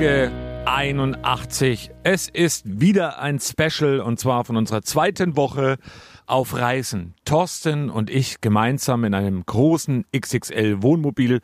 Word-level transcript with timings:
Folge 0.00 0.32
81. 0.64 1.90
Es 2.04 2.30
ist 2.30 2.80
wieder 2.80 3.18
ein 3.18 3.38
Special 3.38 4.00
und 4.00 4.18
zwar 4.18 4.46
von 4.46 4.56
unserer 4.56 4.80
zweiten 4.80 5.36
Woche 5.36 5.76
auf 6.24 6.56
Reisen. 6.56 7.12
Thorsten 7.26 7.90
und 7.90 8.08
ich 8.08 8.40
gemeinsam 8.40 9.04
in 9.04 9.12
einem 9.12 9.44
großen 9.44 10.06
XXL 10.16 10.82
Wohnmobil 10.82 11.40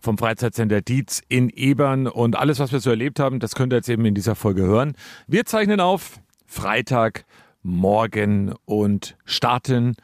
vom 0.00 0.18
Freizeitcenter 0.18 0.80
Dietz 0.80 1.22
in 1.28 1.50
Ebern 1.50 2.08
und 2.08 2.34
alles, 2.34 2.58
was 2.58 2.72
wir 2.72 2.80
so 2.80 2.90
erlebt 2.90 3.20
haben, 3.20 3.38
das 3.38 3.54
könnt 3.54 3.72
ihr 3.72 3.76
jetzt 3.76 3.88
eben 3.88 4.04
in 4.04 4.16
dieser 4.16 4.34
Folge 4.34 4.62
hören. 4.62 4.96
Wir 5.28 5.46
zeichnen 5.46 5.78
auf 5.78 6.18
Freitag, 6.46 7.24
morgen 7.62 8.54
und 8.64 9.16
starten 9.24 9.94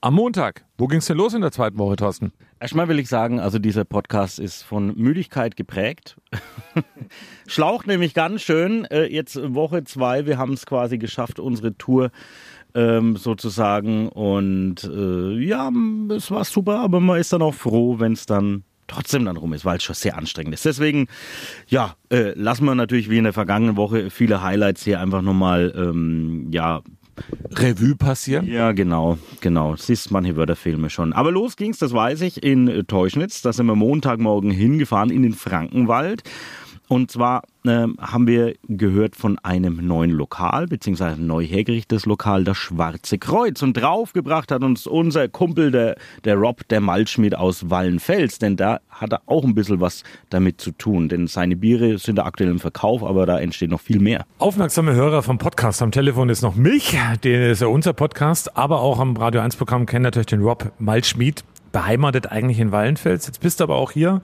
am 0.00 0.14
Montag. 0.14 0.64
Wo 0.78 0.86
ging's 0.86 1.06
denn 1.06 1.16
los 1.16 1.34
in 1.34 1.40
der 1.40 1.50
zweiten 1.50 1.78
Woche, 1.78 1.96
Thorsten? 1.96 2.32
Erstmal 2.58 2.88
will 2.88 2.98
ich 2.98 3.08
sagen, 3.08 3.38
also 3.38 3.58
dieser 3.58 3.84
Podcast 3.84 4.38
ist 4.38 4.62
von 4.62 4.94
Müdigkeit 4.96 5.56
geprägt. 5.56 6.16
Schlaucht 7.46 7.86
nämlich 7.86 8.14
ganz 8.14 8.40
schön. 8.40 8.86
Äh, 8.86 9.06
jetzt 9.06 9.38
Woche 9.54 9.84
zwei, 9.84 10.24
wir 10.24 10.38
haben 10.38 10.54
es 10.54 10.64
quasi 10.64 10.96
geschafft, 10.96 11.38
unsere 11.38 11.76
Tour 11.76 12.10
ähm, 12.74 13.16
sozusagen. 13.16 14.08
Und 14.08 14.84
äh, 14.84 15.38
ja, 15.38 15.70
es 16.16 16.30
war 16.30 16.44
super, 16.44 16.80
aber 16.80 17.00
man 17.00 17.20
ist 17.20 17.32
dann 17.32 17.42
auch 17.42 17.54
froh, 17.54 17.98
wenn 17.98 18.12
es 18.12 18.24
dann 18.24 18.64
trotzdem 18.86 19.24
dann 19.24 19.36
rum 19.36 19.52
ist, 19.52 19.64
weil 19.64 19.76
es 19.76 19.82
schon 19.82 19.94
sehr 19.94 20.16
anstrengend 20.16 20.54
ist. 20.54 20.64
Deswegen, 20.64 21.08
ja, 21.66 21.96
äh, 22.10 22.32
lassen 22.34 22.64
wir 22.64 22.74
natürlich 22.74 23.10
wie 23.10 23.18
in 23.18 23.24
der 23.24 23.32
vergangenen 23.32 23.76
Woche 23.76 24.10
viele 24.10 24.42
Highlights 24.42 24.84
hier 24.84 25.00
einfach 25.00 25.22
nochmal, 25.22 25.74
ähm, 25.76 26.48
ja, 26.52 26.82
Revue 27.52 27.96
passieren? 27.96 28.46
ja, 28.46 28.72
genau, 28.72 29.18
genau. 29.40 29.76
Siehst 29.76 30.10
manche 30.10 30.36
Wörterfilme 30.36 30.90
schon. 30.90 31.12
Aber 31.12 31.30
los 31.30 31.56
ging's, 31.56 31.78
das 31.78 31.92
weiß 31.92 32.20
ich, 32.22 32.42
in 32.42 32.84
Teuschnitz. 32.86 33.42
Da 33.42 33.52
sind 33.52 33.66
wir 33.66 33.74
Montagmorgen 33.74 34.50
hingefahren 34.50 35.10
in 35.10 35.22
den 35.22 35.34
Frankenwald. 35.34 36.22
Und 36.88 37.10
zwar 37.10 37.42
ähm, 37.66 37.96
haben 38.00 38.28
wir 38.28 38.54
gehört 38.68 39.16
von 39.16 39.38
einem 39.40 39.86
neuen 39.86 40.10
Lokal, 40.10 40.66
beziehungsweise 40.66 41.20
neu 41.20 41.44
hergerichtetes 41.44 42.06
Lokal, 42.06 42.44
das 42.44 42.56
Schwarze 42.56 43.18
Kreuz. 43.18 43.62
Und 43.62 43.74
draufgebracht 43.74 44.52
hat 44.52 44.62
uns 44.62 44.86
unser 44.86 45.28
Kumpel, 45.28 45.72
der, 45.72 45.96
der 46.24 46.36
Rob, 46.36 46.66
der 46.68 46.80
Malschmied 46.80 47.34
aus 47.34 47.68
Wallenfels. 47.68 48.38
Denn 48.38 48.56
da 48.56 48.80
hat 48.88 49.12
er 49.12 49.22
auch 49.26 49.44
ein 49.44 49.54
bisschen 49.54 49.80
was 49.80 50.04
damit 50.30 50.60
zu 50.60 50.70
tun. 50.70 51.08
Denn 51.08 51.26
seine 51.26 51.56
Biere 51.56 51.98
sind 51.98 52.20
aktuell 52.20 52.50
im 52.50 52.60
Verkauf, 52.60 53.02
aber 53.02 53.26
da 53.26 53.40
entsteht 53.40 53.70
noch 53.70 53.80
viel 53.80 53.98
mehr. 53.98 54.24
Aufmerksame 54.38 54.94
Hörer 54.94 55.22
vom 55.22 55.38
Podcast 55.38 55.82
am 55.82 55.90
Telefon 55.90 56.28
ist 56.28 56.42
noch 56.42 56.54
mich, 56.54 56.96
der 57.24 57.50
ist 57.50 57.62
ja 57.62 57.66
unser 57.66 57.94
Podcast, 57.94 58.56
aber 58.56 58.80
auch 58.80 59.00
am 59.00 59.16
Radio 59.16 59.40
1 59.40 59.56
Programm 59.56 59.86
kennen 59.86 60.04
natürlich 60.04 60.26
den 60.26 60.42
Rob 60.42 60.72
Malschmied, 60.78 61.42
beheimatet 61.72 62.30
eigentlich 62.30 62.60
in 62.60 62.70
Wallenfels. 62.70 63.26
Jetzt 63.26 63.40
bist 63.40 63.60
du 63.60 63.64
aber 63.64 63.74
auch 63.74 63.90
hier 63.90 64.22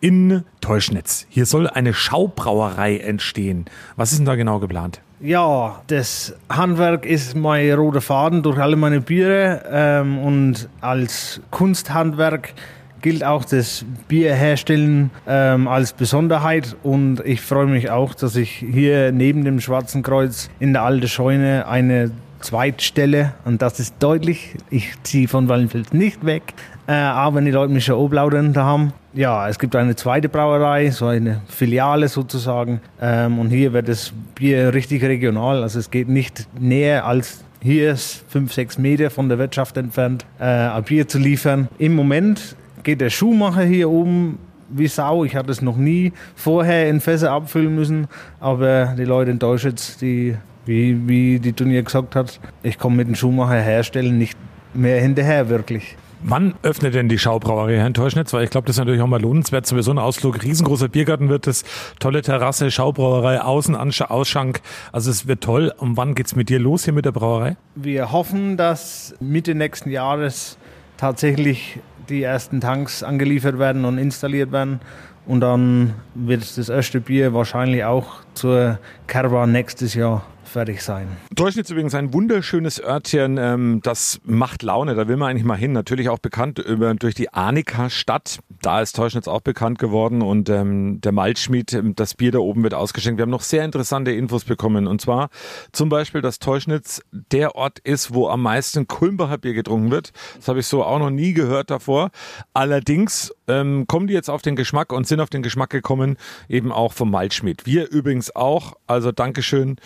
in 0.00 0.44
Teuschnitz. 0.60 1.26
Hier 1.28 1.46
soll 1.46 1.68
eine 1.68 1.94
Schaubrauerei 1.94 2.98
entstehen. 2.98 3.66
Was 3.96 4.12
ist 4.12 4.18
denn 4.18 4.26
da 4.26 4.34
genau 4.34 4.58
geplant? 4.58 5.00
Ja, 5.20 5.82
das 5.88 6.34
Handwerk 6.48 7.04
ist 7.04 7.36
mein 7.36 7.70
roter 7.72 8.00
Faden 8.00 8.42
durch 8.42 8.58
alle 8.58 8.76
meine 8.76 9.02
Biere 9.02 9.64
ähm, 9.70 10.18
und 10.18 10.68
als 10.80 11.42
Kunsthandwerk 11.50 12.54
gilt 13.02 13.24
auch 13.24 13.44
das 13.44 13.84
Bierherstellen 14.08 15.10
ähm, 15.26 15.68
als 15.68 15.92
Besonderheit 15.92 16.76
und 16.82 17.20
ich 17.24 17.42
freue 17.42 17.66
mich 17.66 17.90
auch, 17.90 18.14
dass 18.14 18.36
ich 18.36 18.50
hier 18.50 19.12
neben 19.12 19.44
dem 19.44 19.60
Schwarzen 19.60 20.02
Kreuz 20.02 20.48
in 20.58 20.72
der 20.72 20.84
alten 20.84 21.08
Scheune 21.08 21.66
eine 21.66 22.10
Zweitstelle 22.40 23.34
und 23.44 23.62
das 23.62 23.80
ist 23.80 23.94
deutlich, 24.00 24.56
ich 24.70 24.94
ziehe 25.02 25.28
von 25.28 25.48
Wallenfels 25.48 25.92
nicht 25.92 26.24
weg, 26.24 26.54
äh, 26.86 26.92
aber 26.92 27.36
wenn 27.36 27.44
die 27.44 27.50
Leute 27.50 27.72
mich 27.72 27.84
schon 27.84 27.96
oblaudern 27.96 28.56
haben. 28.56 28.92
Ja, 29.12 29.48
es 29.48 29.58
gibt 29.58 29.74
eine 29.76 29.96
zweite 29.96 30.28
Brauerei, 30.28 30.90
so 30.90 31.06
eine 31.06 31.42
Filiale 31.48 32.08
sozusagen. 32.08 32.80
Ähm, 33.00 33.38
und 33.40 33.50
hier 33.50 33.72
wird 33.72 33.88
das 33.88 34.12
Bier 34.36 34.72
richtig 34.72 35.02
regional. 35.02 35.62
Also 35.62 35.80
es 35.80 35.90
geht 35.90 36.08
nicht 36.08 36.46
näher 36.58 37.04
als 37.06 37.44
hier 37.62 37.92
ist 37.92 38.24
fünf, 38.28 38.54
sechs 38.54 38.78
Meter 38.78 39.10
von 39.10 39.28
der 39.28 39.38
Wirtschaft 39.38 39.76
entfernt, 39.76 40.24
äh, 40.38 40.44
ein 40.44 40.82
Bier 40.84 41.06
zu 41.06 41.18
liefern. 41.18 41.68
Im 41.76 41.94
Moment 41.94 42.56
geht 42.84 43.02
der 43.02 43.10
Schuhmacher 43.10 43.62
hier 43.62 43.90
oben 43.90 44.38
wie 44.70 44.86
Sau. 44.86 45.24
Ich 45.24 45.36
hatte 45.36 45.50
es 45.50 45.60
noch 45.60 45.76
nie 45.76 46.12
vorher 46.34 46.88
in 46.88 47.00
Fässer 47.00 47.32
abfüllen 47.32 47.74
müssen, 47.74 48.08
aber 48.40 48.94
die 48.96 49.04
Leute 49.04 49.30
in 49.30 49.38
Deutschland, 49.38 50.00
die, 50.00 50.36
wie, 50.70 51.08
wie 51.08 51.40
die 51.40 51.52
Turnier 51.52 51.82
gesagt 51.82 52.14
hat, 52.14 52.38
ich 52.62 52.78
komme 52.78 52.96
mit 52.96 53.08
dem 53.08 53.16
Schuhmacher 53.16 53.60
herstellen 53.60 54.18
nicht 54.18 54.38
mehr 54.72 55.00
hinterher 55.00 55.48
wirklich. 55.48 55.96
Wann 56.22 56.54
öffnet 56.62 56.94
denn 56.94 57.08
die 57.08 57.18
Schaubrauerei 57.18 57.76
hier 57.76 57.86
in 57.86 57.94
Teuschnitz? 57.94 58.32
Weil 58.32 58.44
ich 58.44 58.50
glaube, 58.50 58.66
das 58.66 58.76
ist 58.76 58.78
natürlich 58.78 59.00
auch 59.00 59.06
mal 59.06 59.20
lohnenswert. 59.20 59.66
Sowieso 59.66 59.90
ein 59.90 59.98
Ausflug. 59.98 60.42
Riesengroßer 60.42 60.88
Biergarten 60.88 61.30
wird 61.30 61.46
es. 61.46 61.64
Tolle 61.98 62.20
Terrasse, 62.20 62.70
Schaubrauerei, 62.70 63.40
Außen, 63.40 63.74
Ausschank. 63.74 64.60
Also 64.92 65.10
es 65.10 65.26
wird 65.26 65.42
toll. 65.42 65.72
Und 65.78 65.96
wann 65.96 66.14
geht's 66.14 66.36
mit 66.36 66.50
dir 66.50 66.58
los 66.58 66.84
hier 66.84 66.92
mit 66.92 67.06
der 67.06 67.12
Brauerei? 67.12 67.56
Wir 67.74 68.12
hoffen, 68.12 68.58
dass 68.58 69.14
Mitte 69.18 69.54
nächsten 69.54 69.90
Jahres 69.90 70.58
tatsächlich 70.98 71.80
die 72.10 72.22
ersten 72.22 72.60
Tanks 72.60 73.02
angeliefert 73.02 73.58
werden 73.58 73.86
und 73.86 73.96
installiert 73.96 74.52
werden. 74.52 74.80
Und 75.26 75.40
dann 75.40 75.94
wird 76.14 76.58
das 76.58 76.68
erste 76.68 77.00
Bier 77.00 77.32
wahrscheinlich 77.32 77.84
auch 77.84 78.16
zur 78.34 78.78
Caravan 79.06 79.52
nächstes 79.52 79.94
Jahr 79.94 80.22
fertig 80.50 80.82
sein. 80.82 81.08
Teuschnitz 81.34 81.70
übrigens 81.70 81.94
ein 81.94 82.12
wunderschönes 82.12 82.82
Örtchen, 82.82 83.38
ähm, 83.38 83.80
das 83.82 84.20
macht 84.24 84.62
Laune, 84.62 84.94
da 84.94 85.08
will 85.08 85.16
man 85.16 85.30
eigentlich 85.30 85.44
mal 85.44 85.56
hin. 85.56 85.72
Natürlich 85.72 86.08
auch 86.08 86.18
bekannt 86.18 86.58
über, 86.58 86.92
durch 86.94 87.14
die 87.14 87.32
Arnika-Stadt, 87.32 88.40
da 88.60 88.80
ist 88.80 88.96
Teuschnitz 88.96 89.28
auch 89.28 89.40
bekannt 89.40 89.78
geworden 89.78 90.22
und 90.22 90.48
ähm, 90.50 91.00
der 91.00 91.12
Malzschmied, 91.12 91.72
ähm, 91.72 91.94
das 91.94 92.14
Bier 92.14 92.32
da 92.32 92.38
oben 92.38 92.62
wird 92.62 92.74
ausgeschenkt. 92.74 93.18
Wir 93.18 93.22
haben 93.22 93.30
noch 93.30 93.42
sehr 93.42 93.64
interessante 93.64 94.12
Infos 94.12 94.44
bekommen 94.44 94.86
und 94.86 95.00
zwar 95.00 95.30
zum 95.72 95.88
Beispiel, 95.88 96.20
dass 96.20 96.38
Teuschnitz 96.38 97.00
der 97.12 97.54
Ort 97.54 97.78
ist, 97.78 98.12
wo 98.12 98.28
am 98.28 98.42
meisten 98.42 98.88
Kulmbacher 98.88 99.38
Bier 99.38 99.54
getrunken 99.54 99.90
wird. 99.90 100.12
Das 100.36 100.48
habe 100.48 100.60
ich 100.60 100.66
so 100.66 100.84
auch 100.84 100.98
noch 100.98 101.10
nie 101.10 101.32
gehört 101.32 101.70
davor. 101.70 102.10
Allerdings 102.52 103.34
ähm, 103.48 103.86
kommen 103.86 104.06
die 104.06 104.14
jetzt 104.14 104.30
auf 104.30 104.42
den 104.42 104.56
Geschmack 104.56 104.92
und 104.92 105.06
sind 105.06 105.20
auf 105.20 105.30
den 105.30 105.42
Geschmack 105.42 105.70
gekommen, 105.70 106.16
eben 106.48 106.72
auch 106.72 106.92
vom 106.92 107.10
Malzschmied. 107.10 107.66
Wir 107.66 107.90
übrigens 107.90 108.34
auch, 108.34 108.74
also 108.86 109.12
Dankeschön, 109.12 109.76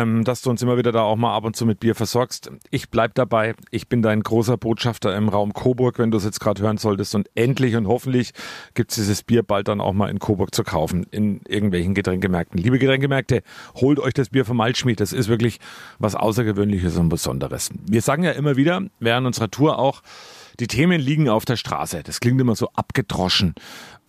ähm, 0.00 0.24
dass 0.24 0.42
du 0.42 0.50
uns 0.50 0.62
immer 0.62 0.76
wieder 0.76 0.92
da 0.92 1.02
auch 1.02 1.16
mal 1.16 1.34
ab 1.34 1.44
und 1.44 1.56
zu 1.56 1.66
mit 1.66 1.80
Bier 1.80 1.94
versorgst. 1.94 2.50
Ich 2.70 2.90
bleib 2.90 3.14
dabei. 3.14 3.54
Ich 3.70 3.88
bin 3.88 4.02
dein 4.02 4.22
großer 4.22 4.56
Botschafter 4.56 5.14
im 5.16 5.28
Raum 5.28 5.52
Coburg, 5.52 5.98
wenn 5.98 6.10
du 6.10 6.18
es 6.18 6.24
jetzt 6.24 6.40
gerade 6.40 6.62
hören 6.62 6.76
solltest. 6.76 7.14
Und 7.14 7.28
endlich 7.34 7.76
und 7.76 7.86
hoffentlich 7.86 8.32
gibt's 8.74 8.96
dieses 8.96 9.22
Bier 9.22 9.42
bald 9.42 9.68
dann 9.68 9.80
auch 9.80 9.92
mal 9.92 10.10
in 10.10 10.18
Coburg 10.18 10.54
zu 10.54 10.64
kaufen, 10.64 11.06
in 11.10 11.40
irgendwelchen 11.46 11.94
Getränkemärkten. 11.94 12.60
Liebe 12.60 12.78
Getränkemärkte, 12.78 13.42
holt 13.76 13.98
euch 13.98 14.14
das 14.14 14.30
Bier 14.30 14.44
vom 14.44 14.56
Malzschmied. 14.56 15.00
Das 15.00 15.12
ist 15.12 15.28
wirklich 15.28 15.58
was 15.98 16.14
Außergewöhnliches 16.14 16.96
und 16.96 17.08
Besonderes. 17.08 17.70
Wir 17.86 18.02
sagen 18.02 18.24
ja 18.24 18.32
immer 18.32 18.56
wieder, 18.56 18.82
während 18.98 19.26
unserer 19.26 19.50
Tour 19.50 19.78
auch, 19.78 20.02
die 20.58 20.66
Themen 20.66 21.00
liegen 21.00 21.28
auf 21.28 21.46
der 21.46 21.56
Straße. 21.56 22.02
Das 22.02 22.20
klingt 22.20 22.40
immer 22.40 22.54
so 22.54 22.68
abgedroschen. 22.74 23.54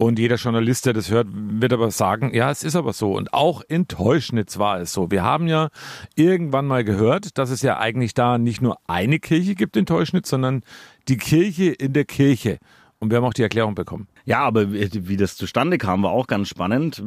Und 0.01 0.17
jeder 0.17 0.37
Journalist, 0.37 0.87
der 0.87 0.93
das 0.93 1.11
hört, 1.11 1.27
wird 1.31 1.73
aber 1.73 1.91
sagen, 1.91 2.33
ja, 2.33 2.49
es 2.49 2.63
ist 2.63 2.75
aber 2.75 2.91
so. 2.91 3.15
Und 3.15 3.35
auch 3.35 3.61
in 3.67 3.87
Teuschnitz 3.87 4.57
war 4.57 4.79
es 4.79 4.93
so. 4.93 5.11
Wir 5.11 5.21
haben 5.21 5.47
ja 5.47 5.69
irgendwann 6.15 6.65
mal 6.65 6.83
gehört, 6.83 7.37
dass 7.37 7.51
es 7.51 7.61
ja 7.61 7.77
eigentlich 7.77 8.15
da 8.15 8.39
nicht 8.39 8.63
nur 8.63 8.79
eine 8.87 9.19
Kirche 9.19 9.53
gibt 9.53 9.77
in 9.77 9.85
Teuschnitz, 9.85 10.31
sondern 10.31 10.63
die 11.07 11.17
Kirche 11.17 11.65
in 11.65 11.93
der 11.93 12.05
Kirche. 12.05 12.57
Und 12.97 13.11
wir 13.11 13.17
haben 13.17 13.25
auch 13.25 13.33
die 13.35 13.43
Erklärung 13.43 13.75
bekommen. 13.75 14.07
Ja, 14.25 14.39
aber 14.39 14.71
wie 14.73 15.17
das 15.17 15.35
zustande 15.37 15.77
kam, 15.77 16.01
war 16.01 16.09
auch 16.09 16.25
ganz 16.25 16.47
spannend. 16.47 17.03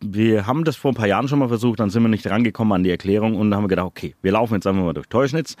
Wir 0.00 0.46
haben 0.46 0.62
das 0.62 0.76
vor 0.76 0.92
ein 0.92 0.96
paar 0.96 1.08
Jahren 1.08 1.26
schon 1.26 1.40
mal 1.40 1.48
versucht, 1.48 1.80
dann 1.80 1.90
sind 1.90 2.04
wir 2.04 2.08
nicht 2.08 2.30
rangekommen 2.30 2.74
an 2.74 2.84
die 2.84 2.90
Erklärung 2.90 3.34
und 3.34 3.52
haben 3.56 3.64
wir 3.64 3.68
gedacht, 3.68 3.88
okay, 3.88 4.14
wir 4.22 4.30
laufen 4.30 4.54
jetzt 4.54 4.68
einfach 4.68 4.84
mal 4.84 4.94
durch 4.94 5.08
Teuschnitz 5.08 5.56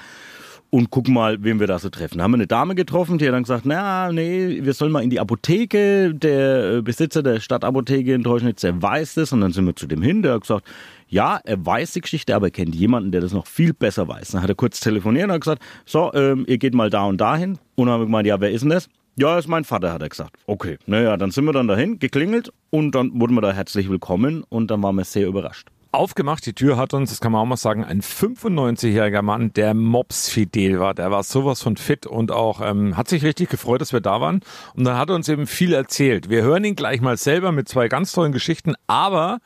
und 0.70 0.90
gucken 0.90 1.14
mal, 1.14 1.42
wen 1.42 1.60
wir 1.60 1.66
da 1.66 1.78
so 1.78 1.88
treffen. 1.88 2.18
Da 2.18 2.24
haben 2.24 2.32
wir 2.32 2.36
eine 2.36 2.46
Dame 2.46 2.74
getroffen, 2.74 3.18
die 3.18 3.26
hat 3.26 3.34
dann 3.34 3.44
gesagt, 3.44 3.64
na, 3.64 4.12
nee, 4.12 4.58
wir 4.62 4.72
sollen 4.72 4.92
mal 4.92 5.02
in 5.02 5.10
die 5.10 5.20
Apotheke. 5.20 6.14
Der 6.14 6.76
äh, 6.76 6.82
Besitzer 6.82 7.22
der 7.22 7.40
Stadtapotheke 7.40 8.14
in 8.14 8.24
Teuschnitz, 8.24 8.62
der 8.62 8.80
weiß 8.80 9.14
das. 9.14 9.32
Und 9.32 9.40
dann 9.40 9.52
sind 9.52 9.66
wir 9.66 9.76
zu 9.76 9.86
dem 9.86 10.02
hin, 10.02 10.22
der 10.22 10.34
hat 10.34 10.42
gesagt, 10.42 10.66
ja, 11.08 11.40
er 11.44 11.64
weiß 11.64 11.92
die 11.92 12.00
Geschichte, 12.00 12.34
aber 12.34 12.48
er 12.48 12.50
kennt 12.50 12.74
jemanden, 12.74 13.12
der 13.12 13.20
das 13.20 13.32
noch 13.32 13.46
viel 13.46 13.72
besser 13.72 14.08
weiß. 14.08 14.32
Dann 14.32 14.42
hat 14.42 14.48
er 14.48 14.56
kurz 14.56 14.80
telefoniert 14.80 15.26
und 15.26 15.32
hat 15.32 15.40
gesagt, 15.40 15.62
so, 15.84 16.12
ähm, 16.14 16.44
ihr 16.48 16.58
geht 16.58 16.74
mal 16.74 16.90
da 16.90 17.04
und 17.04 17.20
dahin. 17.20 17.58
Und 17.76 17.86
dann 17.86 17.94
haben 17.94 18.00
wir 18.00 18.06
gemeint, 18.06 18.26
ja, 18.26 18.40
wer 18.40 18.50
ist 18.50 18.62
denn 18.62 18.70
das? 18.70 18.88
Ja, 19.18 19.38
ist 19.38 19.48
mein 19.48 19.64
Vater, 19.64 19.92
hat 19.92 20.02
er 20.02 20.10
gesagt. 20.10 20.36
Okay, 20.46 20.78
naja, 20.86 21.16
dann 21.16 21.30
sind 21.30 21.46
wir 21.46 21.52
dann 21.52 21.68
dahin, 21.68 21.98
geklingelt 21.98 22.52
und 22.68 22.94
dann 22.94 23.18
wurden 23.18 23.34
wir 23.34 23.40
da 23.40 23.52
herzlich 23.52 23.88
willkommen 23.88 24.44
und 24.48 24.70
dann 24.70 24.82
waren 24.82 24.96
wir 24.96 25.04
sehr 25.04 25.26
überrascht. 25.26 25.68
Aufgemacht, 25.92 26.44
die 26.46 26.52
Tür 26.52 26.76
hat 26.76 26.94
uns, 26.94 27.10
das 27.10 27.20
kann 27.20 27.32
man 27.32 27.40
auch 27.40 27.46
mal 27.46 27.56
sagen, 27.56 27.84
ein 27.84 28.02
95-jähriger 28.02 29.22
Mann, 29.22 29.52
der 29.52 29.74
Mops 29.74 30.28
fidel 30.28 30.78
war. 30.78 30.94
Der 30.94 31.10
war 31.10 31.22
sowas 31.22 31.62
von 31.62 31.76
fit 31.76 32.06
und 32.06 32.32
auch 32.32 32.60
ähm, 32.60 32.96
hat 32.96 33.08
sich 33.08 33.22
richtig 33.22 33.48
gefreut, 33.48 33.80
dass 33.80 33.92
wir 33.92 34.00
da 34.00 34.20
waren. 34.20 34.40
Und 34.74 34.84
dann 34.84 34.98
hat 34.98 35.08
er 35.08 35.14
uns 35.14 35.28
eben 35.28 35.46
viel 35.46 35.72
erzählt. 35.72 36.28
Wir 36.28 36.42
hören 36.42 36.64
ihn 36.64 36.76
gleich 36.76 37.00
mal 37.00 37.16
selber 37.16 37.52
mit 37.52 37.68
zwei 37.68 37.88
ganz 37.88 38.12
tollen 38.12 38.32
Geschichten, 38.32 38.74
aber 38.86 39.38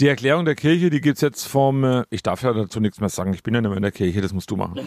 die 0.00 0.08
Erklärung 0.08 0.44
der 0.44 0.54
Kirche, 0.54 0.90
die 0.90 1.00
gibt's 1.00 1.20
jetzt 1.20 1.44
vom, 1.44 1.84
äh, 1.84 2.04
ich 2.10 2.22
darf 2.22 2.42
ja 2.42 2.52
dazu 2.52 2.80
nichts 2.80 3.00
mehr 3.00 3.08
sagen, 3.08 3.34
ich 3.34 3.42
bin 3.42 3.54
ja 3.54 3.60
nicht 3.60 3.68
mehr 3.68 3.76
in 3.76 3.82
der 3.82 3.92
Kirche, 3.92 4.20
das 4.20 4.32
musst 4.32 4.50
du 4.50 4.56
machen. 4.56 4.80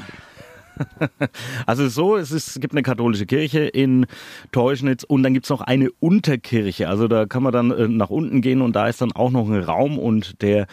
Also 1.66 1.88
so, 1.88 2.16
es, 2.16 2.31
ist, 2.31 2.48
es 2.48 2.60
gibt 2.60 2.74
eine 2.74 2.83
katholische 2.83 3.25
Kirche 3.25 3.62
in 3.62 4.06
Teuschnitz 4.51 5.04
und 5.04 5.24
dann 5.24 5.33
gibt's 5.33 5.50
noch 5.50 5.62
eine 5.62 5.89
Unterkirche. 6.00 6.89
Also 6.89 7.07
da 7.07 7.25
kann 7.25 7.44
man 7.44 7.54
dann 7.54 7.72
äh, 7.72 7.88
nach 7.88 8.10
unten 8.10 8.42
gehen 8.42 8.62
und 8.62 8.75
da 8.75 8.88
ist 8.88 9.01
dann 9.01 9.12
auch 9.12 9.31
noch 9.31 9.48
ein 9.50 9.63
Raum 9.63 9.98
und 9.98 10.42
der 10.42 10.68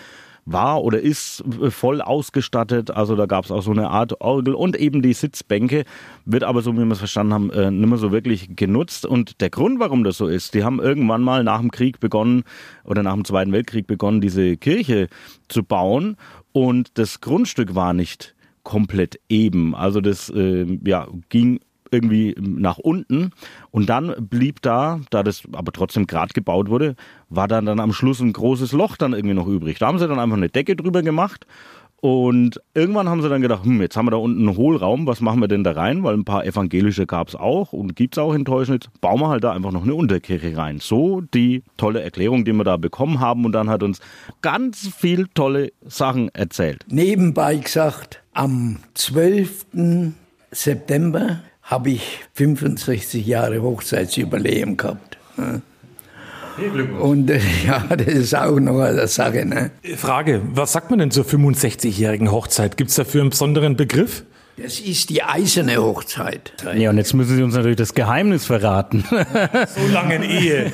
war 0.44 0.82
oder 0.82 1.00
ist 1.00 1.44
äh, 1.60 1.70
voll 1.70 2.00
ausgestattet. 2.00 2.90
Also 2.90 3.16
da 3.16 3.26
gab's 3.26 3.50
auch 3.50 3.62
so 3.62 3.70
eine 3.70 3.90
Art 3.90 4.20
Orgel 4.20 4.54
und 4.54 4.76
eben 4.76 5.02
die 5.02 5.12
Sitzbänke, 5.12 5.84
wird 6.24 6.44
aber, 6.44 6.62
so 6.62 6.74
wie 6.74 6.84
wir 6.84 6.90
es 6.90 6.98
verstanden 6.98 7.34
haben, 7.34 7.50
äh, 7.50 7.70
nicht 7.70 7.88
mehr 7.88 7.98
so 7.98 8.12
wirklich 8.12 8.56
genutzt. 8.56 9.06
Und 9.06 9.40
der 9.40 9.50
Grund, 9.50 9.80
warum 9.80 10.04
das 10.04 10.16
so 10.16 10.26
ist, 10.26 10.54
die 10.54 10.64
haben 10.64 10.80
irgendwann 10.80 11.22
mal 11.22 11.44
nach 11.44 11.60
dem 11.60 11.70
Krieg 11.70 12.00
begonnen 12.00 12.44
oder 12.84 13.02
nach 13.02 13.14
dem 13.14 13.24
Zweiten 13.24 13.52
Weltkrieg 13.52 13.86
begonnen, 13.86 14.20
diese 14.20 14.56
Kirche 14.56 15.08
zu 15.48 15.62
bauen 15.62 16.16
und 16.52 16.98
das 16.98 17.20
Grundstück 17.20 17.74
war 17.74 17.92
nicht 17.92 18.34
komplett 18.62 19.20
eben. 19.28 19.74
Also 19.74 20.00
das 20.00 20.30
äh, 20.30 20.78
ja, 20.84 21.08
ging 21.28 21.60
irgendwie 21.90 22.34
nach 22.38 22.78
unten 22.78 23.32
und 23.70 23.88
dann 23.88 24.14
blieb 24.18 24.62
da, 24.62 25.00
da 25.10 25.22
das 25.22 25.42
aber 25.52 25.72
trotzdem 25.72 26.06
gerade 26.06 26.32
gebaut 26.32 26.70
wurde, 26.70 26.96
war 27.28 27.48
dann, 27.48 27.66
dann 27.66 27.80
am 27.80 27.92
Schluss 27.92 28.20
ein 28.20 28.32
großes 28.32 28.72
Loch 28.72 28.96
dann 28.96 29.12
irgendwie 29.12 29.34
noch 29.34 29.46
übrig. 29.46 29.78
Da 29.78 29.88
haben 29.88 29.98
sie 29.98 30.08
dann 30.08 30.18
einfach 30.18 30.38
eine 30.38 30.48
Decke 30.48 30.74
drüber 30.74 31.02
gemacht 31.02 31.46
und 32.02 32.60
irgendwann 32.74 33.08
haben 33.08 33.22
sie 33.22 33.28
dann 33.28 33.42
gedacht, 33.42 33.64
hm, 33.64 33.80
jetzt 33.80 33.96
haben 33.96 34.06
wir 34.06 34.10
da 34.10 34.16
unten 34.16 34.48
einen 34.48 34.56
Hohlraum, 34.56 35.06
was 35.06 35.20
machen 35.20 35.40
wir 35.40 35.46
denn 35.46 35.62
da 35.62 35.70
rein? 35.70 36.02
Weil 36.02 36.14
ein 36.14 36.24
paar 36.24 36.44
evangelische 36.44 37.06
gab's 37.06 37.36
auch 37.36 37.72
und 37.72 37.94
gibt's 37.94 38.18
auch 38.18 38.34
in 38.34 38.44
Teuschnitz. 38.44 38.88
Bauen 39.00 39.20
wir 39.20 39.28
halt 39.28 39.44
da 39.44 39.52
einfach 39.52 39.70
noch 39.70 39.84
eine 39.84 39.94
Unterkirche 39.94 40.56
rein. 40.56 40.80
So 40.80 41.20
die 41.20 41.62
tolle 41.76 42.02
Erklärung, 42.02 42.44
die 42.44 42.52
wir 42.54 42.64
da 42.64 42.76
bekommen 42.76 43.20
haben 43.20 43.44
und 43.44 43.52
dann 43.52 43.70
hat 43.70 43.84
uns 43.84 44.00
ganz 44.40 44.88
viel 44.88 45.28
tolle 45.28 45.72
Sachen 45.86 46.28
erzählt. 46.34 46.84
Nebenbei 46.88 47.54
gesagt, 47.54 48.21
am 48.32 48.78
12. 48.94 49.66
September 50.50 51.40
habe 51.62 51.90
ich 51.90 52.20
65 52.34 53.26
Jahre 53.26 53.62
Hochzeitsjubiläum 53.62 54.76
gehabt. 54.76 55.18
ne? 55.36 55.62
Und 57.00 57.30
äh, 57.30 57.40
ja, 57.66 57.80
das 57.96 58.06
ist 58.06 58.34
auch 58.34 58.58
noch 58.60 58.80
eine 58.80 59.06
Sache. 59.06 59.46
Ne? 59.46 59.70
Frage, 59.96 60.42
was 60.52 60.72
sagt 60.72 60.90
man 60.90 60.98
denn 60.98 61.10
zur 61.10 61.24
65-jährigen 61.24 62.30
Hochzeit? 62.30 62.76
Gibt 62.76 62.90
es 62.90 62.96
dafür 62.96 63.22
einen 63.22 63.30
besonderen 63.30 63.76
Begriff? 63.76 64.24
Das 64.58 64.78
ist 64.80 65.08
die 65.08 65.22
eiserne 65.22 65.78
Hochzeit. 65.78 66.52
Ja, 66.76 66.90
und 66.90 66.98
jetzt 66.98 67.14
müssen 67.14 67.36
Sie 67.36 67.42
uns 67.42 67.54
natürlich 67.54 67.78
das 67.78 67.94
Geheimnis 67.94 68.44
verraten. 68.44 69.02
So 69.74 69.92
lange 69.92 70.16
in 70.16 70.22
Ehe. 70.22 70.72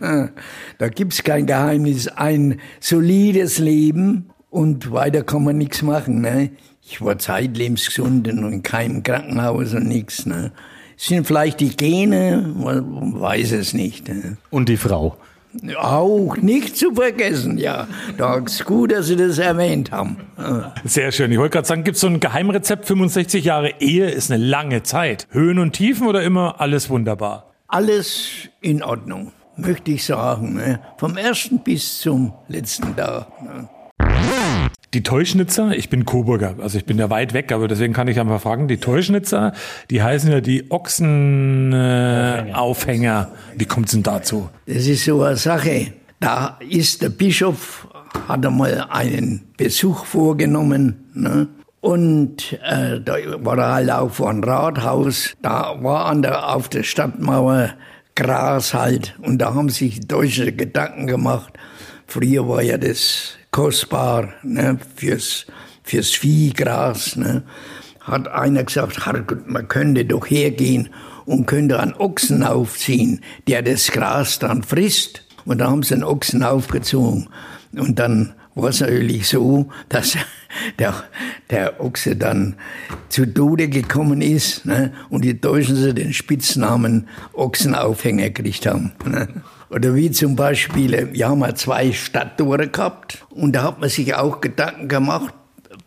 Da 0.78 0.88
gibt's 0.88 1.22
kein 1.22 1.46
Geheimnis. 1.46 2.08
Ein 2.08 2.60
solides 2.78 3.58
Leben 3.58 4.30
und 4.50 4.92
weiter 4.92 5.22
kann 5.22 5.44
man 5.44 5.56
nichts 5.56 5.80
machen. 5.80 6.20
Ne? 6.20 6.50
Ich 6.82 7.00
war 7.00 7.18
zeitlebens 7.18 7.86
gesund 7.86 8.28
und 8.28 8.52
in 8.52 8.62
keinem 8.62 9.02
Krankenhaus 9.02 9.74
und 9.74 9.86
nichts. 9.86 10.26
Ne? 10.26 10.52
Sind 10.96 11.26
vielleicht 11.26 11.60
die 11.60 11.76
Gene, 11.76 12.52
man 12.56 13.20
weiß 13.20 13.52
es 13.52 13.74
nicht. 13.74 14.08
Ne? 14.08 14.36
Und 14.50 14.68
die 14.68 14.76
Frau. 14.76 15.16
Auch 15.76 16.36
nicht 16.36 16.76
zu 16.76 16.94
vergessen, 16.94 17.58
ja. 17.58 17.88
Da 18.16 18.36
ist 18.36 18.64
gut, 18.64 18.92
dass 18.92 19.08
Sie 19.08 19.16
das 19.16 19.38
erwähnt 19.38 19.90
haben. 19.90 20.18
Sehr 20.84 21.10
schön. 21.10 21.32
Ich 21.32 21.38
wollte 21.38 21.54
gerade 21.54 21.66
sagen, 21.66 21.82
gibt 21.82 21.96
es 21.96 22.00
so 22.00 22.06
ein 22.06 22.20
Geheimrezept? 22.20 22.86
65 22.86 23.44
Jahre 23.44 23.74
Ehe 23.80 24.08
ist 24.10 24.30
eine 24.30 24.44
lange 24.44 24.84
Zeit. 24.84 25.26
Höhen 25.30 25.58
und 25.58 25.72
Tiefen 25.72 26.06
oder 26.06 26.22
immer 26.22 26.60
alles 26.60 26.88
wunderbar? 26.88 27.50
Alles 27.66 28.48
in 28.60 28.82
Ordnung, 28.84 29.32
möchte 29.56 29.90
ich 29.90 30.04
sagen. 30.04 30.54
Ne? 30.54 30.80
Vom 30.98 31.16
ersten 31.16 31.58
bis 31.58 31.98
zum 31.98 32.32
letzten 32.46 32.94
Tag. 32.94 33.26
Ne? 33.42 33.68
Die 34.92 35.04
Teuschnitzer, 35.04 35.70
ich 35.76 35.88
bin 35.88 36.04
Coburger, 36.04 36.56
also 36.60 36.76
ich 36.76 36.84
bin 36.84 36.98
ja 36.98 37.08
weit 37.10 37.32
weg, 37.32 37.52
aber 37.52 37.68
deswegen 37.68 37.92
kann 37.92 38.08
ich 38.08 38.18
einfach 38.18 38.40
fragen, 38.40 38.66
die 38.66 38.78
Teuschnitzer, 38.78 39.52
die 39.88 40.02
heißen 40.02 40.32
ja 40.32 40.40
die 40.40 40.68
Ochsenaufhänger. 40.68 42.48
Äh, 42.48 42.54
Aufhänger. 42.54 43.30
Wie 43.56 43.66
kommt 43.66 43.86
es 43.86 43.92
denn 43.92 44.02
dazu? 44.02 44.48
Das 44.66 44.88
ist 44.88 45.04
so 45.04 45.22
eine 45.22 45.36
Sache. 45.36 45.92
Da 46.18 46.58
ist 46.68 47.02
der 47.02 47.10
Bischof, 47.10 47.86
hat 48.26 48.44
einmal 48.44 48.84
einen 48.90 49.52
Besuch 49.56 50.04
vorgenommen. 50.06 51.08
Ne? 51.14 51.46
Und 51.80 52.58
äh, 52.64 53.00
da 53.00 53.14
war 53.44 53.58
er 53.58 53.72
halt 53.74 53.90
auch 53.92 54.10
vor 54.10 54.30
einem 54.30 54.42
Rathaus. 54.42 55.36
Da 55.40 55.76
war 55.80 56.06
an 56.06 56.22
der, 56.22 56.52
auf 56.52 56.68
der 56.68 56.82
Stadtmauer 56.82 57.74
Gras 58.16 58.74
halt. 58.74 59.16
Und 59.22 59.38
da 59.38 59.54
haben 59.54 59.68
sich 59.68 60.00
die 60.00 60.08
Deutschen 60.08 60.56
Gedanken 60.56 61.06
gemacht. 61.06 61.52
Früher 62.08 62.48
war 62.48 62.60
ja 62.60 62.76
das 62.76 63.36
kostbar 63.50 64.34
ne, 64.42 64.78
fürs, 64.96 65.46
fürs 65.82 66.10
Viehgras. 66.10 67.16
Ne. 67.16 67.42
Hat 68.00 68.28
einer 68.28 68.64
gesagt, 68.64 68.98
man 69.46 69.68
könnte 69.68 70.04
doch 70.04 70.26
hergehen 70.26 70.88
und 71.26 71.46
könnte 71.46 71.80
einen 71.80 71.94
Ochsen 71.94 72.42
aufziehen, 72.42 73.20
der 73.46 73.62
das 73.62 73.90
Gras 73.90 74.38
dann 74.38 74.62
frisst. 74.62 75.24
Und 75.44 75.58
da 75.58 75.70
haben 75.70 75.82
sie 75.82 75.94
einen 75.94 76.04
Ochsen 76.04 76.42
aufgezogen. 76.42 77.28
Und 77.72 77.98
dann 77.98 78.34
war 78.54 78.70
es 78.70 78.80
natürlich 78.80 79.28
so, 79.28 79.68
dass 79.88 80.16
der, 80.78 80.94
der 81.50 81.80
Ochse 81.80 82.16
dann 82.16 82.56
zu 83.08 83.26
Tode 83.26 83.68
gekommen 83.68 84.22
ist 84.22 84.66
ne? 84.66 84.92
und 85.08 85.24
die 85.24 85.40
Deutschen 85.40 85.76
sie 85.76 85.94
den 85.94 86.12
Spitznamen 86.12 87.08
Ochsenaufhänger 87.32 88.30
gekriegt 88.30 88.66
haben. 88.66 88.92
Ne? 89.04 89.28
Oder 89.70 89.94
wie 89.94 90.10
zum 90.10 90.34
Beispiel, 90.34 91.10
wir 91.12 91.28
haben 91.28 91.38
mal 91.38 91.54
zwei 91.54 91.92
Stadttore 91.92 92.68
gehabt 92.68 93.24
und 93.30 93.52
da 93.52 93.62
hat 93.62 93.80
man 93.80 93.88
sich 93.88 94.14
auch 94.14 94.40
Gedanken 94.40 94.88
gemacht, 94.88 95.32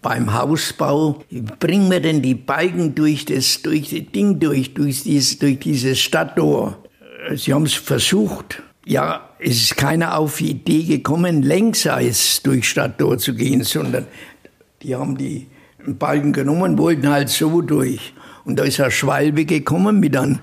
beim 0.02 0.34
Hausbau, 0.34 1.24
bringen 1.60 1.90
wir 1.90 2.00
denn 2.00 2.22
die 2.22 2.36
Balken 2.36 2.94
durch 2.94 3.26
das, 3.26 3.62
durch 3.62 3.90
das 3.90 4.12
Ding 4.14 4.40
durch, 4.40 4.74
durch 4.74 5.04
dieses, 5.04 5.40
durch 5.40 5.60
dieses 5.60 6.00
Stadttor? 6.00 6.78
Sie 7.36 7.54
haben 7.54 7.64
es 7.64 7.74
versucht. 7.74 8.62
Ja, 8.86 9.30
es 9.40 9.62
ist 9.62 9.78
keiner 9.78 10.18
auf 10.18 10.38
die 10.38 10.52
Idee 10.52 10.84
gekommen, 10.84 11.42
längsseits 11.42 12.44
durch 12.44 12.70
Stadttor 12.70 13.18
zu 13.18 13.34
gehen, 13.34 13.64
sondern 13.64 14.08
die 14.82 14.96
haben 14.96 15.18
die 15.18 15.48
Balken 15.86 16.34
genommen, 16.34 16.78
wollten 16.78 17.10
halt 17.10 17.30
so 17.30 17.62
durch. 17.62 18.14
Und 18.46 18.60
da 18.60 18.64
ist 18.64 18.82
ein 18.82 18.92
Schwalbe 18.92 19.46
gekommen 19.46 20.02
mit 20.02 20.18
einem 20.18 20.34
äh, 20.34 20.38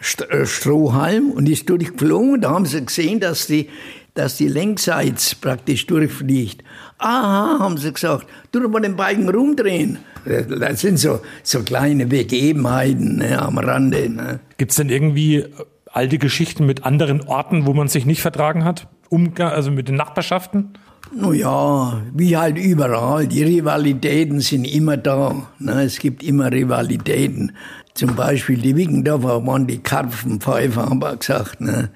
Strohhalm 0.00 1.30
und 1.30 1.48
ist 1.48 1.68
durchgeflogen. 1.68 2.40
Da 2.40 2.50
haben 2.50 2.66
sie 2.66 2.84
gesehen, 2.84 3.20
dass 3.20 3.46
die, 3.46 3.68
dass 4.14 4.36
die 4.36 4.48
längsseits 4.48 5.34
praktisch 5.34 5.86
durchfliegt. 5.86 6.64
Aha, 6.98 7.58
haben 7.60 7.76
sie 7.76 7.92
gesagt, 7.92 8.26
tu 8.52 8.60
mal 8.68 8.80
den 8.80 8.96
Balken 8.96 9.28
rumdrehen. 9.28 9.98
Das 10.24 10.80
sind 10.80 10.98
so, 10.98 11.20
so 11.42 11.62
kleine 11.62 12.06
Begebenheiten 12.06 13.16
ne, 13.16 13.40
am 13.40 13.58
Rande. 13.58 14.08
Ne. 14.08 14.40
Gibt 14.58 14.72
es 14.72 14.76
denn 14.76 14.90
irgendwie 14.90 15.36
äh, 15.36 15.50
alte 15.86 16.18
Geschichten 16.18 16.66
mit 16.66 16.84
anderen 16.84 17.22
Orten, 17.22 17.66
wo 17.66 17.72
man 17.72 17.88
sich 17.88 18.04
nicht 18.04 18.20
vertragen 18.20 18.64
hat? 18.64 18.86
Umgang, 19.08 19.50
also 19.50 19.70
mit 19.70 19.88
den 19.88 19.96
Nachbarschaften? 19.96 20.74
Nun 21.12 21.34
ja, 21.34 22.02
wie 22.14 22.36
halt 22.36 22.56
überall. 22.56 23.26
Die 23.26 23.42
Rivalitäten 23.42 24.40
sind 24.40 24.64
immer 24.64 24.96
da. 24.96 25.48
Ne? 25.58 25.82
Es 25.82 25.98
gibt 25.98 26.22
immer 26.22 26.52
Rivalitäten. 26.52 27.52
Zum 27.94 28.14
Beispiel 28.14 28.58
die 28.58 28.76
Wiggendorfer 28.76 29.46
waren 29.46 29.66
die 29.66 29.78
Karpfenpfeifer, 29.78 30.86
haben 30.86 31.02
wir 31.02 31.16
gesagt. 31.16 31.60
Ne? 31.60 31.90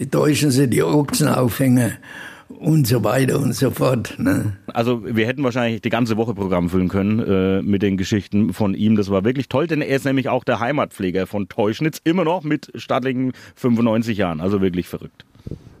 Die 0.00 0.10
Deutschen 0.10 0.50
sind 0.50 0.70
die 0.70 0.82
Ochsenaufhänger 0.82 1.92
und 2.48 2.86
so 2.86 3.02
weiter 3.04 3.38
und 3.38 3.54
so 3.54 3.70
fort. 3.70 4.14
Ne? 4.18 4.56
Also 4.66 5.02
wir 5.04 5.26
hätten 5.26 5.42
wahrscheinlich 5.42 5.82
die 5.82 5.90
ganze 5.90 6.16
Woche 6.16 6.34
Programm 6.34 6.70
füllen 6.70 6.88
können 6.88 7.20
äh, 7.20 7.62
mit 7.62 7.82
den 7.82 7.96
Geschichten 7.96 8.52
von 8.52 8.74
ihm. 8.74 8.96
Das 8.96 9.10
war 9.10 9.24
wirklich 9.24 9.48
toll, 9.48 9.66
denn 9.66 9.82
er 9.82 9.96
ist 9.96 10.04
nämlich 10.04 10.28
auch 10.28 10.44
der 10.44 10.60
Heimatpfleger 10.60 11.26
von 11.26 11.48
Teuschnitz, 11.48 12.00
immer 12.04 12.24
noch 12.24 12.42
mit 12.42 12.70
stattlichen 12.74 13.32
95 13.56 14.18
Jahren. 14.18 14.40
Also 14.40 14.60
wirklich 14.60 14.88
verrückt. 14.88 15.24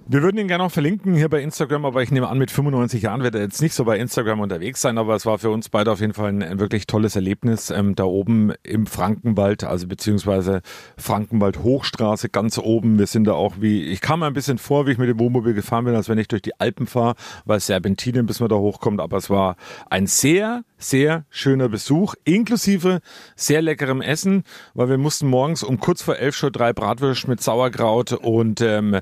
Wir 0.08 0.22
würden 0.22 0.38
ihn 0.38 0.46
gerne 0.46 0.62
noch 0.62 0.70
verlinken 0.70 1.16
hier 1.16 1.28
bei 1.28 1.42
Instagram, 1.42 1.84
aber 1.84 2.00
ich 2.00 2.12
nehme 2.12 2.28
an, 2.28 2.38
mit 2.38 2.52
95 2.52 3.02
Jahren 3.02 3.24
wird 3.24 3.34
er 3.34 3.40
jetzt 3.40 3.60
nicht 3.60 3.74
so 3.74 3.84
bei 3.84 3.98
Instagram 3.98 4.38
unterwegs 4.38 4.80
sein, 4.80 4.98
aber 4.98 5.16
es 5.16 5.26
war 5.26 5.38
für 5.38 5.50
uns 5.50 5.68
beide 5.68 5.90
auf 5.90 5.98
jeden 5.98 6.12
Fall 6.12 6.28
ein, 6.28 6.44
ein 6.44 6.60
wirklich 6.60 6.86
tolles 6.86 7.16
Erlebnis 7.16 7.70
ähm, 7.70 7.96
da 7.96 8.04
oben 8.04 8.52
im 8.62 8.86
Frankenwald, 8.86 9.64
also 9.64 9.88
beziehungsweise 9.88 10.60
Frankenwald 10.96 11.58
Hochstraße 11.64 12.28
ganz 12.28 12.56
oben. 12.56 13.00
Wir 13.00 13.08
sind 13.08 13.24
da 13.24 13.32
auch 13.32 13.56
wie, 13.58 13.82
ich 13.82 14.00
kam 14.00 14.20
mir 14.20 14.26
ein 14.26 14.32
bisschen 14.32 14.58
vor, 14.58 14.86
wie 14.86 14.92
ich 14.92 14.98
mit 14.98 15.08
dem 15.08 15.18
Wohnmobil 15.18 15.54
gefahren 15.54 15.86
bin, 15.86 15.96
als 15.96 16.08
wenn 16.08 16.18
ich 16.18 16.28
durch 16.28 16.42
die 16.42 16.60
Alpen 16.60 16.86
fahre, 16.86 17.16
weil 17.44 17.56
es 17.56 17.66
Serpentinen, 17.66 18.26
bis 18.26 18.38
man 18.38 18.48
da 18.48 18.54
hochkommt, 18.54 19.00
aber 19.00 19.16
es 19.16 19.28
war 19.28 19.56
ein 19.90 20.06
sehr, 20.06 20.62
sehr 20.78 21.24
schöner 21.30 21.68
Besuch, 21.68 22.14
inklusive 22.22 23.00
sehr 23.34 23.60
leckerem 23.60 24.02
Essen, 24.02 24.44
weil 24.74 24.88
wir 24.88 24.98
mussten 24.98 25.26
morgens 25.26 25.64
um 25.64 25.80
kurz 25.80 26.00
vor 26.02 26.16
elf 26.16 26.36
schon 26.36 26.52
drei 26.52 26.72
Bratwürste 26.72 27.28
mit 27.28 27.42
Sauerkraut 27.42 28.12
und 28.12 28.60
ähm, 28.60 29.00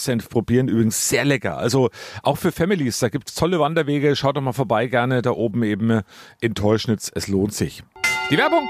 Arnika-Senf 0.00 0.28
probieren. 0.28 0.68
Übrigens 0.68 1.08
sehr 1.08 1.24
lecker. 1.24 1.58
Also 1.58 1.90
auch 2.22 2.38
für 2.38 2.52
Families, 2.52 2.98
da 2.98 3.08
gibt's 3.08 3.34
tolle 3.34 3.60
Wanderwege. 3.60 4.16
Schaut 4.16 4.36
doch 4.36 4.40
mal 4.40 4.52
vorbei 4.52 4.86
gerne 4.86 5.22
da 5.22 5.30
oben 5.30 5.62
eben 5.62 6.02
in 6.40 6.54
Teuschnitz. 6.54 7.10
Es 7.14 7.28
lohnt 7.28 7.54
sich. 7.54 7.82
Die 8.30 8.38
Werbung. 8.38 8.68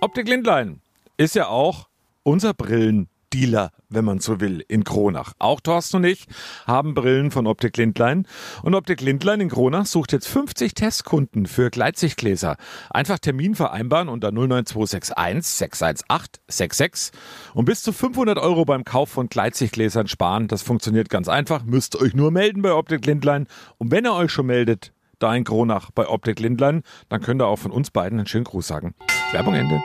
Optik 0.00 0.28
Lindlein 0.28 0.80
ist 1.16 1.34
ja 1.34 1.48
auch 1.48 1.88
unser 2.22 2.54
Brillendealer, 2.54 3.72
wenn 3.90 4.04
man 4.04 4.18
so 4.18 4.40
will, 4.40 4.64
in 4.68 4.84
Kronach. 4.84 5.32
Auch 5.38 5.60
Thorsten 5.60 5.98
und 5.98 6.04
ich 6.04 6.26
haben 6.66 6.94
Brillen 6.94 7.30
von 7.30 7.46
Optik 7.46 7.76
Lindlein. 7.76 8.26
Und 8.62 8.74
Optik 8.74 9.00
Lindlein 9.00 9.40
in 9.40 9.48
Kronach 9.48 9.86
sucht 9.86 10.12
jetzt 10.12 10.28
50 10.28 10.74
Testkunden 10.74 11.46
für 11.46 11.70
Gleitsichtgläser. 11.70 12.56
Einfach 12.90 13.18
Termin 13.18 13.54
vereinbaren 13.54 14.08
unter 14.08 14.30
09261 14.30 15.46
618 15.46 16.42
66 16.48 17.18
und 17.54 17.64
bis 17.64 17.82
zu 17.82 17.92
500 17.92 18.38
Euro 18.38 18.64
beim 18.64 18.84
Kauf 18.84 19.08
von 19.10 19.28
Gleitsichtgläsern 19.28 20.08
sparen. 20.08 20.48
Das 20.48 20.62
funktioniert 20.62 21.08
ganz 21.08 21.28
einfach. 21.28 21.64
Müsst 21.64 21.96
euch 21.96 22.14
nur 22.14 22.30
melden 22.30 22.62
bei 22.62 22.72
Optik 22.72 23.06
Lindlein. 23.06 23.46
Und 23.78 23.90
wenn 23.90 24.04
ihr 24.04 24.14
euch 24.14 24.30
schon 24.30 24.46
meldet, 24.46 24.92
da 25.18 25.34
in 25.34 25.44
Kronach 25.44 25.90
bei 25.90 26.08
Optik 26.08 26.40
Lindlein, 26.40 26.82
dann 27.08 27.20
könnt 27.20 27.42
ihr 27.42 27.46
auch 27.46 27.58
von 27.58 27.72
uns 27.72 27.90
beiden 27.90 28.18
einen 28.18 28.26
schönen 28.26 28.44
Gruß 28.44 28.66
sagen. 28.66 28.94
Werbung 29.32 29.54
Ende. 29.54 29.80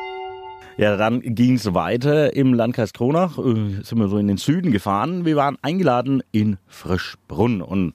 Ja, 0.78 0.98
dann 0.98 1.22
ging 1.22 1.56
es 1.56 1.74
weiter 1.74 2.36
im 2.36 2.54
Landkreis 2.54 2.94
Kronach, 2.94 3.38
äh, 3.38 3.84
sind 3.84 4.00
wir 4.00 4.08
so 4.08 4.18
in 4.18 4.28
den 4.28 4.38
Süden 4.38 4.72
gefahren. 4.72 5.24
Wir 5.24 5.36
waren 5.36 5.58
eingeladen 5.62 6.24
in 6.32 6.58
Frischbrunn 6.68 7.62
und 7.62 7.94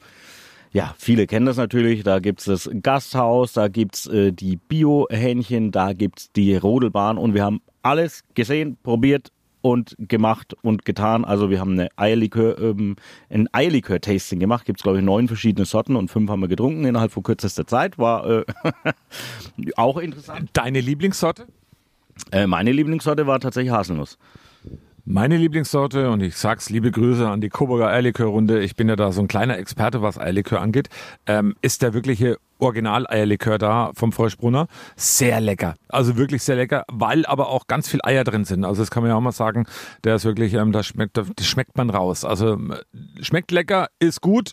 ja, 0.72 0.94
viele 0.96 1.26
kennen 1.26 1.46
das 1.46 1.56
natürlich. 1.56 2.04
Da 2.04 2.20
gibt's 2.20 2.44
das 2.44 2.70
Gasthaus, 2.82 3.52
da 3.52 3.68
gibt's 3.68 4.06
äh, 4.06 4.32
die 4.32 4.56
Bio-Hähnchen, 4.56 5.72
da 5.72 5.92
gibt's 5.92 6.30
die 6.32 6.54
Rodelbahn 6.54 7.18
und 7.18 7.34
wir 7.34 7.42
haben 7.42 7.60
alles 7.82 8.22
gesehen, 8.34 8.76
probiert 8.82 9.32
und 9.60 9.96
gemacht 9.98 10.54
und 10.62 10.84
getan. 10.84 11.24
Also 11.24 11.50
wir 11.50 11.58
haben 11.58 11.72
eine 11.72 11.88
Eierlikör, 11.96 12.60
ähm, 12.60 12.94
ein 13.28 13.48
Eierlikör-Tasting 13.52 14.38
gemacht. 14.38 14.66
Gibt's 14.66 14.84
glaube 14.84 14.98
ich 14.98 15.04
neun 15.04 15.26
verschiedene 15.26 15.64
Sorten 15.64 15.96
und 15.96 16.12
fünf 16.12 16.30
haben 16.30 16.40
wir 16.40 16.48
getrunken 16.48 16.84
innerhalb 16.84 17.10
von 17.10 17.24
kürzester 17.24 17.66
Zeit. 17.66 17.98
War 17.98 18.28
äh, 18.28 18.44
auch 19.76 19.96
interessant. 19.96 20.50
Deine 20.52 20.80
Lieblingssorte? 20.80 21.46
Äh, 22.32 22.46
meine 22.46 22.72
Lieblingssorte 22.72 23.26
war 23.26 23.40
tatsächlich 23.40 23.72
Haselnuss. 23.72 24.18
Meine 25.10 25.38
Lieblingssorte, 25.38 26.10
und 26.10 26.22
ich 26.22 26.36
sag's 26.36 26.68
liebe 26.68 26.90
Grüße 26.90 27.26
an 27.26 27.40
die 27.40 27.48
Coburger 27.48 27.88
Eierlikör-Runde, 27.88 28.60
ich 28.60 28.76
bin 28.76 28.90
ja 28.90 28.96
da 28.96 29.10
so 29.10 29.22
ein 29.22 29.26
kleiner 29.26 29.56
Experte, 29.56 30.02
was 30.02 30.18
Eierlikör 30.18 30.60
angeht, 30.60 30.90
ähm, 31.24 31.56
ist 31.62 31.80
der 31.80 31.94
wirkliche 31.94 32.36
Original-Eierlikör 32.58 33.56
da 33.56 33.90
vom 33.94 34.12
Froschbrunner. 34.12 34.66
Sehr 34.96 35.40
lecker. 35.40 35.76
Also 35.88 36.18
wirklich 36.18 36.42
sehr 36.42 36.56
lecker, 36.56 36.84
weil 36.92 37.24
aber 37.24 37.48
auch 37.48 37.68
ganz 37.68 37.88
viel 37.88 38.00
Eier 38.02 38.22
drin 38.24 38.44
sind. 38.44 38.66
Also 38.66 38.82
das 38.82 38.90
kann 38.90 39.02
man 39.02 39.08
ja 39.08 39.16
auch 39.16 39.22
mal 39.22 39.32
sagen, 39.32 39.64
der 40.04 40.16
ist 40.16 40.26
wirklich, 40.26 40.52
ähm, 40.52 40.72
da 40.72 40.82
schmeckt, 40.82 41.16
das 41.16 41.46
schmeckt 41.46 41.78
man 41.78 41.88
raus. 41.88 42.26
Also 42.26 42.52
ähm, 42.52 42.74
schmeckt 43.22 43.50
lecker, 43.50 43.88
ist 44.00 44.20
gut. 44.20 44.52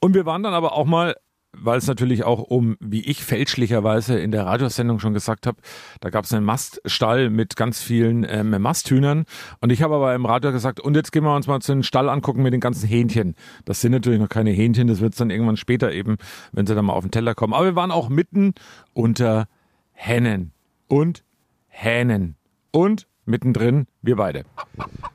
Und 0.00 0.14
wir 0.14 0.24
waren 0.24 0.44
dann 0.44 0.54
aber 0.54 0.74
auch 0.74 0.86
mal 0.86 1.16
weil 1.58 1.78
es 1.78 1.86
natürlich 1.86 2.24
auch 2.24 2.40
um, 2.40 2.76
wie 2.80 3.00
ich 3.02 3.24
fälschlicherweise 3.24 4.18
in 4.18 4.30
der 4.30 4.46
Radiosendung 4.46 4.98
schon 4.98 5.14
gesagt 5.14 5.46
habe, 5.46 5.58
da 6.00 6.10
gab 6.10 6.24
es 6.24 6.32
einen 6.32 6.44
Maststall 6.44 7.30
mit 7.30 7.56
ganz 7.56 7.82
vielen 7.82 8.26
ähm, 8.28 8.50
Masthühnern. 8.60 9.24
Und 9.60 9.70
ich 9.70 9.82
habe 9.82 9.94
aber 9.94 10.14
im 10.14 10.26
Radio 10.26 10.52
gesagt, 10.52 10.80
und 10.80 10.94
jetzt 10.94 11.12
gehen 11.12 11.24
wir 11.24 11.34
uns 11.34 11.46
mal 11.46 11.60
zu 11.60 11.72
einem 11.72 11.82
Stall 11.82 12.08
angucken 12.08 12.42
mit 12.42 12.52
den 12.52 12.60
ganzen 12.60 12.88
Hähnchen. 12.88 13.34
Das 13.64 13.80
sind 13.80 13.92
natürlich 13.92 14.20
noch 14.20 14.28
keine 14.28 14.50
Hähnchen, 14.50 14.86
das 14.88 15.00
wird 15.00 15.18
dann 15.18 15.30
irgendwann 15.30 15.56
später 15.56 15.92
eben, 15.92 16.16
wenn 16.52 16.66
sie 16.66 16.74
dann 16.74 16.84
mal 16.84 16.92
auf 16.92 17.04
den 17.04 17.10
Teller 17.10 17.34
kommen. 17.34 17.54
Aber 17.54 17.64
wir 17.64 17.76
waren 17.76 17.90
auch 17.90 18.08
mitten 18.08 18.54
unter 18.92 19.48
Hennen 19.92 20.52
und 20.88 21.24
Hähnen 21.68 22.36
und 22.70 23.06
mittendrin 23.24 23.86
wir 24.02 24.16
beide. 24.16 24.44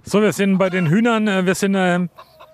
So, 0.04 0.22
wir 0.22 0.34
sind 0.34 0.58
bei 0.58 0.70
den 0.70 0.88
Hühnern, 0.88 1.28
äh, 1.28 1.46
wir 1.46 1.56
sind 1.56 1.76
äh, 1.76 2.08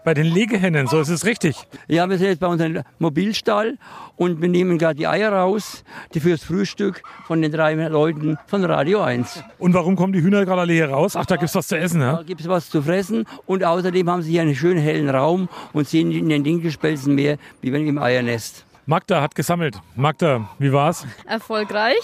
bei 0.07 0.13
den 0.13 0.27
Legehennen, 0.27 0.87
so 0.87 1.01
ist 1.01 1.09
es 1.09 1.25
richtig. 1.25 1.57
Ja, 1.89 2.09
wir 2.09 2.17
sind 2.17 2.27
jetzt 2.27 2.39
bei 2.39 2.47
unserem 2.47 2.81
Mobilstall 2.97 3.77
und 4.15 4.41
wir 4.41 4.47
nehmen 4.47 4.77
gerade 4.77 4.95
die 4.95 5.05
Eier 5.05 5.33
raus, 5.33 5.83
die 6.13 6.21
fürs 6.21 6.45
Frühstück 6.45 7.03
von 7.25 7.41
den 7.41 7.51
drei 7.51 7.73
Leuten 7.73 8.37
von 8.47 8.63
Radio 8.63 9.01
1. 9.01 9.43
Und 9.59 9.73
warum 9.73 9.97
kommen 9.97 10.13
die 10.13 10.21
Hühner 10.21 10.45
gerade 10.45 10.61
alle 10.61 10.71
hier 10.71 10.89
raus? 10.91 11.17
Ach, 11.17 11.25
da 11.25 11.35
gibt's 11.35 11.55
was 11.55 11.67
zu 11.67 11.77
essen, 11.77 11.99
Da 11.99 12.13
ja? 12.13 12.23
gibt 12.23 12.39
es 12.39 12.47
was 12.47 12.69
zu 12.69 12.81
fressen 12.81 13.25
und 13.47 13.65
außerdem 13.65 14.09
haben 14.09 14.21
sie 14.21 14.31
hier 14.31 14.43
einen 14.43 14.55
schönen 14.55 14.79
hellen 14.79 15.09
Raum 15.09 15.49
und 15.73 15.89
sehen 15.89 16.13
in 16.13 16.29
den 16.29 16.45
Dinkelspelzen 16.45 17.13
mehr, 17.13 17.37
wie 17.59 17.73
wenn 17.73 17.85
im 17.85 17.97
Eiernest. 17.97 18.63
Magda 18.85 19.21
hat 19.21 19.35
gesammelt. 19.35 19.77
Magda, 19.97 20.49
wie 20.57 20.71
war's? 20.71 21.05
Erfolgreich. 21.25 21.97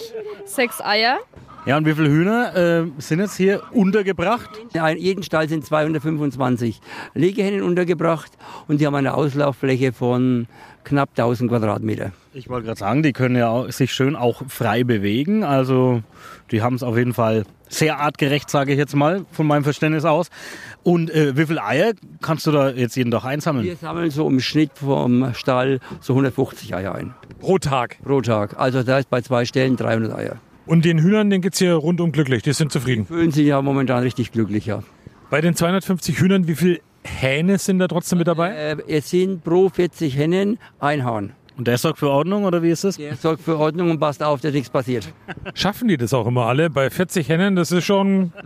Sechs 0.43 0.81
Eier. 0.81 1.19
Ja, 1.65 1.77
und 1.77 1.85
wie 1.85 1.93
viele 1.93 2.09
Hühner 2.09 2.55
äh, 2.55 2.85
sind 2.97 3.19
jetzt 3.19 3.37
hier 3.37 3.61
untergebracht? 3.71 4.49
In 4.73 4.97
jedem 4.97 5.23
Stall 5.23 5.47
sind 5.47 5.65
225 5.65 6.81
Legehennen 7.13 7.61
untergebracht 7.61 8.33
und 8.67 8.81
die 8.81 8.85
haben 8.85 8.95
eine 8.95 9.13
Auslauffläche 9.13 9.93
von 9.93 10.47
knapp 10.83 11.11
1000 11.11 11.49
Quadratmeter. 11.49 12.11
Ich 12.33 12.49
wollte 12.49 12.65
gerade 12.65 12.79
sagen, 12.79 13.01
die 13.01 13.13
können 13.13 13.37
ja 13.37 13.47
auch, 13.47 13.71
sich 13.71 13.93
schön 13.93 14.17
auch 14.17 14.41
frei 14.49 14.83
bewegen. 14.83 15.45
Also 15.45 16.03
die 16.51 16.61
haben 16.61 16.75
es 16.75 16.83
auf 16.83 16.97
jeden 16.97 17.13
Fall 17.13 17.45
sehr 17.69 17.97
artgerecht, 17.97 18.49
sage 18.49 18.73
ich 18.73 18.77
jetzt 18.77 18.93
mal, 18.93 19.25
von 19.31 19.47
meinem 19.47 19.63
Verständnis 19.63 20.03
aus. 20.03 20.29
Und 20.83 21.11
äh, 21.11 21.37
wie 21.37 21.45
viele 21.45 21.63
Eier 21.63 21.93
kannst 22.21 22.45
du 22.45 22.51
da 22.51 22.71
jetzt 22.71 22.97
jeden 22.97 23.11
Tag 23.11 23.23
einsammeln? 23.23 23.65
Wir 23.65 23.77
sammeln 23.77 24.11
so 24.11 24.27
im 24.27 24.41
Schnitt 24.41 24.71
vom 24.75 25.33
Stall 25.33 25.79
so 26.01 26.11
150 26.11 26.75
Eier 26.75 26.93
ein 26.93 27.13
Pro 27.39 27.57
Tag. 27.57 27.99
pro 28.03 28.19
Tag. 28.19 28.59
Also 28.59 28.83
da 28.83 28.97
ist 28.97 29.09
bei 29.09 29.21
zwei 29.21 29.45
Stellen 29.45 29.77
300 29.77 30.13
Eier. 30.13 30.37
Und 30.65 30.85
den 30.85 30.99
Hühnern, 30.99 31.29
den 31.29 31.41
geht's 31.41 31.59
hier 31.59 31.73
rundum 31.73 32.11
glücklich. 32.11 32.43
Die 32.43 32.53
sind 32.53 32.71
zufrieden. 32.71 33.05
Fühlen 33.05 33.31
sich 33.31 33.47
ja 33.47 33.61
momentan 33.61 34.01
richtig 34.03 34.31
glücklich, 34.31 34.65
ja. 34.65 34.83
Bei 35.29 35.41
den 35.41 35.55
250 35.55 36.19
Hühnern, 36.19 36.47
wie 36.47 36.55
viele 36.55 36.79
Hähne 37.03 37.57
sind 37.57 37.79
da 37.79 37.87
trotzdem 37.87 38.19
mit 38.19 38.27
dabei? 38.27 38.53
Äh, 38.53 38.77
es 38.87 39.09
sind 39.09 39.43
pro 39.43 39.69
40 39.69 40.15
Hennen 40.17 40.57
ein 40.79 41.03
Hahn. 41.03 41.33
Und 41.57 41.67
der 41.67 41.77
sorgt 41.77 41.99
für 41.99 42.09
Ordnung 42.09 42.45
oder 42.45 42.63
wie 42.63 42.71
ist 42.71 42.83
das? 42.83 42.97
Der 42.97 43.15
sorgt 43.15 43.43
für 43.43 43.57
Ordnung 43.57 43.91
und 43.91 43.99
passt 43.99 44.23
auf, 44.23 44.41
dass 44.41 44.53
nichts 44.53 44.69
passiert. 44.69 45.11
Schaffen 45.53 45.87
die 45.87 45.97
das 45.97 46.13
auch 46.13 46.25
immer 46.25 46.45
alle? 46.45 46.69
Bei 46.69 46.89
40 46.89 47.29
Hennen, 47.29 47.55
das 47.55 47.71
ist 47.71 47.85
schon. 47.85 48.31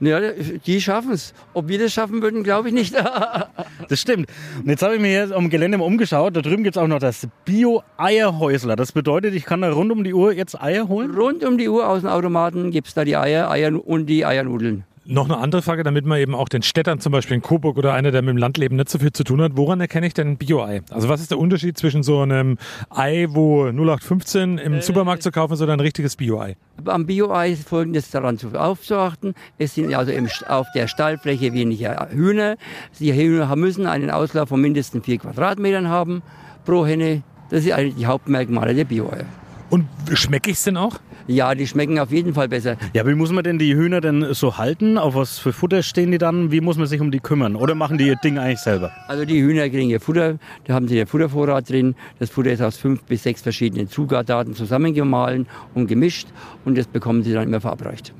Ja, 0.00 0.20
die 0.66 0.80
schaffen 0.80 1.12
es. 1.12 1.32
Ob 1.54 1.68
wir 1.68 1.78
das 1.78 1.92
schaffen 1.92 2.20
würden, 2.20 2.42
glaube 2.42 2.68
ich 2.68 2.74
nicht. 2.74 2.94
Das 3.96 4.00
stimmt. 4.00 4.28
Und 4.58 4.68
jetzt 4.68 4.82
habe 4.82 4.96
ich 4.96 5.00
mir 5.00 5.08
hier 5.08 5.36
am 5.36 5.48
Gelände 5.48 5.78
mal 5.78 5.84
umgeschaut. 5.84 6.36
Da 6.36 6.42
drüben 6.42 6.64
gibt 6.64 6.76
es 6.76 6.82
auch 6.82 6.88
noch 6.88 6.98
das 6.98 7.28
Bio-Eierhäusler. 7.44 8.76
Das 8.76 8.92
bedeutet, 8.92 9.34
ich 9.34 9.44
kann 9.44 9.60
da 9.60 9.70
rund 9.70 9.92
um 9.92 10.02
die 10.02 10.12
Uhr 10.12 10.32
jetzt 10.32 10.60
Eier 10.60 10.88
holen? 10.88 11.14
Rund 11.14 11.44
um 11.44 11.56
die 11.56 11.68
Uhr 11.68 11.88
aus 11.88 12.02
dem 12.02 12.10
Automaten 12.10 12.70
gibt 12.70 12.88
es 12.88 12.94
da 12.94 13.04
die 13.04 13.16
Eier, 13.16 13.50
Eier 13.50 13.72
und 13.86 14.06
die 14.06 14.26
Eiernudeln. 14.26 14.84
Noch 15.08 15.26
eine 15.26 15.38
andere 15.38 15.62
Frage, 15.62 15.84
damit 15.84 16.04
man 16.04 16.18
eben 16.18 16.34
auch 16.34 16.48
den 16.48 16.62
Städtern 16.62 16.98
zum 16.98 17.12
Beispiel 17.12 17.36
in 17.36 17.42
Coburg 17.42 17.76
oder 17.78 17.94
einer, 17.94 18.10
der 18.10 18.22
mit 18.22 18.30
dem 18.30 18.38
Landleben 18.38 18.76
nicht 18.76 18.88
so 18.88 18.98
viel 18.98 19.12
zu 19.12 19.22
tun 19.22 19.40
hat, 19.40 19.52
woran 19.54 19.80
erkenne 19.80 20.06
ich 20.08 20.14
denn 20.14 20.30
ein 20.30 20.36
Bio-Ei? 20.36 20.82
Also 20.90 21.08
was 21.08 21.20
ist 21.20 21.30
der 21.30 21.38
Unterschied 21.38 21.78
zwischen 21.78 22.02
so 22.02 22.20
einem 22.20 22.58
Ei, 22.90 23.28
wo 23.30 23.66
0815 23.66 24.58
im 24.58 24.80
Supermarkt 24.80 25.22
zu 25.22 25.30
kaufen 25.30 25.52
ist, 25.52 25.62
oder 25.62 25.74
ein 25.74 25.80
richtiges 25.80 26.16
Bio-Ei? 26.16 26.56
Am 26.86 27.06
Bio-Ei 27.06 27.50
ist 27.50 27.68
folgendes 27.68 28.10
daran 28.10 28.36
zu 28.36 28.48
aufzuachten. 28.58 29.34
Es 29.58 29.76
sind 29.76 29.94
also 29.94 30.10
im, 30.10 30.28
auf 30.48 30.66
der 30.74 30.88
Stallfläche 30.88 31.52
weniger 31.52 32.08
Hühner. 32.10 32.56
Die 32.98 33.14
Hühner 33.14 33.54
müssen 33.54 33.86
einen 33.86 34.10
Auslauf 34.10 34.48
von 34.48 34.60
mindestens 34.60 35.04
vier 35.04 35.18
Quadratmetern 35.18 35.88
haben 35.88 36.22
pro 36.64 36.84
Henne. 36.84 37.22
Das 37.50 37.62
sind 37.62 37.74
eigentlich 37.74 37.94
die 37.94 38.06
Hauptmerkmale 38.06 38.74
der 38.74 38.84
Bio-Eier. 38.84 39.26
Und 39.68 39.86
schmecke 40.12 40.50
ich 40.50 40.58
es 40.58 40.64
denn 40.64 40.76
auch? 40.76 40.98
Ja, 41.26 41.54
die 41.56 41.66
schmecken 41.66 41.98
auf 41.98 42.12
jeden 42.12 42.34
Fall 42.34 42.48
besser. 42.48 42.76
Ja, 42.92 43.04
wie 43.04 43.14
muss 43.14 43.32
man 43.32 43.42
denn 43.42 43.58
die 43.58 43.74
Hühner 43.74 44.00
denn 44.00 44.32
so 44.32 44.58
halten? 44.58 44.96
Auf 44.96 45.16
was 45.16 45.38
für 45.38 45.52
Futter 45.52 45.82
stehen 45.82 46.12
die 46.12 46.18
dann? 46.18 46.52
Wie 46.52 46.60
muss 46.60 46.76
man 46.76 46.86
sich 46.86 47.00
um 47.00 47.10
die 47.10 47.18
kümmern? 47.18 47.56
Oder 47.56 47.74
machen 47.74 47.98
die 47.98 48.06
ihr 48.06 48.16
Ding 48.16 48.38
eigentlich 48.38 48.60
selber? 48.60 48.92
Also 49.08 49.24
die 49.24 49.40
Hühner 49.42 49.68
kriegen 49.68 49.90
ihr 49.90 50.00
Futter, 50.00 50.38
da 50.64 50.74
haben 50.74 50.86
sie 50.86 50.96
ihr 50.96 51.06
Futtervorrat 51.08 51.68
drin. 51.68 51.96
Das 52.20 52.30
Futter 52.30 52.52
ist 52.52 52.62
aus 52.62 52.76
fünf 52.76 53.02
bis 53.04 53.24
sechs 53.24 53.42
verschiedenen 53.42 53.88
Zutaten 53.88 54.54
zusammengemahlen 54.54 55.46
und 55.74 55.88
gemischt 55.88 56.28
und 56.64 56.78
das 56.78 56.86
bekommen 56.86 57.24
sie 57.24 57.32
dann 57.32 57.48
immer 57.48 57.60
verabreicht. 57.60 58.14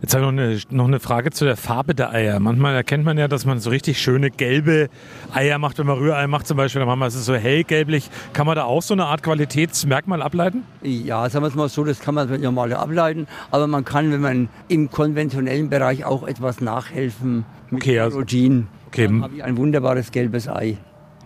Jetzt 0.00 0.14
habe 0.14 0.24
ich 0.24 0.30
noch 0.30 0.42
eine, 0.42 0.58
noch 0.70 0.86
eine 0.86 1.00
Frage 1.00 1.30
zu 1.30 1.44
der 1.44 1.56
Farbe 1.56 1.92
der 1.92 2.12
Eier. 2.12 2.38
Manchmal 2.38 2.74
erkennt 2.76 3.04
man 3.04 3.18
ja, 3.18 3.26
dass 3.26 3.44
man 3.44 3.58
so 3.58 3.70
richtig 3.70 4.00
schöne 4.00 4.30
gelbe 4.30 4.88
Eier 5.34 5.58
macht, 5.58 5.78
wenn 5.78 5.86
man 5.86 5.98
Rührei 5.98 6.28
macht 6.28 6.46
zum 6.46 6.56
Beispiel. 6.56 6.78
Dann 6.78 6.86
manchmal 6.88 7.08
ist 7.08 7.16
es 7.16 7.24
so 7.24 7.34
hellgelblich. 7.34 8.08
Kann 8.32 8.46
man 8.46 8.54
da 8.54 8.62
auch 8.62 8.80
so 8.82 8.94
eine 8.94 9.06
Art 9.06 9.24
Qualitätsmerkmal 9.24 10.22
ableiten? 10.22 10.62
Ja, 10.82 11.28
sagen 11.28 11.42
wir 11.44 11.48
es 11.48 11.56
mal 11.56 11.68
so, 11.68 11.82
das 11.82 11.98
kann 11.98 12.14
man 12.14 12.40
normal 12.40 12.72
ableiten, 12.74 13.26
aber 13.50 13.66
man 13.66 13.84
kann, 13.84 14.12
wenn 14.12 14.20
man 14.20 14.48
im 14.68 14.88
konventionellen 14.88 15.68
Bereich 15.68 16.04
auch 16.04 16.26
etwas 16.28 16.60
nachhelfen 16.60 17.44
mit 17.70 17.82
Okay, 17.82 17.98
also- 17.98 18.18
Kerogen. 18.18 18.68
Okay, 18.86 19.06
Dann 19.08 19.22
habe 19.22 19.34
ich 19.34 19.44
ein 19.44 19.56
wunderbares 19.56 20.12
gelbes 20.12 20.48
Ei. 20.48 20.78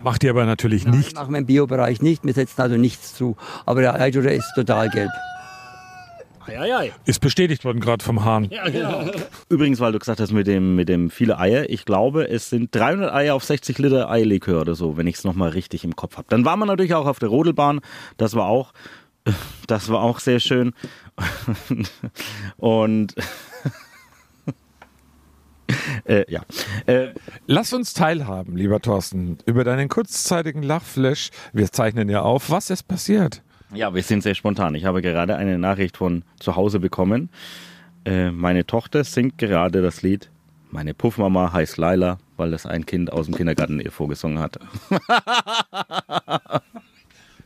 macht 0.03 0.23
ihr 0.23 0.31
aber 0.31 0.45
natürlich 0.45 0.85
nicht. 0.87 1.15
Machen 1.15 1.31
wir 1.33 1.37
im 1.39 1.45
Biobereich 1.45 2.01
nicht, 2.01 2.25
wir 2.25 2.33
setzen 2.33 2.59
also 2.61 2.75
nichts 2.75 3.13
zu. 3.13 3.37
Aber 3.65 3.81
der 3.81 4.01
Eidure 4.01 4.33
ist 4.33 4.51
total 4.55 4.89
gelb. 4.89 5.11
Ist 7.05 7.19
bestätigt 7.19 7.65
worden 7.65 7.79
gerade 7.79 8.03
vom 8.03 8.23
Hahn. 8.23 8.49
Übrigens, 9.49 9.79
weil 9.79 9.91
du 9.91 9.99
gesagt 9.99 10.19
hast 10.19 10.31
mit 10.31 10.47
dem, 10.47 10.75
mit 10.75 10.89
dem 10.89 11.09
viele 11.09 11.37
Eier, 11.39 11.69
ich 11.69 11.85
glaube, 11.85 12.29
es 12.29 12.49
sind 12.49 12.73
300 12.73 13.13
Eier 13.13 13.35
auf 13.35 13.43
60 13.43 13.77
Liter 13.79 14.09
Eierlikör 14.09 14.61
oder 14.61 14.75
so, 14.75 14.97
wenn 14.97 15.07
ich 15.07 15.15
es 15.15 15.23
nochmal 15.23 15.49
richtig 15.49 15.83
im 15.83 15.95
Kopf 15.95 16.17
habe. 16.17 16.27
Dann 16.29 16.45
waren 16.45 16.59
wir 16.59 16.65
natürlich 16.65 16.93
auch 16.93 17.05
auf 17.05 17.19
der 17.19 17.29
Rodelbahn, 17.29 17.81
das 18.17 18.35
war 18.35 18.47
auch, 18.47 18.73
das 19.67 19.89
war 19.89 20.01
auch 20.01 20.19
sehr 20.19 20.39
schön. 20.39 20.73
Und 22.57 23.15
äh, 26.05 26.25
ja, 26.31 26.41
äh, 26.85 27.09
Lass 27.47 27.73
uns 27.73 27.93
teilhaben, 27.93 28.55
lieber 28.55 28.79
Thorsten, 28.79 29.37
über 29.45 29.63
deinen 29.63 29.89
kurzzeitigen 29.89 30.63
Lachflash. 30.63 31.29
Wir 31.51 31.71
zeichnen 31.71 32.09
ja 32.09 32.21
auf, 32.21 32.49
was 32.49 32.69
ist 32.69 32.83
passiert. 32.83 33.43
Ja, 33.73 33.93
wir 33.95 34.03
sind 34.03 34.21
sehr 34.21 34.35
spontan. 34.35 34.75
Ich 34.75 34.85
habe 34.85 35.01
gerade 35.01 35.35
eine 35.35 35.57
Nachricht 35.57 35.97
von 35.97 36.23
zu 36.39 36.55
Hause 36.55 36.79
bekommen. 36.79 37.29
Äh, 38.05 38.29
meine 38.29 38.65
Tochter 38.67 39.03
singt 39.03 39.37
gerade 39.39 39.81
das 39.81 40.03
Lied 40.03 40.29
Meine 40.69 40.93
Puffmama 40.93 41.53
heißt 41.53 41.77
Laila, 41.77 42.19
weil 42.37 42.51
das 42.51 42.67
ein 42.67 42.85
Kind 42.85 43.11
aus 43.11 43.25
dem 43.25 43.35
Kindergarten 43.35 43.79
ihr 43.79 43.91
vorgesungen 43.91 44.39
hat. 44.39 44.59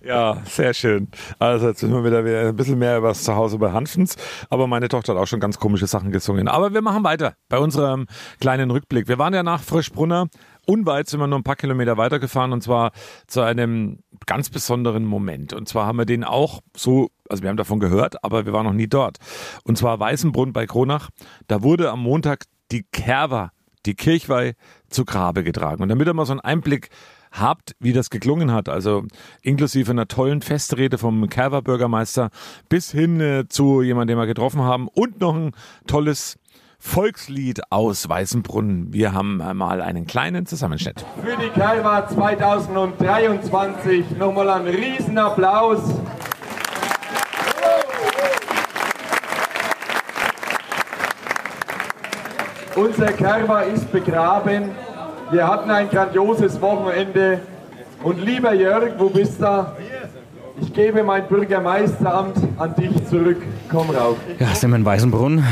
Ja, 0.07 0.41
sehr 0.45 0.73
schön. 0.73 1.09
Also 1.37 1.67
jetzt 1.67 1.81
sind 1.81 1.91
wir 1.91 2.01
wieder, 2.01 2.23
wieder 2.23 2.47
ein 2.47 2.55
bisschen 2.55 2.79
mehr 2.79 2.97
über 2.97 3.09
das 3.09 3.23
Zuhause 3.23 3.57
bei 3.57 3.73
Hanfens. 3.73 4.15
Aber 4.49 4.65
meine 4.65 4.87
Tochter 4.87 5.13
hat 5.13 5.21
auch 5.21 5.27
schon 5.27 5.41
ganz 5.41 5.59
komische 5.59 5.85
Sachen 5.85 6.13
gesungen. 6.13 6.47
Aber 6.47 6.73
wir 6.73 6.81
machen 6.81 7.03
weiter 7.03 7.33
bei 7.49 7.57
unserem 7.57 8.07
kleinen 8.39 8.71
Rückblick. 8.71 9.09
Wir 9.09 9.17
waren 9.17 9.33
ja 9.33 9.43
nach 9.43 9.61
Frischbrunner. 9.61 10.29
Unweit 10.65 11.09
sind 11.09 11.19
wir 11.19 11.27
nur 11.27 11.37
ein 11.37 11.43
paar 11.43 11.57
Kilometer 11.57 11.97
weitergefahren 11.97 12.53
und 12.53 12.63
zwar 12.63 12.93
zu 13.27 13.41
einem 13.41 13.99
ganz 14.25 14.49
besonderen 14.49 15.03
Moment. 15.03 15.51
Und 15.51 15.67
zwar 15.67 15.85
haben 15.87 15.97
wir 15.97 16.05
den 16.05 16.23
auch 16.23 16.61
so, 16.73 17.09
also 17.27 17.43
wir 17.43 17.49
haben 17.49 17.57
davon 17.57 17.81
gehört, 17.81 18.23
aber 18.23 18.45
wir 18.45 18.53
waren 18.53 18.65
noch 18.65 18.71
nie 18.71 18.87
dort. 18.87 19.17
Und 19.65 19.77
zwar 19.77 19.99
Weißenbrunn 19.99 20.53
bei 20.53 20.67
Kronach. 20.67 21.09
Da 21.49 21.63
wurde 21.63 21.91
am 21.91 22.01
Montag 22.01 22.45
die 22.71 22.83
Kerwa, 22.93 23.51
die 23.85 23.95
Kirchweih, 23.95 24.53
zu 24.89 25.03
Grabe 25.03 25.43
getragen. 25.43 25.83
Und 25.83 25.89
damit 25.89 26.07
ihr 26.07 26.13
mal 26.13 26.25
so 26.25 26.31
einen 26.31 26.39
Einblick 26.39 26.91
habt, 27.39 27.75
wie 27.79 27.93
das 27.93 28.09
geklungen 28.09 28.51
hat, 28.51 28.69
also 28.69 29.03
inklusive 29.41 29.91
einer 29.91 30.07
tollen 30.07 30.41
Festrede 30.41 30.97
vom 30.97 31.29
Kerwer 31.29 31.61
Bürgermeister 31.61 32.29
bis 32.69 32.91
hin 32.91 33.19
äh, 33.19 33.47
zu 33.47 33.81
jemandem, 33.81 34.15
den 34.15 34.23
wir 34.23 34.27
getroffen 34.27 34.61
haben 34.61 34.87
und 34.87 35.19
noch 35.19 35.35
ein 35.35 35.51
tolles 35.85 36.37
Volkslied 36.79 37.71
aus 37.71 38.07
Weißenbrunn. 38.07 38.93
Wir 38.93 39.13
haben 39.13 39.37
mal 39.37 39.81
einen 39.81 40.05
kleinen 40.05 40.45
Zusammenschnitt. 40.45 41.03
Für 41.23 41.35
die 41.37 41.49
Kalva 41.49 42.07
2023 42.07 44.11
nochmal 44.11 44.49
einen 44.49 44.67
Riesenapplaus. 44.67 45.79
Unser 52.75 53.11
Kerwa 53.13 53.61
ist 53.61 53.91
begraben. 53.91 54.69
Wir 55.31 55.47
hatten 55.47 55.69
ein 55.69 55.89
grandioses 55.89 56.61
Wochenende. 56.61 57.39
Und 58.03 58.23
lieber 58.23 58.53
Jörg, 58.53 58.93
wo 58.97 59.09
bist 59.09 59.41
du? 59.41 59.65
Ich 60.61 60.73
gebe 60.73 61.03
mein 61.03 61.27
Bürgermeisteramt 61.27 62.37
an 62.57 62.73
dich 62.75 63.05
zurück. 63.07 63.41
Komm 63.69 63.89
rauf. 63.89 64.17
Ja, 64.39 64.47
sind 64.55 64.69
wir 64.71 64.77
in 64.77 64.85
Weißenbrunn 64.85 65.43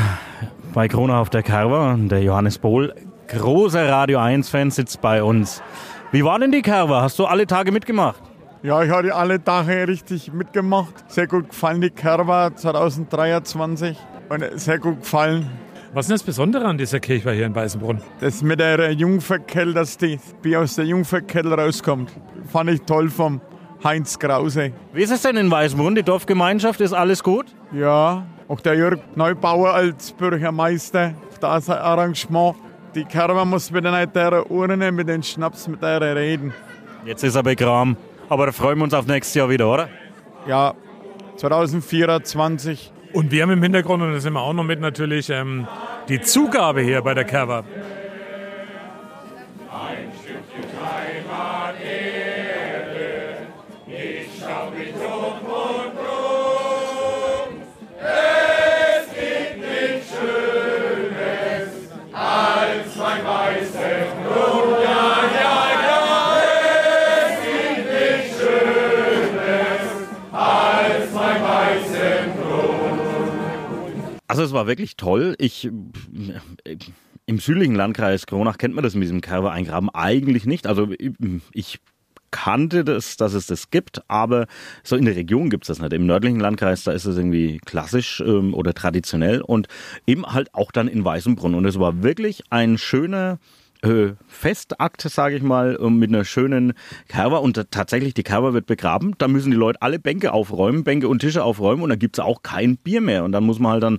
bei 0.72 0.88
Krona 0.88 1.20
auf 1.20 1.30
der 1.30 1.42
Kerwa. 1.42 1.92
Und 1.92 2.08
Der 2.08 2.22
Johannes 2.22 2.58
Bohl, 2.58 2.94
großer 3.28 3.88
Radio 3.88 4.18
1-Fan, 4.18 4.70
sitzt 4.70 5.00
bei 5.00 5.22
uns. 5.22 5.62
Wie 6.10 6.24
war 6.24 6.38
denn 6.38 6.52
die 6.52 6.62
Kerwa? 6.62 7.02
Hast 7.02 7.18
du 7.18 7.26
alle 7.26 7.46
Tage 7.46 7.70
mitgemacht? 7.70 8.22
Ja, 8.62 8.82
ich 8.82 8.90
hatte 8.90 9.14
alle 9.14 9.42
Tage 9.42 9.86
richtig 9.86 10.32
mitgemacht. 10.32 10.94
Sehr 11.08 11.26
gut 11.26 11.50
gefallen, 11.50 11.80
die 11.82 11.90
Kerwa 11.90 12.54
2023. 12.54 13.96
Und 14.28 14.44
sehr 14.58 14.78
gut 14.78 15.00
gefallen. 15.00 15.50
Was 15.96 16.04
ist 16.04 16.08
denn 16.10 16.16
das 16.16 16.24
Besondere 16.24 16.66
an 16.66 16.76
dieser 16.76 17.00
Kirche 17.00 17.32
hier 17.32 17.46
in 17.46 17.54
Weißenbrunn? 17.54 18.02
Das 18.20 18.42
mit 18.42 18.60
der 18.60 18.92
Jungferkell, 18.92 19.72
dass 19.72 19.96
die 19.96 20.20
Bier 20.42 20.60
aus 20.60 20.74
der 20.76 20.84
Jungferkell 20.84 21.50
rauskommt. 21.50 22.12
Fand 22.52 22.68
ich 22.68 22.82
toll 22.82 23.08
vom 23.08 23.40
Heinz 23.82 24.18
Krause. 24.18 24.72
Wie 24.92 25.00
ist 25.00 25.10
es 25.10 25.22
denn 25.22 25.38
in 25.38 25.50
Weißenbrunn? 25.50 25.94
Die 25.94 26.02
Dorfgemeinschaft, 26.02 26.82
ist 26.82 26.92
alles 26.92 27.22
gut? 27.22 27.46
Ja, 27.72 28.26
auch 28.46 28.60
der 28.60 28.74
Jörg 28.74 28.98
Neubauer 29.14 29.72
als 29.72 30.12
Bürgermeister. 30.12 31.14
Das 31.40 31.70
Arrangement. 31.70 32.56
Die 32.94 33.06
Kerwa 33.06 33.46
muss 33.46 33.70
mit 33.70 33.86
der 33.86 34.50
Urne, 34.50 34.92
mit 34.92 35.08
den 35.08 35.22
Schnaps, 35.22 35.66
mit 35.66 35.80
der 35.80 36.14
reden. 36.14 36.52
Jetzt 37.06 37.24
ist 37.24 37.36
er 37.36 37.42
begraben. 37.42 37.96
Aber 38.28 38.44
da 38.44 38.52
freuen 38.52 38.76
wir 38.76 38.84
uns 38.84 38.92
auf 38.92 39.06
nächstes 39.06 39.34
Jahr 39.34 39.48
wieder, 39.48 39.72
oder? 39.72 39.88
Ja, 40.46 40.74
2024. 41.36 42.92
Und 43.16 43.30
wir 43.30 43.44
haben 43.44 43.50
im 43.50 43.62
Hintergrund, 43.62 44.02
und 44.02 44.12
das 44.12 44.24
sind 44.24 44.34
wir 44.34 44.42
auch 44.42 44.52
noch 44.52 44.62
mit 44.62 44.78
natürlich, 44.78 45.30
ähm, 45.30 45.66
die 46.10 46.20
Zugabe 46.20 46.82
hier 46.82 47.00
bei 47.00 47.14
der 47.14 47.24
Kerwa. 47.24 47.64
Also 74.36 74.44
es 74.44 74.52
war 74.52 74.66
wirklich 74.66 74.98
toll. 74.98 75.34
Ich 75.38 75.64
im 77.24 77.38
südlichen 77.38 77.74
Landkreis 77.74 78.26
Kronach 78.26 78.58
kennt 78.58 78.74
man 78.74 78.84
das 78.84 78.92
mit 78.92 79.04
diesem 79.04 79.22
Kerber 79.22 79.50
eingraben 79.50 79.88
eigentlich 79.88 80.44
nicht. 80.44 80.66
Also 80.66 80.90
ich 81.54 81.80
kannte 82.32 82.84
das, 82.84 83.16
dass 83.16 83.32
es 83.32 83.46
das 83.46 83.70
gibt, 83.70 84.02
aber 84.10 84.46
so 84.82 84.94
in 84.94 85.06
der 85.06 85.16
Region 85.16 85.48
gibt 85.48 85.64
es 85.64 85.68
das 85.68 85.78
nicht. 85.80 85.94
Im 85.94 86.04
nördlichen 86.04 86.38
Landkreis, 86.38 86.84
da 86.84 86.92
ist 86.92 87.06
es 87.06 87.16
irgendwie 87.16 87.62
klassisch 87.64 88.20
ähm, 88.20 88.52
oder 88.52 88.74
traditionell 88.74 89.40
und 89.40 89.68
eben 90.06 90.26
halt 90.26 90.52
auch 90.52 90.70
dann 90.70 90.86
in 90.86 91.02
Weißenbrunn. 91.02 91.54
Und 91.54 91.64
es 91.64 91.78
war 91.78 92.02
wirklich 92.02 92.42
ein 92.50 92.76
schöner 92.76 93.38
äh, 93.86 94.14
Festakt, 94.26 95.02
sage 95.02 95.36
ich 95.36 95.42
mal, 95.42 95.78
äh, 95.80 95.90
mit 95.90 96.10
einer 96.10 96.24
schönen 96.24 96.72
Kerwa. 97.08 97.38
Und 97.38 97.70
tatsächlich, 97.70 98.14
die 98.14 98.22
Kerwa 98.22 98.52
wird 98.52 98.66
begraben. 98.66 99.14
Da 99.18 99.28
müssen 99.28 99.50
die 99.50 99.56
Leute 99.56 99.80
alle 99.82 99.98
Bänke 99.98 100.32
aufräumen, 100.32 100.84
Bänke 100.84 101.08
und 101.08 101.20
Tische 101.20 101.44
aufräumen. 101.44 101.82
Und 101.82 101.90
dann 101.90 101.98
gibt's 101.98 102.18
auch 102.18 102.42
kein 102.42 102.76
Bier 102.76 103.00
mehr. 103.00 103.24
Und 103.24 103.32
dann 103.32 103.44
muss 103.44 103.58
man 103.58 103.72
halt 103.72 103.82
dann 103.82 103.98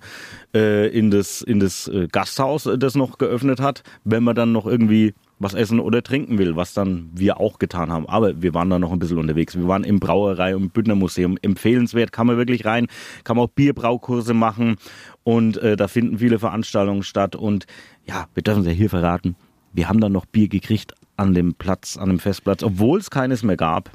äh, 0.53 0.87
in 0.87 1.11
das, 1.11 1.41
in 1.41 1.59
das 1.59 1.87
äh, 1.87 2.07
Gasthaus, 2.11 2.65
äh, 2.65 2.77
das 2.77 2.95
noch 2.95 3.17
geöffnet 3.17 3.59
hat, 3.59 3.83
wenn 4.03 4.23
man 4.23 4.35
dann 4.35 4.51
noch 4.51 4.65
irgendwie 4.65 5.13
was 5.39 5.53
essen 5.53 5.79
oder 5.79 6.01
trinken 6.01 6.39
will, 6.39 6.55
was 6.55 6.73
dann 6.73 7.09
wir 7.13 7.39
auch 7.39 7.59
getan 7.59 7.91
haben. 7.91 8.07
Aber 8.07 8.41
wir 8.41 8.53
waren 8.53 8.69
da 8.69 8.79
noch 8.79 8.91
ein 8.91 8.99
bisschen 8.99 9.19
unterwegs. 9.19 9.55
Wir 9.55 9.67
waren 9.67 9.83
im 9.83 9.99
Brauerei- 9.99 10.55
und 10.55 10.73
Bündnermuseum. 10.73 11.37
Empfehlenswert, 11.41 12.11
kann 12.11 12.27
man 12.27 12.37
wirklich 12.37 12.65
rein. 12.65 12.87
Kann 13.23 13.37
man 13.37 13.45
auch 13.45 13.51
Bierbraukurse 13.51 14.33
machen. 14.33 14.77
Und 15.23 15.57
äh, 15.57 15.75
da 15.75 15.87
finden 15.87 16.17
viele 16.17 16.39
Veranstaltungen 16.39 17.03
statt. 17.03 17.35
Und 17.35 17.67
ja, 18.05 18.27
wir 18.33 18.43
dürfen 18.43 18.61
es 18.61 18.67
ja 18.67 18.73
hier 18.73 18.89
verraten. 18.89 19.35
Wir 19.73 19.89
haben 19.89 19.99
dann 19.99 20.11
noch 20.11 20.25
Bier 20.25 20.47
gekriegt 20.47 20.93
an 21.17 21.33
dem 21.33 21.53
Platz, 21.53 21.97
an 21.97 22.09
dem 22.09 22.19
Festplatz, 22.19 22.63
obwohl 22.63 22.99
es 22.99 23.09
keines 23.09 23.43
mehr 23.43 23.57
gab. 23.57 23.91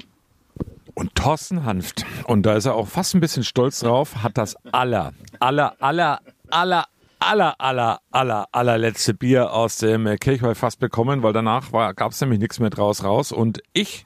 Und 0.95 1.15
Thorsten 1.15 1.65
Hanft, 1.65 2.05
und 2.25 2.45
da 2.45 2.55
ist 2.55 2.65
er 2.65 2.75
auch 2.75 2.87
fast 2.87 3.15
ein 3.15 3.19
bisschen 3.19 3.43
stolz 3.43 3.79
drauf, 3.79 4.21
hat 4.21 4.37
das 4.37 4.55
aller, 4.71 5.13
aller, 5.39 5.73
aller, 5.81 6.19
aller, 6.51 6.85
aller, 7.19 7.55
aller, 7.59 7.99
aller, 8.11 8.47
allerletzte 8.51 9.13
Bier 9.15 9.53
aus 9.53 9.77
dem 9.77 10.05
äh, 10.05 10.17
Kirchweih 10.17 10.53
fast 10.53 10.79
bekommen, 10.79 11.23
weil 11.23 11.33
danach 11.33 11.71
gab 11.95 12.11
es 12.11 12.21
nämlich 12.21 12.39
nichts 12.39 12.59
mehr 12.59 12.69
draus 12.69 13.03
raus. 13.03 13.31
Und 13.31 13.61
ich 13.73 14.05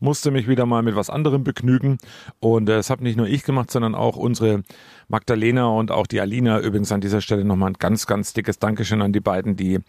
musste 0.00 0.30
mich 0.30 0.48
wieder 0.48 0.66
mal 0.66 0.82
mit 0.82 0.96
was 0.96 1.10
anderem 1.10 1.44
begnügen. 1.44 1.98
Und 2.40 2.68
äh, 2.68 2.76
das 2.76 2.90
habe 2.90 3.02
nicht 3.02 3.16
nur 3.16 3.26
ich 3.26 3.44
gemacht, 3.44 3.70
sondern 3.70 3.94
auch 3.94 4.16
unsere 4.16 4.62
Magdalena 5.08 5.66
und 5.68 5.90
auch 5.90 6.06
die 6.06 6.20
Alina. 6.20 6.60
Übrigens 6.60 6.92
an 6.92 7.00
dieser 7.00 7.20
Stelle 7.20 7.44
nochmal 7.44 7.70
ein 7.70 7.78
ganz, 7.78 8.06
ganz 8.06 8.32
dickes 8.32 8.58
Dankeschön 8.58 9.02
an 9.02 9.12
die 9.12 9.20
beiden, 9.20 9.56
die 9.56 9.80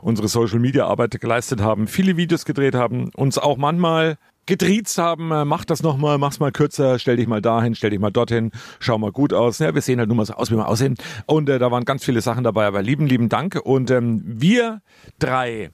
unsere 0.00 0.28
Social-Media-Arbeit 0.28 1.20
geleistet 1.20 1.60
haben, 1.60 1.86
viele 1.86 2.16
Videos 2.16 2.44
gedreht 2.44 2.74
haben, 2.74 3.10
uns 3.14 3.38
auch 3.38 3.56
manchmal 3.56 4.16
getriezt 4.46 4.98
haben, 4.98 5.30
äh, 5.30 5.44
mach 5.44 5.64
das 5.64 5.82
nochmal, 5.82 6.18
mach's 6.18 6.40
mal 6.40 6.50
kürzer, 6.50 6.98
stell 6.98 7.16
dich 7.16 7.28
mal 7.28 7.40
dahin, 7.40 7.74
stell 7.74 7.90
dich 7.90 8.00
mal 8.00 8.10
dorthin, 8.10 8.50
schau 8.80 8.98
mal 8.98 9.12
gut 9.12 9.32
aus. 9.32 9.58
Ja, 9.58 9.74
wir 9.74 9.82
sehen 9.82 9.98
halt 9.98 10.08
nur 10.08 10.16
mal 10.16 10.26
so 10.26 10.34
aus, 10.34 10.50
wie 10.50 10.56
wir 10.56 10.66
aussehen. 10.66 10.96
Und 11.26 11.48
äh, 11.48 11.58
da 11.58 11.70
waren 11.70 11.84
ganz 11.84 12.04
viele 12.04 12.20
Sachen 12.20 12.42
dabei, 12.42 12.66
aber 12.66 12.82
lieben, 12.82 13.06
lieben 13.06 13.28
Dank. 13.28 13.60
Und 13.62 13.90
ähm, 13.90 14.22
wir 14.24 14.82
drei 15.18 15.70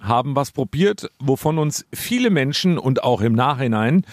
haben 0.00 0.36
was 0.36 0.52
probiert, 0.52 1.10
wovon 1.18 1.58
uns 1.58 1.84
viele 1.92 2.30
Menschen 2.30 2.78
und 2.78 3.02
auch 3.02 3.20
im 3.20 3.32
Nachhinein 3.32 4.04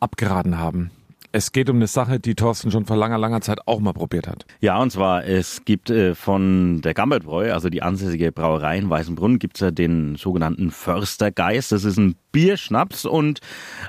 abgeraten 0.00 0.58
haben. 0.58 0.90
Es 1.32 1.52
geht 1.52 1.70
um 1.70 1.76
eine 1.76 1.86
Sache, 1.86 2.18
die 2.18 2.34
Thorsten 2.34 2.72
schon 2.72 2.86
vor 2.86 2.96
langer, 2.96 3.16
langer 3.16 3.40
Zeit 3.40 3.60
auch 3.66 3.78
mal 3.78 3.92
probiert 3.92 4.26
hat. 4.26 4.46
Ja, 4.60 4.78
und 4.82 4.90
zwar, 4.90 5.24
es 5.24 5.64
gibt 5.64 5.88
äh, 5.88 6.16
von 6.16 6.80
der 6.80 6.92
Gambertbräu, 6.92 7.52
also 7.52 7.68
die 7.68 7.82
ansässige 7.82 8.32
Brauerei 8.32 8.78
in 8.78 8.90
Weißenbrunn, 8.90 9.38
gibt's 9.38 9.60
ja 9.60 9.70
den 9.70 10.16
sogenannten 10.16 10.72
Förstergeist. 10.72 11.70
Das 11.70 11.84
ist 11.84 11.98
ein 11.98 12.16
Bierschnaps. 12.32 13.04
Und 13.04 13.40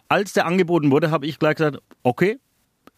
als 0.07 0.33
der 0.33 0.45
angeboten 0.45 0.91
wurde, 0.91 1.09
habe 1.09 1.25
ich 1.25 1.39
gleich 1.39 1.55
gesagt, 1.55 1.79
okay, 2.03 2.37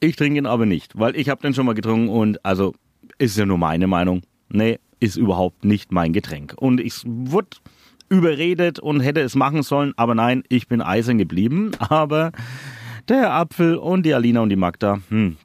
ich 0.02 0.18
trinke 0.18 0.40
ihn 0.40 0.46
aber 0.46 0.66
nicht, 0.66 1.00
weil 1.00 1.16
ich 1.16 1.30
habe 1.30 1.42
den 1.42 1.54
schon 1.54 1.66
mal 1.66 1.76
getrunken 1.76 2.10
und 2.10 2.46
also 2.46 2.74
ist 3.20 3.38
ja 3.38 3.46
nur 3.46 3.58
meine 3.58 3.88
Meinung. 3.88 4.24
Nee, 4.50 4.80
ist 5.00 5.16
überhaupt 5.16 5.64
nicht 5.64 5.94
mein 5.94 6.12
Getränk. 6.12 6.54
Und 6.58 6.82
ich 6.82 7.02
wurde 7.06 7.58
überredet 8.10 8.80
und 8.80 9.00
hätte 9.00 9.22
es 9.22 9.36
machen 9.36 9.64
sollen, 9.64 9.94
aber 9.96 10.16
nein, 10.16 10.44
ich 10.50 10.68
bin 10.68 10.82
eisern 10.82 11.18
geblieben. 11.18 11.72
Aber 11.80 12.34
der 13.08 13.18
Herr 13.18 13.34
Apfel 13.34 13.76
und 13.76 14.06
die 14.06 14.14
Alina 14.14 14.42
und 14.42 14.50
die 14.50 14.56
Magda, 14.56 15.00
hm, 15.10 15.38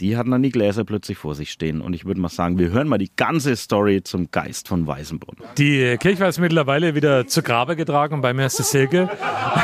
die 0.00 0.16
hatten 0.16 0.30
dann 0.30 0.42
die 0.42 0.50
Gläser 0.50 0.84
plötzlich 0.84 1.18
vor 1.18 1.34
sich 1.34 1.50
stehen. 1.50 1.80
Und 1.80 1.94
ich 1.94 2.04
würde 2.04 2.20
mal 2.20 2.28
sagen, 2.28 2.58
wir 2.58 2.70
hören 2.70 2.88
mal 2.88 2.98
die 2.98 3.10
ganze 3.14 3.56
Story 3.56 4.02
zum 4.02 4.30
Geist 4.30 4.68
von 4.68 4.86
Weißenbrunn. 4.86 5.36
Die 5.58 5.96
Kirche 5.98 6.26
ist 6.26 6.38
mittlerweile 6.38 6.94
wieder 6.94 7.26
zu 7.26 7.42
Grabe 7.42 7.76
getragen 7.76 8.14
und 8.14 8.20
bei 8.20 8.32
mir 8.32 8.46
ist 8.46 8.58
die 8.58 8.62
Silke. 8.62 9.08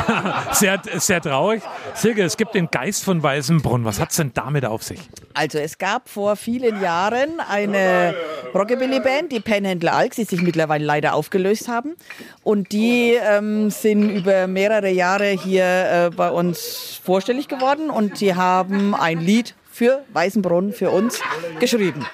sehr, 0.51 0.81
sehr 0.95 1.21
traurig. 1.21 1.61
Silke, 1.93 2.23
es 2.23 2.37
gibt 2.37 2.55
den 2.55 2.69
Geist 2.69 3.03
von 3.03 3.21
Weißenbrunn. 3.21 3.85
Was 3.85 3.99
hat's 3.99 4.15
denn 4.15 4.31
damit 4.33 4.65
auf 4.65 4.83
sich? 4.83 4.99
Also 5.33 5.59
es 5.59 5.77
gab 5.77 6.09
vor 6.09 6.35
vielen 6.35 6.81
Jahren 6.81 7.39
eine 7.47 8.15
Rockabilly-Band, 8.53 9.31
die 9.31 9.39
Penhändler 9.39 9.93
Alks, 9.93 10.17
die 10.17 10.25
sich 10.25 10.41
mittlerweile 10.41 10.85
leider 10.85 11.13
aufgelöst 11.13 11.67
haben. 11.67 11.95
Und 12.43 12.71
die 12.71 13.13
ähm, 13.13 13.69
sind 13.69 14.09
über 14.09 14.47
mehrere 14.47 14.89
Jahre 14.89 15.29
hier 15.29 15.63
äh, 15.65 16.09
bei 16.15 16.29
uns 16.29 16.99
vorstellig 17.03 17.47
geworden 17.47 17.89
und 17.89 18.19
die 18.21 18.35
haben 18.35 18.95
ein 18.95 19.19
Lied 19.19 19.55
für 19.73 20.05
Weißenbrunn, 20.13 20.71
für 20.71 20.91
uns, 20.91 21.19
geschrieben. 21.59 22.05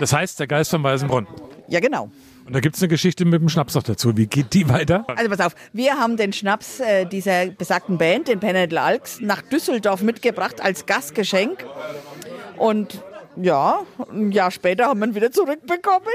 Das 0.00 0.12
heißt, 0.12 0.40
der 0.40 0.48
Geist 0.48 0.72
von 0.72 0.82
Weißenbrunn. 0.82 1.28
Ja, 1.68 1.78
genau. 1.78 2.10
Und 2.44 2.56
da 2.56 2.58
gibt's 2.58 2.82
eine 2.82 2.88
Geschichte 2.88 3.24
mit 3.24 3.40
dem 3.40 3.48
Schnaps 3.48 3.76
noch 3.76 3.84
dazu. 3.84 4.16
Wie 4.16 4.26
geht 4.26 4.52
die 4.54 4.68
weiter? 4.68 5.04
Also 5.06 5.30
pass 5.30 5.40
auf, 5.40 5.54
wir 5.72 5.96
haben 5.98 6.16
den 6.16 6.32
Schnaps 6.32 6.80
äh, 6.80 7.06
dieser 7.06 7.46
besagten 7.46 7.96
Band, 7.96 8.26
den 8.26 8.40
Penhändler 8.40 8.82
Alks, 8.82 9.20
nach 9.20 9.40
Düsseldorf 9.40 10.02
mitgebracht 10.02 10.60
als 10.60 10.84
Gastgeschenk. 10.86 11.64
Und 12.56 13.04
ja, 13.36 13.82
ein 14.10 14.32
Jahr 14.32 14.50
später 14.50 14.86
haben 14.86 14.98
wir 14.98 15.06
ihn 15.06 15.14
wieder 15.14 15.30
zurückbekommen. 15.30 16.08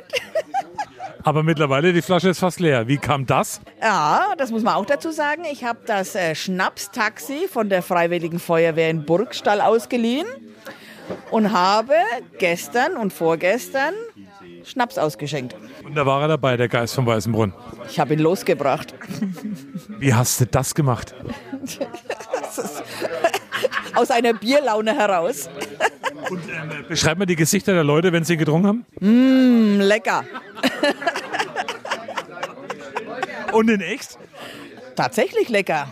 Aber 1.23 1.41
mittlerweile 1.41 1.93
die 1.93 2.01
Flasche 2.01 2.27
ist 2.29 2.39
fast 2.39 2.59
leer. 2.59 2.89
Wie 2.89 2.97
kam 2.97 3.25
das? 3.25 3.61
Ja, 3.81 4.33
das 4.37 4.51
muss 4.51 4.61
man 4.61 4.73
auch 4.73 4.85
dazu 4.85 5.11
sagen. 5.11 5.43
Ich 5.49 5.63
habe 5.63 5.79
das 5.85 6.15
äh, 6.15 6.35
Schnapstaxi 6.35 7.47
von 7.49 7.69
der 7.69 7.81
Freiwilligen 7.81 8.39
Feuerwehr 8.39 8.89
in 8.89 9.05
Burgstall 9.05 9.61
ausgeliehen 9.61 10.27
und 11.31 11.51
habe 11.51 11.95
gestern 12.37 12.97
und 12.97 13.13
vorgestern 13.13 13.93
Schnaps 14.63 14.97
ausgeschenkt. 14.97 15.55
Und 15.83 15.95
da 15.95 16.05
war 16.05 16.21
er 16.21 16.27
dabei, 16.27 16.57
der 16.57 16.67
Geist 16.67 16.95
von 16.95 17.05
Weißenbrunn. 17.05 17.53
Ich 17.89 17.99
habe 17.99 18.13
ihn 18.13 18.19
losgebracht. 18.19 18.93
Wie 19.99 20.13
hast 20.13 20.41
du 20.41 20.45
das 20.45 20.73
gemacht? 20.73 21.13
Das 22.41 22.57
ist 22.57 22.83
Aus 23.93 24.11
einer 24.11 24.33
Bierlaune 24.33 24.95
heraus. 24.95 25.49
Beschreib 26.87 27.17
mal 27.19 27.25
die 27.25 27.35
Gesichter 27.35 27.73
der 27.73 27.83
Leute, 27.83 28.11
wenn 28.11 28.23
sie 28.23 28.37
getrunken 28.37 28.67
haben. 28.67 28.85
Mmm, 28.99 29.79
lecker. 29.81 30.25
Und 33.51 33.69
in 33.69 33.81
echt? 33.81 34.17
Tatsächlich 34.95 35.49
lecker. 35.49 35.87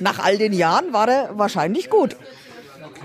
Nach 0.00 0.18
all 0.18 0.36
den 0.38 0.52
Jahren 0.52 0.92
war 0.92 1.08
er 1.08 1.38
wahrscheinlich 1.38 1.88
gut. 1.88 2.16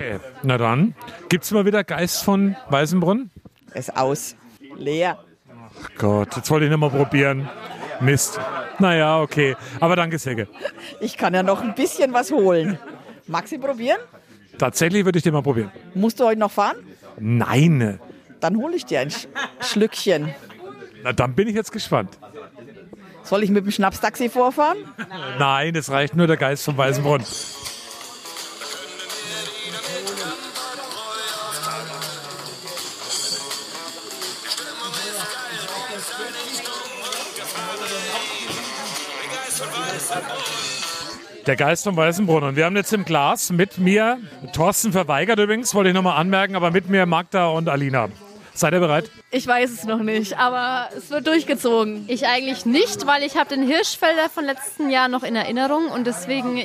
Okay, 0.02 0.20
na 0.42 0.58
dann. 0.58 0.96
Gibt's 1.30 1.52
mal 1.52 1.64
wieder 1.64 1.84
Geist 1.84 2.24
von 2.24 2.56
Weißenbrunn? 2.70 3.30
Ist 3.76 3.96
aus. 3.96 4.36
Leer. 4.76 5.20
Gott, 5.96 6.36
jetzt 6.36 6.50
wollte 6.50 6.66
ich 6.66 6.72
nicht 6.72 6.80
mal 6.80 6.90
probieren. 6.90 7.48
Mist. 8.00 8.40
Naja, 8.80 9.22
okay. 9.22 9.56
Aber 9.80 9.96
danke, 9.96 10.18
Silke. 10.18 10.48
Ich 11.02 11.18
kann 11.18 11.36
ja 11.36 11.44
noch 11.44 11.62
ein 11.62 11.76
bisschen 11.76 12.14
was 12.14 12.32
holen. 12.32 12.80
Magst 13.28 13.52
du 13.52 13.58
ihn 13.58 13.62
probieren? 13.62 14.00
Tatsächlich 14.58 15.06
würde 15.06 15.20
ich 15.20 15.24
den 15.24 15.34
mal 15.34 15.44
probieren. 15.44 15.72
Musst 15.94 16.20
du 16.20 16.26
heute 16.26 16.40
noch 16.40 16.52
fahren? 16.52 16.78
Nein. 17.20 18.00
Dann 18.40 18.58
hole 18.58 18.76
ich 18.76 18.86
dir 18.86 19.02
ein 19.02 19.12
Sch 19.12 19.28
Schlückchen. 19.60 20.34
Na, 21.04 21.14
dann 21.14 21.36
bin 21.36 21.48
ich 21.48 21.54
jetzt 21.54 21.72
gespannt. 21.72 22.18
Soll 23.22 23.44
ich 23.44 23.52
mit 23.52 23.66
dem 23.66 23.72
Schnapstaxi 23.72 24.30
vorfahren? 24.30 24.78
Nein, 25.38 25.76
es 25.76 25.92
reicht 25.92 26.16
nur 26.16 26.26
der 26.26 26.38
Geist 26.38 26.66
von 26.66 26.76
Weißenbrunn. 26.76 27.24
Der 41.48 41.56
Geist 41.56 41.84
vom 41.84 41.96
Weißenbrunn. 41.98 42.44
Und 42.44 42.56
wir 42.56 42.66
haben 42.66 42.76
jetzt 42.76 42.94
im 42.94 43.04
Glas 43.04 43.52
mit 43.52 43.78
mir, 43.78 44.20
Thorsten 44.54 44.92
verweigert 44.92 45.40
übrigens, 45.40 45.74
wollte 45.74 45.90
ich 45.90 45.96
nochmal 45.96 46.18
anmerken, 46.18 46.56
aber 46.56 46.72
mit 46.72 46.90
mir 46.90 47.06
Magda 47.06 47.48
und 47.48 47.68
Alina. 47.68 48.10
Seid 48.54 48.74
ihr 48.74 48.80
bereit? 48.80 49.10
Ich 49.32 49.48
weiß 49.48 49.72
es 49.72 49.84
noch 49.86 50.00
nicht, 50.00 50.38
aber 50.38 50.90
es 50.96 51.10
wird 51.10 51.26
durchgezogen. 51.26 52.06
Ich 52.08 52.28
eigentlich 52.28 52.66
nicht, 52.66 53.08
weil 53.08 53.24
ich 53.24 53.38
habe 53.38 53.50
den 53.50 53.66
Hirschfelder 53.66 54.30
von 54.30 54.46
letzten 54.46 54.90
Jahr 54.90 55.08
noch 55.08 55.24
in 55.24 55.36
Erinnerung 55.36 55.88
und 55.88 56.06
deswegen 56.06 56.62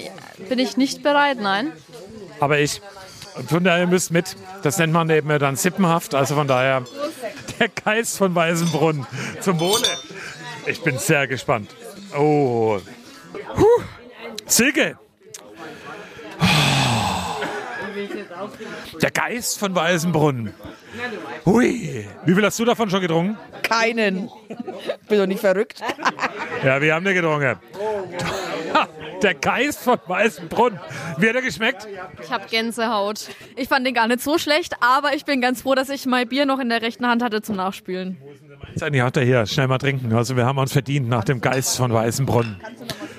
bin 0.49 0.59
ich 0.59 0.77
nicht 0.77 1.03
bereit, 1.03 1.39
nein. 1.41 1.73
Aber 2.41 2.59
ich. 2.59 2.83
Von 3.49 3.65
daher 3.65 3.81
ihr 3.81 3.87
müsst 3.87 4.11
mit. 4.11 4.35
Das 4.63 4.79
nennt 4.79 4.93
man 4.93 5.11
eben 5.11 5.29
dann 5.39 5.57
sippenhaft. 5.57 6.15
Also 6.15 6.35
von 6.35 6.49
daher 6.49 6.85
der 7.61 7.69
Geist 7.69 8.19
von 8.19 8.35
Weißenbrunn. 8.35 9.07
Zum 9.41 9.61
Wohle. 9.61 9.87
Ich 10.67 10.83
bin 10.83 10.99
sehr 10.99 11.27
gespannt. 11.27 11.71
Oh. 12.17 12.79
Puh. 13.55 13.83
Silke. 14.47 14.99
Der 19.01 19.11
Geist 19.11 19.59
von 19.59 19.75
Weißenbrunn. 19.75 20.55
Hui. 21.45 22.07
Wie 22.25 22.35
viel 22.35 22.45
hast 22.45 22.59
du 22.59 22.65
davon 22.65 22.91
schon 22.91 23.01
getrunken? 23.01 23.39
Keinen. 23.63 24.31
Bin 25.09 25.19
doch 25.19 25.27
nicht 25.27 25.41
verrückt. 25.41 25.81
Ja, 26.65 26.81
wir 26.81 26.95
haben 26.95 27.05
den 27.05 27.15
getrunken. 27.15 27.57
Der 29.23 29.35
Geist 29.35 29.81
von 29.81 29.99
Weißenbrunn. 30.07 30.79
Wie 31.19 31.29
hat 31.29 31.35
er 31.35 31.43
geschmeckt? 31.43 31.87
Ich 32.23 32.31
habe 32.31 32.47
Gänsehaut. 32.49 33.29
Ich 33.57 33.69
fand 33.69 33.87
den 33.87 33.95
gar 33.95 34.09
nicht 34.09 34.21
so 34.21 34.39
schlecht, 34.39 34.75
aber 34.81 35.15
ich 35.15 35.25
bin 35.25 35.41
ganz 35.41 35.63
froh, 35.63 35.75
dass 35.75 35.89
ich 35.89 36.07
mein 36.07 36.29
Bier 36.29 36.47
noch 36.47 36.59
in 36.59 36.69
der 36.69 36.83
rechten 36.83 37.07
Hand 37.07 37.23
hatte 37.23 37.43
zum 37.43 37.57
Nachspülen. 37.57 38.19
Sani 38.75 38.99
hat 38.99 39.17
er 39.17 39.25
hier. 39.25 39.47
Schnell 39.47 39.69
mal 39.69 39.79
trinken. 39.79 40.13
Also 40.15 40.37
wir 40.37 40.45
haben 40.47 40.59
uns 40.59 40.73
verdient 40.73 41.09
nach 41.09 41.25
dem 41.25 41.41
Geist 41.41 41.77
von 41.77 41.93
Weißenbrunn. 41.93 42.61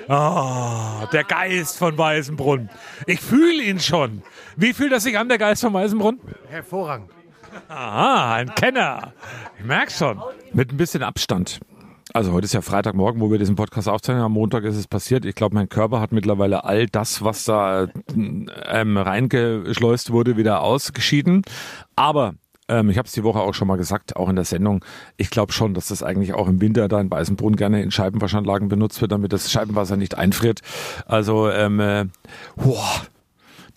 Ah, 0.07 1.07
der 1.11 1.23
Geist 1.23 1.77
von 1.77 1.97
Weißenbrunn. 1.97 2.69
Ich 3.05 3.19
fühle 3.19 3.63
ihn 3.63 3.79
schon. 3.79 4.21
Wie 4.55 4.73
fühlt 4.73 4.93
er 4.93 4.99
sich 4.99 5.17
an, 5.17 5.27
der 5.27 5.37
Geist 5.37 5.61
von 5.61 5.73
Weißenbrunn? 5.73 6.19
Hervorragend. 6.49 7.09
Aha, 7.67 8.35
ein 8.35 8.53
Kenner. 8.55 9.13
Ich 9.57 9.65
merke 9.65 9.91
schon. 9.91 10.21
Mit 10.53 10.71
ein 10.71 10.77
bisschen 10.77 11.03
Abstand. 11.03 11.59
Also 12.17 12.33
heute 12.33 12.45
ist 12.45 12.53
ja 12.53 12.61
Freitagmorgen, 12.61 13.21
wo 13.21 13.29
wir 13.29 13.37
diesen 13.37 13.55
Podcast 13.55 13.87
aufzeichnen. 13.87 14.23
Am 14.23 14.31
Montag 14.31 14.63
ist 14.63 14.75
es 14.75 14.87
passiert. 14.87 15.23
Ich 15.23 15.35
glaube, 15.35 15.53
mein 15.53 15.69
Körper 15.69 15.99
hat 15.99 16.11
mittlerweile 16.11 16.63
all 16.63 16.87
das, 16.87 17.23
was 17.23 17.45
da 17.45 17.89
ähm, 18.15 18.97
reingeschleust 18.97 20.11
wurde, 20.11 20.35
wieder 20.35 20.61
ausgeschieden. 20.61 21.43
Aber 21.95 22.33
ähm, 22.69 22.89
ich 22.89 22.97
habe 22.97 23.05
es 23.05 23.11
die 23.11 23.23
Woche 23.23 23.41
auch 23.41 23.53
schon 23.53 23.67
mal 23.67 23.75
gesagt, 23.75 24.15
auch 24.15 24.29
in 24.29 24.35
der 24.35 24.45
Sendung. 24.45 24.83
Ich 25.17 25.29
glaube 25.29 25.53
schon, 25.53 25.75
dass 25.75 25.89
das 25.89 26.01
eigentlich 26.01 26.33
auch 26.33 26.47
im 26.47 26.59
Winter 26.59 26.87
da 26.87 26.99
in 26.99 27.11
Weißenbrunn 27.11 27.55
gerne 27.55 27.83
in 27.83 27.91
Scheibenwaschanlagen 27.91 28.67
benutzt 28.67 28.99
wird, 28.99 29.11
damit 29.11 29.31
das 29.31 29.51
Scheibenwasser 29.51 29.95
nicht 29.95 30.17
einfriert. 30.17 30.61
Also, 31.05 31.51
ähm, 31.51 31.79
äh, 31.79 32.05
boah, 32.55 33.03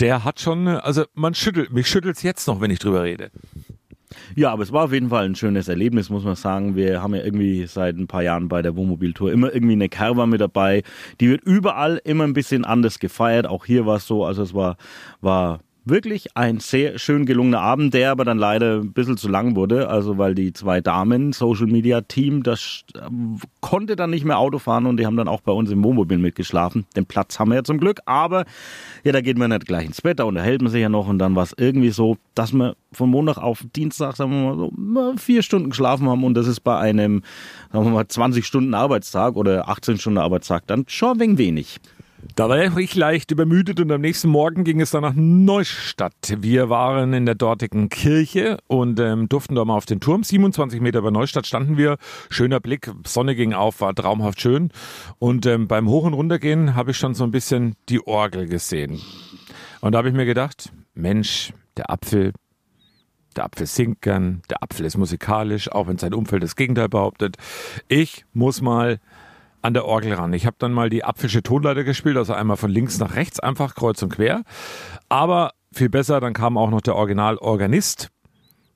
der 0.01 0.25
hat 0.25 0.41
schon, 0.41 0.67
also 0.67 1.05
man 1.13 1.35
schüttelt, 1.35 1.75
mich 1.75 1.89
schüttelt 1.89 2.17
es 2.17 2.23
jetzt 2.23 2.49
noch, 2.49 2.63
wenn 2.63 2.71
ich 2.71 2.79
drüber 2.79 3.03
rede. 3.03 3.31
Ja, 4.35 4.53
aber 4.53 4.63
es 4.63 4.73
war 4.73 4.85
auf 4.85 4.93
jeden 4.93 5.09
Fall 5.09 5.25
ein 5.25 5.35
schönes 5.35 5.69
Erlebnis, 5.69 6.11
muss 6.11 6.25
man 6.25 6.35
sagen. 6.35 6.77
Wir 6.77 7.03
haben 7.03 7.15
ja 7.15 7.23
irgendwie 7.23 7.67
seit 7.67 7.97
ein 7.97 8.07
paar 8.07 8.23
Jahren 8.23 8.49
bei 8.49 8.63
der 8.63 8.77
Wohnmobiltour 8.77 9.33
immer 9.33 9.53
irgendwie 9.55 9.75
eine 9.75 9.89
Kerwa 9.89 10.27
mit 10.27 10.41
dabei. 10.41 10.83
Die 11.21 11.29
wird 11.29 11.43
überall 11.43 12.01
immer 12.05 12.25
ein 12.25 12.33
bisschen 12.33 12.65
anders 12.65 12.99
gefeiert. 12.99 13.47
Auch 13.47 13.65
hier 13.65 13.87
war 13.87 13.97
es 13.97 14.07
so, 14.07 14.25
also 14.25 14.43
es 14.43 14.55
war, 14.55 14.77
war 15.21 15.61
wirklich 15.91 16.37
ein 16.37 16.61
sehr 16.61 16.99
schön 16.99 17.27
gelungener 17.27 17.61
Abend, 17.61 17.93
der 17.93 18.11
aber 18.11 18.25
dann 18.25 18.39
leider 18.39 18.81
ein 18.81 18.93
bisschen 18.93 19.17
zu 19.17 19.29
lang 19.29 19.57
wurde, 19.57 19.89
also 19.89 20.17
weil 20.17 20.35
die 20.35 20.53
zwei 20.53 20.81
Damen, 20.81 21.33
Social 21.33 21.67
Media 21.67 22.01
Team, 22.01 22.43
das 22.43 22.85
äh, 22.95 23.01
konnte 23.61 23.97
dann 23.97 24.11
nicht 24.11 24.25
mehr 24.25 24.39
Auto 24.39 24.59
fahren 24.59 24.87
und 24.87 24.97
die 24.97 25.07
haben 25.07 25.17
dann 25.17 25.29
auch 25.29 25.41
bei 25.41 25.53
uns 25.53 25.71
im 25.71 25.85
Wohnmobil 25.85 26.19
mitgeschlafen. 26.19 26.87
Den 26.97 27.07
Platz 27.07 27.39
haben 27.39 27.51
wir 27.51 27.57
ja 27.57 27.65
zum 27.65 27.79
Glück, 27.79 28.01
aber 28.07 28.45
ja, 29.05 29.13
da 29.13 29.21
geht 29.21 29.37
man 29.37 29.51
nicht 29.51 29.67
gleich 29.67 29.87
ins 29.87 30.01
Bett, 30.01 30.19
da 30.19 30.25
unterhält 30.25 30.63
man 30.63 30.71
sich 30.71 30.81
ja 30.81 30.89
noch 30.89 31.09
und 31.09 31.19
dann 31.19 31.35
war 31.37 31.43
es 31.43 31.55
irgendwie 31.57 31.91
so, 31.91 32.17
dass 32.35 32.53
wir 32.53 32.77
von 32.93 33.11
Montag 33.11 33.39
auf 33.39 33.65
Dienstag, 33.77 34.17
sagen 34.17 34.31
wir 34.31 34.55
mal 34.55 35.13
so, 35.13 35.17
vier 35.19 35.43
Stunden 35.43 35.71
geschlafen 35.71 36.09
haben 36.09 36.25
und 36.25 36.35
das 36.35 36.47
ist 36.47 36.61
bei 36.61 36.79
einem, 36.79 37.23
sagen 37.73 37.85
wir 37.85 37.91
mal, 37.93 38.09
20 38.09 38.47
Stunden 38.47 38.75
Arbeitstag 38.75 39.37
oder 39.37 39.69
18 39.69 39.99
Stunden 39.99 40.19
Arbeitstag 40.19 40.67
dann 40.67 40.85
schon 40.89 41.21
ein 41.21 41.39
wenig. 41.39 41.81
Da 42.37 42.49
war 42.49 42.79
ich 42.79 42.95
leicht 42.95 43.31
übermüdet 43.31 43.81
und 43.81 43.91
am 43.91 44.01
nächsten 44.01 44.29
Morgen 44.29 44.65
ging 44.65 44.81
es 44.81 44.91
dann 44.91 45.03
nach 45.03 45.15
Neustadt. 45.15 46.35
Wir 46.39 46.69
waren 46.69 47.13
in 47.13 47.27
der 47.27 47.35
dortigen 47.35 47.89
Kirche 47.89 48.59
und 48.67 49.01
ähm, 49.01 49.29
durften 49.29 49.55
da 49.55 49.65
mal 49.65 49.77
auf 49.77 49.87
den 49.87 50.01
Turm. 50.01 50.23
27 50.23 50.81
Meter 50.81 51.01
über 51.01 51.11
Neustadt 51.11 51.47
standen 51.47 51.77
wir. 51.77 51.97
Schöner 52.29 52.61
Blick, 52.61 52.91
Sonne 53.07 53.35
ging 53.35 53.53
auf, 53.53 53.81
war 53.81 53.95
traumhaft 53.95 54.41
schön. 54.41 54.71
Und 55.19 55.47
ähm, 55.47 55.67
beim 55.67 55.89
Hoch- 55.89 56.05
und 56.05 56.15
Runtergehen 56.15 56.75
habe 56.75 56.91
ich 56.91 56.97
schon 56.97 57.15
so 57.15 57.25
ein 57.25 57.31
bisschen 57.31 57.77
die 57.89 58.07
Orgel 58.07 58.47
gesehen. 58.47 59.01
Und 59.81 59.93
da 59.93 59.99
habe 59.99 60.09
ich 60.09 60.15
mir 60.15 60.27
gedacht, 60.27 60.73
Mensch, 60.95 61.53
der 61.77 61.91
Apfel, 61.91 62.33
der 63.37 63.45
Apfel 63.45 63.67
singt 63.67 64.03
gern, 64.03 64.43
der 64.51 64.63
Apfel 64.63 64.85
ist 64.85 64.99
musikalisch, 64.99 65.71
auch 65.71 65.89
wenn 65.89 65.99
sein 65.99 66.15
Umfeld 66.15 66.43
das 66.43 66.57
Gegenteil 66.57 66.89
behauptet. 66.89 67.37
Ich 67.89 68.25
muss 68.35 68.61
mal 68.61 68.99
an 69.63 69.75
der 69.75 69.85
Orgel 69.85 70.15
ran. 70.15 70.33
Ich 70.33 70.47
habe 70.47 70.57
dann 70.59 70.73
mal 70.73 70.91
die 70.91 71.05
apfelsche 71.05 71.43
Tonleiter 71.43 71.85
gespielt, 71.85 72.17
also 72.17 72.33
einmal 72.33 72.57
von 72.57 72.71
links 72.71 72.99
nach 72.99 73.15
rechts, 73.15 73.41
einfach 73.41 73.75
kreuz 73.75 74.03
und 74.03 74.11
quer. 74.11 74.43
Aber 75.09 75.53
viel 75.73 75.89
besser, 75.89 76.21
dann 76.21 76.33
kam 76.33 76.57
auch 76.57 76.71
noch 76.71 76.81
der 76.81 76.97
Originalorganist. 76.97 78.09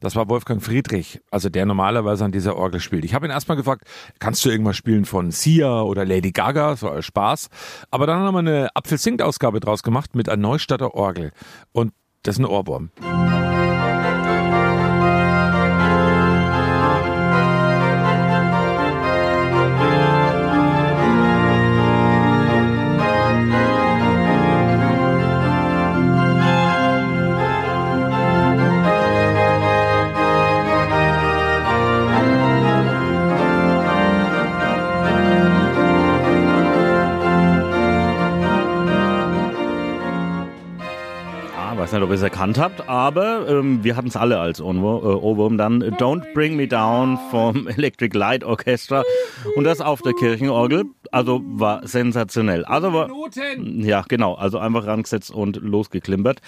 Das 0.00 0.16
war 0.16 0.28
Wolfgang 0.28 0.62
Friedrich, 0.62 1.20
also 1.30 1.48
der 1.48 1.64
normalerweise 1.64 2.26
an 2.26 2.32
dieser 2.32 2.56
Orgel 2.56 2.80
spielt. 2.80 3.06
Ich 3.06 3.14
habe 3.14 3.26
ihn 3.26 3.30
erstmal 3.30 3.56
gefragt, 3.56 3.84
kannst 4.18 4.44
du 4.44 4.50
irgendwas 4.50 4.76
spielen 4.76 5.06
von 5.06 5.30
Sia 5.30 5.80
oder 5.80 6.04
Lady 6.04 6.30
Gaga, 6.30 6.76
so 6.76 6.90
als 6.90 7.06
Spaß. 7.06 7.48
Aber 7.90 8.06
dann 8.06 8.18
haben 8.20 8.34
wir 8.34 8.40
eine 8.40 8.68
Apfel-Singt-Ausgabe 8.74 9.60
draus 9.60 9.82
gemacht 9.82 10.14
mit 10.14 10.28
einer 10.28 10.42
Neustadter 10.42 10.94
Orgel. 10.94 11.32
Und 11.72 11.92
das 12.22 12.36
ist 12.36 12.40
ein 12.40 12.44
Ohrwurm. 12.44 12.90
Ah, 13.00 13.33
ob 42.04 42.10
ihr 42.10 42.16
es 42.16 42.22
erkannt 42.22 42.58
habt, 42.58 42.86
aber 42.86 43.48
ähm, 43.48 43.82
wir 43.82 43.96
hatten 43.96 44.08
es 44.08 44.16
alle 44.16 44.38
als 44.38 44.60
Ohrwurm, 44.60 45.02
äh, 45.02 45.14
Ohrwurm 45.16 45.56
dann. 45.56 45.82
Don't 45.82 46.34
Bring 46.34 46.54
Me 46.54 46.68
Down 46.68 47.18
vom 47.30 47.66
Electric 47.76 48.16
Light 48.16 48.44
Orchestra 48.44 49.04
und 49.56 49.64
das 49.64 49.80
auf 49.80 50.02
der 50.02 50.12
Kirchenorgel. 50.12 50.84
Also 51.12 51.40
war 51.44 51.86
sensationell. 51.86 52.66
Also 52.66 52.92
war, 52.92 53.08
ja, 53.58 54.04
genau. 54.06 54.34
Also 54.34 54.58
einfach 54.58 54.86
rangesetzt 54.86 55.30
und 55.30 55.56
losgeklimpert. 55.56 56.42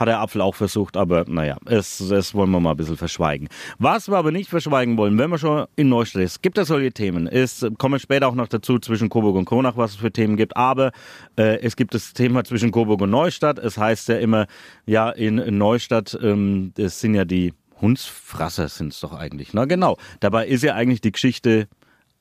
Hat 0.00 0.08
der 0.08 0.20
Apfel 0.20 0.40
auch 0.40 0.54
versucht, 0.54 0.96
aber 0.96 1.26
naja, 1.28 1.58
es, 1.66 1.98
das 2.08 2.34
wollen 2.34 2.50
wir 2.50 2.58
mal 2.58 2.70
ein 2.70 2.76
bisschen 2.78 2.96
verschweigen. 2.96 3.48
Was 3.78 4.08
wir 4.08 4.16
aber 4.16 4.32
nicht 4.32 4.48
verschweigen 4.48 4.96
wollen, 4.96 5.18
wenn 5.18 5.28
wir 5.28 5.36
schon 5.36 5.66
in 5.76 5.90
Neustadt 5.90 6.22
ist, 6.22 6.42
gibt 6.42 6.56
es 6.56 6.68
solche 6.68 6.90
Themen. 6.90 7.26
Es 7.26 7.66
kommen 7.76 8.00
später 8.00 8.26
auch 8.26 8.34
noch 8.34 8.48
dazu 8.48 8.78
zwischen 8.78 9.10
Coburg 9.10 9.36
und 9.36 9.44
Kronach, 9.44 9.76
was 9.76 9.90
es 9.90 9.96
für 9.98 10.10
Themen 10.10 10.38
gibt, 10.38 10.56
aber 10.56 10.92
äh, 11.36 11.60
es 11.60 11.76
gibt 11.76 11.92
das 11.92 12.14
Thema 12.14 12.44
zwischen 12.44 12.70
Coburg 12.70 13.02
und 13.02 13.10
Neustadt. 13.10 13.58
Es 13.58 13.76
heißt 13.76 14.08
ja 14.08 14.16
immer, 14.16 14.46
ja, 14.86 15.10
in 15.10 15.58
Neustadt, 15.58 16.18
ähm, 16.22 16.72
das 16.76 17.00
sind 17.00 17.14
ja 17.14 17.26
die 17.26 17.52
Hundsfrasser 17.80 18.68
sind 18.68 18.92
es 18.92 19.00
doch 19.00 19.12
eigentlich. 19.12 19.54
Na 19.54 19.64
genau. 19.64 19.96
Dabei 20.20 20.46
ist 20.46 20.62
ja 20.62 20.74
eigentlich 20.74 21.00
die 21.00 21.12
Geschichte 21.12 21.68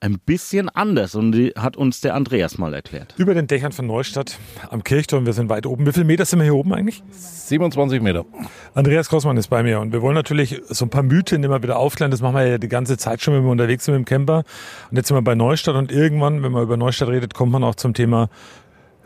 ein 0.02 0.18
bisschen 0.20 0.70
anders 0.70 1.14
und 1.16 1.34
die 1.34 1.50
hat 1.58 1.76
uns 1.76 2.00
der 2.00 2.16
Andreas 2.16 2.58
mal 2.58 2.74
erklärt. 2.74 3.14
Über 3.18 3.34
den 3.34 3.48
Dächern 3.48 3.74
von 3.74 3.86
Neustadt 3.86 4.40
am 4.70 4.84
Kirchturm, 4.84 5.26
wir 5.26 5.34
sind 5.34 5.50
weit 5.50 5.66
oben. 5.66 5.86
Wie 5.86 5.92
viele 5.92 6.06
Meter 6.06 6.24
sind 6.24 6.40
wir 6.40 6.46
hier 6.46 6.56
oben 6.56 6.74
eigentlich? 6.74 7.04
27 7.12 8.02
Meter. 8.02 8.26
Andreas 8.74 9.10
Grossmann 9.10 9.36
ist 9.36 9.50
bei 9.50 9.62
mir 9.62 9.82
und 9.82 9.92
wir 9.92 10.02
wollen 10.02 10.16
natürlich 10.16 10.62
so 10.70 10.86
ein 10.86 10.90
paar 10.90 11.04
Mythen 11.04 11.44
immer 11.44 11.62
wieder 11.62 11.78
aufklären. 11.78 12.12
Das 12.12 12.22
machen 12.22 12.36
wir 12.36 12.48
ja 12.48 12.58
die 12.58 12.70
ganze 12.70 12.98
Zeit 12.98 13.22
schon, 13.22 13.34
wenn 13.34 13.44
wir 13.44 13.52
unterwegs 13.52 13.86
sind 13.86 13.96
mit 13.96 14.06
dem 14.06 14.06
Camper. 14.06 14.44
Und 14.90 14.96
jetzt 14.96 15.10
sind 15.10 15.18
wir 15.18 15.22
bei 15.22 15.36
Neustadt 15.36 15.76
und 15.76 15.92
irgendwann, 15.92 16.44
wenn 16.44 16.52
man 16.54 16.64
über 16.64 16.78
Neustadt 16.78 17.10
redet, 17.10 17.34
kommt 17.34 17.52
man 17.52 17.64
auch 17.64 17.76
zum 17.76 17.94
Thema 17.94 18.30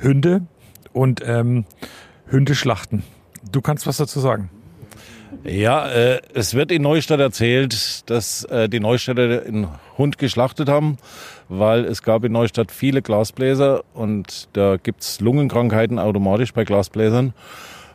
Hunde 0.02 0.46
und 0.92 1.24
ähm, 1.26 1.66
Hunde 2.32 2.54
schlachten. 2.54 3.04
Du 3.52 3.62
kannst 3.62 3.88
was 3.88 3.98
dazu 3.98 4.20
sagen. 4.20 4.52
Ja, 5.43 5.89
äh, 5.89 6.22
es 6.34 6.54
wird 6.54 6.72
in 6.72 6.82
Neustadt 6.82 7.19
erzählt, 7.19 8.10
dass 8.10 8.43
äh, 8.46 8.69
die 8.69 8.80
Neustädter 8.80 9.43
einen 9.46 9.67
Hund 9.98 10.17
geschlachtet 10.17 10.69
haben, 10.69 10.98
weil 11.50 11.86
es 11.86 12.04
gab 12.04 12.24
in 12.24 12.32
Neustadt 12.32 12.72
viele 12.72 13.02
Glasbläser 13.02 13.84
und 13.93 14.48
da 14.54 14.78
gibt's 14.78 15.19
Lungenkrankheiten 15.19 16.00
automatisch 16.00 16.54
bei 16.54 16.63
Glasbläsern. 16.63 17.34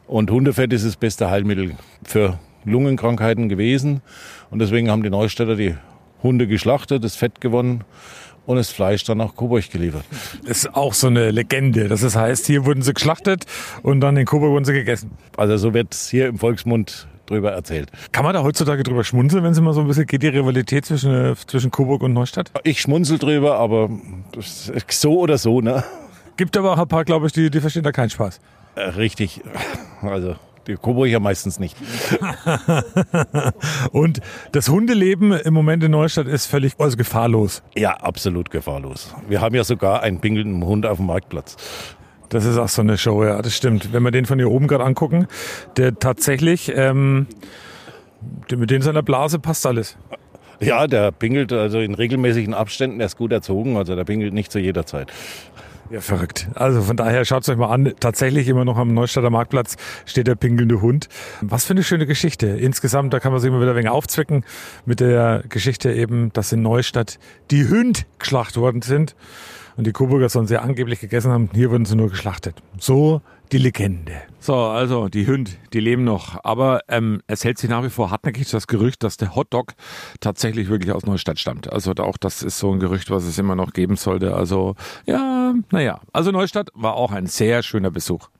Und 0.07 0.31
Hundefett 0.31 0.72
ist 0.72 0.87
das 0.87 0.96
beste 0.96 1.31
Heilmittel 1.31 1.77
für 2.03 2.38
Lungenkrankheiten 2.64 3.48
gewesen. 3.48 4.03
Und 4.51 4.61
deswegen 4.61 4.90
haben 4.90 5.03
die 5.03 5.11
Neustädter 5.11 5.57
die 5.57 5.74
Hunde 6.22 6.46
geschlachtet, 6.46 7.05
das 7.05 7.16
Fett 7.16 7.40
gewonnen 7.40 7.85
und 8.46 8.57
das 8.57 8.70
Fleisch 8.70 9.05
dann 9.05 9.18
nach 9.18 9.37
Coburg 9.37 9.70
geliefert. 9.70 10.05
Das 10.46 10.59
ist 10.59 10.74
auch 10.74 10.94
so 10.94 11.09
eine 11.09 11.31
Legende. 11.31 11.88
Das 11.88 12.16
heißt, 12.16 12.46
hier 12.46 12.64
wurden 12.64 12.83
sie 12.83 12.94
geschlachtet 12.94 13.44
und 13.83 14.01
dann 14.01 14.16
in 14.16 14.24
Coburg 14.24 14.51
wurden 14.51 14.64
sie 14.64 14.72
gegessen. 14.72 15.11
Also 15.37 15.59
so 15.59 15.74
wird 15.74 15.94
hier 15.94 16.29
im 16.29 16.38
Volksmund 16.38 17.07
drüber 17.29 17.53
erzählt. 17.53 17.91
Kann 18.12 18.25
man 18.25 18.35
da 18.35 18.43
heutzutage 18.43 18.83
drüber 18.83 19.05
schmunzeln, 19.05 19.45
wenn 19.45 19.53
es 19.53 19.59
immer 19.59 19.73
so 19.73 19.81
ein 19.81 19.87
bisschen 19.87 20.07
geht, 20.07 20.23
die 20.23 20.29
Rivalität 20.29 20.87
zwischen, 20.87 21.12
äh, 21.12 21.35
zwischen 21.47 21.71
Coburg 21.71 22.03
und 22.03 22.12
Neustadt? 22.12 22.51
Ich 22.64 22.81
schmunzel 22.81 23.19
drüber, 23.19 23.59
aber 23.59 23.91
so 24.88 25.19
oder 25.19 25.38
so, 25.38 25.61
ne? 25.61 25.85
Gibt 26.37 26.57
aber 26.57 26.73
auch 26.73 26.79
ein 26.79 26.88
paar, 26.88 27.05
glaube 27.05 27.27
ich, 27.27 27.33
die, 27.33 27.51
die 27.51 27.61
verstehen 27.61 27.83
da 27.83 27.93
keinen 27.93 28.11
Spaß. 28.11 28.41
Äh, 28.77 28.81
Richtig. 28.81 29.41
Also 30.03 30.37
die 30.69 30.75
Coburger 30.75 31.19
meistens 31.19 31.59
nicht. 31.59 31.77
Und 33.93 34.21
das 34.53 34.69
Hundeleben 34.69 35.33
im 35.33 35.55
Moment 35.55 35.83
in 35.83 35.91
Neustadt 35.91 36.27
ist 36.27 36.47
völlig 36.47 36.75
also 36.79 36.97
gefahrlos. 36.97 37.62
Ja, 37.75 37.95
absolut 37.95 38.51
gefahrlos. 38.51 39.14
Wir 39.29 39.41
haben 39.41 39.55
ja 39.55 39.64
sogar 39.64 40.03
einen 40.03 40.21
pingelnden 40.21 40.62
Hund 40.64 40.85
auf 40.85 40.99
dem 40.99 41.07
Marktplatz. 41.07 41.57
Das 42.29 42.45
ist 42.45 42.59
auch 42.59 42.69
so 42.69 42.83
eine 42.83 42.99
Show, 42.99 43.25
ja, 43.25 43.41
das 43.41 43.55
stimmt. 43.57 43.93
Wenn 43.93 44.03
wir 44.03 44.11
den 44.11 44.27
von 44.27 44.38
hier 44.38 44.51
oben 44.51 44.67
gerade 44.69 44.85
angucken, 44.85 45.27
der 45.77 45.99
tatsächlich, 45.99 46.73
ähm, 46.75 47.27
der- 48.51 48.59
mit 48.59 48.71
dem 48.71 48.83
seiner 48.83 49.03
Blase 49.03 49.38
passt 49.38 49.67
alles. 49.67 49.97
Ja, 50.61 50.87
der 50.87 51.12
pingelt 51.12 51.53
also 51.53 51.79
in 51.79 51.95
regelmäßigen 51.95 52.53
Abständen. 52.53 53.01
Er 53.01 53.07
ist 53.07 53.17
gut 53.17 53.33
erzogen, 53.33 53.77
also 53.77 53.95
der 53.95 54.05
pingelt 54.05 54.35
nicht 54.35 54.51
zu 54.53 54.59
jeder 54.59 54.85
Zeit. 54.85 55.12
Ja, 55.91 56.03
verrückt. 56.03 56.49
Also 56.55 56.83
von 56.83 56.99
daher 56.99 57.25
schaut 57.25 57.45
es 57.45 57.49
euch 57.49 57.57
mal 57.57 57.73
an. 57.73 57.95
Tatsächlich 57.99 58.47
immer 58.49 58.67
noch 58.67 58.77
am 58.77 58.93
Neustadter 58.93 59.31
Marktplatz 59.31 59.77
steht 60.05 60.27
der 60.27 60.35
pinkelnde 60.35 60.83
Hund. 60.83 61.09
Was 61.41 61.64
für 61.64 61.73
eine 61.73 61.83
schöne 61.83 62.05
Geschichte. 62.05 62.47
Insgesamt, 62.49 63.14
da 63.14 63.21
kann 63.21 63.33
man 63.33 63.41
sich 63.41 63.49
immer 63.49 63.61
wieder 63.62 63.71
ein 63.71 63.77
wenig 63.77 63.88
aufzwicken 63.88 64.45
mit 64.85 65.01
der 65.01 65.45
Geschichte 65.49 65.91
eben, 65.93 66.31
dass 66.35 66.53
in 66.53 66.61
Neustadt 66.61 67.19
die 67.51 67.67
Hünd 67.69 68.05
geschlachtet 68.19 68.59
worden 68.59 68.83
sind. 68.83 69.17
Und 69.79 69.87
die 69.87 69.93
Coburger 69.93 70.29
sollen 70.29 70.49
sie 70.49 70.61
angeblich 70.61 70.99
gegessen 70.99 71.31
haben. 71.31 71.51
Hier 71.55 71.71
wurden 71.71 71.85
sie 71.85 71.95
nur 71.95 72.11
geschlachtet. 72.11 72.57
So 72.81 73.23
die 73.53 73.59
Legende. 73.59 74.12
So, 74.41 74.57
also 74.57 75.09
die 75.09 75.25
Hünd, 75.25 75.57
die 75.73 75.79
leben 75.79 76.03
noch. 76.03 76.43
Aber 76.43 76.81
ähm, 76.88 77.23
es 77.29 77.45
hält 77.45 77.59
sich 77.59 77.71
nach 77.71 77.85
wie 77.85 77.88
vor 77.88 78.11
hartnäckig 78.11 78.51
das 78.51 78.67
Gerücht, 78.67 79.05
dass 79.05 79.19
der 79.19 79.37
Hotdog 79.37 79.75
tatsächlich 80.19 80.69
wirklich 80.69 80.93
aus 80.93 81.07
Neustadt 81.07 81.38
stammt. 81.38 81.73
Also 81.73 81.93
auch 81.93 82.17
das 82.17 82.43
ist 82.43 82.59
so 82.59 82.73
ein 82.73 82.81
Gerücht, 82.81 83.12
was 83.12 83.23
es 83.23 83.38
immer 83.38 83.55
noch 83.55 83.73
geben 83.73 83.95
sollte. 83.95 84.35
Also 84.35 84.75
ja, 85.07 85.55
naja. 85.71 86.01
Also 86.12 86.33
Neustadt 86.33 86.71
war 86.75 86.95
auch 86.95 87.12
ein 87.12 87.27
sehr 87.27 87.62
schöner 87.62 87.93
Besuch. 87.93 88.31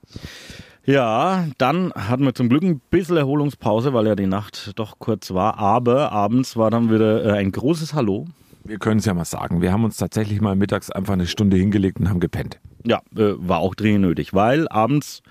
Ja, 0.83 1.45
dann 1.57 1.93
hatten 1.93 2.25
wir 2.25 2.35
zum 2.35 2.49
Glück 2.49 2.63
ein 2.63 2.81
bisschen 2.89 3.15
Erholungspause, 3.15 3.93
weil 3.93 4.07
ja 4.07 4.15
die 4.15 4.27
Nacht 4.27 4.73
doch 4.75 4.99
kurz 4.99 5.33
war. 5.33 5.57
Aber 5.57 6.11
abends 6.11 6.57
war 6.57 6.69
dann 6.69 6.91
wieder 6.91 7.23
äh, 7.23 7.37
ein 7.37 7.53
großes 7.53 7.93
Hallo. 7.93 8.25
Wir 8.69 8.77
können 8.77 8.99
es 8.99 9.05
ja 9.05 9.15
mal 9.15 9.25
sagen. 9.25 9.63
Wir 9.63 9.71
haben 9.73 9.83
uns 9.83 9.97
tatsächlich 9.97 10.41
mal 10.41 10.55
mittags 10.55 10.91
einfach 10.91 11.13
eine 11.13 11.25
Stunde 11.25 11.57
hingelegt 11.57 11.99
und 11.99 12.07
haben 12.07 12.19
gepennt. 12.19 12.59
Ja, 12.85 13.01
äh, 13.17 13.33
war 13.35 13.57
auch 13.57 13.73
dringend 13.73 14.01
nötig, 14.01 14.35
weil 14.35 14.67
abends, 14.67 15.23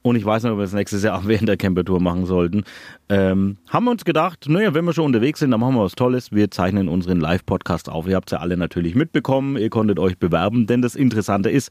und 0.00 0.16
ich 0.16 0.24
weiß 0.24 0.42
nicht, 0.42 0.52
ob 0.52 0.58
wir 0.58 0.62
das 0.62 0.72
nächstes 0.72 1.02
Jahr 1.02 1.18
auch 1.18 1.26
während 1.26 1.50
der 1.50 1.58
Campertour 1.58 2.00
machen 2.00 2.24
sollten, 2.24 2.64
ähm, 3.10 3.58
haben 3.68 3.84
wir 3.84 3.90
uns 3.90 4.06
gedacht, 4.06 4.46
naja, 4.48 4.72
wenn 4.72 4.86
wir 4.86 4.94
schon 4.94 5.04
unterwegs 5.04 5.40
sind, 5.40 5.50
dann 5.50 5.60
machen 5.60 5.74
wir 5.74 5.84
was 5.84 5.92
Tolles. 5.92 6.32
Wir 6.32 6.50
zeichnen 6.50 6.88
unseren 6.88 7.20
Live-Podcast 7.20 7.90
auf. 7.90 8.08
Ihr 8.08 8.16
habt 8.16 8.30
es 8.30 8.32
ja 8.32 8.38
alle 8.38 8.56
natürlich 8.56 8.94
mitbekommen. 8.94 9.58
Ihr 9.58 9.68
konntet 9.68 9.98
euch 9.98 10.16
bewerben, 10.18 10.66
denn 10.66 10.80
das 10.80 10.94
Interessante 10.94 11.50
ist, 11.50 11.70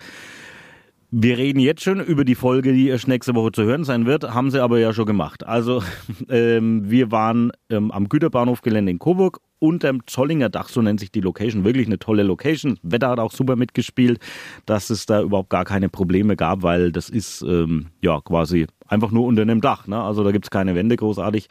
wir 1.13 1.37
reden 1.37 1.59
jetzt 1.59 1.83
schon 1.83 1.99
über 1.99 2.23
die 2.23 2.35
Folge, 2.35 2.71
die 2.71 2.87
erst 2.87 3.09
nächste 3.09 3.35
Woche 3.35 3.51
zu 3.51 3.63
hören 3.63 3.83
sein 3.83 4.05
wird, 4.05 4.33
haben 4.33 4.49
sie 4.49 4.63
aber 4.63 4.79
ja 4.79 4.93
schon 4.93 5.05
gemacht. 5.05 5.45
Also 5.45 5.83
ähm, 6.29 6.89
wir 6.89 7.11
waren 7.11 7.51
ähm, 7.69 7.91
am 7.91 8.07
Güterbahnhofgelände 8.07 8.91
in 8.91 8.97
Coburg 8.97 9.41
unterm 9.59 10.07
Zollinger 10.07 10.49
Dach, 10.49 10.69
so 10.69 10.81
nennt 10.81 11.01
sich 11.01 11.11
die 11.11 11.19
Location, 11.19 11.65
wirklich 11.65 11.85
eine 11.85 11.99
tolle 11.99 12.23
Location. 12.23 12.79
Wetter 12.81 13.09
hat 13.09 13.19
auch 13.19 13.33
super 13.33 13.57
mitgespielt, 13.57 14.19
dass 14.65 14.89
es 14.89 15.05
da 15.05 15.21
überhaupt 15.21 15.49
gar 15.49 15.65
keine 15.65 15.89
Probleme 15.89 16.37
gab, 16.37 16.63
weil 16.63 16.93
das 16.93 17.09
ist 17.09 17.41
ähm, 17.41 17.87
ja 18.01 18.21
quasi 18.21 18.67
einfach 18.87 19.11
nur 19.11 19.25
unter 19.25 19.41
einem 19.41 19.59
Dach. 19.59 19.87
Ne? 19.87 20.01
Also 20.01 20.23
da 20.23 20.31
gibt's 20.31 20.49
keine 20.49 20.75
Wände 20.75 20.95
großartig. 20.95 21.49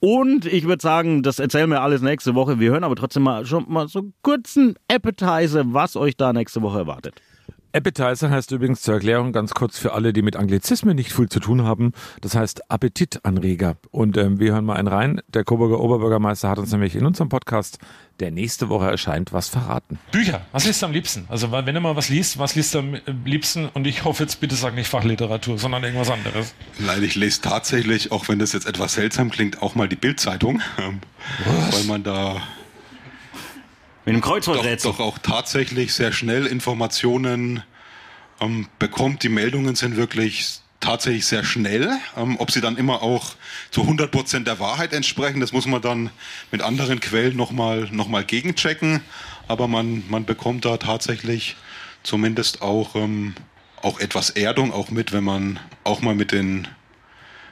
Und 0.00 0.46
ich 0.46 0.66
würde 0.66 0.82
sagen, 0.82 1.22
das 1.22 1.38
erzählen 1.38 1.70
wir 1.70 1.80
alles 1.80 2.02
nächste 2.02 2.34
Woche. 2.34 2.58
Wir 2.58 2.72
hören 2.72 2.84
aber 2.84 2.96
trotzdem 2.96 3.22
mal 3.22 3.46
schon 3.46 3.64
mal 3.68 3.86
so 3.86 4.02
kurzen 4.22 4.74
Appetizer, 4.88 5.62
was 5.72 5.96
euch 5.96 6.16
da 6.16 6.32
nächste 6.32 6.60
Woche 6.60 6.80
erwartet. 6.80 7.22
Appetizer 7.74 8.30
heißt 8.30 8.52
übrigens 8.52 8.82
zur 8.82 8.94
Erklärung 8.94 9.32
ganz 9.32 9.52
kurz 9.52 9.78
für 9.78 9.94
alle, 9.94 10.12
die 10.12 10.22
mit 10.22 10.36
Anglizismen 10.36 10.94
nicht 10.94 11.12
viel 11.12 11.28
zu 11.28 11.40
tun 11.40 11.64
haben. 11.64 11.92
Das 12.20 12.36
heißt 12.36 12.70
Appetitanreger. 12.70 13.76
Und 13.90 14.16
ähm, 14.16 14.38
wir 14.38 14.52
hören 14.52 14.64
mal 14.64 14.76
einen 14.76 14.86
rein. 14.86 15.20
Der 15.26 15.42
Coburger 15.42 15.80
Oberbürgermeister 15.80 16.48
hat 16.48 16.60
uns 16.60 16.70
nämlich 16.70 16.94
in 16.94 17.04
unserem 17.04 17.28
Podcast, 17.28 17.78
der 18.20 18.30
nächste 18.30 18.68
Woche 18.68 18.88
erscheint, 18.88 19.32
was 19.32 19.48
verraten. 19.48 19.98
Bücher, 20.12 20.42
was 20.52 20.64
liest 20.66 20.82
du 20.82 20.86
am 20.86 20.92
liebsten? 20.92 21.24
Also 21.28 21.50
wenn 21.50 21.74
du 21.74 21.80
mal 21.80 21.96
was 21.96 22.10
liest, 22.10 22.38
was 22.38 22.54
liest 22.54 22.74
du 22.74 22.78
am 22.78 22.96
liebsten? 23.24 23.68
Und 23.74 23.88
ich 23.88 24.04
hoffe 24.04 24.22
jetzt 24.22 24.38
bitte 24.38 24.54
sag 24.54 24.76
nicht 24.76 24.86
Fachliteratur, 24.88 25.58
sondern 25.58 25.82
irgendwas 25.82 26.10
anderes. 26.10 26.54
Nein, 26.78 27.02
ich 27.02 27.16
lese 27.16 27.40
tatsächlich, 27.40 28.12
auch 28.12 28.28
wenn 28.28 28.38
das 28.38 28.52
jetzt 28.52 28.68
etwas 28.68 28.94
seltsam 28.94 29.30
klingt, 29.30 29.62
auch 29.62 29.74
mal 29.74 29.88
die 29.88 29.96
Bildzeitung, 29.96 30.62
weil 31.72 31.84
man 31.88 32.04
da 32.04 32.40
mit 34.04 34.16
doch, 34.16 34.20
Kreuzworträtsel. 34.20 34.92
doch 34.92 35.00
auch 35.00 35.18
tatsächlich 35.18 35.94
sehr 35.94 36.12
schnell 36.12 36.46
Informationen 36.46 37.62
ähm, 38.40 38.68
bekommt. 38.78 39.22
Die 39.22 39.28
Meldungen 39.28 39.74
sind 39.74 39.96
wirklich 39.96 40.60
tatsächlich 40.80 41.26
sehr 41.26 41.44
schnell. 41.44 41.90
Ähm, 42.16 42.36
ob 42.38 42.50
sie 42.50 42.60
dann 42.60 42.76
immer 42.76 43.02
auch 43.02 43.34
zu 43.70 43.82
100 43.82 44.10
Prozent 44.10 44.46
der 44.46 44.60
Wahrheit 44.60 44.92
entsprechen, 44.92 45.40
das 45.40 45.52
muss 45.52 45.66
man 45.66 45.80
dann 45.80 46.10
mit 46.50 46.62
anderen 46.62 47.00
Quellen 47.00 47.36
nochmal 47.36 47.88
noch 47.90 48.08
mal 48.08 48.24
gegenchecken. 48.24 49.00
Aber 49.48 49.68
man, 49.68 50.04
man 50.08 50.24
bekommt 50.24 50.64
da 50.64 50.76
tatsächlich 50.76 51.56
zumindest 52.02 52.62
auch, 52.62 52.94
ähm, 52.94 53.34
auch 53.82 53.98
etwas 53.98 54.30
Erdung 54.30 54.72
auch 54.72 54.90
mit, 54.90 55.12
wenn 55.12 55.24
man 55.24 55.58
auch 55.84 56.02
mal 56.02 56.14
mit 56.14 56.32
den 56.32 56.68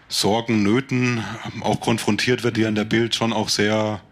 Sorgen, 0.09 0.63
Nöten 0.63 1.25
ähm, 1.47 1.63
auch 1.63 1.81
konfrontiert 1.81 2.43
wird, 2.43 2.59
die 2.59 2.67
an 2.67 2.75
der 2.75 2.85
Bild 2.85 3.15
schon 3.15 3.33
auch 3.33 3.49
sehr 3.49 4.03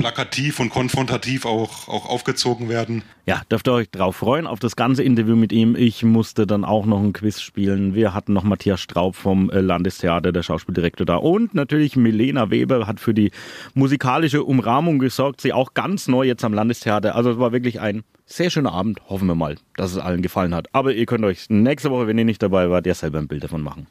plakativ 0.00 0.60
und 0.60 0.70
konfrontativ 0.70 1.44
auch, 1.44 1.88
auch 1.88 2.06
aufgezogen 2.06 2.68
werden. 2.68 3.02
Ja, 3.26 3.42
dürft 3.50 3.68
ihr 3.68 3.72
euch 3.72 3.90
drauf 3.90 4.16
freuen, 4.16 4.46
auf 4.46 4.58
das 4.58 4.74
ganze 4.74 5.02
Interview 5.02 5.36
mit 5.36 5.52
ihm. 5.52 5.76
Ich 5.76 6.02
musste 6.02 6.46
dann 6.46 6.64
auch 6.64 6.86
noch 6.86 7.00
ein 7.00 7.12
Quiz 7.12 7.40
spielen. 7.40 7.94
Wir 7.94 8.14
hatten 8.14 8.32
noch 8.32 8.42
Matthias 8.42 8.80
Straub 8.80 9.14
vom 9.14 9.50
äh, 9.50 9.60
Landestheater, 9.60 10.32
der 10.32 10.42
Schauspieldirektor 10.42 11.06
da. 11.06 11.16
Und 11.16 11.54
natürlich 11.54 11.96
Milena 11.96 12.50
Weber 12.50 12.86
hat 12.86 12.98
für 12.98 13.14
die 13.14 13.30
musikalische 13.74 14.42
Umrahmung 14.42 14.98
gesorgt. 14.98 15.40
Sie 15.40 15.52
auch 15.52 15.74
ganz 15.74 16.08
neu 16.08 16.24
jetzt 16.24 16.44
am 16.44 16.54
Landestheater. 16.54 17.14
Also 17.14 17.32
es 17.32 17.38
war 17.38 17.52
wirklich 17.52 17.80
ein 17.80 18.02
sehr 18.26 18.50
schöner 18.50 18.72
Abend. 18.72 19.00
Hoffen 19.08 19.28
wir 19.28 19.34
mal, 19.34 19.56
dass 19.76 19.92
es 19.92 19.98
allen 19.98 20.22
gefallen 20.22 20.54
hat. 20.54 20.68
Aber 20.72 20.94
ihr 20.94 21.06
könnt 21.06 21.24
euch 21.24 21.50
nächste 21.50 21.90
Woche, 21.90 22.06
wenn 22.06 22.18
ihr 22.18 22.24
nicht 22.24 22.42
dabei 22.42 22.70
wart, 22.70 22.86
ja 22.86 22.94
selber 22.94 23.18
ein 23.18 23.28
Bild 23.28 23.44
davon 23.44 23.62
machen. 23.62 23.86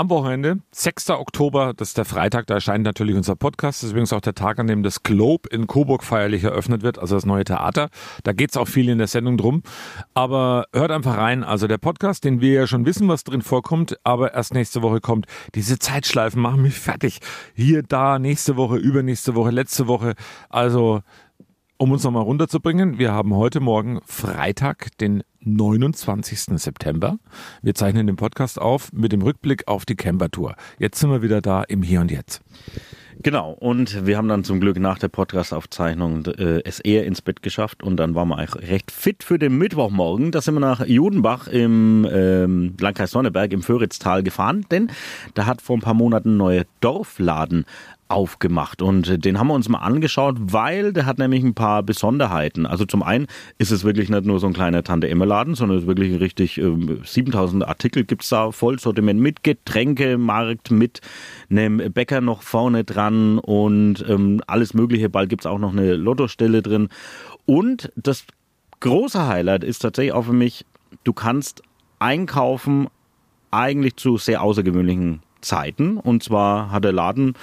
Am 0.00 0.08
Wochenende, 0.08 0.60
6. 0.70 1.10
Oktober, 1.10 1.74
das 1.76 1.88
ist 1.88 1.98
der 1.98 2.06
Freitag, 2.06 2.46
da 2.46 2.54
erscheint 2.54 2.84
natürlich 2.84 3.16
unser 3.16 3.36
Podcast. 3.36 3.80
Das 3.80 3.88
ist 3.88 3.90
übrigens 3.90 4.14
auch 4.14 4.22
der 4.22 4.34
Tag, 4.34 4.58
an 4.58 4.66
dem 4.66 4.82
das 4.82 5.02
Globe 5.02 5.50
in 5.50 5.66
Coburg 5.66 6.04
feierlich 6.04 6.42
eröffnet 6.42 6.80
wird, 6.80 6.98
also 6.98 7.16
das 7.16 7.26
neue 7.26 7.44
Theater. 7.44 7.90
Da 8.22 8.32
geht's 8.32 8.56
auch 8.56 8.66
viel 8.66 8.88
in 8.88 8.96
der 8.96 9.08
Sendung 9.08 9.36
drum. 9.36 9.62
Aber 10.14 10.64
hört 10.72 10.90
einfach 10.90 11.18
rein. 11.18 11.44
Also 11.44 11.66
der 11.66 11.76
Podcast, 11.76 12.24
den 12.24 12.40
wir 12.40 12.54
ja 12.54 12.66
schon 12.66 12.86
wissen, 12.86 13.08
was 13.08 13.24
drin 13.24 13.42
vorkommt, 13.42 13.98
aber 14.02 14.32
erst 14.32 14.54
nächste 14.54 14.80
Woche 14.80 15.02
kommt. 15.02 15.26
Diese 15.54 15.78
Zeitschleifen 15.78 16.40
machen 16.40 16.62
mich 16.62 16.78
fertig. 16.78 17.20
Hier, 17.52 17.82
da, 17.82 18.18
nächste 18.18 18.56
Woche, 18.56 18.76
übernächste 18.76 19.34
Woche, 19.34 19.50
letzte 19.50 19.86
Woche. 19.86 20.14
Also 20.48 21.02
um 21.76 21.92
uns 21.92 22.04
nochmal 22.04 22.22
runterzubringen, 22.22 22.98
wir 22.98 23.12
haben 23.12 23.34
heute 23.34 23.60
Morgen 23.60 24.00
Freitag, 24.06 24.96
den 24.96 25.24
29. 25.42 26.58
September. 26.60 27.18
Wir 27.62 27.74
zeichnen 27.74 28.06
den 28.06 28.16
Podcast 28.16 28.60
auf 28.60 28.92
mit 28.92 29.12
dem 29.12 29.22
Rückblick 29.22 29.68
auf 29.68 29.84
die 29.84 29.96
Camper-Tour. 29.96 30.54
Jetzt 30.78 31.00
sind 31.00 31.10
wir 31.10 31.22
wieder 31.22 31.40
da 31.40 31.62
im 31.62 31.82
Hier 31.82 32.00
und 32.00 32.10
Jetzt. 32.10 32.42
Genau, 33.22 33.50
und 33.52 34.06
wir 34.06 34.16
haben 34.16 34.28
dann 34.28 34.44
zum 34.44 34.60
Glück 34.60 34.78
nach 34.78 34.98
der 34.98 35.08
Podcast-Aufzeichnung 35.08 36.24
äh, 36.24 36.62
es 36.64 36.80
eher 36.80 37.04
ins 37.04 37.20
Bett 37.20 37.42
geschafft 37.42 37.82
und 37.82 37.98
dann 37.98 38.14
waren 38.14 38.28
wir 38.28 38.38
eigentlich 38.38 38.70
recht 38.70 38.90
fit 38.90 39.22
für 39.22 39.38
den 39.38 39.58
Mittwochmorgen. 39.58 40.32
Da 40.32 40.40
sind 40.40 40.54
wir 40.54 40.60
nach 40.60 40.86
Judenbach 40.86 41.46
im 41.46 42.08
ähm, 42.10 42.76
Landkreis 42.80 43.10
Sonneberg 43.10 43.52
im 43.52 43.62
Föhritztal 43.62 44.22
gefahren, 44.22 44.64
denn 44.70 44.90
da 45.34 45.44
hat 45.44 45.60
vor 45.60 45.76
ein 45.76 45.82
paar 45.82 45.92
Monaten 45.92 46.30
ein 46.30 46.36
neuer 46.38 46.64
Dorfladen 46.80 47.66
aufgemacht 48.10 48.82
und 48.82 49.08
äh, 49.08 49.18
den 49.18 49.38
haben 49.38 49.46
wir 49.48 49.54
uns 49.54 49.68
mal 49.68 49.78
angeschaut, 49.78 50.36
weil 50.40 50.92
der 50.92 51.06
hat 51.06 51.18
nämlich 51.18 51.42
ein 51.42 51.54
paar 51.54 51.82
Besonderheiten. 51.82 52.66
Also 52.66 52.84
zum 52.84 53.02
einen 53.02 53.26
ist 53.58 53.70
es 53.70 53.84
wirklich 53.84 54.08
nicht 54.08 54.24
nur 54.24 54.40
so 54.40 54.46
ein 54.46 54.52
kleiner 54.52 54.82
Tante-Emme-Laden, 54.82 55.54
sondern 55.54 55.78
es 55.78 55.84
ist 55.84 55.88
wirklich 55.88 56.20
richtig 56.20 56.58
ähm, 56.58 57.00
7000 57.04 57.66
Artikel 57.66 58.04
gibt's 58.04 58.28
da, 58.28 58.50
Vollsortiment 58.50 59.20
mit 59.20 59.44
Getränkemarkt, 59.44 60.70
mit 60.70 61.00
einem 61.50 61.92
Bäcker 61.92 62.20
noch 62.20 62.42
vorne 62.42 62.84
dran 62.84 63.38
und 63.38 64.04
ähm, 64.08 64.40
alles 64.46 64.74
mögliche. 64.74 65.08
Bald 65.08 65.28
gibt's 65.28 65.46
auch 65.46 65.58
noch 65.58 65.72
eine 65.72 65.94
Lottostelle 65.94 66.62
drin. 66.62 66.88
Und 67.46 67.92
das 67.96 68.24
große 68.80 69.26
Highlight 69.26 69.64
ist 69.64 69.80
tatsächlich 69.80 70.12
auch 70.12 70.24
für 70.24 70.32
mich, 70.32 70.66
du 71.04 71.12
kannst 71.12 71.62
einkaufen 71.98 72.88
eigentlich 73.50 73.96
zu 73.96 74.16
sehr 74.16 74.42
außergewöhnlichen 74.42 75.22
Zeiten. 75.40 75.96
Und 75.96 76.22
zwar 76.22 76.70
hat 76.70 76.84
der 76.84 76.92
Laden 76.92 77.34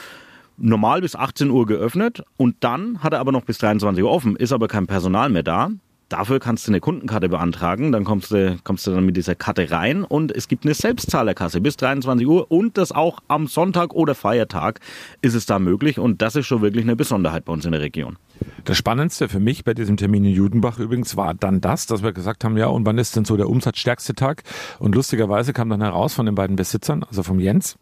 normal 0.57 1.01
bis 1.01 1.15
18 1.15 1.49
Uhr 1.49 1.65
geöffnet 1.65 2.23
und 2.35 2.57
dann 2.61 3.03
hat 3.03 3.13
er 3.13 3.19
aber 3.19 3.31
noch 3.31 3.45
bis 3.45 3.57
23 3.59 4.03
Uhr 4.03 4.11
offen, 4.11 4.35
ist 4.35 4.51
aber 4.51 4.67
kein 4.67 4.87
Personal 4.87 5.29
mehr 5.29 5.43
da. 5.43 5.69
Dafür 6.09 6.39
kannst 6.39 6.65
du 6.65 6.71
eine 6.71 6.79
Kundenkarte 6.79 7.27
beantragen, 7.27 7.91
dann 7.91 8.05
kommst 8.05 8.31
du, 8.31 8.57
kommst 8.63 8.87
du 8.87 8.91
dann 8.91 9.05
mit 9.05 9.17
dieser 9.17 9.35
Karte 9.35 9.71
rein 9.71 10.05
und 10.05 10.31
es 10.33 10.47
gibt 10.47 10.63
eine 10.63 10.73
Selbstzahlerkasse 10.73 11.59
bis 11.59 11.75
23 11.75 12.25
Uhr 12.25 12.49
und 12.49 12.77
das 12.77 12.93
auch 12.93 13.19
am 13.27 13.47
Sonntag 13.47 13.93
oder 13.93 14.15
Feiertag 14.15 14.79
ist 15.21 15.33
es 15.33 15.45
da 15.45 15.59
möglich 15.59 15.99
und 15.99 16.21
das 16.21 16.37
ist 16.37 16.47
schon 16.47 16.61
wirklich 16.61 16.85
eine 16.85 16.95
Besonderheit 16.95 17.43
bei 17.43 17.51
uns 17.51 17.65
in 17.65 17.73
der 17.73 17.81
Region. 17.81 18.15
Das 18.63 18.77
Spannendste 18.77 19.27
für 19.27 19.41
mich 19.41 19.65
bei 19.65 19.73
diesem 19.73 19.97
Termin 19.97 20.23
in 20.23 20.31
Judenbach 20.31 20.79
übrigens 20.79 21.17
war 21.17 21.33
dann 21.33 21.59
das, 21.59 21.87
dass 21.87 22.03
wir 22.03 22.13
gesagt 22.13 22.45
haben, 22.45 22.55
ja, 22.55 22.67
und 22.67 22.85
wann 22.85 22.97
ist 22.97 23.17
denn 23.17 23.25
so 23.25 23.35
der 23.35 23.49
umsatzstärkste 23.49 24.13
Tag? 24.13 24.43
Und 24.79 24.95
lustigerweise 24.95 25.51
kam 25.51 25.69
dann 25.69 25.81
heraus 25.81 26.13
von 26.13 26.25
den 26.25 26.35
beiden 26.35 26.55
Besitzern, 26.55 27.03
also 27.03 27.21
vom 27.21 27.39
Jens, 27.39 27.77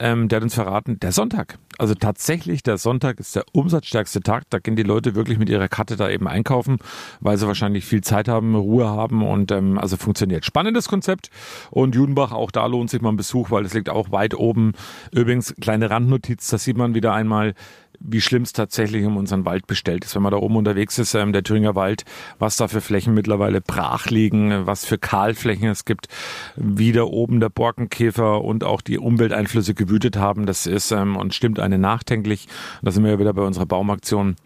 ähm, 0.00 0.28
der 0.28 0.36
hat 0.36 0.42
uns 0.42 0.54
verraten, 0.54 0.98
der 0.98 1.12
Sonntag. 1.12 1.58
Also 1.78 1.94
tatsächlich, 1.94 2.62
der 2.62 2.78
Sonntag 2.78 3.20
ist 3.20 3.36
der 3.36 3.44
umsatzstärkste 3.52 4.20
Tag. 4.20 4.44
Da 4.50 4.58
gehen 4.58 4.76
die 4.76 4.82
Leute 4.82 5.14
wirklich 5.14 5.38
mit 5.38 5.48
ihrer 5.48 5.68
Karte 5.68 5.96
da 5.96 6.08
eben 6.08 6.26
einkaufen, 6.26 6.78
weil 7.20 7.36
sie 7.36 7.46
wahrscheinlich 7.46 7.84
viel 7.84 8.02
Zeit 8.02 8.26
haben, 8.26 8.54
Ruhe 8.54 8.88
haben 8.88 9.26
und 9.26 9.52
ähm, 9.52 9.78
also 9.78 9.96
funktioniert. 9.96 10.44
Spannendes 10.44 10.88
Konzept. 10.88 11.30
Und 11.70 11.94
Judenbach, 11.94 12.32
auch 12.32 12.50
da 12.50 12.66
lohnt 12.66 12.90
sich 12.90 13.00
mal 13.00 13.10
ein 13.10 13.16
Besuch, 13.16 13.50
weil 13.50 13.64
es 13.64 13.74
liegt 13.74 13.88
auch 13.88 14.10
weit 14.10 14.34
oben. 14.34 14.72
Übrigens, 15.12 15.54
kleine 15.60 15.90
Randnotiz, 15.90 16.48
da 16.48 16.58
sieht 16.58 16.76
man 16.76 16.94
wieder 16.94 17.12
einmal, 17.12 17.54
wie 18.00 18.20
schlimm 18.20 18.42
es 18.42 18.52
tatsächlich 18.52 19.04
um 19.04 19.16
unseren 19.16 19.44
Wald 19.44 19.66
bestellt 19.66 20.04
ist, 20.04 20.14
wenn 20.14 20.22
man 20.22 20.32
da 20.32 20.38
oben 20.38 20.56
unterwegs 20.56 20.98
ist, 20.98 21.14
ähm, 21.14 21.32
der 21.32 21.42
Thüringer 21.42 21.74
Wald, 21.74 22.04
was 22.38 22.56
da 22.56 22.66
für 22.66 22.80
Flächen 22.80 23.14
mittlerweile 23.14 23.60
brach 23.60 24.06
liegen, 24.06 24.66
was 24.66 24.84
für 24.84 24.98
Kahlflächen 24.98 25.68
es 25.68 25.84
gibt, 25.84 26.08
wie 26.56 26.92
da 26.92 27.02
oben 27.02 27.40
der 27.40 27.50
Borkenkäfer 27.50 28.42
und 28.42 28.64
auch 28.64 28.80
die 28.80 28.98
Umwelteinflüsse 28.98 29.74
gewütet 29.74 30.16
haben, 30.16 30.46
das 30.46 30.66
ist 30.66 30.90
ähm, 30.90 31.16
und 31.16 31.34
stimmt 31.34 31.60
einen 31.60 31.80
nachdenklich. 31.80 32.48
Da 32.82 32.90
sind 32.90 33.04
wir 33.04 33.12
ja 33.12 33.18
wieder 33.18 33.34
bei 33.34 33.42
unserer 33.42 33.66
Baumaktion. 33.66 34.36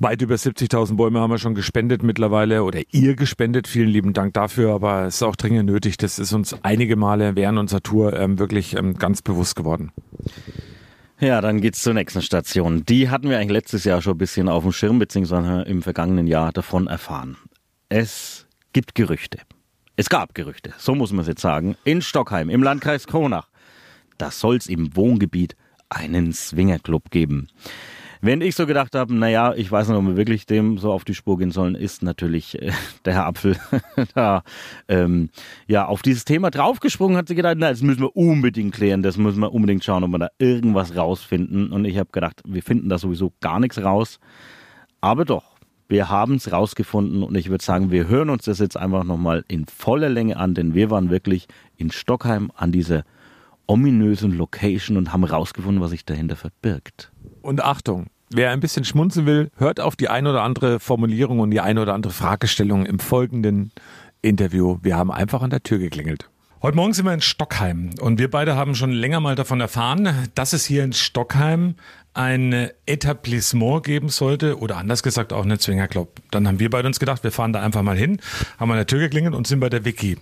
Weit 0.00 0.22
über 0.22 0.34
70.000 0.34 0.96
Bäume 0.96 1.20
haben 1.20 1.30
wir 1.30 1.38
schon 1.38 1.54
gespendet 1.54 2.02
mittlerweile 2.02 2.64
oder 2.64 2.80
ihr 2.90 3.14
gespendet. 3.14 3.68
Vielen 3.68 3.88
lieben 3.88 4.12
Dank 4.12 4.34
dafür, 4.34 4.74
aber 4.74 5.04
es 5.04 5.16
ist 5.16 5.22
auch 5.22 5.36
dringend 5.36 5.66
nötig. 5.66 5.96
Das 5.98 6.18
ist 6.18 6.32
uns 6.32 6.56
einige 6.62 6.96
Male 6.96 7.36
während 7.36 7.58
unserer 7.58 7.80
Tour 7.80 8.12
ähm, 8.12 8.38
wirklich 8.38 8.74
ähm, 8.76 8.94
ganz 8.94 9.22
bewusst 9.22 9.54
geworden. 9.54 9.92
Ja, 11.20 11.40
dann 11.40 11.60
geht's 11.60 11.82
zur 11.82 11.94
nächsten 11.94 12.22
Station. 12.22 12.84
Die 12.84 13.08
hatten 13.08 13.30
wir 13.30 13.38
eigentlich 13.38 13.52
letztes 13.52 13.84
Jahr 13.84 14.02
schon 14.02 14.14
ein 14.14 14.18
bisschen 14.18 14.48
auf 14.48 14.64
dem 14.64 14.72
Schirm, 14.72 14.98
beziehungsweise 14.98 15.62
im 15.62 15.82
vergangenen 15.82 16.26
Jahr 16.26 16.52
davon 16.52 16.88
erfahren. 16.88 17.36
Es 17.88 18.46
gibt 18.72 18.94
Gerüchte. 18.94 19.38
Es 19.96 20.08
gab 20.08 20.34
Gerüchte, 20.34 20.74
so 20.76 20.96
muss 20.96 21.12
man 21.12 21.20
es 21.20 21.28
jetzt 21.28 21.40
sagen, 21.40 21.76
in 21.84 22.02
Stockheim, 22.02 22.50
im 22.50 22.64
Landkreis 22.64 23.06
Kronach. 23.06 23.48
Da 24.18 24.32
soll's 24.32 24.66
im 24.66 24.96
Wohngebiet 24.96 25.54
einen 25.88 26.32
Swingerclub 26.32 27.10
geben. 27.10 27.48
Wenn 28.24 28.40
ich 28.40 28.54
so 28.54 28.64
gedacht 28.64 28.94
habe, 28.94 29.14
naja, 29.14 29.52
ich 29.54 29.70
weiß 29.70 29.86
nicht, 29.88 29.98
ob 29.98 30.06
wir 30.06 30.16
wirklich 30.16 30.46
dem 30.46 30.78
so 30.78 30.90
auf 30.90 31.04
die 31.04 31.14
Spur 31.14 31.36
gehen 31.36 31.50
sollen, 31.50 31.74
ist 31.74 32.02
natürlich 32.02 32.58
äh, 32.58 32.72
der 33.04 33.12
Herr 33.12 33.26
Apfel 33.26 33.58
da 34.14 34.42
ähm, 34.88 35.28
ja 35.66 35.84
auf 35.84 36.00
dieses 36.00 36.24
Thema 36.24 36.50
draufgesprungen, 36.50 37.18
hat 37.18 37.28
sie 37.28 37.34
gedacht, 37.34 37.56
na, 37.58 37.68
das 37.68 37.82
müssen 37.82 38.00
wir 38.00 38.16
unbedingt 38.16 38.74
klären, 38.74 39.02
das 39.02 39.18
müssen 39.18 39.40
wir 39.40 39.52
unbedingt 39.52 39.84
schauen, 39.84 40.04
ob 40.04 40.10
wir 40.12 40.18
da 40.20 40.28
irgendwas 40.38 40.96
rausfinden. 40.96 41.70
Und 41.70 41.84
ich 41.84 41.98
habe 41.98 42.08
gedacht, 42.12 42.40
wir 42.46 42.62
finden 42.62 42.88
da 42.88 42.96
sowieso 42.96 43.34
gar 43.42 43.60
nichts 43.60 43.76
raus. 43.84 44.18
Aber 45.02 45.26
doch, 45.26 45.58
wir 45.88 46.08
haben 46.08 46.36
es 46.36 46.50
rausgefunden 46.50 47.22
und 47.22 47.34
ich 47.34 47.50
würde 47.50 47.62
sagen, 47.62 47.90
wir 47.90 48.08
hören 48.08 48.30
uns 48.30 48.46
das 48.46 48.58
jetzt 48.58 48.78
einfach 48.78 49.04
nochmal 49.04 49.44
in 49.48 49.66
voller 49.66 50.08
Länge 50.08 50.38
an, 50.38 50.54
denn 50.54 50.72
wir 50.72 50.88
waren 50.88 51.10
wirklich 51.10 51.46
in 51.76 51.90
Stockheim 51.90 52.50
an 52.56 52.72
dieser 52.72 53.04
ominösen 53.66 54.32
Location 54.32 54.96
und 54.96 55.12
haben 55.12 55.24
rausgefunden, 55.24 55.82
was 55.82 55.90
sich 55.90 56.06
dahinter 56.06 56.36
verbirgt. 56.36 57.12
Und 57.42 57.62
Achtung, 57.62 58.06
wer 58.30 58.50
ein 58.50 58.60
bisschen 58.60 58.84
schmunzeln 58.84 59.26
will, 59.26 59.50
hört 59.56 59.80
auf 59.80 59.96
die 59.96 60.08
ein 60.08 60.26
oder 60.26 60.42
andere 60.42 60.80
Formulierung 60.80 61.40
und 61.40 61.50
die 61.50 61.60
ein 61.60 61.78
oder 61.78 61.94
andere 61.94 62.12
Fragestellung 62.12 62.86
im 62.86 62.98
folgenden 62.98 63.72
Interview. 64.22 64.78
Wir 64.82 64.96
haben 64.96 65.10
einfach 65.10 65.42
an 65.42 65.50
der 65.50 65.62
Tür 65.62 65.78
geklingelt. 65.78 66.28
Heute 66.62 66.76
Morgen 66.76 66.94
sind 66.94 67.04
wir 67.04 67.12
in 67.12 67.20
Stockheim 67.20 67.90
und 68.00 68.18
wir 68.18 68.30
beide 68.30 68.56
haben 68.56 68.74
schon 68.74 68.90
länger 68.90 69.20
mal 69.20 69.34
davon 69.34 69.60
erfahren, 69.60 70.30
dass 70.34 70.54
es 70.54 70.64
hier 70.64 70.82
in 70.82 70.94
Stockheim 70.94 71.74
ein 72.14 72.70
Etablissement 72.86 73.84
geben 73.84 74.08
sollte 74.08 74.58
oder 74.58 74.78
anders 74.78 75.02
gesagt 75.02 75.34
auch 75.34 75.42
einen 75.42 75.58
Zwingerclub. 75.58 76.22
Dann 76.30 76.48
haben 76.48 76.60
wir 76.60 76.70
beide 76.70 76.88
uns 76.88 76.98
gedacht, 76.98 77.22
wir 77.22 77.32
fahren 77.32 77.52
da 77.52 77.60
einfach 77.60 77.82
mal 77.82 77.98
hin, 77.98 78.18
haben 78.58 78.70
an 78.70 78.78
der 78.78 78.86
Tür 78.86 79.00
geklingelt 79.00 79.34
und 79.34 79.46
sind 79.46 79.60
bei 79.60 79.68
der 79.68 79.84
Vicky. 79.84 80.16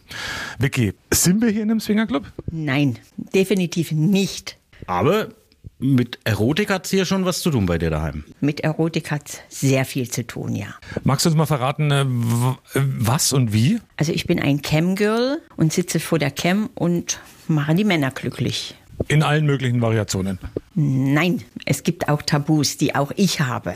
Vicky, 0.58 0.94
sind 1.12 1.42
wir 1.42 1.50
hier 1.50 1.62
in 1.62 1.70
einem 1.70 1.80
Swingerclub? 1.80 2.24
Nein, 2.50 2.98
definitiv 3.16 3.92
nicht. 3.92 4.56
Aber 4.86 5.28
mit 5.82 6.18
Erotik 6.24 6.70
hat 6.70 6.86
hier 6.86 7.04
schon 7.04 7.24
was 7.24 7.40
zu 7.42 7.50
tun 7.50 7.66
bei 7.66 7.76
dir 7.78 7.90
daheim. 7.90 8.24
Mit 8.40 8.60
Erotik 8.60 9.10
hat 9.10 9.42
sehr 9.48 9.84
viel 9.84 10.08
zu 10.10 10.26
tun, 10.26 10.54
ja. 10.54 10.68
Magst 11.04 11.26
du 11.26 11.30
uns 11.30 11.36
mal 11.36 11.46
verraten, 11.46 11.90
äh, 11.90 12.04
w- 12.06 12.54
was 12.98 13.32
und 13.32 13.52
wie? 13.52 13.80
Also 13.96 14.12
ich 14.12 14.26
bin 14.26 14.40
ein 14.40 14.62
Cam-Girl 14.62 15.40
und 15.56 15.72
sitze 15.72 16.00
vor 16.00 16.18
der 16.18 16.30
Cam 16.30 16.70
und 16.74 17.18
mache 17.48 17.74
die 17.74 17.84
Männer 17.84 18.10
glücklich. 18.12 18.74
In 19.08 19.24
allen 19.24 19.46
möglichen 19.46 19.80
Variationen. 19.80 20.38
Nein, 20.74 21.42
es 21.66 21.82
gibt 21.82 22.08
auch 22.08 22.22
Tabus, 22.22 22.76
die 22.76 22.94
auch 22.94 23.10
ich 23.16 23.40
habe 23.40 23.74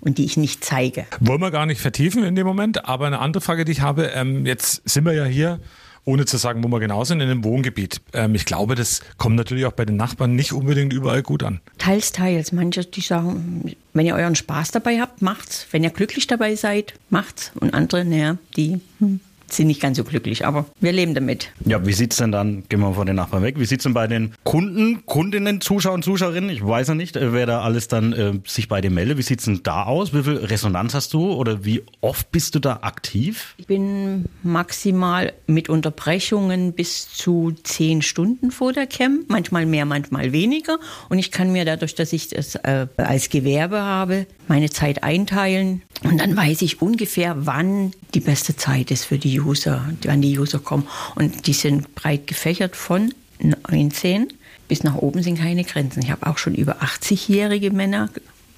und 0.00 0.16
die 0.16 0.24
ich 0.24 0.38
nicht 0.38 0.64
zeige. 0.64 1.04
Wollen 1.20 1.40
wir 1.42 1.50
gar 1.50 1.66
nicht 1.66 1.80
vertiefen 1.82 2.24
in 2.24 2.34
dem 2.34 2.46
Moment, 2.46 2.86
aber 2.86 3.06
eine 3.06 3.18
andere 3.18 3.42
Frage, 3.42 3.66
die 3.66 3.72
ich 3.72 3.82
habe, 3.82 4.06
ähm, 4.14 4.46
jetzt 4.46 4.80
sind 4.88 5.04
wir 5.04 5.12
ja 5.12 5.24
hier, 5.26 5.60
ohne 6.04 6.26
zu 6.26 6.36
sagen, 6.36 6.62
wo 6.62 6.68
wir 6.68 6.80
genau 6.80 7.04
sind, 7.04 7.20
in 7.20 7.30
einem 7.30 7.44
Wohngebiet. 7.44 8.00
Ähm, 8.12 8.34
ich 8.34 8.44
glaube, 8.44 8.74
das 8.74 9.00
kommt 9.16 9.36
natürlich 9.36 9.66
auch 9.66 9.72
bei 9.72 9.84
den 9.84 9.96
Nachbarn 9.96 10.34
nicht 10.36 10.52
unbedingt 10.52 10.92
überall 10.92 11.22
gut 11.22 11.42
an. 11.42 11.60
Teils, 11.78 12.12
teils. 12.12 12.52
Manche, 12.52 12.84
die 12.84 13.00
sagen, 13.00 13.74
wenn 13.92 14.06
ihr 14.06 14.14
euren 14.14 14.34
Spaß 14.34 14.70
dabei 14.70 15.00
habt, 15.00 15.22
macht's. 15.22 15.66
Wenn 15.70 15.84
ihr 15.84 15.90
glücklich 15.90 16.26
dabei 16.26 16.54
seid, 16.56 16.94
macht's. 17.10 17.52
Und 17.60 17.74
andere, 17.74 18.04
naja, 18.04 18.38
die 18.56 18.80
hm, 18.98 19.20
sind 19.56 19.66
nicht 19.66 19.80
ganz 19.80 19.96
so 19.96 20.04
glücklich, 20.04 20.46
aber 20.46 20.66
wir 20.80 20.92
leben 20.92 21.14
damit. 21.14 21.50
Ja, 21.64 21.84
wie 21.86 21.92
sieht's 21.92 22.16
denn 22.16 22.32
dann, 22.32 22.64
gehen 22.68 22.80
wir 22.80 22.94
von 22.94 23.06
den 23.06 23.16
Nachbarn 23.16 23.42
weg, 23.42 23.58
wie 23.58 23.64
sieht's 23.64 23.84
denn 23.84 23.94
bei 23.94 24.06
den 24.06 24.34
Kunden, 24.44 25.06
Kundinnen, 25.06 25.60
Zuschauern, 25.60 26.02
Zuschauerinnen, 26.02 26.50
ich 26.50 26.64
weiß 26.64 26.88
ja 26.88 26.94
nicht, 26.94 27.16
äh, 27.16 27.32
wer 27.32 27.46
da 27.46 27.62
alles 27.62 27.88
dann 27.88 28.12
äh, 28.12 28.32
sich 28.46 28.68
bei 28.68 28.80
dir 28.80 28.90
meldet, 28.90 29.18
wie 29.18 29.22
sieht's 29.22 29.44
denn 29.44 29.60
da 29.62 29.84
aus, 29.84 30.14
wie 30.14 30.22
viel 30.22 30.36
Resonanz 30.36 30.94
hast 30.94 31.12
du 31.12 31.32
oder 31.32 31.64
wie 31.64 31.82
oft 32.00 32.30
bist 32.30 32.54
du 32.54 32.58
da 32.58 32.80
aktiv? 32.82 33.54
Ich 33.58 33.66
bin 33.66 34.26
maximal 34.42 35.32
mit 35.46 35.68
Unterbrechungen 35.68 36.72
bis 36.72 37.12
zu 37.12 37.52
zehn 37.62 38.02
Stunden 38.02 38.50
vor 38.50 38.72
der 38.72 38.86
Cam, 38.86 39.24
manchmal 39.28 39.66
mehr, 39.66 39.84
manchmal 39.84 40.32
weniger. 40.32 40.78
Und 41.08 41.18
ich 41.18 41.30
kann 41.30 41.52
mir 41.52 41.64
dadurch, 41.64 41.94
dass 41.94 42.12
ich 42.12 42.28
das 42.28 42.54
äh, 42.56 42.86
als 42.96 43.28
Gewerbe 43.28 43.80
habe, 43.80 44.26
meine 44.48 44.70
Zeit 44.70 45.02
einteilen. 45.02 45.82
Und 46.04 46.18
dann 46.18 46.36
weiß 46.36 46.62
ich 46.62 46.82
ungefähr, 46.82 47.46
wann 47.46 47.92
die 48.14 48.20
beste 48.20 48.56
Zeit 48.56 48.90
ist 48.90 49.06
für 49.06 49.18
die 49.18 49.40
User, 49.40 49.88
wann 50.04 50.22
die 50.22 50.38
User 50.38 50.58
kommen. 50.58 50.86
Und 51.14 51.46
die 51.46 51.52
sind 51.52 51.94
breit 51.94 52.26
gefächert 52.26 52.76
von 52.76 53.12
19 53.40 54.28
bis 54.68 54.82
nach 54.82 54.96
oben 54.96 55.22
sind 55.22 55.38
keine 55.38 55.64
Grenzen. 55.64 56.02
Ich 56.02 56.10
habe 56.10 56.26
auch 56.26 56.38
schon 56.38 56.54
über 56.54 56.82
80-jährige 56.82 57.70
Männer, 57.70 58.08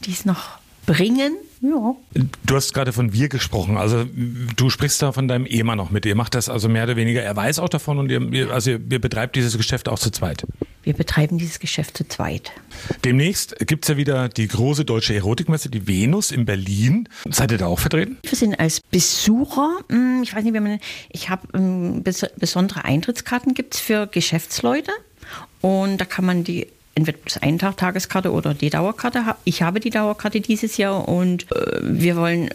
die 0.05 0.13
es 0.13 0.25
noch 0.25 0.59
bringen. 0.87 1.37
Ja. 1.61 1.97
Du 2.45 2.55
hast 2.55 2.73
gerade 2.75 2.93
von 2.93 3.13
wir 3.13 3.29
gesprochen. 3.29 3.77
Also 3.77 4.05
du 4.05 4.71
sprichst 4.71 5.03
da 5.03 5.13
von 5.13 5.27
deinem 5.27 5.47
Ehemann 5.47 5.79
noch 5.79 5.91
mit. 5.91 6.07
Ihr 6.07 6.15
macht 6.15 6.35
das 6.35 6.49
also 6.49 6.69
mehr 6.69 6.85
oder 6.85 6.97
weniger. 6.97 7.23
Er 7.23 7.35
weiß 7.35 7.59
auch 7.59 7.69
davon 7.69 7.99
und 7.99 8.11
ihr, 8.11 8.51
also 8.51 8.71
ihr, 8.71 8.81
ihr 8.91 9.01
betreibt 9.01 9.35
dieses 9.37 9.57
Geschäft 9.57 9.89
auch 9.89 9.99
zu 9.99 10.11
zweit. 10.11 10.47
Wir 10.87 10.95
betreiben 10.95 11.37
dieses 11.37 11.59
Geschäft 11.59 11.97
zu 11.97 12.07
zweit. 12.07 12.53
Demnächst 13.05 13.57
gibt's 13.66 13.89
ja 13.89 13.97
wieder 13.97 14.28
die 14.28 14.47
große 14.47 14.84
deutsche 14.84 15.16
Erotikmesse, 15.16 15.68
die 15.68 15.89
Venus 15.89 16.30
in 16.30 16.45
Berlin. 16.45 17.09
Seid 17.28 17.51
ihr 17.51 17.59
da 17.59 17.66
auch 17.66 17.80
vertreten? 17.80 18.18
Wir 18.22 18.39
sind 18.39 18.55
als 18.61 18.80
Besucher, 18.80 19.78
hm, 19.89 20.22
ich 20.22 20.32
weiß 20.32 20.45
nicht, 20.45 20.55
wie 20.55 20.61
man, 20.61 20.78
ich 21.11 21.28
habe 21.28 21.49
bes 22.05 22.24
besondere 22.39 22.84
Eintrittskarten 22.84 23.53
gibt's 23.55 23.80
für 23.80 24.07
Geschäftsleute 24.07 24.93
und 25.61 25.99
da 25.99 26.05
kann 26.05 26.24
man 26.24 26.45
die 26.45 26.68
entweder 26.95 27.18
plus 27.18 27.37
einen 27.39 27.59
Tag 27.59 27.76
Tageskarte 27.78 28.30
oder 28.30 28.55
die 28.55 28.70
Dauerkarte. 28.70 29.26
ha- 29.26 29.39
Ich 29.43 29.62
habe 29.62 29.80
die 29.80 29.91
Dauerkarte 29.91 30.41
dieses 30.41 30.76
Jahr 30.76 31.09
und 31.09 31.51
äh, 31.51 31.80
wir 31.82 32.14
wollen 32.14 32.51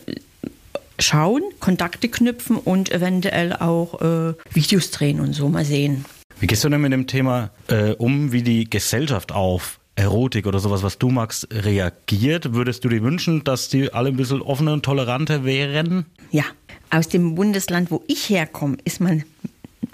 schauen, 0.99 1.43
Kontakte 1.59 2.07
knüpfen 2.07 2.55
und 2.55 2.91
eventuell 2.93 3.53
auch 3.57 3.99
äh, 4.01 4.33
Videos 4.53 4.89
drehen 4.91 5.19
und 5.19 5.33
so 5.33 5.49
mal 5.49 5.65
sehen. 5.65 6.05
Wie 6.41 6.47
gehst 6.47 6.63
du 6.63 6.69
denn 6.69 6.81
mit 6.81 6.91
dem 6.91 7.05
Thema 7.05 7.51
äh, 7.67 7.91
um, 7.91 8.31
wie 8.31 8.41
die 8.41 8.67
Gesellschaft 8.67 9.31
auf 9.31 9.79
Erotik 9.93 10.47
oder 10.47 10.57
sowas, 10.57 10.81
was 10.81 10.97
du 10.97 11.11
magst, 11.11 11.47
reagiert? 11.51 12.55
Würdest 12.55 12.83
du 12.83 12.89
dir 12.89 13.03
wünschen, 13.03 13.43
dass 13.43 13.69
die 13.69 13.93
alle 13.93 14.09
ein 14.09 14.17
bisschen 14.17 14.41
offener 14.41 14.73
und 14.73 14.83
toleranter 14.83 15.45
wären? 15.45 16.07
Ja, 16.31 16.45
aus 16.89 17.09
dem 17.09 17.35
Bundesland, 17.35 17.91
wo 17.91 18.03
ich 18.07 18.27
herkomme, 18.27 18.77
ist 18.85 19.01
man 19.01 19.23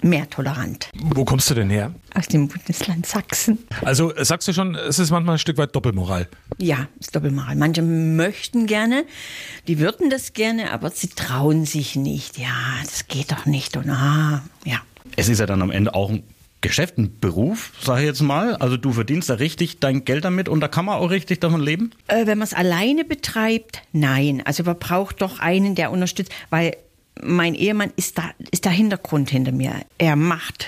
mehr 0.00 0.30
tolerant. 0.30 0.88
Wo 0.98 1.26
kommst 1.26 1.50
du 1.50 1.54
denn 1.54 1.68
her? 1.68 1.92
Aus 2.14 2.28
dem 2.28 2.48
Bundesland 2.48 3.04
Sachsen. 3.04 3.58
Also 3.82 4.14
äh, 4.14 4.24
sagst 4.24 4.48
du 4.48 4.54
schon, 4.54 4.74
es 4.74 4.98
ist 4.98 5.10
manchmal 5.10 5.36
ein 5.36 5.40
Stück 5.40 5.58
weit 5.58 5.76
Doppelmoral. 5.76 6.28
Ja, 6.56 6.88
ist 6.98 7.14
Doppelmoral. 7.14 7.56
Manche 7.56 7.82
möchten 7.82 8.66
gerne, 8.66 9.04
die 9.66 9.80
würden 9.80 10.08
das 10.08 10.32
gerne, 10.32 10.72
aber 10.72 10.88
sie 10.88 11.08
trauen 11.08 11.66
sich 11.66 11.94
nicht. 11.94 12.38
Ja, 12.38 12.48
das 12.82 13.06
geht 13.06 13.32
doch 13.32 13.44
nicht. 13.44 13.76
Und 13.76 13.90
ah, 13.90 14.42
ja. 14.64 14.78
Es 15.16 15.28
ist 15.28 15.40
ja 15.40 15.44
dann 15.44 15.60
am 15.60 15.70
Ende 15.70 15.94
auch 15.94 16.08
ein 16.08 16.22
Geschäft, 16.60 16.98
ein 16.98 17.18
Beruf, 17.20 17.72
sage 17.80 18.00
ich 18.00 18.06
jetzt 18.06 18.22
mal. 18.22 18.56
Also 18.56 18.76
du 18.76 18.92
verdienst 18.92 19.30
da 19.30 19.34
richtig 19.34 19.78
dein 19.78 20.04
Geld 20.04 20.24
damit 20.24 20.48
und 20.48 20.60
da 20.60 20.68
kann 20.68 20.84
man 20.84 20.96
auch 20.96 21.10
richtig 21.10 21.40
davon 21.40 21.60
leben? 21.60 21.92
Äh, 22.08 22.26
wenn 22.26 22.38
man 22.38 22.46
es 22.46 22.54
alleine 22.54 23.04
betreibt, 23.04 23.82
nein. 23.92 24.42
Also 24.44 24.64
man 24.64 24.78
braucht 24.78 25.22
doch 25.22 25.38
einen, 25.38 25.74
der 25.74 25.92
unterstützt, 25.92 26.32
weil 26.50 26.76
mein 27.22 27.54
Ehemann 27.54 27.92
ist 27.96 28.18
da, 28.18 28.30
ist 28.50 28.64
der 28.64 28.72
Hintergrund 28.72 29.30
hinter 29.30 29.52
mir. 29.52 29.72
Er 29.98 30.16
macht 30.16 30.66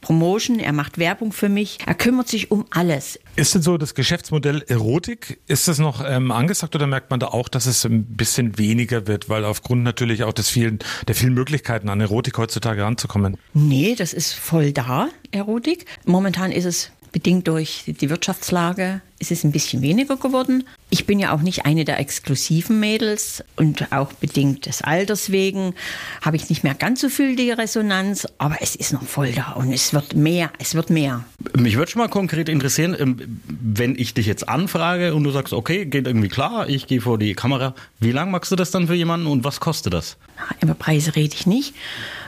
Promotion, 0.00 0.58
er 0.58 0.72
macht 0.72 0.98
Werbung 0.98 1.32
für 1.32 1.48
mich, 1.48 1.78
er 1.86 1.94
kümmert 1.94 2.28
sich 2.28 2.50
um 2.50 2.64
alles. 2.70 3.18
Ist 3.36 3.54
denn 3.54 3.62
so 3.62 3.78
das 3.78 3.94
Geschäftsmodell 3.94 4.64
Erotik, 4.68 5.40
ist 5.46 5.68
das 5.68 5.78
noch 5.78 6.04
ähm, 6.06 6.30
angesagt 6.30 6.74
oder 6.74 6.86
merkt 6.86 7.10
man 7.10 7.20
da 7.20 7.28
auch, 7.28 7.48
dass 7.48 7.66
es 7.66 7.84
ein 7.84 8.04
bisschen 8.04 8.58
weniger 8.58 9.06
wird, 9.06 9.28
weil 9.28 9.44
aufgrund 9.44 9.82
natürlich 9.82 10.24
auch 10.24 10.32
des 10.32 10.48
vielen, 10.48 10.78
der 11.06 11.14
vielen 11.14 11.34
Möglichkeiten 11.34 11.88
an 11.88 12.00
Erotik 12.00 12.38
heutzutage 12.38 12.82
ranzukommen? 12.82 13.36
Nee, 13.54 13.94
das 13.96 14.12
ist 14.12 14.32
voll 14.32 14.72
da, 14.72 15.08
Erotik. 15.30 15.86
Momentan 16.04 16.52
ist 16.52 16.64
es 16.64 16.90
bedingt 17.12 17.48
durch 17.48 17.84
die 17.86 18.10
Wirtschaftslage, 18.10 19.00
ist 19.18 19.30
es 19.30 19.44
ein 19.44 19.52
bisschen 19.52 19.82
weniger 19.82 20.16
geworden. 20.16 20.64
Ich 20.88 21.06
bin 21.06 21.18
ja 21.18 21.32
auch 21.32 21.42
nicht 21.42 21.66
eine 21.66 21.84
der 21.84 22.00
exklusiven 22.00 22.80
Mädels 22.80 23.44
und 23.56 23.92
auch 23.92 24.12
bedingt 24.14 24.66
des 24.66 24.82
Alters 24.82 25.30
wegen 25.30 25.74
habe 26.22 26.36
ich 26.36 26.48
nicht 26.48 26.64
mehr 26.64 26.74
ganz 26.74 27.02
so 27.02 27.08
viel 27.08 27.36
die 27.36 27.50
Resonanz, 27.50 28.26
aber 28.38 28.56
es 28.60 28.74
ist 28.74 28.92
noch 28.92 29.02
voll 29.02 29.32
da 29.32 29.52
und 29.52 29.72
es 29.72 29.92
wird 29.92 30.14
mehr, 30.14 30.50
es 30.58 30.74
wird 30.74 30.90
mehr. 30.90 31.24
Mich 31.54 31.76
würde 31.76 31.90
schon 31.90 32.00
mal 32.00 32.08
konkret 32.08 32.48
interessieren, 32.48 32.96
ähm, 32.98 33.40
wenn 33.46 33.94
ich 33.94 34.14
dich 34.14 34.26
jetzt 34.26 34.48
anfrage 34.48 35.14
und 35.14 35.24
du 35.24 35.30
sagst, 35.30 35.52
okay, 35.52 35.84
geht 35.84 36.06
irgendwie 36.06 36.28
klar, 36.28 36.68
ich 36.68 36.86
gehe 36.86 37.00
vor 37.00 37.18
die 37.18 37.34
Kamera, 37.34 37.74
wie 37.98 38.12
lange 38.12 38.30
machst 38.30 38.50
du 38.50 38.56
das 38.56 38.70
dann 38.70 38.86
für 38.86 38.94
jemanden 38.94 39.26
und 39.26 39.44
was 39.44 39.60
kostet 39.60 39.92
das? 39.92 40.16
Über 40.62 40.74
Preise 40.74 41.14
rede 41.14 41.34
ich 41.34 41.46
nicht, 41.46 41.74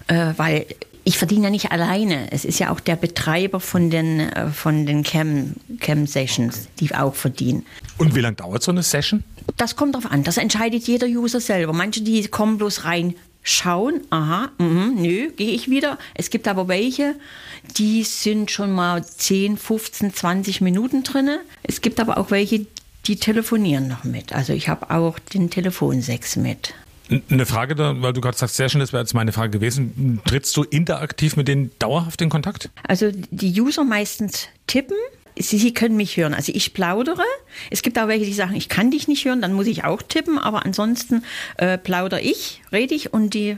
äh, 0.09 0.35
weil 0.37 0.67
ich 1.05 1.19
verdiene 1.19 1.45
ja 1.45 1.51
nicht 1.51 1.73
alleine. 1.73 2.31
Es 2.31 2.45
ist 2.45 2.59
ja 2.59 2.71
auch 2.71 2.81
der 2.81 2.97
Betreiber 2.97 3.61
von 3.61 3.91
den, 3.91 4.21
äh, 4.21 4.49
von 4.49 4.87
den 4.87 5.03
Cam, 5.03 5.55
Cam 5.81 6.07
Sessions, 6.07 6.69
die 6.79 6.95
auch 6.95 7.15
verdienen. 7.15 7.67
Und 7.99 8.15
wie 8.15 8.21
lange 8.21 8.37
dauert 8.37 8.63
so 8.63 8.71
eine 8.71 8.83
Session? 8.83 9.25
Das 9.57 9.77
kommt 9.77 9.97
drauf 9.97 10.07
an. 10.11 10.23
Das 10.23 10.37
entscheidet 10.37 10.87
jeder 10.87 11.07
User 11.07 11.41
selber. 11.41 11.73
Manche, 11.73 12.03
die 12.03 12.27
kommen 12.29 12.59
bloß 12.59 12.85
rein, 12.85 13.15
schauen, 13.43 14.03
aha, 14.11 14.51
mhm, 14.59 14.95
nö, 14.97 15.31
gehe 15.33 15.51
ich 15.51 15.69
wieder. 15.69 15.99
Es 16.15 16.31
gibt 16.31 16.47
aber 16.47 16.69
welche, 16.69 17.17
die 17.77 18.05
sind 18.05 18.51
schon 18.51 18.73
mal 18.73 19.05
10, 19.05 19.57
15, 19.57 20.15
20 20.15 20.61
Minuten 20.61 21.03
drinne. 21.03 21.41
Es 21.63 21.81
gibt 21.81 21.99
aber 21.99 22.19
auch 22.19 22.31
welche, 22.31 22.67
die 23.07 23.17
telefonieren 23.17 23.89
noch 23.89 24.05
mit. 24.05 24.33
Also 24.33 24.53
ich 24.53 24.69
habe 24.69 24.91
auch 24.91 25.19
den 25.19 25.51
Telefonsex 25.51 26.37
mit. 26.37 26.75
Eine 27.31 27.47
Frage, 27.47 27.75
da, 27.75 28.01
weil 28.01 28.13
du 28.13 28.21
gerade 28.21 28.37
sagst, 28.37 28.57
sehr 28.57 28.69
schön, 28.69 28.81
das 28.81 28.93
wäre 28.93 29.03
jetzt 29.03 29.15
meine 29.15 29.33
Frage 29.33 29.51
gewesen. 29.51 30.21
Trittst 30.25 30.57
du 30.57 30.63
interaktiv 30.63 31.37
mit 31.37 31.49
denen 31.49 31.71
dauerhaft 31.79 32.21
in 32.23 32.29
Kontakt? 32.29 32.71
Also 32.87 33.11
die 33.13 33.61
User 33.61 33.85
meistens 33.85 34.49
tippen. 34.67 34.97
Sie, 35.39 35.59
sie 35.59 35.73
können 35.73 35.97
mich 35.97 36.17
hören. 36.17 36.35
Also 36.35 36.53
ich 36.55 36.75
plaudere. 36.75 37.25
Es 37.71 37.83
gibt 37.83 37.99
auch 37.99 38.07
welche, 38.09 38.27
die 38.27 38.35
sagen, 38.35 38.55
ich 38.55 38.69
kann 38.69 38.91
dich 38.91 39.09
nicht 39.09 39.25
hören, 39.25 39.41
dann 39.41 39.55
muss 39.55 39.67
ich 39.67 39.85
auch 39.85 40.03
tippen. 40.03 40.39
Aber 40.39 40.65
ansonsten 40.65 41.25
äh, 41.57 41.79
plaudere 41.79 42.21
ich, 42.21 42.63
rede 42.71 42.95
ich 42.95 43.13
und 43.13 43.35
die 43.35 43.57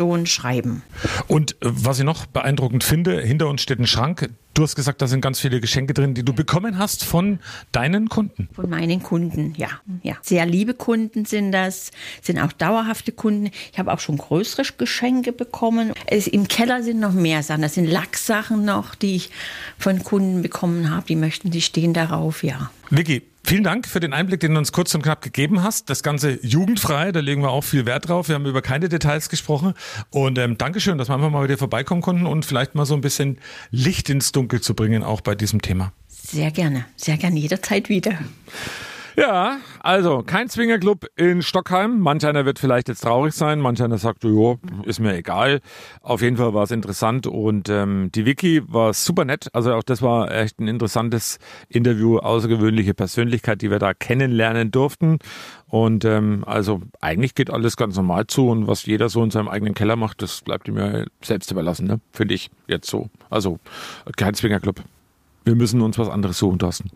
Ton 0.00 0.24
schreiben. 0.24 0.82
Und 1.28 1.52
äh, 1.52 1.56
was 1.60 1.98
ich 1.98 2.06
noch 2.06 2.24
beeindruckend 2.24 2.84
finde, 2.84 3.20
hinter 3.20 3.48
uns 3.48 3.60
steht 3.60 3.78
ein 3.78 3.86
Schrank. 3.86 4.30
Du 4.54 4.62
hast 4.62 4.74
gesagt, 4.74 5.02
da 5.02 5.06
sind 5.06 5.20
ganz 5.20 5.38
viele 5.38 5.60
Geschenke 5.60 5.92
drin, 5.92 6.14
die 6.14 6.24
du 6.24 6.32
bekommen 6.32 6.78
hast 6.78 7.04
von 7.04 7.38
deinen 7.70 8.08
Kunden. 8.08 8.48
Von 8.54 8.70
meinen 8.70 9.02
Kunden, 9.02 9.52
ja. 9.58 9.68
ja. 10.02 10.16
Sehr 10.22 10.46
liebe 10.46 10.72
Kunden 10.72 11.26
sind 11.26 11.52
das, 11.52 11.90
sind 12.22 12.38
auch 12.38 12.52
dauerhafte 12.52 13.12
Kunden. 13.12 13.50
Ich 13.72 13.78
habe 13.78 13.92
auch 13.92 14.00
schon 14.00 14.16
größere 14.16 14.62
Geschenke 14.78 15.32
bekommen. 15.32 15.92
Es, 16.06 16.26
Im 16.26 16.48
Keller 16.48 16.82
sind 16.82 16.98
noch 16.98 17.12
mehr 17.12 17.42
Sachen. 17.42 17.60
Das 17.60 17.74
sind 17.74 17.86
Lacksachen 17.86 18.64
noch, 18.64 18.94
die 18.94 19.16
ich 19.16 19.30
von 19.76 20.02
Kunden 20.02 20.40
bekommen 20.40 20.88
habe. 20.88 21.04
Die 21.06 21.16
möchten, 21.16 21.50
die 21.50 21.60
stehen 21.60 21.92
darauf, 21.92 22.42
ja. 22.42 22.70
Vicky, 22.88 23.22
Vielen 23.42 23.64
Dank 23.64 23.88
für 23.88 24.00
den 24.00 24.12
Einblick, 24.12 24.40
den 24.40 24.52
du 24.52 24.58
uns 24.58 24.70
kurz 24.70 24.94
und 24.94 25.02
knapp 25.02 25.22
gegeben 25.22 25.62
hast. 25.62 25.90
Das 25.90 26.02
Ganze 26.02 26.38
jugendfrei, 26.44 27.10
da 27.10 27.20
legen 27.20 27.42
wir 27.42 27.50
auch 27.50 27.64
viel 27.64 27.86
Wert 27.86 28.08
drauf. 28.08 28.28
Wir 28.28 28.34
haben 28.34 28.46
über 28.46 28.62
keine 28.62 28.88
Details 28.88 29.28
gesprochen. 29.28 29.74
Und 30.10 30.38
ähm, 30.38 30.58
Dankeschön, 30.58 30.98
dass 30.98 31.08
wir 31.08 31.14
einfach 31.14 31.30
mal 31.30 31.48
dir 31.48 31.58
vorbeikommen 31.58 32.02
konnten 32.02 32.26
und 32.26 32.44
vielleicht 32.44 32.74
mal 32.74 32.84
so 32.84 32.94
ein 32.94 33.00
bisschen 33.00 33.38
Licht 33.70 34.10
ins 34.10 34.32
Dunkel 34.32 34.60
zu 34.60 34.74
bringen, 34.74 35.02
auch 35.02 35.20
bei 35.20 35.34
diesem 35.34 35.62
Thema. 35.62 35.92
Sehr 36.08 36.50
gerne, 36.50 36.84
sehr 36.96 37.16
gerne, 37.16 37.38
jederzeit 37.38 37.88
wieder. 37.88 38.18
Ja, 39.20 39.58
also 39.80 40.22
kein 40.24 40.48
Zwingerclub 40.48 41.06
in 41.14 41.42
Stockheim. 41.42 42.00
Manch 42.00 42.24
einer 42.24 42.46
wird 42.46 42.58
vielleicht 42.58 42.88
jetzt 42.88 43.02
traurig 43.02 43.34
sein, 43.34 43.60
manch 43.60 43.82
einer 43.82 43.98
sagt, 43.98 44.24
jo, 44.24 44.58
ist 44.84 44.98
mir 44.98 45.14
egal. 45.14 45.60
Auf 46.00 46.22
jeden 46.22 46.38
Fall 46.38 46.54
war 46.54 46.62
es 46.62 46.70
interessant 46.70 47.26
und 47.26 47.68
ähm, 47.68 48.10
die 48.14 48.24
Wiki 48.24 48.62
war 48.66 48.94
super 48.94 49.26
nett. 49.26 49.48
Also 49.52 49.74
auch 49.74 49.82
das 49.82 50.00
war 50.00 50.30
echt 50.30 50.58
ein 50.58 50.68
interessantes 50.68 51.38
Interview, 51.68 52.16
außergewöhnliche 52.16 52.94
Persönlichkeit, 52.94 53.60
die 53.60 53.70
wir 53.70 53.78
da 53.78 53.92
kennenlernen 53.92 54.70
durften. 54.70 55.18
Und 55.66 56.06
ähm, 56.06 56.42
also 56.46 56.80
eigentlich 57.02 57.34
geht 57.34 57.50
alles 57.50 57.76
ganz 57.76 57.96
normal 57.96 58.26
zu 58.26 58.48
und 58.48 58.68
was 58.68 58.86
jeder 58.86 59.10
so 59.10 59.22
in 59.22 59.30
seinem 59.30 59.48
eigenen 59.48 59.74
Keller 59.74 59.96
macht, 59.96 60.22
das 60.22 60.40
bleibt 60.40 60.66
ihm 60.66 60.78
ja 60.78 61.04
selbst 61.20 61.50
überlassen, 61.50 61.86
ne? 61.86 62.00
Finde 62.12 62.32
ich 62.32 62.50
jetzt 62.68 62.88
so. 62.88 63.10
Also 63.28 63.58
kein 64.16 64.32
Zwingerclub. 64.32 64.82
Wir 65.44 65.56
müssen 65.56 65.82
uns 65.82 65.98
was 65.98 66.08
anderes 66.08 66.38
suchen, 66.38 66.58
Thorsten. 66.58 66.90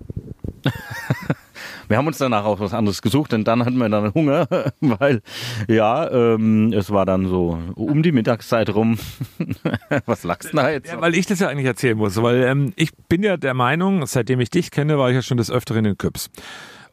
Wir 1.89 1.97
haben 1.97 2.07
uns 2.07 2.19
danach 2.19 2.45
auch 2.45 2.61
was 2.61 2.75
anderes 2.75 3.03
gesucht, 3.03 3.33
denn 3.33 3.45
dann 3.45 3.65
hatten 3.65 3.77
wir 3.79 3.89
dann 3.89 4.15
Hunger, 4.15 4.47
weil 4.81 5.23
ja, 5.69 6.11
ähm, 6.11 6.73
es 6.73 6.91
war 6.91 7.07
dann 7.07 7.29
so 7.29 7.59
um 7.75 8.03
die 8.03 8.13
Mittagszeit 8.13 8.75
rum. 8.75 8.99
was 10.07 10.25
lachst 10.25 10.53
du 10.53 10.57
da 10.57 10.71
jetzt? 10.71 10.93
Ja, 10.93 11.01
weil 11.01 11.15
ich 11.15 11.27
das 11.27 11.41
ja 11.41 11.49
eigentlich 11.49 11.67
erzählen 11.67 11.97
muss, 11.97 12.21
weil 12.23 12.43
ähm, 12.43 12.73
ich 12.77 12.95
bin 13.09 13.23
ja 13.23 13.37
der 13.37 13.55
Meinung, 13.55 14.07
seitdem 14.07 14.41
ich 14.41 14.51
dich 14.51 14.71
kenne, 14.71 14.99
war 14.99 15.11
ich 15.11 15.15
ja 15.15 15.23
schon 15.23 15.37
des 15.37 15.51
Öfteren 15.51 15.85
in 15.85 15.99
Küps. 15.99 16.31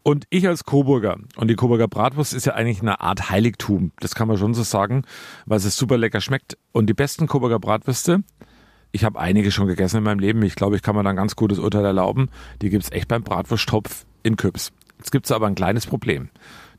Und 0.03 0.25
ich 0.31 0.47
als 0.47 0.65
Coburger, 0.65 1.17
und 1.35 1.47
die 1.47 1.55
Coburger 1.55 1.87
Bratwurst 1.87 2.33
ist 2.33 2.45
ja 2.45 2.53
eigentlich 2.53 2.81
eine 2.81 3.01
Art 3.01 3.29
Heiligtum, 3.29 3.91
das 3.99 4.15
kann 4.15 4.27
man 4.27 4.37
schon 4.37 4.55
so 4.55 4.63
sagen, 4.63 5.03
weil 5.45 5.57
es 5.57 5.77
super 5.77 5.97
lecker 5.97 6.21
schmeckt. 6.21 6.57
Und 6.71 6.87
die 6.87 6.95
besten 6.95 7.27
Coburger 7.27 7.59
Bratwürste, 7.59 8.23
ich 8.91 9.03
habe 9.03 9.19
einige 9.19 9.51
schon 9.51 9.67
gegessen 9.67 9.97
in 9.97 10.03
meinem 10.03 10.19
Leben, 10.19 10.41
ich 10.41 10.55
glaube, 10.55 10.75
ich 10.75 10.81
kann 10.81 10.95
mir 10.95 11.03
da 11.03 11.11
ein 11.11 11.15
ganz 11.15 11.35
gutes 11.35 11.59
Urteil 11.59 11.85
erlauben, 11.85 12.29
die 12.63 12.69
gibt's 12.69 12.91
echt 12.91 13.07
beim 13.07 13.23
Bratwursttopf 13.23 14.05
in 14.23 14.37
Küps. 14.37 14.71
Jetzt 14.97 15.11
gibt's 15.11 15.31
aber 15.31 15.47
ein 15.47 15.55
kleines 15.55 15.87
Problem. 15.87 16.29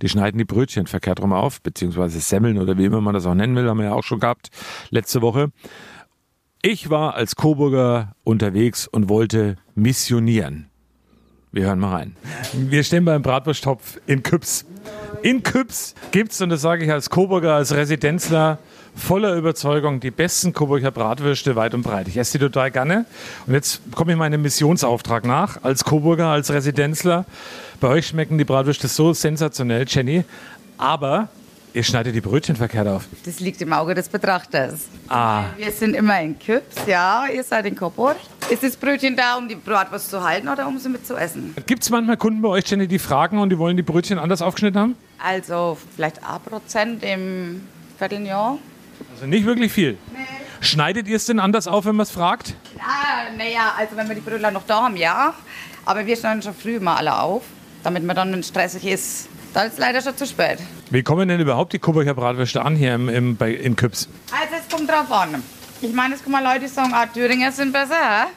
Die 0.01 0.09
schneiden 0.09 0.39
die 0.39 0.45
Brötchen 0.45 0.87
verkehrt 0.87 1.21
rum 1.21 1.33
auf, 1.33 1.61
beziehungsweise 1.61 2.21
Semmeln 2.21 2.59
oder 2.59 2.77
wie 2.77 2.85
immer 2.85 3.01
man 3.01 3.15
das 3.15 3.27
auch 3.27 3.35
nennen 3.35 3.55
will, 3.57 3.69
haben 3.69 3.79
wir 3.79 3.87
ja 3.87 3.93
auch 3.93 4.05
schon 4.05 4.21
gehabt 4.21 4.51
letzte 4.91 5.23
Woche. 5.23 5.51
Ich 6.61 6.91
war 6.91 7.15
als 7.15 7.35
Coburger 7.35 8.15
unterwegs 8.25 8.87
und 8.87 9.09
wollte 9.09 9.57
missionieren. 9.75 10.69
Wir 11.51 11.65
hören 11.65 11.81
mal 11.81 11.91
rein. 11.91 12.17
Wir 12.53 12.83
stehen 12.83 13.05
beim 13.05 13.23
Bratwursttopf 13.23 14.01
in 14.07 14.23
Küps. 14.23 14.65
In 15.23 15.43
Küps 15.43 15.95
gibt's, 16.11 16.41
und 16.41 16.49
das 16.51 16.63
sage 16.63 16.85
ich 16.85 16.91
als 16.91 17.11
Coburger, 17.11 17.55
als 17.55 17.75
Residenzler, 17.75 18.59
voller 18.95 19.35
Überzeugung 19.35 20.01
die 20.01 20.11
besten 20.11 20.53
Coburger 20.53 20.91
Bratwürste 20.91 21.57
weit 21.57 21.75
und 21.75 21.83
breit. 21.83 22.09
Ich 22.09 22.17
esse 22.17 22.39
die 22.39 22.45
total 22.45 22.71
gerne. 22.71 23.05
Und 23.47 23.55
jetzt 23.55 23.81
komme 23.95 24.13
ich 24.13 24.19
meinem 24.19 24.43
Missionsauftrag 24.43 25.25
nach, 25.25 25.63
als 25.63 25.85
Coburger, 25.85 26.29
als 26.29 26.53
Residenzler. 26.53 27.25
Bei 27.81 27.89
euch 27.89 28.09
schmecken 28.09 28.39
die 28.39 28.45
Bratwürste 28.45 28.89
so 28.89 29.13
sensationell, 29.13 29.85
Jenny. 29.89 30.25
Aber 30.79 31.29
ihr 31.75 31.83
schneidet 31.83 32.15
die 32.15 32.21
Brötchen 32.21 32.55
verkehrt 32.55 32.87
auf. 32.87 33.07
Das 33.25 33.41
liegt 33.41 33.63
im 33.63 33.73
Auge 33.73 33.95
des 33.95 34.09
Betrachters. 34.09 34.89
Ah, 35.09 35.45
Wir 35.57 35.71
sind 35.73 35.95
immer 35.95 36.21
in 36.21 36.39
Küps, 36.39 36.77
ja, 36.87 37.25
ihr 37.33 37.43
seid 37.45 37.65
in 37.67 37.75
Coburg. 37.75 38.17
Ist 38.51 38.63
das 38.63 38.77
Brötchen 38.77 39.17
da, 39.17 39.37
um 39.37 39.49
die 39.49 39.55
Bratwurst 39.55 40.11
zu 40.11 40.23
halten 40.23 40.49
oder 40.49 40.67
um 40.69 40.79
sie 40.79 40.91
mit 40.91 41.07
zu 41.07 41.17
essen? 41.17 41.55
gibt's 41.67 41.89
manchmal 41.89 42.19
Kunden 42.19 42.43
bei 42.43 42.49
euch, 42.51 42.69
Jenny, 42.69 42.87
die 42.89 42.99
fragen 42.99 43.39
und 43.39 43.49
die 43.51 43.59
wollen 43.59 43.77
die 43.77 43.83
Brötchen 43.83 44.19
anders 44.19 44.43
aufgeschnitten 44.43 44.81
haben? 44.81 44.97
Also 45.25 45.79
vielleicht 45.97 46.19
ein 46.19 46.41
Prozent 46.45 47.03
im 47.05 47.63
Vierteljahr. 47.99 48.59
Also 49.11 49.27
nicht 49.27 49.47
wirklich 49.47 49.73
viel. 49.73 49.99
Schneidet 50.61 51.09
ihr 51.09 51.17
es 51.17 51.27
denn 51.27 51.41
anders 51.41 51.67
auf, 51.67 51.87
wenn 51.87 51.97
man 51.97 52.05
es 52.05 52.11
fragt? 52.11 52.55
Ah, 52.79 53.33
naja, 53.37 53.75
also 53.77 53.97
wenn 53.97 54.09
wir 54.09 54.15
die 54.15 54.21
Brötler 54.21 54.51
noch 54.51 54.65
da 54.67 54.85
haben, 54.85 54.97
ja. 54.97 55.35
Aber 55.85 56.07
wir 56.07 56.17
schneiden 56.17 56.43
schon 56.43 56.55
früh 56.55 56.79
mal 56.79 56.97
alle 56.97 57.19
auf, 57.19 57.43
damit 57.83 58.05
man 58.05 58.15
dann, 58.15 58.33
es 58.35 58.49
stressig 58.49 58.85
ist, 58.87 59.29
da 59.55 59.65
ist 59.65 59.79
leider 59.79 60.01
schon 60.01 60.17
zu 60.17 60.27
spät. 60.27 60.59
Wie 60.91 61.03
kommen 61.03 61.29
denn 61.29 61.41
überhaupt 61.41 61.73
die 61.73 61.79
Coburger 61.79 62.15
Bratwürste 62.15 62.63
an 62.63 62.77
hier 62.77 62.95
im, 62.95 63.09
im, 63.09 63.37
bei, 63.37 63.53
in 63.53 63.75
Küps? 63.77 64.09
Also 64.31 64.55
es 64.61 64.75
kommt 64.75 64.89
drauf 64.89 65.11
an. 65.11 65.43
Ich 65.81 65.93
meine, 65.93 66.15
es 66.15 66.23
kommen 66.23 66.41
mal 66.41 66.45
Leute, 66.45 66.67
die 66.67 66.69
sagen, 66.69 66.93
ah, 66.95 67.07
Thüringer 67.07 67.51
sind 67.51 67.73
besser. 67.73 68.29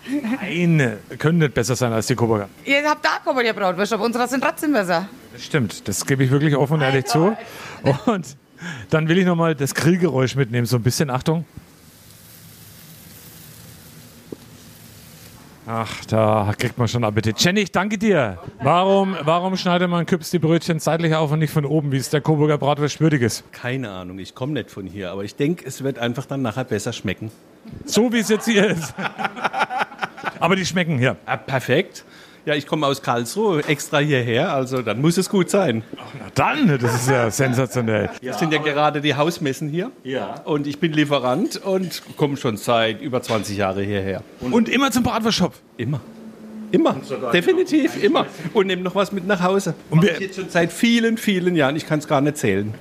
Nein, 0.42 0.98
können 1.20 1.38
nicht 1.38 1.54
besser 1.54 1.76
sein 1.76 1.94
als 1.94 2.08
die 2.08 2.16
Coburger. 2.16 2.50
Ihr 2.66 2.84
habt 2.90 3.06
da 3.06 3.20
Coburger 3.24 3.54
Bratwürste, 3.54 3.96
aber 3.96 4.06
unsere 4.06 4.28
sind 4.28 4.44
trotzdem 4.44 4.74
besser. 4.74 5.08
Das 5.32 5.44
stimmt, 5.44 5.88
das 5.88 6.06
gebe 6.08 6.24
ich 6.24 6.32
wirklich 6.32 6.56
offen 6.56 6.74
und 6.74 6.82
ehrlich 6.82 7.06
zu. 7.06 7.38
Und 8.08 8.36
dann 8.90 9.08
will 9.08 9.18
ich 9.18 9.26
nochmal 9.26 9.56
das 9.56 9.76
Grillgeräusch 9.76 10.36
mitnehmen, 10.36 10.66
so 10.66 10.78
ein 10.78 10.84
bisschen 10.84 11.10
Achtung. 11.10 11.46
Ach, 15.68 16.06
da 16.06 16.54
kriegt 16.58 16.78
man 16.78 16.88
schon 16.88 17.04
Appetit. 17.04 17.40
Jenny, 17.40 17.62
ich 17.62 17.72
danke 17.72 17.98
dir. 17.98 18.38
Warum, 18.62 19.16
warum 19.22 19.58
schneidet 19.58 19.90
man 19.90 20.06
Küps 20.06 20.30
die 20.30 20.38
Brötchen 20.38 20.80
seitlich 20.80 21.16
auf 21.16 21.32
und 21.32 21.40
nicht 21.40 21.52
von 21.52 21.66
oben, 21.66 21.92
wie 21.92 21.98
es 21.98 22.12
der 22.12 22.22
Coburger 22.22 22.60
Bratwurst 22.60 23.02
würdig 23.02 23.24
ist? 23.24 23.52
Keine 23.52 23.90
Ahnung, 23.90 24.20
ich 24.20 24.36
komme 24.36 24.54
nicht 24.54 24.70
von 24.70 24.86
hier, 24.86 25.10
aber 25.10 25.24
ich 25.24 25.36
denke, 25.36 25.66
es 25.66 25.84
wird 25.84 25.98
einfach 25.98 26.28
dann 26.28 26.44
nachher 26.44 26.66
besser 26.66 26.94
schmecken. 26.94 27.32
So 27.84 28.14
wie 28.14 28.20
es 28.20 28.30
jetzt 28.30 28.46
hier 28.46 28.68
ist. 28.68 28.94
Aber 30.40 30.56
die 30.56 30.66
schmecken 30.66 31.00
hier. 31.00 31.18
Ah, 31.26 31.38
perfekt. 31.38 32.06
Ja, 32.46 32.54
ich 32.54 32.68
komme 32.68 32.86
aus 32.86 33.02
Karlsruhe 33.02 33.64
extra 33.68 33.98
hierher, 33.98 34.54
also 34.54 34.84
dann 34.84 35.02
muss 35.02 35.18
es 35.18 35.30
gut 35.30 35.50
sein. 35.50 35.84
Na 35.96 36.28
dann, 36.36 36.68
das 36.80 36.94
ist 36.94 37.10
ja 37.10 37.32
sensationell. 37.32 38.10
Das 38.22 38.40
sind 38.40 38.52
ja 38.52 38.60
gerade 38.60 39.02
die 39.02 39.16
Hausmessen 39.16 39.70
hier. 39.70 39.92
Ja. 40.04 40.42
Und 40.46 40.68
ich 40.68 40.80
bin 40.80 40.94
Lieferant 40.94 41.58
und 41.58 42.02
komme 42.18 42.38
schon 42.38 42.58
seit 42.58 43.02
über 43.02 43.22
20 43.22 43.58
Jahren 43.58 43.84
hierher. 43.84 44.22
Und 44.42 44.68
immer 44.68 44.92
zum 44.92 45.04
Bratwurstshop? 45.04 45.54
Immer. 45.78 46.02
Immer. 46.72 46.98
Definitiv, 47.32 48.04
immer. 48.04 48.26
Und 48.54 48.68
nehme 48.68 48.82
noch 48.82 48.96
was 48.96 49.12
mit 49.12 49.26
nach 49.26 49.42
Hause. 49.42 49.74
Und 49.90 50.02
wir 50.02 50.20
jetzt 50.20 50.36
schon 50.36 50.50
seit 50.50 50.74
vielen, 50.74 51.18
vielen 51.18 51.56
Jahren. 51.56 51.76
Ich 51.76 51.88
kann 51.88 52.00
es 52.00 52.08
gar 52.08 52.22
nicht 52.22 52.38
zählen. 52.38 52.74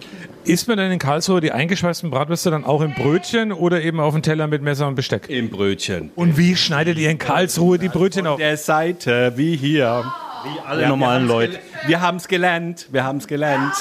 Isst 0.45 0.69
man 0.69 0.77
denn 0.77 0.93
in 0.93 0.99
Karlsruhe 0.99 1.41
die 1.41 1.53
eingeschweißten 1.53 2.11
Bratwürste 2.11 2.51
dann 2.51 2.65
auch 2.65 2.83
im 2.83 2.93
Brötchen 2.93 3.53
oder 3.53 3.83
eben 3.83 3.99
auf 3.99 4.13
dem 4.13 4.23
Teller 4.23 4.47
mit 4.47 4.63
Messer 4.63 4.87
und 4.87 4.95
Besteck? 4.95 5.29
Im 5.29 5.49
Brötchen. 5.49 6.11
Und 6.15 6.37
wie 6.37 6.55
schneidet 6.55 6.99
ihr 6.99 7.11
in 7.11 7.19
Karlsruhe 7.19 7.79
die 7.79 7.89
Brötchen 7.89 8.27
auf? 8.27 8.39
Der 8.39 8.57
Seite, 8.57 9.33
wie 9.37 9.57
hier. 9.57 10.05
Wie 10.45 10.61
alle 10.67 10.87
normalen 10.89 11.27
Leute. 11.27 11.59
Wir 11.87 12.03
haben 12.03 12.19
es 12.19 12.29
gelernt. 12.29 12.89
Wir 12.93 13.05
haben 13.05 13.19
es 13.19 13.27
gelernt. 13.27 13.73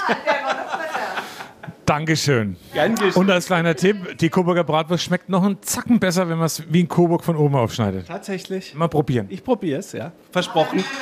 Dankeschön. 1.86 2.55
Gern 2.74 2.95
geschehen. 2.95 3.14
Und 3.16 3.30
als 3.30 3.47
kleiner 3.47 3.76
Tipp, 3.76 4.18
die 4.18 4.30
Coburger 4.30 4.64
Bratwurst 4.64 5.03
schmeckt 5.03 5.28
noch 5.28 5.43
einen 5.43 5.61
Zacken 5.61 5.99
besser, 5.99 6.30
wenn 6.30 6.38
man 6.38 6.45
es 6.45 6.64
wie 6.72 6.80
in 6.80 6.88
Coburg 6.88 7.26
von 7.26 7.36
oben 7.36 7.55
aufschneidet. 7.55 8.07
Tatsächlich. 8.07 8.74
Mal 8.74 8.88
probieren. 8.88 9.28
Ich 9.30 9.43
probiere 9.43 9.80
es, 9.80 9.91
ja. 9.91 10.11
Versprochen. 10.32 10.84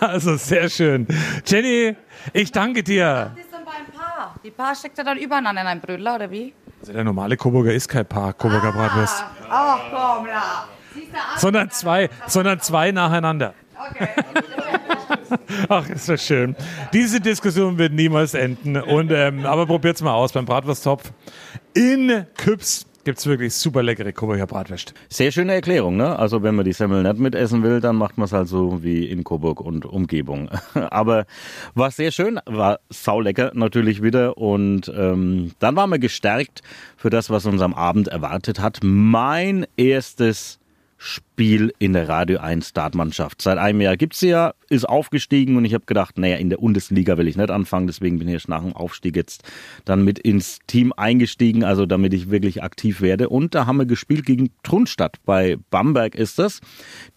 Also 0.00 0.36
sehr 0.36 0.68
schön. 0.70 1.06
Jenny, 1.44 1.96
ich 2.32 2.52
danke 2.52 2.82
dir. 2.82 3.32
Das 3.34 3.44
ist 3.44 3.52
dann 3.52 3.64
beim 3.64 3.92
Paar. 3.92 4.33
Die 4.44 4.50
Paar 4.50 4.74
steckt 4.74 4.98
ja 4.98 5.04
dann 5.04 5.16
übereinander 5.16 5.62
in 5.62 5.66
einem 5.66 5.80
Brötler, 5.80 6.16
oder 6.16 6.30
wie? 6.30 6.52
Also 6.80 6.92
der 6.92 7.02
normale 7.02 7.34
Coburger 7.34 7.72
ist 7.72 7.88
kein 7.88 8.04
Paar 8.04 8.34
Coburger 8.34 8.72
Bratwurst, 8.72 9.24
Ach 9.48 9.80
komm, 9.90 10.26
ah, 10.30 10.68
sondern 11.38 11.70
zwei, 11.70 12.10
sondern 12.26 12.60
zwei 12.60 12.90
nacheinander. 12.90 13.54
Ach, 15.70 15.88
ist 15.88 16.10
das 16.10 16.26
schön. 16.26 16.54
Diese 16.92 17.22
Diskussion 17.22 17.78
wird 17.78 17.94
niemals 17.94 18.34
enden. 18.34 18.76
Und, 18.76 19.10
ähm, 19.12 19.46
aber 19.46 19.64
probiert's 19.64 20.02
mal 20.02 20.12
aus 20.12 20.32
beim 20.32 20.44
Bratwursttopf. 20.44 21.10
In 21.72 22.26
Küps 22.36 22.86
gibt's 23.04 23.26
wirklich 23.26 23.54
super 23.54 23.82
leckere 23.82 24.12
Coburger 24.12 24.46
Bratwurst. 24.46 24.94
Sehr 25.08 25.30
schöne 25.30 25.54
Erklärung, 25.54 25.96
ne? 25.96 26.18
Also 26.18 26.42
wenn 26.42 26.54
man 26.54 26.64
die 26.64 26.72
Semmel 26.72 27.02
nicht 27.02 27.18
mitessen 27.18 27.62
will, 27.62 27.80
dann 27.80 27.96
macht 27.96 28.18
man 28.18 28.26
es 28.26 28.32
halt 28.32 28.48
so 28.48 28.82
wie 28.82 29.06
in 29.06 29.24
Coburg 29.24 29.60
und 29.60 29.86
Umgebung. 29.86 30.48
Aber 30.74 31.26
war 31.74 31.90
sehr 31.90 32.10
schön, 32.10 32.40
war 32.46 32.80
saulecker 32.90 33.52
natürlich 33.54 34.02
wieder 34.02 34.38
und 34.38 34.92
ähm, 34.96 35.52
dann 35.58 35.76
waren 35.76 35.90
wir 35.90 35.98
gestärkt 35.98 36.62
für 36.96 37.10
das, 37.10 37.30
was 37.30 37.46
uns 37.46 37.60
am 37.60 37.74
Abend 37.74 38.08
erwartet 38.08 38.60
hat. 38.60 38.80
Mein 38.82 39.66
erstes 39.76 40.58
Spiel 41.06 41.74
in 41.78 41.92
der 41.92 42.08
Radio 42.08 42.38
1 42.38 42.70
Startmannschaft. 42.70 43.42
Seit 43.42 43.58
einem 43.58 43.82
Jahr 43.82 43.98
gibt's 43.98 44.20
sie 44.20 44.28
ja, 44.28 44.54
ist 44.70 44.88
aufgestiegen 44.88 45.56
und 45.56 45.66
ich 45.66 45.74
habe 45.74 45.84
gedacht, 45.84 46.16
naja, 46.16 46.36
in 46.36 46.48
der 46.48 46.56
Bundesliga 46.56 47.18
will 47.18 47.28
ich 47.28 47.36
nicht 47.36 47.50
anfangen, 47.50 47.86
deswegen 47.86 48.18
bin 48.18 48.26
ich 48.26 48.34
erst 48.34 48.48
nach 48.48 48.62
dem 48.62 48.72
Aufstieg 48.72 49.14
jetzt 49.14 49.42
dann 49.84 50.02
mit 50.02 50.18
ins 50.18 50.60
Team 50.66 50.94
eingestiegen, 50.96 51.62
also 51.62 51.84
damit 51.84 52.14
ich 52.14 52.30
wirklich 52.30 52.62
aktiv 52.62 53.02
werde. 53.02 53.28
Und 53.28 53.54
da 53.54 53.66
haben 53.66 53.76
wir 53.76 53.84
gespielt 53.84 54.24
gegen 54.24 54.48
Trunstadt, 54.62 55.18
bei 55.26 55.58
Bamberg 55.68 56.14
ist 56.14 56.38
das. 56.38 56.60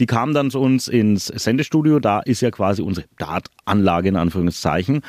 Die 0.01 0.05
kamen 0.05 0.33
dann 0.33 0.51
zu 0.51 0.59
uns 0.59 0.89
ins 0.89 1.27
Sendestudio, 1.27 1.99
da 1.99 2.19
ist 2.19 2.41
ja 2.41 2.51
quasi 2.51 2.81
unsere 2.81 3.07
Dartanlage 3.17 4.09
in 4.09 4.17
Anführungszeichen. 4.17 5.01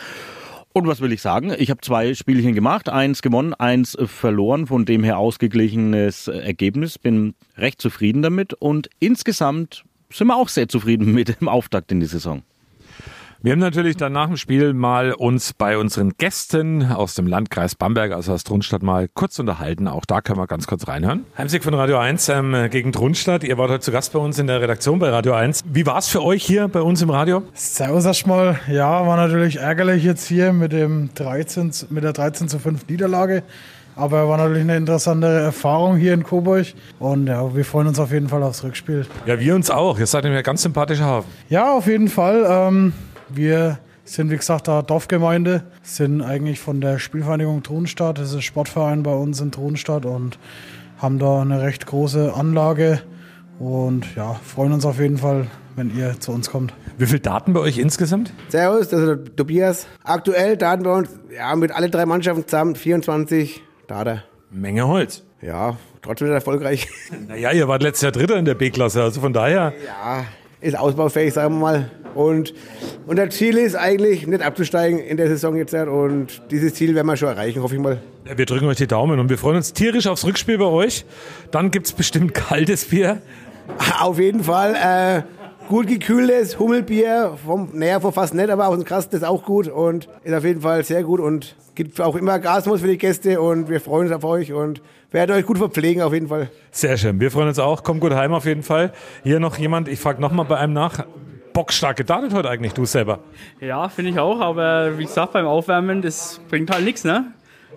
Und 0.79 0.87
was 0.87 1.01
will 1.01 1.11
ich 1.13 1.21
sagen? 1.21 1.53
Ich 1.59 1.71
habe 1.71 1.81
zwei 1.81 2.15
Spielchen 2.15 2.55
gemacht, 2.55 2.89
eins 2.89 3.21
gewonnen, 3.21 3.53
eins 3.53 3.97
äh, 3.97 4.07
verloren, 4.07 4.69
von 4.69 4.85
dem 4.85 5.03
her 5.03 5.19
ausgeglichenes 5.19 6.29
äh, 6.29 6.39
Ergebnis. 6.39 6.99
Bin 6.99 7.35
recht 7.57 7.83
zufrieden 7.83 8.23
damit 8.23 8.55
und 8.55 8.89
insgesamt 9.01 9.83
sind 10.09 10.29
wir 10.29 10.37
auch 10.37 10.49
sehr 10.49 10.69
zufrieden 10.69 11.13
mit 11.15 11.41
dem 11.41 11.49
Auftakt 11.49 11.91
in 11.91 11.99
die 11.99 12.07
Saison. 12.07 12.43
Wir 13.41 13.53
haben 13.53 13.61
natürlich 13.61 13.97
dann 13.97 14.15
nach 14.15 14.27
dem 14.27 14.37
Spiel 14.37 14.75
mal 14.75 15.13
uns 15.13 15.53
bei 15.53 15.79
unseren 15.79 16.15
Gästen 16.19 16.91
aus 16.91 17.15
dem 17.15 17.29
Landkreis 17.29 17.77
Bamberg, 17.77 18.11
also 18.11 18.33
aus 18.33 18.43
Trunstadt, 18.43 18.83
mal 18.83 19.07
kurz 19.07 19.39
unterhalten. 19.39 19.87
Auch 19.87 20.05
da 20.07 20.21
können 20.23 20.41
wir 20.41 20.49
ganz 20.49 20.67
kurz 20.67 20.89
reinhören. 20.89 21.25
Heimsieg 21.39 21.63
von 21.63 21.73
Radio 21.73 21.99
1 21.99 22.31
ähm, 22.31 22.69
gegen 22.69 22.91
Trunstadt. 22.91 23.45
Ihr 23.45 23.57
wart 23.57 23.71
heute 23.71 23.81
zu 23.81 23.93
Gast 23.93 24.13
bei 24.13 24.19
uns 24.19 24.41
in 24.41 24.49
der 24.49 24.61
Redaktion 24.61 24.99
bei 24.99 25.11
Radio 25.11 25.35
1. 25.35 25.63
Wie 25.73 25.87
war 25.87 25.99
es 25.99 26.09
für 26.09 26.25
euch 26.25 26.45
hier 26.45 26.67
bei 26.67 26.81
uns 26.81 27.01
im 27.01 27.11
Radio? 27.11 27.45
Servus 27.55 28.07
erstmal. 28.07 28.59
Ja, 28.67 29.07
war 29.07 29.17
natürlich 29.17 29.59
ärgerlich 29.59 30.03
jetzt 30.03 30.27
hier 30.27 30.53
mit, 30.53 30.73
dem 30.73 31.11
13, 31.15 31.71
mit 31.91 32.03
der 32.03 32.15
13 32.15 32.49
zu 32.49 32.59
5 32.59 32.89
Niederlage. 32.89 33.45
Aber 33.95 34.29
war 34.29 34.39
natürlich 34.39 34.63
eine 34.63 34.77
interessante 34.77 35.29
Erfahrung 35.29 35.97
hier 35.97 36.15
in 36.15 36.25
Coburg. 36.25 36.67
Und 36.99 37.29
ja, 37.29 37.55
wir 37.55 37.65
freuen 37.65 37.87
uns 37.87 38.01
auf 38.01 38.11
jeden 38.11 38.29
Fall 38.29 38.43
aufs 38.43 38.65
Rückspiel. 38.65 39.07
Ja, 39.27 39.39
wir 39.39 39.55
uns 39.55 39.71
auch. 39.71 39.99
Ihr 39.99 40.07
seid 40.07 40.25
nämlich 40.25 40.39
ein 40.39 40.45
ganz 40.45 40.63
sympathischer 40.63 41.05
Hafen. 41.05 41.29
Ja, 41.49 41.73
auf 41.73 41.87
jeden 41.87 42.09
Fall. 42.09 42.45
Ähm, 42.49 42.93
wir 43.31 43.79
sind, 44.05 44.31
wie 44.31 44.37
gesagt, 44.37 44.69
da 44.69 44.83
Dorfgemeinde, 44.83 45.65
sind 45.83 46.23
eigentlich 46.23 46.61
von 46.61 46.81
der 46.81 46.99
Spielvereinigung 46.99 47.63
Thronstadt. 47.63 48.19
Das 48.19 48.31
ist 48.31 48.37
ein 48.37 48.43
Sportverein 48.43 49.03
bei 49.03 49.13
uns 49.13 49.41
in 49.41 49.53
Thronstadt 49.53 50.07
und 50.07 50.39
haben 50.99 51.19
da 51.19 51.43
eine 51.43 51.61
recht 51.63 51.87
große 51.87 52.33
Anlage. 52.35 53.03
Und 53.59 54.15
ja, 54.17 54.35
freuen 54.35 54.73
uns 54.73 54.87
auf 54.87 55.01
jeden 55.01 55.19
Fall, 55.19 55.47
wenn 55.77 55.97
ihr 55.97 56.19
zu 56.21 56.33
uns 56.33 56.51
kommt. 56.51 56.73
Wie 56.97 57.07
viele 57.07 57.21
Daten 57.21 57.53
bei 57.53 57.61
euch 57.61 57.79
insgesamt? 57.79 58.33
Servus, 58.49 58.89
das 58.89 59.01
ist 59.01 59.07
der 59.07 59.37
Tobias. 59.37 59.87
Aktuell 60.05 60.57
Daten 60.57 60.85
bei 60.85 60.93
uns, 60.93 61.11
ja, 61.35 61.55
mit 61.57 61.73
alle 61.73 61.91
drei 61.91 62.07
Mannschaften 62.07 62.47
zusammen 62.47 62.77
24 62.77 63.63
Daten. 63.87 64.23
Menge 64.51 64.87
Holz. 64.87 65.25
Ja, 65.43 65.77
trotzdem 66.03 66.29
erfolgreich. 66.29 66.89
Naja, 67.29 67.53
ihr 67.53 67.69
wart 67.69 67.83
letztes 67.83 68.03
Jahr 68.03 68.13
Dritter 68.13 68.37
in 68.37 68.45
der 68.45 68.55
B-Klasse, 68.55 69.03
also 69.03 69.21
von 69.21 69.33
daher. 69.33 69.73
Ja, 69.87 70.25
ist 70.61 70.77
ausbaufähig, 70.77 71.33
sagen 71.33 71.55
wir 71.55 71.61
mal. 71.61 71.91
Und 72.19 72.53
unser 73.07 73.31
Ziel 73.31 73.57
ist 73.59 73.77
eigentlich, 73.77 74.27
nicht 74.27 74.43
abzusteigen 74.43 74.99
in 74.99 75.17
der 75.17 75.29
Saison 75.29 75.57
jetzt. 75.57 75.73
Und 75.73 76.43
dieses 76.51 76.75
Ziel 76.75 76.97
werden 76.97 77.07
wir 77.07 77.17
schon 77.17 77.29
erreichen, 77.29 77.63
hoffe 77.63 77.77
ich 77.77 77.81
mal. 77.81 78.01
Ja, 78.29 78.37
wir 78.37 78.45
drücken 78.45 78.67
euch 78.67 78.77
die 78.79 78.89
Daumen 78.89 79.21
und 79.21 79.31
wir 79.31 79.39
freuen 79.39 79.55
uns 79.55 79.73
tierisch 79.73 80.09
aufs 80.09 80.25
Rückspiel 80.25 80.59
bei 80.59 80.65
euch. 80.65 81.05
Dann 81.53 81.71
gibt 81.71 81.87
es 81.87 81.93
bestimmt 81.93 82.35
kaltes 82.35 82.87
Bier. 82.87 83.23
Auf 84.01 84.19
jeden 84.19 84.43
Fall. 84.43 84.75
Äh, 84.75 85.23
gut 85.69 85.87
gekühltes 85.87 86.59
Hummelbier, 86.59 87.37
vom, 87.47 87.69
naja, 87.75 88.01
von 88.01 88.13
fast 88.13 88.35
nicht, 88.35 88.51
aber 88.51 88.67
aus 88.67 88.75
dem 88.75 88.85
Kasten 88.85 89.15
ist 89.15 89.25
auch 89.25 89.45
gut 89.45 89.69
und 89.69 90.09
ist 90.25 90.35
auf 90.35 90.45
jeden 90.45 90.63
Fall 90.63 90.83
sehr 90.83 91.05
gut 91.05 91.21
und 91.21 91.55
gibt 91.75 92.01
auch 92.01 92.17
immer 92.17 92.39
Gasmus 92.39 92.81
für 92.81 92.89
die 92.89 92.99
Gäste 92.99 93.41
und 93.41 93.69
wir 93.69 93.81
freuen 93.81 94.07
uns 94.09 94.17
auf 94.17 94.25
euch 94.25 94.53
und 94.53 94.81
werden 95.13 95.37
euch 95.37 95.47
gut 95.47 95.59
verpflegen 95.59 96.03
auf 96.03 96.15
jeden 96.15 96.29
Fall. 96.29 96.51
Sehr 96.73 96.97
schön. 96.97 97.21
Wir 97.21 97.31
freuen 97.31 97.49
uns 97.49 97.59
auch. 97.59 97.85
Kommt 97.85 98.01
gut 98.01 98.13
heim 98.13 98.33
auf 98.33 98.47
jeden 98.47 98.63
Fall. 98.63 98.93
Hier 99.23 99.39
noch 99.39 99.57
jemand, 99.59 99.87
ich 99.87 100.01
frage 100.01 100.21
nochmal 100.21 100.47
bei 100.47 100.57
einem 100.57 100.73
nach. 100.73 101.05
Bockstark 101.59 101.97
gedatet 101.97 102.33
heute 102.35 102.49
eigentlich, 102.49 102.73
du 102.73 102.85
selber. 102.85 103.19
Ja, 103.61 103.89
finde 103.89 104.13
ich 104.13 104.19
auch, 104.21 104.41
aber 104.41 104.97
wie 104.97 105.03
gesagt, 105.03 105.33
beim 105.33 105.45
Aufwärmen, 105.45 106.03
das 106.03 106.41
bringt 106.49 106.71
halt 106.71 106.85
nichts, 106.85 107.03
ne? 107.03 107.33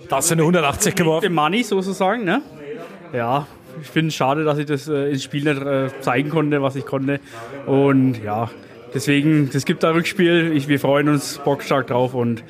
Da 0.07 0.17
hast 0.17 0.29
du 0.29 0.36
eine 0.36 0.43
180 0.43 0.93
geworfen. 0.93 1.23
Dem 1.23 1.34
Money 1.34 1.63
sozusagen, 1.63 2.23
ne? 2.23 2.43
Ja, 3.11 3.47
ich 3.82 3.88
finde 3.88 4.09
es 4.09 4.13
schade, 4.13 4.43
dass 4.43 4.59
ich 4.59 4.67
das 4.67 4.88
äh, 4.88 5.09
ins 5.09 5.23
Spiel 5.23 5.51
nicht 5.51 5.65
äh, 5.65 5.89
zeigen 5.99 6.29
konnte, 6.29 6.61
was 6.61 6.75
ich 6.75 6.86
konnte. 6.86 7.19
Und 7.65 8.23
ja, 8.23 8.51
deswegen, 8.93 9.49
es 9.51 9.65
gibt 9.65 9.82
da 9.82 9.89
Rückspiel. 9.89 10.51
Ich, 10.55 10.67
wir 10.67 10.79
freuen 10.79 11.09
uns 11.09 11.39
bockstark 11.39 11.88
drauf 11.88 12.13
und 12.13 12.43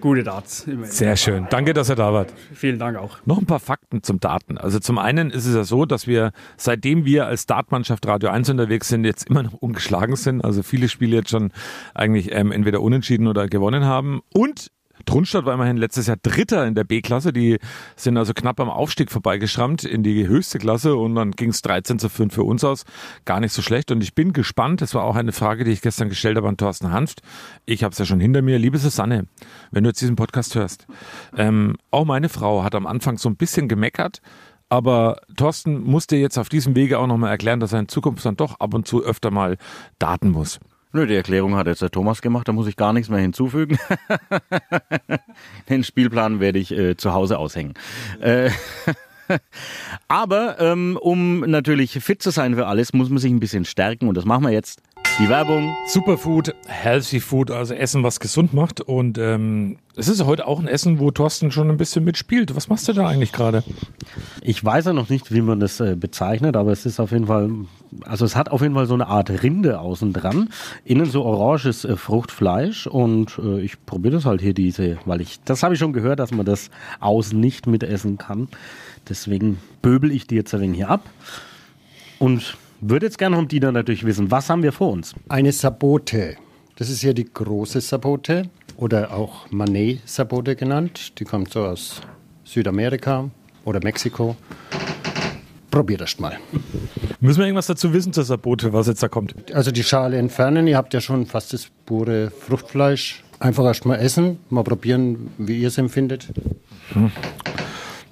gute 0.00 0.22
Darts. 0.22 0.66
Sehr 0.82 1.16
schön. 1.16 1.46
Danke, 1.50 1.74
dass 1.74 1.90
ihr 1.90 1.96
da 1.96 2.12
wart. 2.12 2.32
Vielen 2.52 2.78
Dank 2.78 2.96
auch. 2.96 3.18
Noch 3.24 3.38
ein 3.38 3.46
paar 3.46 3.60
Fakten 3.60 4.02
zum 4.02 4.20
Daten. 4.20 4.58
Also 4.58 4.78
zum 4.78 4.98
einen 4.98 5.30
ist 5.30 5.46
es 5.46 5.54
ja 5.54 5.64
so, 5.64 5.84
dass 5.84 6.06
wir, 6.06 6.32
seitdem 6.56 7.04
wir 7.04 7.26
als 7.26 7.46
Dartmannschaft 7.46 8.06
Radio 8.06 8.30
1 8.30 8.50
unterwegs 8.50 8.88
sind, 8.88 9.04
jetzt 9.04 9.28
immer 9.28 9.42
noch 9.42 9.54
ungeschlagen 9.54 10.16
sind. 10.16 10.44
Also 10.44 10.62
viele 10.62 10.88
Spiele 10.88 11.16
jetzt 11.16 11.30
schon 11.30 11.52
eigentlich 11.94 12.32
ähm, 12.32 12.52
entweder 12.52 12.80
unentschieden 12.80 13.26
oder 13.26 13.48
gewonnen 13.48 13.84
haben. 13.84 14.20
Und 14.32 14.70
Trunstadt 15.06 15.44
war 15.44 15.54
immerhin 15.54 15.76
letztes 15.76 16.06
Jahr 16.06 16.16
Dritter 16.20 16.66
in 16.66 16.74
der 16.74 16.84
B-Klasse. 16.84 17.32
Die 17.32 17.58
sind 17.96 18.16
also 18.16 18.34
knapp 18.34 18.60
am 18.60 18.70
Aufstieg 18.70 19.10
vorbeigeschrammt 19.10 19.84
in 19.84 20.02
die 20.02 20.26
höchste 20.26 20.58
Klasse 20.58 20.96
und 20.96 21.14
dann 21.14 21.32
ging 21.32 21.50
es 21.50 21.62
13 21.62 21.98
zu 21.98 22.08
5 22.08 22.34
für 22.34 22.44
uns 22.44 22.64
aus. 22.64 22.84
Gar 23.24 23.40
nicht 23.40 23.52
so 23.52 23.62
schlecht. 23.62 23.90
Und 23.90 24.02
ich 24.02 24.14
bin 24.14 24.32
gespannt. 24.32 24.80
Das 24.80 24.94
war 24.94 25.04
auch 25.04 25.16
eine 25.16 25.32
Frage, 25.32 25.64
die 25.64 25.72
ich 25.72 25.82
gestern 25.82 26.08
gestellt 26.08 26.36
habe 26.36 26.48
an 26.48 26.56
Thorsten 26.56 26.92
Hanft. 26.92 27.20
Ich 27.66 27.84
habe 27.84 27.92
es 27.92 27.98
ja 27.98 28.04
schon 28.04 28.20
hinter 28.20 28.42
mir. 28.42 28.58
Liebe 28.58 28.78
Susanne, 28.78 29.26
wenn 29.70 29.84
du 29.84 29.90
jetzt 29.90 30.00
diesen 30.00 30.16
Podcast 30.16 30.54
hörst, 30.54 30.86
ähm, 31.36 31.76
auch 31.90 32.04
meine 32.04 32.28
Frau 32.28 32.64
hat 32.64 32.74
am 32.74 32.86
Anfang 32.86 33.18
so 33.18 33.28
ein 33.28 33.36
bisschen 33.36 33.68
gemeckert. 33.68 34.20
Aber 34.70 35.22
Thorsten 35.36 35.82
musste 35.82 36.16
jetzt 36.16 36.38
auf 36.38 36.48
diesem 36.48 36.76
Wege 36.76 36.98
auch 36.98 37.06
nochmal 37.06 37.30
erklären, 37.30 37.60
dass 37.60 37.72
er 37.72 37.80
in 37.80 37.88
Zukunft 37.88 38.24
dann 38.26 38.36
doch 38.36 38.60
ab 38.60 38.74
und 38.74 38.86
zu 38.86 39.02
öfter 39.02 39.30
mal 39.30 39.56
daten 39.98 40.30
muss. 40.30 40.60
Nö, 40.92 41.06
die 41.06 41.14
Erklärung 41.14 41.54
hat 41.54 41.66
jetzt 41.66 41.82
der 41.82 41.90
Thomas 41.90 42.22
gemacht, 42.22 42.48
da 42.48 42.52
muss 42.52 42.66
ich 42.66 42.76
gar 42.76 42.94
nichts 42.94 43.10
mehr 43.10 43.20
hinzufügen. 43.20 43.78
Den 45.68 45.84
Spielplan 45.84 46.40
werde 46.40 46.58
ich 46.58 46.72
äh, 46.72 46.96
zu 46.96 47.12
Hause 47.12 47.38
aushängen. 47.38 47.74
Äh, 48.20 48.50
aber 50.08 50.58
ähm, 50.60 50.98
um 51.00 51.40
natürlich 51.40 51.92
fit 51.92 52.22
zu 52.22 52.30
sein 52.30 52.54
für 52.54 52.66
alles, 52.66 52.94
muss 52.94 53.10
man 53.10 53.18
sich 53.18 53.30
ein 53.30 53.40
bisschen 53.40 53.66
stärken 53.66 54.08
und 54.08 54.16
das 54.16 54.24
machen 54.24 54.44
wir 54.44 54.50
jetzt. 54.50 54.80
Die 55.20 55.28
Werbung. 55.28 55.74
Superfood, 55.88 56.54
Healthy 56.68 57.18
Food, 57.18 57.50
also 57.50 57.74
Essen, 57.74 58.04
was 58.04 58.20
gesund 58.20 58.54
macht. 58.54 58.80
Und 58.80 59.18
ähm, 59.18 59.78
es 59.96 60.06
ist 60.06 60.24
heute 60.24 60.46
auch 60.46 60.60
ein 60.60 60.68
Essen, 60.68 61.00
wo 61.00 61.10
Thorsten 61.10 61.50
schon 61.50 61.68
ein 61.70 61.76
bisschen 61.76 62.04
mitspielt. 62.04 62.54
Was 62.54 62.68
machst 62.68 62.86
du 62.86 62.92
da 62.92 63.08
eigentlich 63.08 63.32
gerade? 63.32 63.64
Ich 64.42 64.64
weiß 64.64 64.84
ja 64.84 64.92
noch 64.92 65.08
nicht, 65.08 65.32
wie 65.32 65.40
man 65.40 65.58
das 65.58 65.80
äh, 65.80 65.96
bezeichnet, 65.96 66.56
aber 66.56 66.70
es 66.70 66.86
ist 66.86 67.00
auf 67.00 67.10
jeden 67.10 67.26
Fall, 67.26 67.50
also 68.04 68.24
es 68.24 68.36
hat 68.36 68.50
auf 68.50 68.62
jeden 68.62 68.74
Fall 68.74 68.86
so 68.86 68.94
eine 68.94 69.06
Art 69.06 69.30
Rinde 69.42 69.80
außen 69.80 70.12
dran, 70.12 70.50
innen 70.84 71.06
so 71.06 71.24
oranges 71.24 71.84
äh, 71.84 71.96
Fruchtfleisch 71.96 72.86
und 72.86 73.38
äh, 73.38 73.60
ich 73.60 73.84
probiere 73.86 74.14
das 74.14 74.24
halt 74.24 74.40
hier 74.40 74.54
diese, 74.54 74.98
weil 75.04 75.20
ich, 75.20 75.40
das 75.44 75.62
habe 75.62 75.74
ich 75.74 75.80
schon 75.80 75.92
gehört, 75.92 76.18
dass 76.18 76.30
man 76.30 76.46
das 76.46 76.70
außen 77.00 77.38
nicht 77.38 77.66
mitessen 77.66 78.18
kann. 78.18 78.48
Deswegen 79.08 79.58
böbel 79.82 80.12
ich 80.12 80.26
die 80.26 80.34
jetzt 80.34 80.54
ein 80.54 80.60
wenig 80.60 80.76
hier 80.78 80.90
ab 80.90 81.08
und 82.18 82.56
würde 82.80 83.06
jetzt 83.06 83.18
gerne 83.18 83.36
vom 83.36 83.48
Dieter 83.48 83.72
natürlich 83.72 84.04
wissen, 84.04 84.30
was 84.30 84.48
haben 84.50 84.62
wir 84.62 84.72
vor 84.72 84.92
uns? 84.92 85.14
Eine 85.28 85.52
Sabote. 85.52 86.36
Das 86.76 86.90
ist 86.90 87.00
hier 87.00 87.14
die 87.14 87.24
große 87.24 87.80
Sabote 87.80 88.48
oder 88.76 89.12
auch 89.12 89.50
Manet-Sabote 89.50 90.54
genannt. 90.54 91.18
Die 91.18 91.24
kommt 91.24 91.50
so 91.50 91.64
aus 91.64 92.00
Südamerika 92.44 93.28
oder 93.64 93.80
Mexiko. 93.82 94.36
Probiert 95.70 96.00
erst 96.00 96.20
mal. 96.20 96.38
Müssen 97.20 97.40
wir 97.40 97.46
irgendwas 97.46 97.66
dazu 97.66 97.92
wissen 97.92 98.12
zur 98.12 98.24
Sabote, 98.24 98.72
was 98.72 98.86
jetzt 98.86 99.02
da 99.02 99.08
kommt? 99.08 99.34
Also 99.52 99.70
die 99.70 99.82
Schale 99.82 100.16
entfernen. 100.16 100.66
Ihr 100.66 100.76
habt 100.76 100.94
ja 100.94 101.00
schon 101.00 101.26
fast 101.26 101.52
das 101.52 101.68
pure 101.84 102.30
Fruchtfleisch. 102.30 103.22
Einfach 103.40 103.64
erst 103.64 103.84
mal 103.84 103.96
essen, 103.96 104.38
mal 104.50 104.64
probieren, 104.64 105.30
wie 105.38 105.60
ihr 105.60 105.68
es 105.68 105.78
empfindet. 105.78 106.28
Hm. 106.92 107.12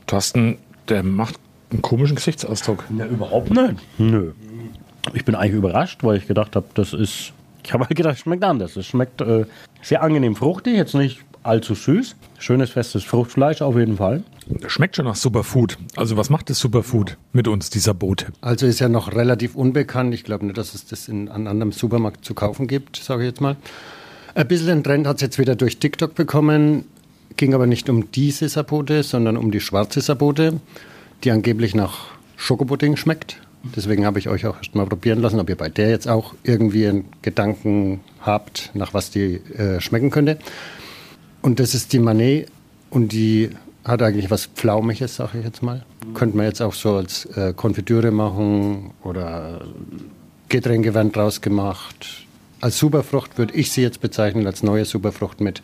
Thorsten, 0.06 0.58
der 0.88 1.02
macht 1.02 1.36
einen 1.70 1.82
komischen 1.82 2.16
Gesichtsausdruck. 2.16 2.84
Ja, 2.96 3.06
überhaupt 3.06 3.50
nicht. 3.50 3.74
Nö. 3.98 4.32
Ich 5.14 5.24
bin 5.24 5.34
eigentlich 5.34 5.54
überrascht, 5.54 6.04
weil 6.04 6.18
ich 6.18 6.26
gedacht 6.26 6.54
habe, 6.56 6.66
das 6.74 6.92
ist. 6.92 7.32
Ich 7.64 7.72
habe 7.72 7.84
halt 7.84 7.96
gedacht, 7.96 8.14
es 8.14 8.20
schmeckt 8.20 8.44
anders. 8.44 8.76
Es 8.76 8.86
schmeckt 8.86 9.20
äh, 9.20 9.46
sehr 9.82 10.02
angenehm 10.02 10.36
fruchtig, 10.36 10.76
jetzt 10.76 10.94
nicht 10.94 11.25
allzu 11.46 11.74
süß. 11.74 12.16
Schönes, 12.38 12.70
festes 12.70 13.04
Fruchtfleisch 13.04 13.62
auf 13.62 13.76
jeden 13.76 13.96
Fall. 13.96 14.22
Das 14.48 14.70
schmeckt 14.72 14.96
schon 14.96 15.06
nach 15.06 15.16
Superfood. 15.16 15.76
Also 15.96 16.16
was 16.16 16.30
macht 16.30 16.50
das 16.50 16.58
Superfood 16.58 17.16
mit 17.32 17.48
uns, 17.48 17.70
dieser 17.70 17.94
Bote? 17.94 18.26
Also 18.40 18.66
ist 18.66 18.78
ja 18.78 18.88
noch 18.88 19.14
relativ 19.14 19.54
unbekannt. 19.54 20.14
Ich 20.14 20.24
glaube 20.24 20.46
nicht, 20.46 20.58
dass 20.58 20.74
es 20.74 20.86
das 20.86 21.08
in 21.08 21.28
einem 21.28 21.46
anderen 21.46 21.72
Supermarkt 21.72 22.24
zu 22.24 22.34
kaufen 22.34 22.68
gibt, 22.68 22.96
sage 22.96 23.22
ich 23.22 23.28
jetzt 23.28 23.40
mal. 23.40 23.56
Ein 24.34 24.48
bisschen 24.48 24.70
einen 24.70 24.84
Trend 24.84 25.06
hat 25.06 25.16
es 25.16 25.22
jetzt 25.22 25.38
wieder 25.38 25.56
durch 25.56 25.78
TikTok 25.78 26.14
bekommen. 26.14 26.84
Ging 27.36 27.54
aber 27.54 27.66
nicht 27.66 27.88
um 27.88 28.10
diese 28.12 28.48
Sabote, 28.48 29.02
sondern 29.02 29.36
um 29.36 29.50
die 29.50 29.60
schwarze 29.60 30.00
Sabote, 30.00 30.60
die 31.24 31.30
angeblich 31.30 31.74
nach 31.74 32.06
Schokopudding 32.36 32.96
schmeckt. 32.96 33.40
Deswegen 33.74 34.06
habe 34.06 34.18
ich 34.18 34.28
euch 34.28 34.46
auch 34.46 34.58
erst 34.58 34.74
mal 34.74 34.86
probieren 34.86 35.20
lassen, 35.20 35.40
ob 35.40 35.48
ihr 35.48 35.56
bei 35.56 35.68
der 35.68 35.90
jetzt 35.90 36.06
auch 36.06 36.34
irgendwie 36.44 36.86
einen 36.86 37.06
Gedanken 37.22 38.00
habt, 38.20 38.70
nach 38.74 38.94
was 38.94 39.10
die 39.10 39.40
äh, 39.56 39.80
schmecken 39.80 40.10
könnte. 40.10 40.38
Und 41.46 41.60
das 41.60 41.74
ist 41.74 41.92
die 41.92 42.00
Manet 42.00 42.48
und 42.90 43.12
die 43.12 43.50
hat 43.84 44.02
eigentlich 44.02 44.32
was 44.32 44.46
Pflaumiges, 44.46 45.14
sage 45.14 45.38
ich 45.38 45.44
jetzt 45.44 45.62
mal. 45.62 45.84
Könnte 46.12 46.36
man 46.36 46.44
jetzt 46.44 46.60
auch 46.60 46.74
so 46.74 46.96
als 46.96 47.24
äh, 47.36 47.52
Konfitüre 47.54 48.10
machen 48.10 48.90
oder 49.04 49.60
Getränke 50.48 50.92
werden 50.92 51.12
draus 51.12 51.40
gemacht. 51.40 52.26
Als 52.60 52.80
Superfrucht 52.80 53.38
würde 53.38 53.54
ich 53.54 53.70
sie 53.70 53.82
jetzt 53.82 54.00
bezeichnen, 54.00 54.44
als 54.44 54.64
neue 54.64 54.84
Superfrucht 54.84 55.40
mit, 55.40 55.62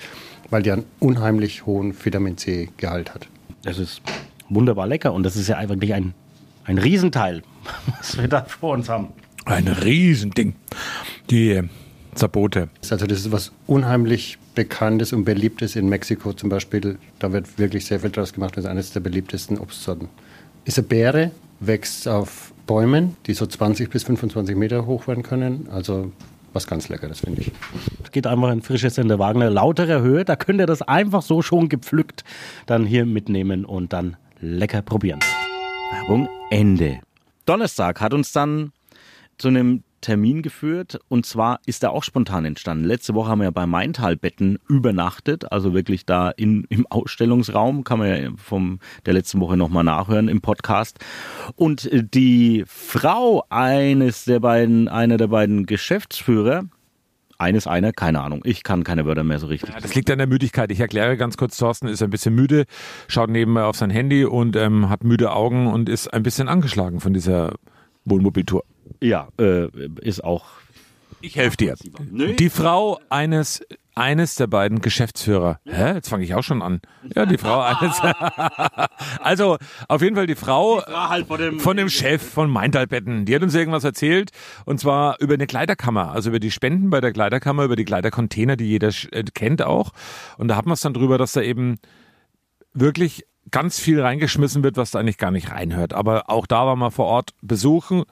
weil 0.51 0.63
die 0.63 0.71
einen 0.71 0.85
unheimlich 1.01 1.67
hohen 1.67 1.93
Vitamin 2.01 2.39
C-Gehalt 2.39 3.13
hat. 3.13 3.27
Das 3.65 3.81
ist 3.81 4.03
wunderbar 4.51 4.87
lecker 4.87 5.13
und 5.13 5.25
das 5.25 5.35
ist 5.35 5.49
ja 5.49 5.57
eigentlich 5.57 5.95
ein, 5.95 6.15
ein 6.63 6.79
Riesenteil, 6.79 7.43
was 7.99 8.17
wir 8.17 8.29
da 8.29 8.45
vor 8.45 8.75
uns 8.75 8.89
haben. 8.89 9.09
Ein 9.47 9.67
Riesending. 9.67 10.55
Die 11.29 11.61
Sabote. 12.15 12.69
Also 12.89 13.05
das 13.09 13.19
ist 13.19 13.33
was 13.33 13.51
unheimlich 13.67 14.39
Bekanntes 14.55 15.13
und 15.13 15.25
Beliebtes 15.25 15.77
in 15.77 15.89
Mexiko 15.89 16.33
zum 16.33 16.49
Beispiel. 16.49 16.99
Da 17.19 17.33
wird 17.33 17.59
wirklich 17.59 17.87
sehr 17.87 18.01
viel 18.01 18.11
draus 18.11 18.33
gemacht. 18.33 18.57
Das 18.57 18.65
ist 18.65 18.71
eines 18.71 18.93
der 18.93 19.01
beliebtesten 19.01 19.59
Obstsorten. 19.59 20.09
Ist 20.65 20.79
eine 20.79 20.87
Beere, 20.87 21.31
wächst 21.61 22.07
auf 22.07 22.53
Bäumen, 22.67 23.17
die 23.27 23.35
so 23.35 23.47
20 23.47 23.91
bis 23.91 24.05
25 24.05 24.57
Meter 24.57 24.87
hoch 24.87 25.07
werden 25.09 25.23
können. 25.23 25.69
Also 25.73 26.13
was 26.53 26.67
ganz 26.67 26.89
Leckeres, 26.89 27.21
finde 27.21 27.41
ich. 27.41 27.53
geht 28.13 28.27
einfach 28.27 28.53
in 28.53 28.63
frisches 28.63 28.99
in 28.99 29.09
der 29.09 29.19
Wagner 29.19 29.49
lauterer 29.49 30.03
Höhe. 30.03 30.25
Da 30.25 30.37
könnt 30.37 30.61
ihr 30.61 30.67
das 30.67 30.83
einfach 30.83 31.23
so 31.23 31.43
schon 31.43 31.69
gepflückt 31.69 32.25
dann 32.67 32.85
hier 32.85 33.07
mitnehmen 33.07 33.65
und 33.65 33.93
dann 33.93 34.17
lecker 34.41 34.83
probieren. 34.83 35.21
Werbung 35.93 36.29
Ende. 36.51 37.01
Donnerstag 37.47 38.01
hat 38.01 38.13
uns 38.13 38.33
dann 38.33 38.73
zu 39.39 39.49
einem 39.49 39.83
Termin 40.03 40.43
geführt 40.43 41.01
und 41.09 41.25
zwar 41.25 41.61
ist 41.65 41.83
er 41.83 41.93
auch 41.93 42.05
spontan 42.05 42.45
entstanden. 42.45 42.85
Letzte 42.85 43.15
Woche 43.15 43.31
haben 43.31 43.41
wir 43.41 43.51
bei 43.51 43.67
Maintalbetten 43.67 44.59
übernachtet, 44.69 45.51
also 45.51 45.73
wirklich 45.73 46.05
da 46.05 46.31
in, 46.31 46.67
im 46.69 46.87
Ausstellungsraum, 46.89 47.85
kann 47.85 47.99
man 47.99 48.09
ja 48.09 48.31
vom 48.37 48.81
der 49.07 49.15
letzten 49.15 49.41
Woche 49.41 49.57
nochmal 49.57 49.85
nachhören 49.85 50.29
im 50.29 50.43
Podcast. 50.43 50.99
Und 51.57 51.89
die 51.93 52.65
Frau 52.67 53.45
eines 53.49 54.27
der 54.27 54.41
beiden, 54.41 54.89
einer 54.89 55.17
der 55.17 55.29
beiden 55.29 55.65
Geschäftsführer, 55.65 56.65
eines, 57.39 57.67
einer, 57.67 57.93
keine 57.93 58.21
Ahnung. 58.21 58.41
Ich 58.45 58.63
kann 58.63 58.85
keine 58.85 59.05
Wörter 59.05 59.25
mehr 59.25 59.39
so 59.39 59.49
richtig. 59.49 59.75
Ja, 59.75 59.81
das 59.81 59.95
liegt 59.95 60.11
an 60.11 60.19
der 60.19 60.27
Müdigkeit. 60.27 60.71
Ich 60.71 60.81
erkläre 60.81 61.17
ganz 61.17 61.37
kurz, 61.37 61.57
Thorsten 61.57 61.89
ist 61.89 62.03
ein 62.03 62.11
bisschen 62.11 62.35
müde, 62.35 62.67
schaut 63.09 63.31
nebenbei 63.31 63.65
auf 63.65 63.77
sein 63.77 63.91
Handy 63.91 64.25
und 64.25 64.57
ähm, 64.57 64.89
hat 64.89 65.05
müde 65.05 65.33
Augen 65.33 65.67
und 65.67 65.89
ist 65.89 66.13
ein 66.13 66.23
bisschen 66.23 66.49
angeschlagen 66.49 67.01
von 67.01 67.13
dieser 67.13 67.55
Wohnmobiltour. 68.05 68.63
Ja, 69.03 69.29
äh, 69.39 69.69
ist 70.01 70.23
auch. 70.23 70.45
Ich 71.21 71.37
helfe 71.37 71.57
dir. 71.57 71.75
Die 72.39 72.51
Frau 72.51 72.99
eines 73.09 73.61
eines 73.95 74.37
der 74.37 74.47
beiden 74.47 74.81
Geschäftsführer. 74.81 75.61
Hä? 75.67 75.95
Jetzt 75.95 76.09
fange 76.09 76.25
ich 76.25 76.35
auch 76.35 76.43
schon 76.43 76.63
an. 76.63 76.81
Ja, 77.15 77.27
die 77.27 77.37
Frau 77.37 77.61
eines. 77.61 78.01
also 79.21 79.59
auf 79.89 80.01
jeden 80.01 80.17
Fall 80.17 80.27
die 80.27 80.35
Frau, 80.35 80.81
die 80.81 80.93
halt 80.93 81.27
von, 81.27 81.39
dem, 81.39 81.61
von 81.61 81.77
dem 81.77 81.91
Chef 81.91 82.23
von 82.23 82.51
Maintalbetten. 82.51 83.27
Die 83.27 83.35
hat 83.35 83.43
uns 83.43 83.55
irgendwas 83.55 83.85
erzählt 83.85 84.31
und 84.65 84.81
zwar 84.81 85.21
über 85.21 85.35
eine 85.35 85.47
Kleiderkammer, 85.47 86.13
also 86.13 86.31
über 86.31 86.41
die 86.41 86.51
Spenden 86.51 86.89
bei 86.91 87.01
der 87.01 87.13
Kleiderkammer, 87.13 87.65
über 87.65 87.77
die 87.77 87.85
Kleidercontainer, 87.85 88.57
die 88.57 88.67
jeder 88.67 88.91
äh, 89.11 89.25
kennt 89.35 89.63
auch. 89.63 89.91
Und 90.39 90.49
da 90.49 90.57
hat 90.57 90.65
man 90.65 90.75
es 90.75 90.81
dann 90.81 90.95
drüber, 90.95 91.19
dass 91.19 91.33
da 91.33 91.43
eben 91.43 91.79
wirklich 92.73 93.27
ganz 93.51 93.79
viel 93.79 94.01
reingeschmissen 94.01 94.65
wird, 94.65 94.79
was 94.79 94.93
da 94.93 95.01
eigentlich 95.01 95.19
gar 95.19 95.31
nicht 95.31 95.51
reinhört. 95.51 95.93
Aber 95.93 96.31
auch 96.31 96.47
da 96.47 96.65
war 96.65 96.77
man 96.77 96.91
vor 96.91 97.07
Ort 97.07 97.35
besuchen 97.43 98.05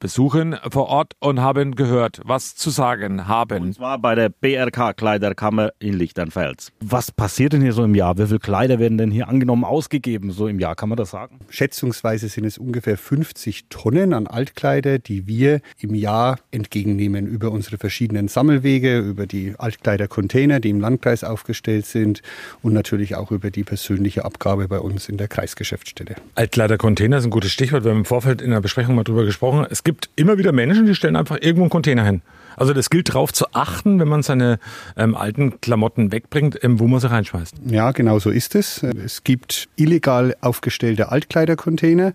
besuchen 0.00 0.56
vor 0.70 0.88
Ort 0.88 1.12
und 1.20 1.40
haben 1.40 1.76
gehört, 1.76 2.20
was 2.24 2.56
zu 2.56 2.70
sagen 2.70 3.28
haben. 3.28 3.62
Und 3.62 3.74
zwar 3.74 3.98
bei 3.98 4.14
der 4.14 4.30
BRK 4.30 4.94
Kleiderkammer 4.94 5.70
in 5.78 5.92
Lichternfels. 5.92 6.72
Was 6.80 7.12
passiert 7.12 7.52
denn 7.52 7.62
hier 7.62 7.74
so 7.74 7.84
im 7.84 7.94
Jahr? 7.94 8.18
Wie 8.18 8.26
viele 8.26 8.40
Kleider 8.40 8.78
werden 8.78 8.98
denn 8.98 9.10
hier 9.10 9.28
angenommen 9.28 9.64
ausgegeben 9.64 10.32
so 10.32 10.48
im 10.48 10.58
Jahr? 10.58 10.74
Kann 10.74 10.88
man 10.88 10.96
das 10.96 11.10
sagen? 11.10 11.38
Schätzungsweise 11.50 12.28
sind 12.28 12.44
es 12.44 12.58
ungefähr 12.58 12.96
50 12.96 13.66
Tonnen 13.68 14.14
an 14.14 14.26
Altkleider, 14.26 14.98
die 14.98 15.26
wir 15.26 15.60
im 15.78 15.94
Jahr 15.94 16.38
entgegennehmen 16.50 17.26
über 17.26 17.50
unsere 17.50 17.76
verschiedenen 17.76 18.28
Sammelwege, 18.28 18.98
über 18.98 19.26
die 19.26 19.54
Altkleidercontainer, 19.58 20.60
die 20.60 20.70
im 20.70 20.80
Landkreis 20.80 21.24
aufgestellt 21.24 21.84
sind 21.84 22.22
und 22.62 22.72
natürlich 22.72 23.16
auch 23.16 23.30
über 23.30 23.50
die 23.50 23.64
persönliche 23.64 24.24
Abgabe 24.24 24.66
bei 24.66 24.78
uns 24.78 25.08
in 25.10 25.18
der 25.18 25.28
Kreisgeschäftsstelle. 25.28 26.16
Altkleidercontainer 26.34 27.18
ist 27.18 27.24
ein 27.24 27.30
gutes 27.30 27.52
Stichwort. 27.52 27.84
Wir 27.84 27.90
haben 27.90 27.98
im 27.98 28.04
Vorfeld 28.06 28.40
in 28.40 28.50
der 28.50 28.60
Besprechung 28.60 28.94
mal 28.94 29.04
drüber 29.04 29.26
gesprochen. 29.26 29.66
Es 29.68 29.84
gibt 29.84 29.89
immer 30.16 30.38
wieder 30.38 30.52
Menschen, 30.52 30.86
die 30.86 30.94
stellen 30.94 31.16
einfach 31.16 31.38
irgendwo 31.40 31.62
einen 31.62 31.70
Container 31.70 32.04
hin. 32.04 32.22
Also 32.56 32.74
das 32.74 32.90
gilt 32.90 33.08
darauf 33.08 33.32
zu 33.32 33.46
achten, 33.52 34.00
wenn 34.00 34.08
man 34.08 34.22
seine 34.22 34.58
ähm, 34.96 35.14
alten 35.14 35.60
Klamotten 35.60 36.12
wegbringt, 36.12 36.62
ähm, 36.62 36.78
wo 36.78 36.86
man 36.86 37.00
sie 37.00 37.10
reinschmeißt. 37.10 37.54
Ja, 37.66 37.92
genau 37.92 38.18
so 38.18 38.28
ist 38.30 38.54
es. 38.54 38.82
Es 38.82 39.24
gibt 39.24 39.68
illegal 39.76 40.36
aufgestellte 40.40 41.10
Altkleidercontainer, 41.10 42.12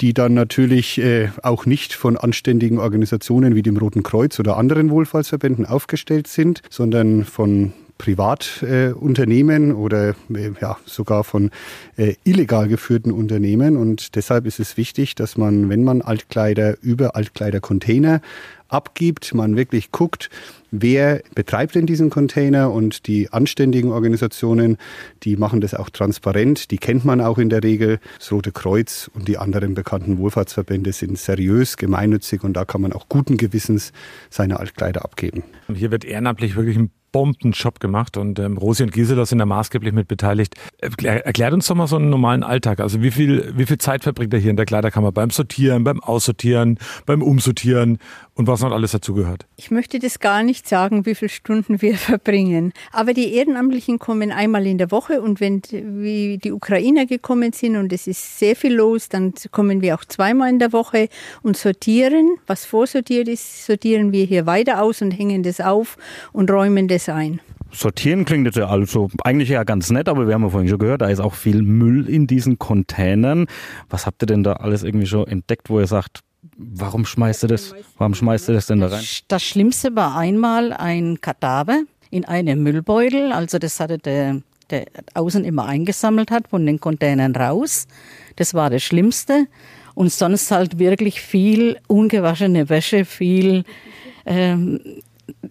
die 0.00 0.12
dann 0.12 0.34
natürlich 0.34 0.98
äh, 0.98 1.28
auch 1.42 1.66
nicht 1.66 1.94
von 1.94 2.16
anständigen 2.16 2.78
Organisationen 2.78 3.54
wie 3.54 3.62
dem 3.62 3.76
Roten 3.76 4.02
Kreuz 4.02 4.40
oder 4.40 4.56
anderen 4.56 4.90
Wohlfahrtsverbänden 4.90 5.66
aufgestellt 5.66 6.26
sind, 6.26 6.62
sondern 6.70 7.24
von 7.24 7.72
Privatunternehmen 7.98 9.70
äh, 9.70 9.74
oder 9.74 10.10
äh, 10.34 10.50
ja, 10.60 10.76
sogar 10.84 11.24
von 11.24 11.50
äh, 11.96 12.14
illegal 12.24 12.68
geführten 12.68 13.12
Unternehmen. 13.12 13.76
Und 13.76 14.16
deshalb 14.16 14.46
ist 14.46 14.60
es 14.60 14.76
wichtig, 14.76 15.14
dass 15.14 15.36
man, 15.36 15.68
wenn 15.68 15.84
man 15.84 16.02
Altkleider 16.02 16.76
über 16.82 17.16
Altkleidercontainer 17.16 18.20
abgibt, 18.74 19.32
man 19.34 19.56
wirklich 19.56 19.92
guckt, 19.92 20.30
wer 20.72 21.22
betreibt 21.36 21.76
denn 21.76 21.86
diesen 21.86 22.10
Container 22.10 22.72
und 22.72 23.06
die 23.06 23.32
anständigen 23.32 23.92
Organisationen, 23.92 24.78
die 25.22 25.36
machen 25.36 25.60
das 25.60 25.74
auch 25.74 25.90
transparent, 25.90 26.72
die 26.72 26.78
kennt 26.78 27.04
man 27.04 27.20
auch 27.20 27.38
in 27.38 27.50
der 27.50 27.62
Regel. 27.62 28.00
Das 28.18 28.32
Rote 28.32 28.50
Kreuz 28.50 29.08
und 29.14 29.28
die 29.28 29.38
anderen 29.38 29.74
bekannten 29.74 30.18
Wohlfahrtsverbände 30.18 30.92
sind 30.92 31.16
seriös, 31.16 31.76
gemeinnützig 31.76 32.42
und 32.42 32.54
da 32.54 32.64
kann 32.64 32.80
man 32.80 32.92
auch 32.92 33.08
guten 33.08 33.36
Gewissens 33.36 33.92
seine 34.28 34.58
Altkleider 34.58 35.04
abgeben. 35.04 35.44
Hier 35.72 35.92
wird 35.92 36.04
ehrenamtlich 36.04 36.56
wirklich 36.56 36.76
ein 36.76 36.90
Bombenjob 37.14 37.78
gemacht 37.78 38.16
und 38.16 38.40
ähm, 38.40 38.56
Rosi 38.56 38.82
und 38.82 38.90
Gisela 38.90 39.24
sind 39.24 39.38
da 39.38 39.46
maßgeblich 39.46 39.92
mit 39.92 40.08
beteiligt. 40.08 40.56
Erklär, 40.78 41.24
erklärt 41.24 41.52
uns 41.52 41.68
doch 41.68 41.76
mal 41.76 41.86
so 41.86 41.94
einen 41.94 42.10
normalen 42.10 42.42
Alltag. 42.42 42.80
Also 42.80 43.02
wie 43.02 43.12
viel, 43.12 43.52
wie 43.56 43.66
viel 43.66 43.78
Zeit 43.78 44.02
verbringt 44.02 44.34
er 44.34 44.40
hier 44.40 44.50
in 44.50 44.56
der 44.56 44.66
Kleiderkammer 44.66 45.12
beim 45.12 45.30
Sortieren, 45.30 45.84
beim 45.84 46.00
Aussortieren, 46.00 46.76
beim 47.06 47.22
Umsortieren 47.22 47.98
und 48.34 48.48
was 48.48 48.62
noch 48.62 48.72
alles 48.72 48.92
dazugehört? 48.92 49.46
Ich 49.56 49.70
möchte 49.70 49.98
das 49.98 50.18
gar 50.18 50.42
nicht 50.42 50.68
sagen, 50.68 51.06
wie 51.06 51.14
viele 51.14 51.28
Stunden 51.28 51.80
wir 51.80 51.96
verbringen. 51.96 52.72
Aber 52.92 53.14
die 53.14 53.34
Ehrenamtlichen 53.34 53.98
kommen 53.98 54.32
einmal 54.32 54.66
in 54.66 54.78
der 54.78 54.90
Woche 54.90 55.22
und 55.22 55.40
wenn 55.40 55.62
wie 55.70 56.38
die 56.38 56.52
Ukrainer 56.52 57.06
gekommen 57.06 57.52
sind 57.52 57.76
und 57.76 57.92
es 57.92 58.06
ist 58.06 58.38
sehr 58.38 58.56
viel 58.56 58.74
los, 58.74 59.08
dann 59.08 59.34
kommen 59.50 59.80
wir 59.80 59.94
auch 59.94 60.04
zweimal 60.04 60.50
in 60.50 60.58
der 60.58 60.72
Woche 60.72 61.08
und 61.42 61.56
sortieren. 61.56 62.36
Was 62.46 62.64
vorsortiert 62.64 63.28
ist, 63.28 63.66
sortieren 63.66 64.12
wir 64.12 64.24
hier 64.24 64.46
weiter 64.46 64.82
aus 64.82 65.00
und 65.00 65.12
hängen 65.12 65.42
das 65.42 65.60
auf 65.60 65.96
und 66.32 66.50
räumen 66.50 66.88
das 66.88 67.08
ein. 67.08 67.40
Sortieren 67.70 68.24
klingt 68.24 68.46
jetzt 68.46 68.56
ja 68.56 68.68
also 68.68 69.10
eigentlich 69.24 69.48
ja 69.48 69.64
ganz 69.64 69.90
nett, 69.90 70.08
aber 70.08 70.28
wir 70.28 70.34
haben 70.34 70.44
ja 70.44 70.48
vorhin 70.48 70.68
schon 70.68 70.78
gehört, 70.78 71.02
da 71.02 71.08
ist 71.08 71.18
auch 71.18 71.34
viel 71.34 71.62
Müll 71.62 72.08
in 72.08 72.28
diesen 72.28 72.58
Containern. 72.58 73.46
Was 73.90 74.06
habt 74.06 74.22
ihr 74.22 74.26
denn 74.26 74.44
da 74.44 74.54
alles 74.54 74.84
irgendwie 74.84 75.06
schon 75.06 75.26
entdeckt, 75.26 75.70
wo 75.70 75.80
ihr 75.80 75.88
sagt, 75.88 76.20
warum 76.56 77.04
schmeißt 77.04 77.44
ihr 77.44 77.48
das, 77.48 77.74
warum 77.98 78.14
schmeißt 78.14 78.48
ihr 78.48 78.54
das 78.54 78.66
denn 78.66 78.80
da 78.80 78.88
rein? 78.88 79.04
Das 79.28 79.42
Schlimmste 79.42 79.94
war 79.96 80.16
einmal 80.16 80.72
ein 80.72 81.20
Kadaver 81.20 81.82
in 82.10 82.24
einem 82.24 82.62
Müllbeutel, 82.62 83.32
also 83.32 83.58
das 83.58 83.80
hatte 83.80 83.98
der, 83.98 84.40
der 84.70 84.86
außen 85.14 85.44
immer 85.44 85.66
eingesammelt 85.66 86.30
hat, 86.30 86.48
von 86.48 86.64
den 86.64 86.80
Containern 86.80 87.34
raus. 87.34 87.86
Das 88.36 88.54
war 88.54 88.70
das 88.70 88.82
Schlimmste. 88.82 89.46
Und 89.94 90.10
sonst 90.10 90.50
halt 90.50 90.80
wirklich 90.80 91.20
viel 91.20 91.78
ungewaschene 91.86 92.68
Wäsche, 92.68 93.04
viel 93.04 93.62
ähm, 94.26 94.80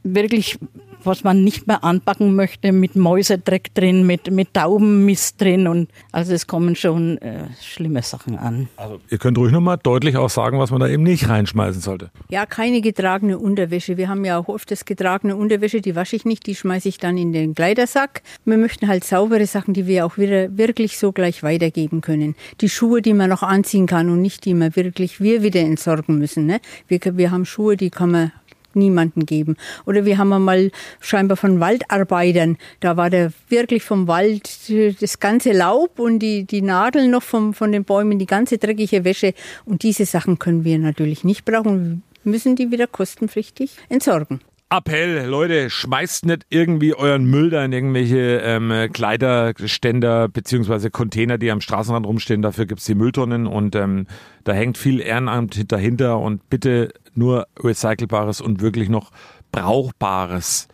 wirklich 0.03 0.59
was 1.05 1.23
man 1.23 1.43
nicht 1.43 1.67
mehr 1.67 1.83
anpacken 1.83 2.35
möchte, 2.35 2.71
mit 2.71 2.95
Mäusedreck 2.95 3.73
drin, 3.73 4.05
mit, 4.05 4.31
mit 4.31 4.53
Taubenmist 4.53 5.39
drin. 5.41 5.67
Und 5.67 5.89
also 6.11 6.33
es 6.33 6.47
kommen 6.47 6.75
schon 6.75 7.17
äh, 7.19 7.45
schlimme 7.61 8.01
Sachen 8.01 8.37
an. 8.37 8.69
Also 8.77 8.99
ihr 9.09 9.17
könnt 9.17 9.37
ruhig 9.37 9.51
nochmal 9.51 9.77
deutlich 9.81 10.17
auch 10.17 10.29
sagen, 10.29 10.59
was 10.59 10.71
man 10.71 10.79
da 10.79 10.87
eben 10.87 11.03
nicht 11.03 11.29
reinschmeißen 11.29 11.81
sollte. 11.81 12.11
Ja, 12.29 12.45
keine 12.45 12.81
getragene 12.81 13.39
Unterwäsche. 13.39 13.97
Wir 13.97 14.09
haben 14.09 14.25
ja 14.25 14.37
auch 14.37 14.47
oft 14.47 14.69
das 14.71 14.85
getragene 14.85 15.35
Unterwäsche, 15.35 15.81
die 15.81 15.95
wasche 15.95 16.15
ich 16.15 16.25
nicht, 16.25 16.45
die 16.45 16.55
schmeiße 16.55 16.89
ich 16.89 16.97
dann 16.97 17.17
in 17.17 17.33
den 17.33 17.55
Kleidersack. 17.55 18.21
Wir 18.45 18.57
möchten 18.57 18.87
halt 18.87 19.03
saubere 19.03 19.45
Sachen, 19.45 19.73
die 19.73 19.87
wir 19.87 20.05
auch 20.05 20.17
wieder 20.17 20.57
wirklich 20.57 20.97
so 20.97 21.11
gleich 21.11 21.43
weitergeben 21.43 22.01
können. 22.01 22.35
Die 22.61 22.69
Schuhe, 22.69 23.01
die 23.01 23.13
man 23.13 23.29
noch 23.29 23.43
anziehen 23.43 23.87
kann 23.87 24.09
und 24.09 24.21
nicht 24.21 24.45
die 24.45 24.53
man 24.53 24.75
wirklich 24.75 25.19
wir 25.19 25.43
wieder 25.43 25.61
entsorgen 25.61 26.17
müssen. 26.17 26.45
Ne? 26.45 26.59
Wir, 26.87 26.99
wir 27.17 27.31
haben 27.31 27.45
Schuhe, 27.45 27.77
die 27.77 27.89
kann 27.89 28.11
man 28.11 28.31
niemanden 28.75 29.25
geben. 29.25 29.57
Oder 29.85 30.05
wir 30.05 30.17
haben 30.17 30.33
einmal 30.33 30.71
scheinbar 30.99 31.37
von 31.37 31.59
Waldarbeitern, 31.59 32.57
da 32.79 32.97
war 32.97 33.09
der 33.09 33.31
wirklich 33.49 33.83
vom 33.83 34.07
Wald 34.07 34.69
das 35.01 35.19
ganze 35.19 35.51
Laub 35.51 35.99
und 35.99 36.19
die, 36.19 36.45
die 36.45 36.61
Nadeln 36.61 37.11
noch 37.11 37.23
vom, 37.23 37.53
von 37.53 37.71
den 37.71 37.83
Bäumen, 37.83 38.19
die 38.19 38.25
ganze 38.25 38.57
dreckige 38.57 39.03
Wäsche. 39.03 39.33
Und 39.65 39.83
diese 39.83 40.05
Sachen 40.05 40.39
können 40.39 40.63
wir 40.63 40.79
natürlich 40.79 41.23
nicht 41.23 41.45
brauchen. 41.45 42.03
Wir 42.23 42.31
müssen 42.31 42.55
die 42.55 42.71
wieder 42.71 42.87
kostenpflichtig 42.87 43.77
entsorgen. 43.89 44.39
Appell, 44.73 45.27
Leute, 45.27 45.69
schmeißt 45.69 46.25
nicht 46.25 46.47
irgendwie 46.49 46.95
euren 46.95 47.25
Müll 47.25 47.51
da 47.51 47.63
in 47.63 47.73
irgendwelche 47.73 48.41
ähm, 48.43 48.89
Kleiderständer 48.91 50.27
beziehungsweise 50.29 50.89
Container, 50.89 51.37
die 51.37 51.51
am 51.51 51.61
Straßenrand 51.61 52.07
rumstehen. 52.07 52.41
Dafür 52.41 52.65
gibt's 52.65 52.85
die 52.85 52.95
Mülltonnen 52.95 53.45
und 53.45 53.75
ähm, 53.75 54.07
da 54.45 54.53
hängt 54.53 54.79
viel 54.79 54.99
Ehrenamt 54.99 55.71
dahinter 55.71 56.17
und 56.17 56.49
bitte 56.49 56.91
nur 57.15 57.47
recycelbares 57.59 58.41
und 58.41 58.61
wirklich 58.61 58.89
noch 58.89 59.11
brauchbares 59.51 60.67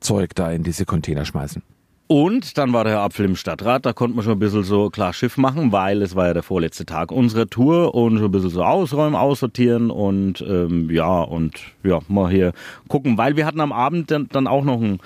Zeug 0.00 0.34
da 0.34 0.50
in 0.50 0.62
diese 0.62 0.84
Container 0.84 1.24
schmeißen. 1.24 1.62
Und 2.08 2.58
dann 2.58 2.74
war 2.74 2.84
der 2.84 3.00
Apfel 3.00 3.24
im 3.24 3.36
Stadtrat, 3.36 3.86
da 3.86 3.94
konnte 3.94 4.14
man 4.14 4.22
schon 4.22 4.34
ein 4.34 4.38
bisschen 4.38 4.64
so 4.64 4.90
klar 4.90 5.14
Schiff 5.14 5.38
machen, 5.38 5.72
weil 5.72 6.02
es 6.02 6.14
war 6.14 6.26
ja 6.26 6.34
der 6.34 6.42
vorletzte 6.42 6.84
Tag 6.84 7.10
unserer 7.10 7.46
Tour 7.46 7.94
und 7.94 8.18
schon 8.18 8.26
ein 8.26 8.30
bisschen 8.30 8.50
so 8.50 8.62
ausräumen, 8.62 9.14
aussortieren 9.14 9.90
und 9.90 10.42
ähm, 10.42 10.90
ja, 10.90 11.22
und 11.22 11.58
ja, 11.82 12.00
mal 12.08 12.30
hier 12.30 12.52
gucken, 12.88 13.16
weil 13.16 13.36
wir 13.36 13.46
hatten 13.46 13.60
am 13.60 13.72
Abend 13.72 14.10
dann, 14.10 14.28
dann 14.28 14.46
auch 14.46 14.62
noch 14.62 14.76
einen 14.76 14.98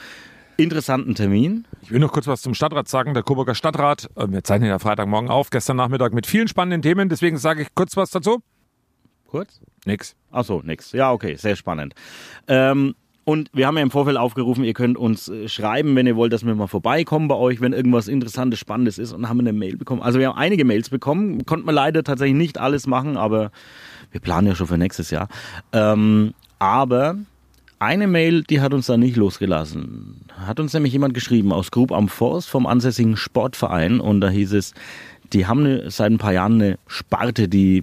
interessanten 0.57 1.15
Termin. 1.15 1.65
Ich 1.83 1.93
will 1.93 2.01
noch 2.01 2.11
kurz 2.11 2.27
was 2.27 2.43
zum 2.43 2.55
Stadtrat 2.55 2.89
sagen. 2.89 3.15
Der 3.15 3.23
Coburger 3.23 3.55
Stadtrat, 3.55 4.09
äh, 4.17 4.27
wir 4.29 4.43
zeichnen 4.43 4.69
ja 4.69 4.81
Freitagmorgen 4.81 5.31
auf, 5.31 5.51
gestern 5.51 5.77
Nachmittag 5.77 6.13
mit 6.13 6.27
vielen 6.27 6.49
spannenden 6.49 6.83
Themen, 6.83 7.09
deswegen 7.09 7.39
sage 7.39 7.63
ich 7.63 7.69
kurz 7.77 7.97
was 7.97 8.11
dazu. 8.11 8.43
Kurz? 9.29 9.61
Nix. 9.85 10.15
Ach 10.31 10.45
so, 10.45 10.63
nix. 10.65 10.93
Ja, 10.93 11.13
okay, 11.13 11.37
sehr 11.37 11.57
spannend. 11.57 11.95
Ähm, 12.49 12.95
Und 13.25 13.51
wir 13.53 13.67
haben 13.67 13.77
ja 13.77 13.83
im 13.83 13.91
Vorfeld 13.91 14.17
aufgerufen, 14.17 14.63
ihr 14.63 14.73
könnt 14.73 14.97
uns 14.97 15.29
äh, 15.29 15.49
schreiben, 15.49 15.97
wenn 15.97 16.07
ihr 16.07 16.15
wollt, 16.15 16.33
dass 16.33 16.47
wir 16.47 16.55
mal 16.55 16.69
vorbeikommen 16.69 17.27
bei 17.27 17.35
euch, 17.35 17.61
wenn 17.61 17.73
irgendwas 17.73 18.07
Interessantes, 18.07 18.61
Spannendes 18.61 18.99
ist. 18.99 19.13
Und 19.13 19.29
haben 19.29 19.41
eine 19.41 19.53
Mail 19.53 19.77
bekommen. 19.77 20.01
Also 20.01 20.21
wir 20.21 20.29
haben 20.29 20.39
einige 20.39 20.65
Mails 20.65 20.91
bekommen. 20.91 21.45
Konnten 21.45 21.67
wir 21.67 21.73
leider 21.73 22.05
tatsächlich 22.05 22.37
nicht 22.37 22.59
alles 22.59 22.87
machen, 22.87 23.17
aber 23.17 23.51
wir 24.13 24.21
planen 24.21 24.47
ja 24.47 24.55
schon 24.55 24.69
für 24.69 24.79
nächstes 24.79 25.11
Jahr. 25.11 25.27
Ähm, 25.73 26.35
aber 26.61 27.17
eine 27.81 28.07
Mail, 28.07 28.45
die 28.45 28.61
hat 28.61 28.73
uns 28.73 28.87
da 28.87 28.97
nicht 28.97 29.17
losgelassen. 29.17 30.25
Hat 30.47 30.61
uns 30.61 30.73
nämlich 30.73 30.93
jemand 30.93 31.13
geschrieben 31.13 31.53
aus 31.53 31.73
Grub 31.73 31.91
am 31.91 32.09
Forst 32.09 32.49
vom 32.49 32.65
ansässigen 32.65 33.17
Sportverein. 33.17 33.99
Und 33.99 34.21
da 34.21 34.31
hieß 34.31 34.53
es, 34.53 34.73
die 35.33 35.47
haben 35.47 35.65
eine, 35.65 35.91
seit 35.91 36.13
ein 36.13 36.19
paar 36.19 36.33
Jahren 36.33 36.63
eine 36.63 36.79
Sparte, 36.87 37.49
die 37.49 37.83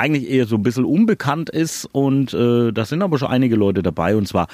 eigentlich 0.00 0.30
eher 0.30 0.46
so 0.46 0.56
ein 0.56 0.62
bisschen 0.62 0.84
unbekannt 0.84 1.50
ist. 1.50 1.84
Und 1.84 2.32
äh, 2.34 2.72
da 2.72 2.84
sind 2.84 3.02
aber 3.02 3.18
schon 3.18 3.28
einige 3.28 3.56
Leute 3.56 3.82
dabei. 3.82 4.16
Und 4.16 4.26
zwar 4.26 4.48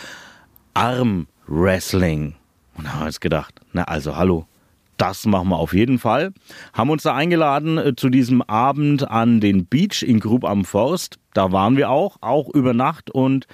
Armwrestling. 0.75 2.35
Und 2.77 2.85
da 2.85 2.93
haben 2.93 3.01
wir 3.01 3.07
uns 3.07 3.21
gedacht, 3.21 3.61
na 3.73 3.85
also 3.85 4.17
hallo, 4.17 4.47
das 4.97 5.25
machen 5.27 5.49
wir 5.49 5.59
auf 5.59 5.73
jeden 5.73 5.99
Fall. 5.99 6.33
Haben 6.73 6.91
uns 6.91 7.05
da 7.05 7.15
eingeladen 7.15 7.79
äh, 7.79 7.95
zu 7.97 8.09
diesem 8.09 8.43
Abend 8.43 9.09
an 9.09 9.41
den 9.41 9.67
Beach 9.67 10.03
in 10.03 10.21
Grub 10.21 10.45
am 10.45 10.65
Forst. 10.65 11.19
Da 11.33 11.53
waren 11.53 11.77
wir 11.77 11.91
auch, 11.91 12.17
auch 12.21 12.49
über 12.51 12.75
Nacht 12.75 13.11
und 13.11 13.47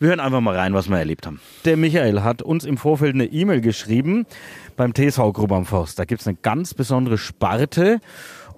wir 0.00 0.08
hören 0.08 0.20
einfach 0.20 0.40
mal 0.40 0.56
rein, 0.56 0.74
was 0.74 0.88
wir 0.88 0.98
erlebt 0.98 1.26
haben. 1.26 1.40
Der 1.64 1.76
Michael 1.76 2.22
hat 2.22 2.42
uns 2.42 2.64
im 2.64 2.76
Vorfeld 2.76 3.14
eine 3.14 3.26
E-Mail 3.26 3.60
geschrieben 3.60 4.26
beim 4.76 4.92
TSV 4.92 5.32
Grub 5.32 5.52
am 5.52 5.64
Forst. 5.64 5.98
Da 5.98 6.04
gibt 6.04 6.20
es 6.20 6.26
eine 6.26 6.36
ganz 6.42 6.74
besondere 6.74 7.16
Sparte 7.16 8.00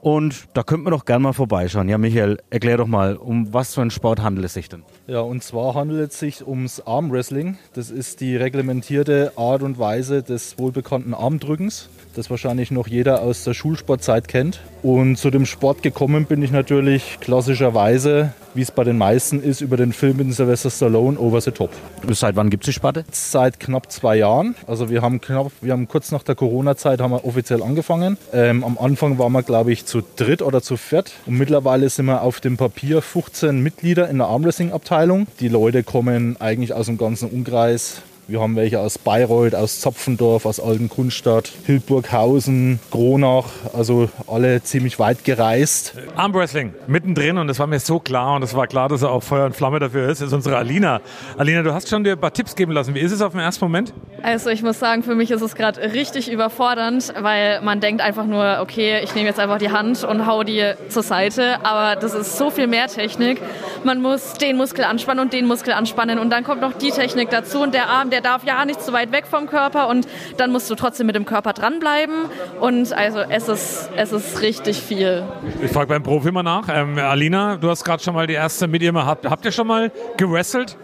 und 0.07 0.47
da 0.55 0.63
könnten 0.63 0.87
wir 0.87 0.93
doch 0.93 1.05
gerne 1.05 1.25
mal 1.25 1.33
vorbeischauen. 1.33 1.89
Ja, 1.89 1.99
Michael, 1.99 2.39
erklär 2.49 2.77
doch 2.77 2.87
mal, 2.87 3.17
um 3.17 3.53
was 3.53 3.75
für 3.75 3.81
einen 3.81 3.91
Sport 3.91 4.23
handelt 4.23 4.47
es 4.47 4.55
sich 4.55 4.69
denn? 4.69 4.85
Ja, 5.09 5.19
und 5.19 5.43
zwar 5.43 5.75
handelt 5.75 6.13
es 6.13 6.21
sich 6.21 6.47
ums 6.47 6.79
Armwrestling. 6.79 7.59
Das 7.75 7.91
ist 7.91 8.21
die 8.21 8.37
reglementierte 8.37 9.33
Art 9.35 9.63
und 9.63 9.81
Weise 9.81 10.23
des 10.23 10.61
wohlbekannten 10.61 11.13
Armdrückens, 11.13 11.89
das 12.17 12.31
wahrscheinlich 12.31 12.71
noch 12.71 12.89
jeder 12.89 13.23
aus 13.23 13.45
der 13.45 13.55
Schulsportzeit 13.55 14.29
kennt. 14.29 14.61
Und 14.83 15.17
zu 15.17 15.31
dem 15.31 15.47
Sport 15.47 15.83
gekommen 15.83 16.25
bin 16.25 16.43
ich 16.43 16.51
natürlich 16.51 17.19
klassischerweise, 17.21 18.33
wie 18.55 18.63
es 18.63 18.71
bei 18.71 18.85
den 18.85 18.97
meisten 18.97 19.43
ist, 19.43 19.61
über 19.61 19.77
den 19.77 19.93
Film 19.93 20.17
mit 20.17 20.33
Sylvester 20.33 20.71
Stallone 20.71 21.19
Over 21.19 21.41
the 21.41 21.51
Top. 21.51 21.71
Seit 22.09 22.37
wann 22.37 22.51
gibt 22.51 22.65
es 22.65 22.67
die 22.67 22.73
Sparte? 22.73 23.05
Seit 23.11 23.61
knapp 23.61 23.91
zwei 23.93 24.17
Jahren. 24.17 24.55
Also 24.67 24.89
wir 24.89 25.03
haben 25.03 25.21
knapp, 25.21 25.53
wir 25.61 25.73
haben 25.73 25.89
kurz 25.89 26.11
nach 26.11 26.23
der 26.23 26.35
Corona-Zeit 26.35 27.01
haben 27.01 27.11
wir 27.11 27.25
offiziell 27.25 27.63
angefangen. 27.63 28.17
Ähm, 28.33 28.65
am 28.65 28.79
Anfang 28.79 29.19
waren 29.19 29.33
wir, 29.33 29.43
glaube 29.43 29.73
ich, 29.73 29.85
zu 29.85 30.03
dritt 30.17 30.41
oder 30.41 30.63
zu 30.63 30.77
viert. 30.77 31.13
Und 31.27 31.37
mittlerweile 31.37 31.89
sind 31.91 32.07
wir 32.07 32.23
auf 32.23 32.41
dem 32.41 32.57
Papier 32.57 33.03
15 33.03 33.61
Mitglieder 33.63 34.09
in 34.09 34.19
der 34.19 34.29
Armwrestling-Abteilung. 34.29 35.27
Die 35.41 35.49
Leute 35.49 35.83
kommen 35.83 36.41
eigentlich 36.41 36.73
aus 36.73 36.87
dem 36.87 36.97
ganzen 36.97 37.29
Umkreis 37.31 38.03
wir 38.29 38.41
haben 38.41 38.57
welche 38.57 38.81
aus 38.81 38.99
Bayreuth, 38.99 39.55
aus 39.55 39.81
Zapfendorf, 39.81 40.47
aus 40.47 40.59
Altenkunstadt, 40.59 41.53
Hildburghausen, 41.65 42.81
Gronach, 42.91 43.47
also 43.73 44.09
alle 44.27 44.63
ziemlich 44.65 44.99
weit 44.99 45.23
gereist. 45.23 45.95
Armwrestling 46.17 46.75
mittendrin 46.89 47.39
und 47.39 47.47
das 47.47 47.61
war 47.61 47.69
mir 47.69 47.79
so 47.79 48.01
klar 48.01 48.35
und 48.35 48.43
es 48.43 48.55
war 48.55 48.67
klar, 48.67 48.89
dass 48.89 49.03
er 49.03 49.11
auch 49.11 49.23
Feuer 49.23 49.47
und 49.47 49.55
Flamme 49.55 49.79
dafür 49.79 50.09
ist, 50.09 50.23
ist 50.23 50.33
unsere 50.33 50.57
Alina. 50.57 51.01
Alina, 51.39 51.63
du 51.63 51.73
hast 51.73 51.89
schon 51.89 52.03
dir 52.03 52.13
ein 52.13 52.21
paar 52.21 52.33
Tipps 52.33 52.57
geben 52.57 52.73
lassen. 52.73 52.97
Wie 52.97 53.01
ist 53.01 53.13
es 53.13 53.23
auf 53.23 53.33
den 53.33 53.41
ersten 53.41 53.65
Moment? 53.65 53.93
Also 54.23 54.51
ich 54.51 54.63
muss 54.63 54.81
sagen, 54.81 55.05
für 55.05 55.15
mich 55.15 55.31
ist 55.31 55.43
es 55.43 55.55
gerade 55.55 55.81
richtig 55.93 56.31
überfordernd, 56.31 57.15
weil 57.21 57.61
man 57.63 57.79
denkt 57.81 58.01
einfach 58.01 58.27
nur, 58.27 58.59
okay, 58.61 59.01
ich 59.05 59.15
nehme 59.15 59.29
jetzt 59.29 59.39
einfach 59.39 59.59
die 59.59 59.71
Hand 59.71 60.03
und 60.03 60.27
hau 60.27 60.43
die 60.43 60.73
zur 60.89 61.05
Seite, 61.05 61.65
aber 61.65 62.01
das 62.01 62.13
ist 62.13 62.37
so 62.37 62.51
viel 62.51 62.67
mehr 62.67 62.89
Technik. 62.89 63.41
Man 63.85 64.03
muss 64.03 64.33
den 64.33 64.57
Muskel 64.57 64.85
anspannen 64.85 65.25
und 65.25 65.33
den 65.33 65.47
Muskel 65.47 65.75
anspannen 65.75 66.19
und 66.19 66.31
dann 66.31 66.43
kommt 66.43 66.61
noch 66.61 66.73
die 66.73 66.91
Technik 66.91 67.31
dazu 67.31 67.63
und 67.63 67.73
der 67.73 67.89
Arm, 67.89 68.11
der 68.11 68.16
darf 68.21 68.45
ja 68.45 68.65
nicht 68.65 68.81
zu 68.83 68.93
weit 68.93 69.13
weg 69.13 69.27
vom 69.27 69.47
Körper 69.47 69.89
und 69.89 70.07
dann 70.37 70.53
musst 70.53 70.71
du 70.71 70.75
trotzdem 70.75 71.07
mit 71.07 71.17
dem 71.17 71.25
Körper 71.25 71.53
dranbleiben 71.53 72.15
und 72.61 72.93
also 72.93 73.19
es 73.19 73.49
ist, 73.49 73.91
es 73.97 74.13
ist 74.13 74.41
richtig 74.43 74.81
viel. 74.81 75.25
Ich 75.63 75.71
frage 75.71 75.89
beim 75.89 76.03
Profi 76.03 76.31
mal 76.31 76.43
nach. 76.43 76.69
Ähm, 76.69 76.99
Alina, 76.99 77.57
du 77.57 77.69
hast 77.69 77.85
gerade 77.85 78.03
schon 78.03 78.15
mal 78.15 78.27
die 78.27 78.35
erste 78.35 78.67
mit 78.69 78.83
ihr 78.83 78.93
mal, 78.93 79.07
habt, 79.07 79.29
habt 79.29 79.45
ihr 79.45 79.53
schon 79.53 79.67
mal 79.67 79.91
gewrestelt? 80.17 80.77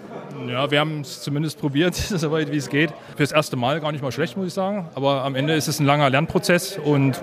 Ja, 0.49 0.71
wir 0.71 0.81
haben 0.81 1.03
es 1.03 1.23
zumindest 1.23 1.61
probiert, 1.61 1.95
soweit 1.95 2.51
wie 2.51 2.57
es 2.57 2.69
geht. 2.69 2.91
Für 2.91 3.23
das 3.23 3.33
erste 3.33 3.57
Mal 3.57 3.81
gar 3.81 3.93
nicht 3.93 4.03
mal 4.03 4.13
schlecht, 4.13 4.37
muss 4.37 4.49
ich 4.49 4.55
sagen. 4.55 4.89
Aber 4.95 5.25
am 5.25 5.35
Ende 5.35 5.55
ist 5.55 5.69
es 5.69 5.79
ein 5.79 5.87
langer 5.87 6.11
Lernprozess 6.11 6.79
und 6.79 7.21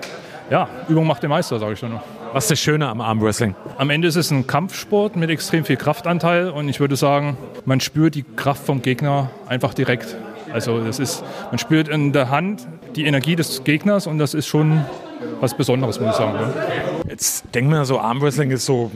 ja, 0.50 0.68
Übung 0.88 1.06
macht 1.06 1.22
den 1.22 1.30
Meister, 1.30 1.58
sage 1.58 1.74
ich 1.74 1.78
schon. 1.78 1.92
Was 2.32 2.44
ist 2.44 2.50
das 2.50 2.60
Schöne 2.60 2.88
am 2.88 3.00
Armwrestling? 3.00 3.54
Am 3.78 3.90
Ende 3.90 4.08
ist 4.08 4.16
es 4.16 4.30
ein 4.30 4.46
Kampfsport 4.46 5.16
mit 5.16 5.30
extrem 5.30 5.64
viel 5.64 5.76
Kraftanteil 5.76 6.50
und 6.50 6.68
ich 6.68 6.80
würde 6.80 6.96
sagen, 6.96 7.36
man 7.64 7.80
spürt 7.80 8.14
die 8.14 8.24
Kraft 8.24 8.64
vom 8.64 8.82
Gegner 8.82 9.30
einfach 9.48 9.74
direkt. 9.74 10.16
Also 10.52 10.80
das 10.80 10.98
ist, 10.98 11.24
man 11.50 11.58
spürt 11.58 11.88
in 11.88 12.12
der 12.12 12.30
Hand 12.30 12.66
die 12.96 13.06
Energie 13.06 13.36
des 13.36 13.62
Gegners 13.64 14.06
und 14.06 14.18
das 14.18 14.34
ist 14.34 14.46
schon 14.46 14.84
was 15.40 15.54
Besonderes, 15.54 16.00
muss 16.00 16.10
ich 16.10 16.16
sagen. 16.16 16.38
Jetzt 17.08 17.44
denken 17.54 17.70
wir 17.70 17.84
so, 17.84 18.00
Armwrestling 18.00 18.50
ist 18.50 18.66
so 18.66 18.90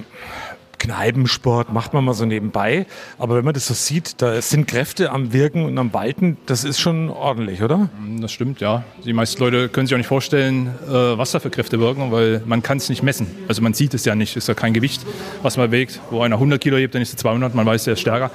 Kneipensport 0.85 1.73
macht 1.73 1.95
man 1.95 2.05
mal 2.05 2.13
so 2.13 2.27
nebenbei. 2.27 2.85
Aber 3.19 3.37
wenn 3.37 3.45
man 3.45 3.55
das 3.55 3.69
so 3.69 3.75
sieht, 3.75 4.21
da 4.21 4.43
sind 4.43 4.67
Kräfte 4.67 5.11
am 5.11 5.33
Wirken 5.33 5.65
und 5.65 5.79
am 5.79 5.95
Walten, 5.95 6.37
das 6.45 6.63
ist 6.63 6.79
schon 6.79 7.09
ordentlich, 7.09 7.63
oder? 7.63 7.89
Das 8.21 8.33
stimmt, 8.33 8.61
ja. 8.61 8.85
Die 9.03 9.15
meisten 9.15 9.43
Leute 9.43 9.71
können 9.71 9.87
sich 9.87 9.95
auch 9.95 9.99
nicht 9.99 10.07
vorstellen, 10.09 10.75
äh, 10.87 10.93
was 10.93 11.33
da 11.33 11.41
für 11.41 11.49
Kräfte 11.49 11.81
wirken, 11.81 12.13
weil 12.13 12.43
man 12.45 12.63
kann 12.63 12.77
es 12.77 12.91
nicht 12.91 13.03
messen. 13.03 13.27
Also 13.49 13.63
man 13.63 13.73
sieht 13.73 13.95
es 13.95 14.05
ja 14.05 14.15
nicht. 14.15 14.37
Es 14.37 14.45
ist 14.45 14.49
ja 14.49 14.55
kein 14.55 14.75
Gewicht, 14.75 15.07
was 15.41 15.57
man 15.57 15.71
bewegt. 15.71 16.01
Wo 16.11 16.21
einer 16.21 16.37
100 16.37 16.61
Kilo 16.61 16.77
hebt, 16.77 16.95
dann 16.95 17.01
ist 17.01 17.15
er 17.15 17.17
200. 17.17 17.55
Man 17.55 17.65
weiß, 17.65 17.85
der 17.85 17.95
ist 17.95 18.01
stärker. 18.01 18.31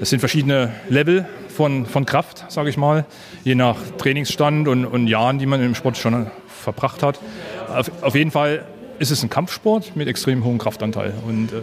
Das 0.00 0.08
sind 0.08 0.20
verschiedene 0.20 0.72
Level 0.88 1.26
von, 1.54 1.84
von 1.84 2.06
Kraft, 2.06 2.46
sage 2.48 2.70
ich 2.70 2.78
mal, 2.78 3.04
je 3.44 3.54
nach 3.54 3.76
Trainingsstand 3.98 4.66
und, 4.66 4.86
und 4.86 5.08
Jahren, 5.08 5.38
die 5.38 5.46
man 5.46 5.62
im 5.62 5.74
Sport 5.74 5.98
schon 5.98 6.30
verbracht 6.46 7.02
hat. 7.02 7.20
Auf, 7.68 7.90
auf 8.02 8.14
jeden 8.14 8.30
Fall 8.30 8.64
ist 8.98 9.10
es 9.10 9.22
ein 9.22 9.30
Kampfsport 9.30 9.96
mit 9.96 10.08
extrem 10.08 10.44
hohem 10.44 10.58
Kraftanteil. 10.58 11.14
Und, 11.26 11.52
äh, 11.52 11.62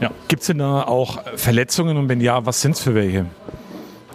ja. 0.00 0.10
Gibt 0.28 0.42
es 0.42 0.48
denn 0.48 0.58
da 0.58 0.82
auch 0.82 1.22
Verletzungen 1.36 1.96
und 1.96 2.08
wenn 2.08 2.20
ja, 2.20 2.44
was 2.46 2.60
sind 2.60 2.72
es 2.72 2.80
für 2.80 2.94
welche? 2.94 3.26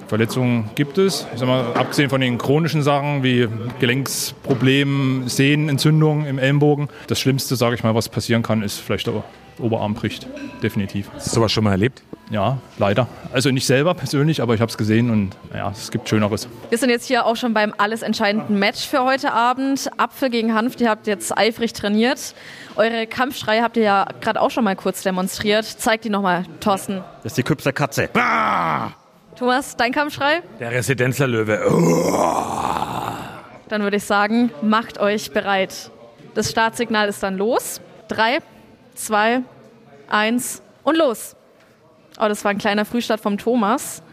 Verletzungen 0.07 0.71
gibt 0.73 0.97
es. 0.97 1.27
Ich 1.33 1.39
sag 1.39 1.47
mal, 1.47 1.73
abgesehen 1.73 2.09
von 2.09 2.19
den 2.19 2.39
chronischen 2.39 2.81
Sachen 2.81 3.23
wie 3.23 3.47
Gelenksproblemen, 3.79 5.29
Sehnenentzündungen 5.29 6.25
im 6.25 6.39
Ellenbogen. 6.39 6.89
Das 7.07 7.19
Schlimmste, 7.19 7.55
sage 7.55 7.75
ich 7.75 7.83
mal, 7.83 7.93
was 7.93 8.09
passieren 8.09 8.41
kann, 8.41 8.63
ist 8.63 8.79
vielleicht 8.79 9.05
der 9.05 9.23
Oberarm 9.59 9.93
bricht. 9.93 10.27
Definitiv. 10.61 11.09
Hast 11.13 11.27
du 11.27 11.31
sowas 11.31 11.51
schon 11.51 11.63
mal 11.63 11.71
erlebt? 11.71 12.03
Ja, 12.29 12.59
leider. 12.77 13.07
Also 13.33 13.49
nicht 13.49 13.65
selber 13.65 13.95
persönlich, 13.95 14.41
aber 14.41 14.53
ich 14.53 14.61
habe 14.61 14.69
es 14.69 14.77
gesehen 14.77 15.09
und 15.09 15.35
ja, 15.53 15.71
es 15.71 15.89
gibt 15.89 16.07
Schöneres. 16.07 16.47
Wir 16.69 16.77
sind 16.77 16.91
jetzt 16.91 17.07
hier 17.07 17.25
auch 17.25 17.35
schon 17.35 17.55
beim 17.55 17.73
alles 17.77 18.03
entscheidenden 18.03 18.59
Match 18.59 18.87
für 18.87 19.03
heute 19.03 19.33
Abend. 19.33 19.89
Apfel 19.97 20.29
gegen 20.29 20.53
Hanf, 20.53 20.79
ihr 20.79 20.89
habt 20.89 21.07
jetzt 21.07 21.35
eifrig 21.35 21.73
trainiert. 21.73 22.35
Eure 22.75 23.07
Kampfschreie 23.07 23.63
habt 23.63 23.77
ihr 23.77 23.83
ja 23.83 24.07
gerade 24.21 24.39
auch 24.41 24.51
schon 24.51 24.63
mal 24.63 24.75
kurz 24.75 25.01
demonstriert. 25.01 25.65
Zeig 25.65 26.01
die 26.01 26.09
nochmal, 26.09 26.43
Thorsten. 26.59 27.03
Das 27.23 27.31
ist 27.31 27.37
die 27.37 27.43
Küpser 27.43 27.73
Katze. 27.73 28.09
Bah! 28.13 28.91
Thomas, 29.35 29.75
dein 29.75 29.91
Kampfschrei? 29.91 30.41
Der 30.59 30.71
Residenzler 30.71 31.27
Löwe. 31.27 31.59
Dann 33.69 33.81
würde 33.83 33.97
ich 33.97 34.03
sagen, 34.03 34.51
macht 34.61 34.99
euch 34.99 35.31
bereit. 35.31 35.91
Das 36.35 36.51
Startsignal 36.51 37.07
ist 37.09 37.23
dann 37.23 37.37
los. 37.37 37.81
Drei, 38.07 38.39
zwei, 38.99 39.41
eins 40.07 40.61
und 40.83 40.97
los. 40.97 41.35
Oh, 42.19 42.27
das 42.27 42.43
war 42.43 42.51
ein 42.51 42.57
kleiner 42.57 42.85
Frühstart 42.85 43.21
vom 43.21 43.37
Thomas. 43.37 44.03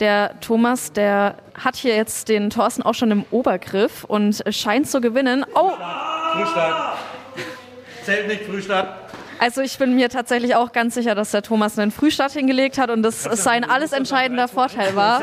Der 0.00 0.40
Thomas, 0.40 0.92
der 0.92 1.36
hat 1.54 1.76
hier 1.76 1.94
jetzt 1.94 2.28
den 2.28 2.50
Thorsten 2.50 2.82
auch 2.82 2.94
schon 2.94 3.12
im 3.12 3.24
Obergriff 3.30 4.02
und 4.04 4.42
scheint 4.50 4.88
zu 4.88 5.00
gewinnen. 5.00 5.44
Oh! 5.54 5.70
Frühstart. 6.32 6.98
Zählt 8.04 8.26
nicht, 8.26 8.42
Frühstart. 8.42 8.88
Also 9.38 9.62
ich 9.62 9.78
bin 9.78 9.94
mir 9.94 10.08
tatsächlich 10.08 10.56
auch 10.56 10.72
ganz 10.72 10.94
sicher, 10.94 11.14
dass 11.14 11.30
der 11.30 11.42
Thomas 11.42 11.78
einen 11.78 11.90
Frühstart 11.90 12.32
hingelegt 12.32 12.78
hat 12.78 12.90
und 12.90 13.02
das 13.02 13.22
sein 13.22 13.64
alles 13.64 13.92
entscheidender 13.92 14.48
Vorteil 14.48 14.96
war. 14.96 15.22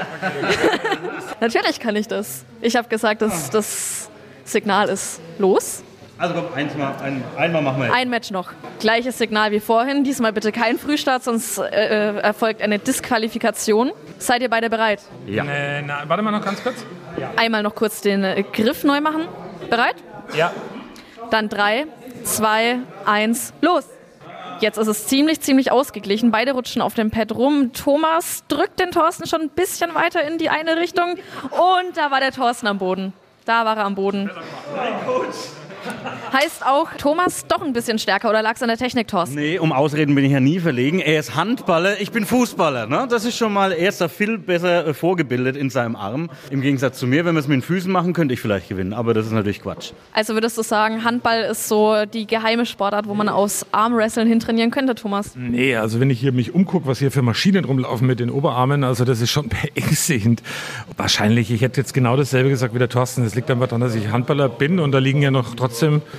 Natürlich 1.39 1.79
kann 1.79 1.95
ich 1.95 2.07
das. 2.07 2.45
Ich 2.61 2.75
habe 2.75 2.87
gesagt, 2.87 3.21
dass 3.21 3.49
das 3.49 4.09
Signal 4.43 4.89
ist 4.89 5.19
los. 5.37 5.83
Also 6.21 6.35
komm, 6.35 6.53
eins 6.53 6.75
mal, 6.77 6.93
ein, 7.03 7.23
einmal 7.35 7.63
machen 7.63 7.79
wir 7.79 7.87
jetzt. 7.87 7.95
Ein 7.95 8.09
Match 8.11 8.29
noch. 8.29 8.51
Gleiches 8.79 9.17
Signal 9.17 9.51
wie 9.51 9.59
vorhin. 9.59 10.03
Diesmal 10.03 10.31
bitte 10.31 10.51
kein 10.51 10.77
Frühstart, 10.77 11.23
sonst 11.23 11.57
äh, 11.57 12.15
erfolgt 12.17 12.61
eine 12.61 12.77
Disqualifikation. 12.77 13.91
Seid 14.19 14.43
ihr 14.43 14.49
beide 14.49 14.69
bereit? 14.69 15.01
Ja. 15.25 15.43
Äh, 15.45 15.81
na, 15.81 16.03
warte 16.07 16.21
mal 16.21 16.29
noch 16.29 16.45
ganz 16.45 16.61
kurz. 16.61 16.85
Ja. 17.19 17.31
Einmal 17.37 17.63
noch 17.63 17.73
kurz 17.73 18.01
den 18.01 18.23
äh, 18.23 18.43
Griff 18.43 18.83
neu 18.83 19.01
machen. 19.01 19.27
Bereit? 19.71 19.95
Ja. 20.35 20.53
Dann 21.31 21.49
drei, 21.49 21.87
zwei, 22.23 22.77
eins, 23.03 23.51
los! 23.61 23.85
Jetzt 24.59 24.77
ist 24.77 24.87
es 24.87 25.07
ziemlich, 25.07 25.41
ziemlich 25.41 25.71
ausgeglichen. 25.71 26.29
Beide 26.29 26.51
rutschen 26.51 26.83
auf 26.83 26.93
dem 26.93 27.09
Pad 27.09 27.31
rum. 27.31 27.71
Thomas 27.73 28.43
drückt 28.47 28.79
den 28.79 28.91
Thorsten 28.91 29.25
schon 29.25 29.41
ein 29.41 29.49
bisschen 29.49 29.95
weiter 29.95 30.21
in 30.21 30.37
die 30.37 30.49
eine 30.49 30.77
Richtung. 30.77 31.15
Und 31.49 31.97
da 31.97 32.11
war 32.11 32.19
der 32.19 32.31
Thorsten 32.31 32.67
am 32.67 32.77
Boden. 32.77 33.13
Da 33.45 33.65
war 33.65 33.75
er 33.75 33.85
am 33.85 33.95
Boden. 33.95 34.29
Nein, 34.75 34.93
Coach. 35.03 35.60
Heißt 36.33 36.65
auch 36.65 36.87
Thomas 36.97 37.45
doch 37.47 37.61
ein 37.61 37.73
bisschen 37.73 37.99
stärker 37.99 38.29
oder 38.29 38.41
lag 38.41 38.55
es 38.55 38.61
an 38.61 38.69
der 38.69 38.77
Technik, 38.77 39.07
Thorsten? 39.09 39.35
Nee, 39.35 39.59
um 39.59 39.73
Ausreden 39.73 40.15
bin 40.15 40.23
ich 40.23 40.31
ja 40.31 40.39
nie 40.39 40.59
verlegen. 40.59 40.99
Er 40.99 41.19
ist 41.19 41.35
Handballer, 41.35 41.99
ich 41.99 42.11
bin 42.11 42.25
Fußballer. 42.25 42.87
Ne? 42.87 43.07
Das 43.09 43.25
ist 43.25 43.35
schon 43.35 43.51
mal, 43.51 43.73
er 43.73 43.89
ist 43.89 43.99
da 43.99 44.07
viel 44.07 44.37
besser 44.37 44.87
äh, 44.87 44.93
vorgebildet 44.93 45.57
in 45.57 45.69
seinem 45.69 45.95
Arm. 45.97 46.29
Im 46.49 46.61
Gegensatz 46.61 46.99
zu 46.99 47.07
mir, 47.07 47.25
wenn 47.25 47.35
wir 47.35 47.39
es 47.39 47.47
mit 47.47 47.55
den 47.55 47.61
Füßen 47.61 47.91
machen, 47.91 48.13
könnte 48.13 48.33
ich 48.33 48.39
vielleicht 48.39 48.69
gewinnen. 48.69 48.93
Aber 48.93 49.13
das 49.13 49.25
ist 49.25 49.33
natürlich 49.33 49.61
Quatsch. 49.61 49.91
Also 50.13 50.33
würdest 50.33 50.57
du 50.57 50.63
sagen, 50.63 51.03
Handball 51.03 51.41
ist 51.41 51.67
so 51.67 52.05
die 52.05 52.27
geheime 52.27 52.65
Sportart, 52.65 53.07
wo 53.07 53.13
man 53.13 53.27
aus 53.27 53.65
Armwresteln 53.71 54.27
hintrainieren 54.27 54.71
könnte, 54.71 54.95
Thomas? 54.95 55.31
Nee, 55.35 55.75
also 55.75 55.99
wenn 55.99 56.09
ich 56.09 56.19
hier 56.19 56.31
mich 56.31 56.53
umgucke, 56.53 56.87
was 56.87 56.99
hier 56.99 57.11
für 57.11 57.23
Maschinen 57.23 57.65
rumlaufen 57.65 58.07
mit 58.07 58.19
den 58.19 58.29
Oberarmen, 58.29 58.83
also 58.83 59.03
das 59.03 59.19
ist 59.19 59.31
schon 59.31 59.49
beängstigend. 59.75 60.43
Wahrscheinlich, 60.95 61.51
ich 61.51 61.61
hätte 61.61 61.81
jetzt 61.81 61.93
genau 61.93 62.15
dasselbe 62.15 62.49
gesagt 62.49 62.73
wie 62.73 62.79
der 62.79 62.89
Thorsten. 62.89 63.23
Das 63.23 63.35
liegt 63.35 63.51
einfach 63.51 63.67
daran, 63.67 63.81
dass 63.81 63.95
ich 63.95 64.11
Handballer 64.11 64.47
bin 64.47 64.79
und 64.79 64.91
da 64.91 64.99
liegen 64.99 65.21
ja 65.21 65.31
noch 65.31 65.55
trotzdem 65.55 65.70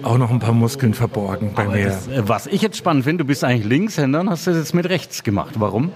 auch 0.02 0.18
noch 0.18 0.30
ein 0.30 0.38
paar 0.38 0.52
Muskeln 0.52 0.94
verborgen 0.94 1.52
bei 1.54 1.64
Aber 1.64 1.74
mir. 1.74 1.86
das, 1.86 2.08
äh, 2.08 2.22
was 2.28 2.46
ich 2.46 2.62
jetzt 2.62 2.76
spannend 2.76 3.04
finde, 3.04 3.24
du 3.24 3.28
bist 3.28 3.44
eigentlich 3.44 3.66
Linkshänder 3.66 4.20
und 4.20 4.30
hast 4.30 4.46
das 4.46 4.56
jetzt 4.56 4.74
mit 4.74 4.88
rechts 4.88 5.22
gemacht. 5.22 5.54
Warum? 5.58 5.92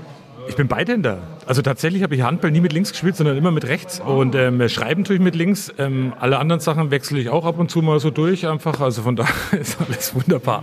Ich 0.48 0.54
bin 0.54 0.68
Beidhänder. 0.68 1.18
Also 1.46 1.60
tatsächlich 1.60 2.02
habe 2.04 2.14
ich 2.14 2.22
Handball 2.22 2.52
nie 2.52 2.60
mit 2.60 2.72
links 2.72 2.92
gespielt, 2.92 3.16
sondern 3.16 3.36
immer 3.36 3.50
mit 3.50 3.66
rechts. 3.66 3.98
Und 4.00 4.34
ähm, 4.36 4.68
schreiben 4.68 5.02
tue 5.02 5.16
ich 5.16 5.22
mit 5.22 5.34
links. 5.34 5.72
Ähm, 5.78 6.12
alle 6.20 6.38
anderen 6.38 6.60
Sachen 6.60 6.90
wechsle 6.90 7.18
ich 7.18 7.30
auch 7.30 7.44
ab 7.44 7.58
und 7.58 7.70
zu 7.70 7.82
mal 7.82 7.98
so 7.98 8.10
durch 8.10 8.46
einfach. 8.46 8.80
Also 8.80 9.02
von 9.02 9.16
daher 9.16 9.60
ist 9.60 9.76
alles 9.80 10.14
wunderbar. 10.14 10.62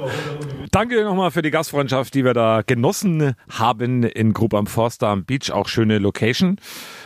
Danke 0.71 1.03
nochmal 1.03 1.31
für 1.31 1.41
die 1.41 1.51
Gastfreundschaft, 1.51 2.13
die 2.13 2.23
wir 2.23 2.33
da 2.33 2.61
genossen 2.65 3.33
haben 3.49 4.03
in 4.03 4.33
Grub 4.33 4.53
am 4.53 4.67
Forster 4.67 5.07
am 5.07 5.25
Beach. 5.25 5.51
Auch 5.51 5.67
schöne 5.67 5.97
Location. 5.97 6.57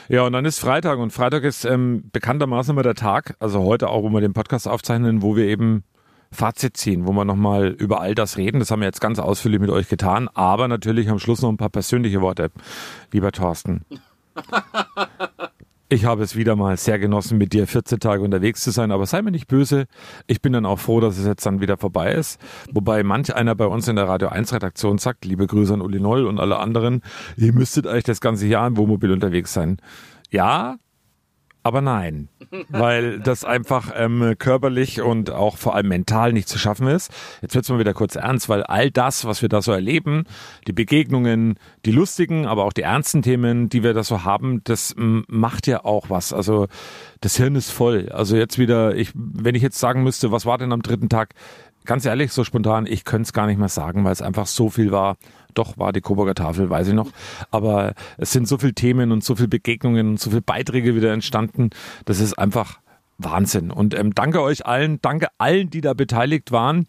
Ja, 0.10 0.24
und 0.24 0.34
dann 0.34 0.46
ist 0.46 0.60
Freitag 0.60 1.00
und 1.00 1.12
Freitag 1.12 1.44
ist 1.44 1.66
ähm, 1.66 2.10
bekanntermaßen 2.12 2.74
immer 2.74 2.84
der 2.84 2.96
Tag, 2.96 3.36
also 3.40 3.64
heute 3.64 3.90
auch, 3.90 4.04
wo 4.04 4.10
wir 4.10 4.22
den 4.22 4.34
Podcast 4.34 4.68
aufzeichnen, 4.68 5.22
wo 5.22 5.36
wir 5.36 5.46
eben 5.46 5.84
Fazit 6.32 6.78
ziehen, 6.78 7.08
wo 7.08 7.12
wir 7.12 7.26
nochmal 7.26 7.68
über 7.68 8.02
all 8.02 8.16
das 8.16 8.38
reden. 8.38 8.60
Das 8.60 8.72
haben 8.72 8.82
wir 8.82 8.88
jetzt 8.88 9.02
ganz 9.02 9.20
ausführlich 9.20 9.60
mit 9.60 9.70
euch 9.70 9.90
getan, 9.90 10.30
aber 10.34 10.68
natürlich 10.68 11.10
am 11.10 11.20
Schluss 11.20 11.42
noch 11.42 11.50
ein 11.50 11.58
paar 11.58 11.70
persönliche 11.70 12.22
Worte, 12.22 12.52
lieber 13.12 13.32
Thorsten. 13.32 13.86
Ich 15.90 16.04
habe 16.04 16.22
es 16.22 16.36
wieder 16.36 16.58
mal 16.58 16.76
sehr 16.76 17.00
genossen, 17.00 17.38
mit 17.38 17.54
dir 17.54 17.66
14 17.66 18.02
Tage 18.02 18.22
unterwegs 18.22 18.62
zu 18.62 18.72
sein, 18.72 18.92
aber 18.92 19.06
sei 19.06 19.22
mir 19.22 19.32
nicht 19.32 19.48
böse. 19.48 19.86
Ich 20.28 20.42
bin 20.42 20.52
dann 20.52 20.66
auch 20.66 20.80
froh, 20.80 21.00
dass 21.00 21.18
es 21.18 21.26
jetzt 21.26 21.46
dann 21.46 21.62
wieder 21.62 21.78
vorbei 21.78 22.12
ist. 22.12 22.42
Wobei 22.74 23.04
manch 23.04 23.34
einer 23.34 23.56
bei 23.56 23.68
uns 23.68 23.88
in 23.88 23.96
der 23.96 24.06
Radio 24.06 24.28
1 24.28 24.52
Redaktion 24.52 24.98
sagt, 24.98 25.24
liebe 25.24 25.48
Grüße 25.48 25.74
an 25.74 25.82
Uli 25.82 26.02
Noll 26.02 26.26
und 26.26 26.42
alle 26.42 26.58
anderen, 26.58 27.02
ihr 27.38 27.54
müsstet 27.54 27.88
eigentlich 27.88 28.04
das 28.04 28.20
ganze 28.20 28.48
Jahr 28.48 28.68
im 28.68 28.76
Wohnmobil 28.76 29.12
unterwegs 29.14 29.54
sein. 29.54 29.78
Ja, 30.30 30.76
aber 31.68 31.82
nein, 31.82 32.30
weil 32.70 33.20
das 33.20 33.44
einfach 33.44 33.92
ähm, 33.94 34.36
körperlich 34.40 35.02
und 35.02 35.32
auch 35.32 35.58
vor 35.58 35.76
allem 35.76 35.90
mental 35.90 36.32
nicht 36.32 36.48
zu 36.48 36.58
schaffen 36.58 36.88
ist. 36.88 37.12
Jetzt 37.42 37.56
wird's 37.56 37.70
mal 37.70 37.80
wieder 37.80 37.94
kurz 37.94 38.16
ernst, 38.16 38.48
weil 38.48 38.64
all 38.64 38.90
das, 38.90 39.26
was 39.26 39.42
wir 39.42 39.50
da 39.50 39.62
so 39.62 39.74
erleben, 39.74 40.24
die 40.66 40.72
Begegnungen, 40.72 41.60
die 41.86 41.92
lustigen, 41.92 42.46
aber 42.46 42.64
auch 42.64 42.72
die 42.72 42.84
ernsten 42.84 43.22
Themen, 43.22 43.68
die 43.68 43.84
wir 43.84 43.94
da 43.94 44.04
so 44.04 44.24
haben, 44.24 44.62
das 44.64 44.96
macht 44.98 45.68
ja 45.68 45.84
auch 45.84 46.10
was. 46.10 46.32
Also 46.32 46.68
das 47.20 47.36
Hirn 47.36 47.56
ist 47.56 47.70
voll. 47.70 48.10
Also 48.10 48.38
jetzt 48.38 48.58
wieder, 48.58 48.96
ich, 48.96 49.12
wenn 49.14 49.56
ich 49.56 49.62
jetzt 49.62 49.80
sagen 49.80 50.04
müsste, 50.04 50.32
was 50.32 50.46
war 50.46 50.58
denn 50.58 50.72
am 50.72 50.82
dritten 50.82 51.10
Tag? 51.10 51.34
Ganz 51.84 52.06
ehrlich, 52.06 52.32
so 52.32 52.44
spontan, 52.44 52.86
ich 52.86 53.06
könnte 53.06 53.24
es 53.24 53.34
gar 53.34 53.48
nicht 53.48 53.60
mehr 53.60 53.70
sagen, 53.70 54.04
weil 54.06 54.12
es 54.14 54.22
einfach 54.22 54.48
so 54.48 54.70
viel 54.70 54.92
war. 54.92 55.18
Doch, 55.58 55.78
war 55.78 55.92
die 55.92 56.02
Coburger 56.02 56.36
Tafel, 56.36 56.70
weiß 56.70 56.90
ich 56.90 56.94
noch. 56.94 57.12
Aber 57.52 57.94
es 58.18 58.32
sind 58.32 58.48
so 58.48 58.58
viele 58.58 58.74
Themen 58.74 59.12
und 59.12 59.24
so 59.24 59.36
viele 59.36 59.48
Begegnungen 59.48 60.10
und 60.10 60.20
so 60.20 60.30
viele 60.30 60.42
Beiträge 60.42 60.96
wieder 60.96 61.12
entstanden. 61.14 61.72
Das 62.06 62.20
ist 62.20 62.38
einfach 62.38 62.80
Wahnsinn. 63.18 63.72
Und 63.72 63.98
ähm, 63.98 64.14
danke 64.14 64.42
euch 64.42 64.66
allen, 64.66 65.00
danke 65.02 65.28
allen, 65.38 65.70
die 65.70 65.82
da 65.82 65.94
beteiligt 65.94 66.52
waren. 66.52 66.86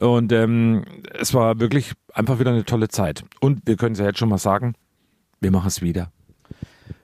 Und 0.00 0.32
ähm, 0.32 0.84
es 1.18 1.34
war 1.34 1.60
wirklich 1.60 1.92
einfach 2.12 2.40
wieder 2.40 2.50
eine 2.50 2.64
tolle 2.64 2.88
Zeit. 2.88 3.24
Und 3.40 3.60
wir 3.66 3.76
können 3.76 3.92
es 3.92 4.00
ja 4.00 4.06
jetzt 4.06 4.18
schon 4.18 4.28
mal 4.28 4.38
sagen, 4.38 4.74
wir 5.40 5.50
machen 5.50 5.68
es 5.68 5.82
wieder. 5.82 6.10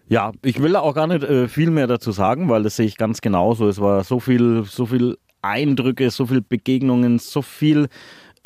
Ja, 0.08 0.32
ich 0.42 0.60
will 0.62 0.76
auch 0.76 0.94
gar 0.94 1.06
nicht 1.06 1.24
äh, 1.24 1.48
viel 1.48 1.70
mehr 1.70 1.86
dazu 1.86 2.12
sagen, 2.12 2.48
weil 2.48 2.62
das 2.62 2.76
sehe 2.76 2.86
ich 2.86 2.96
ganz 2.96 3.20
genauso. 3.20 3.68
Es 3.68 3.80
war 3.80 4.04
so 4.04 4.20
viel, 4.20 4.64
so 4.64 4.86
viel 4.86 5.18
Eindrücke, 5.42 6.10
so 6.10 6.26
viel 6.26 6.40
Begegnungen, 6.40 7.18
so 7.18 7.42
viel 7.42 7.88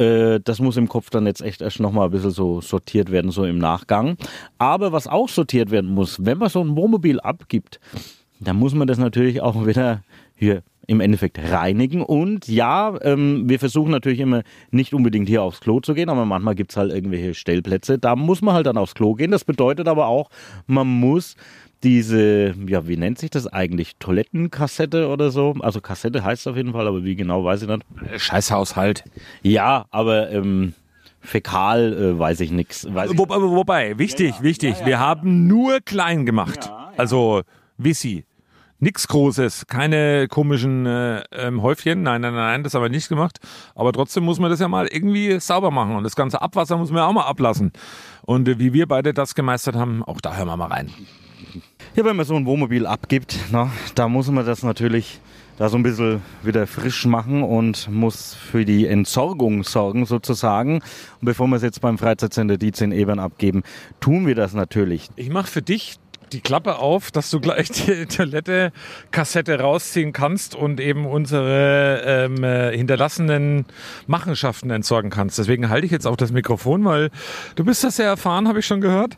äh, 0.00 0.40
das 0.42 0.60
muss 0.60 0.76
im 0.76 0.88
Kopf 0.88 1.10
dann 1.10 1.26
jetzt 1.26 1.42
echt 1.42 1.60
erst 1.60 1.80
nochmal 1.80 2.06
ein 2.06 2.10
bisschen 2.10 2.30
so 2.30 2.60
sortiert 2.60 3.10
werden, 3.10 3.30
so 3.30 3.44
im 3.44 3.58
Nachgang. 3.58 4.16
Aber 4.58 4.92
was 4.92 5.06
auch 5.06 5.28
sortiert 5.28 5.70
werden 5.70 5.90
muss, 5.90 6.24
wenn 6.24 6.38
man 6.38 6.48
so 6.48 6.60
ein 6.60 6.74
Wohnmobil 6.74 7.20
abgibt, 7.20 7.78
dann 8.40 8.56
muss 8.56 8.74
man 8.74 8.88
das 8.88 8.98
natürlich 8.98 9.42
auch 9.42 9.66
wieder 9.66 10.02
hier 10.34 10.62
im 10.86 11.00
Endeffekt 11.00 11.38
reinigen. 11.38 12.02
Und 12.02 12.48
ja, 12.48 12.98
ähm, 13.02 13.48
wir 13.48 13.60
versuchen 13.60 13.92
natürlich 13.92 14.18
immer 14.18 14.42
nicht 14.72 14.92
unbedingt 14.92 15.28
hier 15.28 15.42
aufs 15.42 15.60
Klo 15.60 15.78
zu 15.80 15.94
gehen, 15.94 16.08
aber 16.08 16.24
manchmal 16.24 16.56
gibt's 16.56 16.76
halt 16.76 16.92
irgendwelche 16.92 17.34
Stellplätze. 17.34 17.98
Da 17.98 18.16
muss 18.16 18.42
man 18.42 18.54
halt 18.54 18.66
dann 18.66 18.78
aufs 18.78 18.94
Klo 18.94 19.14
gehen. 19.14 19.30
Das 19.30 19.44
bedeutet 19.44 19.86
aber 19.86 20.06
auch, 20.06 20.30
man 20.66 20.88
muss 20.88 21.36
diese, 21.82 22.54
ja, 22.66 22.86
wie 22.86 22.96
nennt 22.96 23.18
sich 23.18 23.30
das 23.30 23.46
eigentlich? 23.46 23.96
Toilettenkassette 23.98 25.08
oder 25.08 25.30
so? 25.30 25.54
Also 25.60 25.80
Kassette 25.80 26.22
heißt 26.22 26.42
es 26.42 26.46
auf 26.46 26.56
jeden 26.56 26.72
Fall, 26.72 26.86
aber 26.86 27.04
wie 27.04 27.16
genau 27.16 27.44
weiß 27.44 27.62
ich 27.62 27.68
nicht. 27.68 27.84
Scheißhaushalt. 28.16 29.04
Ja, 29.42 29.86
aber 29.90 30.30
ähm, 30.30 30.74
Fäkal 31.20 31.92
äh, 31.92 32.18
weiß 32.18 32.40
ich 32.40 32.50
nichts. 32.50 32.86
Wo, 32.86 33.28
wo, 33.28 33.56
wobei, 33.56 33.98
wichtig, 33.98 34.42
wichtig, 34.42 34.76
wir 34.84 34.98
haben 34.98 35.46
nur 35.46 35.80
klein 35.80 36.26
gemacht. 36.26 36.70
Also 36.96 37.42
Wissi. 37.78 38.24
Nix 38.82 39.08
Großes, 39.08 39.66
keine 39.66 40.26
komischen 40.28 40.86
äh, 40.86 41.22
ähm, 41.32 41.60
Häufchen. 41.60 42.02
Nein, 42.02 42.22
nein, 42.22 42.32
nein, 42.32 42.62
das 42.62 42.72
haben 42.72 42.80
wir 42.80 42.88
nicht 42.88 43.10
gemacht. 43.10 43.38
Aber 43.74 43.92
trotzdem 43.92 44.24
muss 44.24 44.38
man 44.38 44.50
das 44.50 44.58
ja 44.58 44.68
mal 44.68 44.86
irgendwie 44.86 45.38
sauber 45.38 45.70
machen. 45.70 45.96
Und 45.96 46.04
das 46.04 46.16
ganze 46.16 46.40
Abwasser 46.40 46.78
muss 46.78 46.90
man 46.90 47.00
ja 47.00 47.06
auch 47.06 47.12
mal 47.12 47.26
ablassen. 47.26 47.72
Und 48.22 48.48
äh, 48.48 48.58
wie 48.58 48.72
wir 48.72 48.88
beide 48.88 49.12
das 49.12 49.34
gemeistert 49.34 49.76
haben, 49.76 50.02
auch 50.02 50.22
da 50.22 50.34
hören 50.34 50.48
wir 50.48 50.56
mal 50.56 50.68
rein. 50.68 50.90
Ja, 51.96 52.04
wenn 52.04 52.14
man 52.14 52.24
so 52.24 52.36
ein 52.36 52.46
Wohnmobil 52.46 52.86
abgibt, 52.86 53.36
na, 53.50 53.68
da 53.96 54.08
muss 54.08 54.30
man 54.30 54.46
das 54.46 54.62
natürlich 54.62 55.18
da 55.58 55.68
so 55.68 55.76
ein 55.76 55.82
bisschen 55.82 56.22
wieder 56.44 56.68
frisch 56.68 57.04
machen 57.04 57.42
und 57.42 57.90
muss 57.90 58.32
für 58.32 58.64
die 58.64 58.86
Entsorgung 58.86 59.64
sorgen 59.64 60.06
sozusagen. 60.06 60.74
Und 60.74 60.82
bevor 61.22 61.48
wir 61.48 61.56
es 61.56 61.62
jetzt 61.62 61.80
beim 61.80 61.98
Freizeitcenter 61.98 62.58
Dietz 62.58 62.80
in 62.80 62.92
Ebern 62.92 63.18
abgeben, 63.18 63.64
tun 63.98 64.24
wir 64.24 64.36
das 64.36 64.54
natürlich. 64.54 65.08
Ich 65.16 65.30
mache 65.30 65.48
für 65.48 65.62
dich 65.62 65.96
die 66.32 66.40
Klappe 66.40 66.78
auf, 66.78 67.10
dass 67.10 67.30
du 67.30 67.40
gleich 67.40 67.70
die 67.70 68.06
Toilette-Kassette 68.08 69.60
rausziehen 69.60 70.12
kannst 70.12 70.54
und 70.54 70.80
eben 70.80 71.06
unsere 71.06 72.02
ähm, 72.04 72.44
äh, 72.44 72.76
hinterlassenen 72.76 73.66
Machenschaften 74.06 74.70
entsorgen 74.70 75.10
kannst. 75.10 75.38
Deswegen 75.38 75.68
halte 75.68 75.86
ich 75.86 75.92
jetzt 75.92 76.06
auf 76.06 76.16
das 76.16 76.32
Mikrofon, 76.32 76.84
weil 76.84 77.10
du 77.56 77.64
bist 77.64 77.84
das 77.84 77.96
sehr 77.96 78.06
erfahren, 78.06 78.48
habe 78.48 78.60
ich 78.60 78.66
schon 78.66 78.80
gehört. 78.80 79.16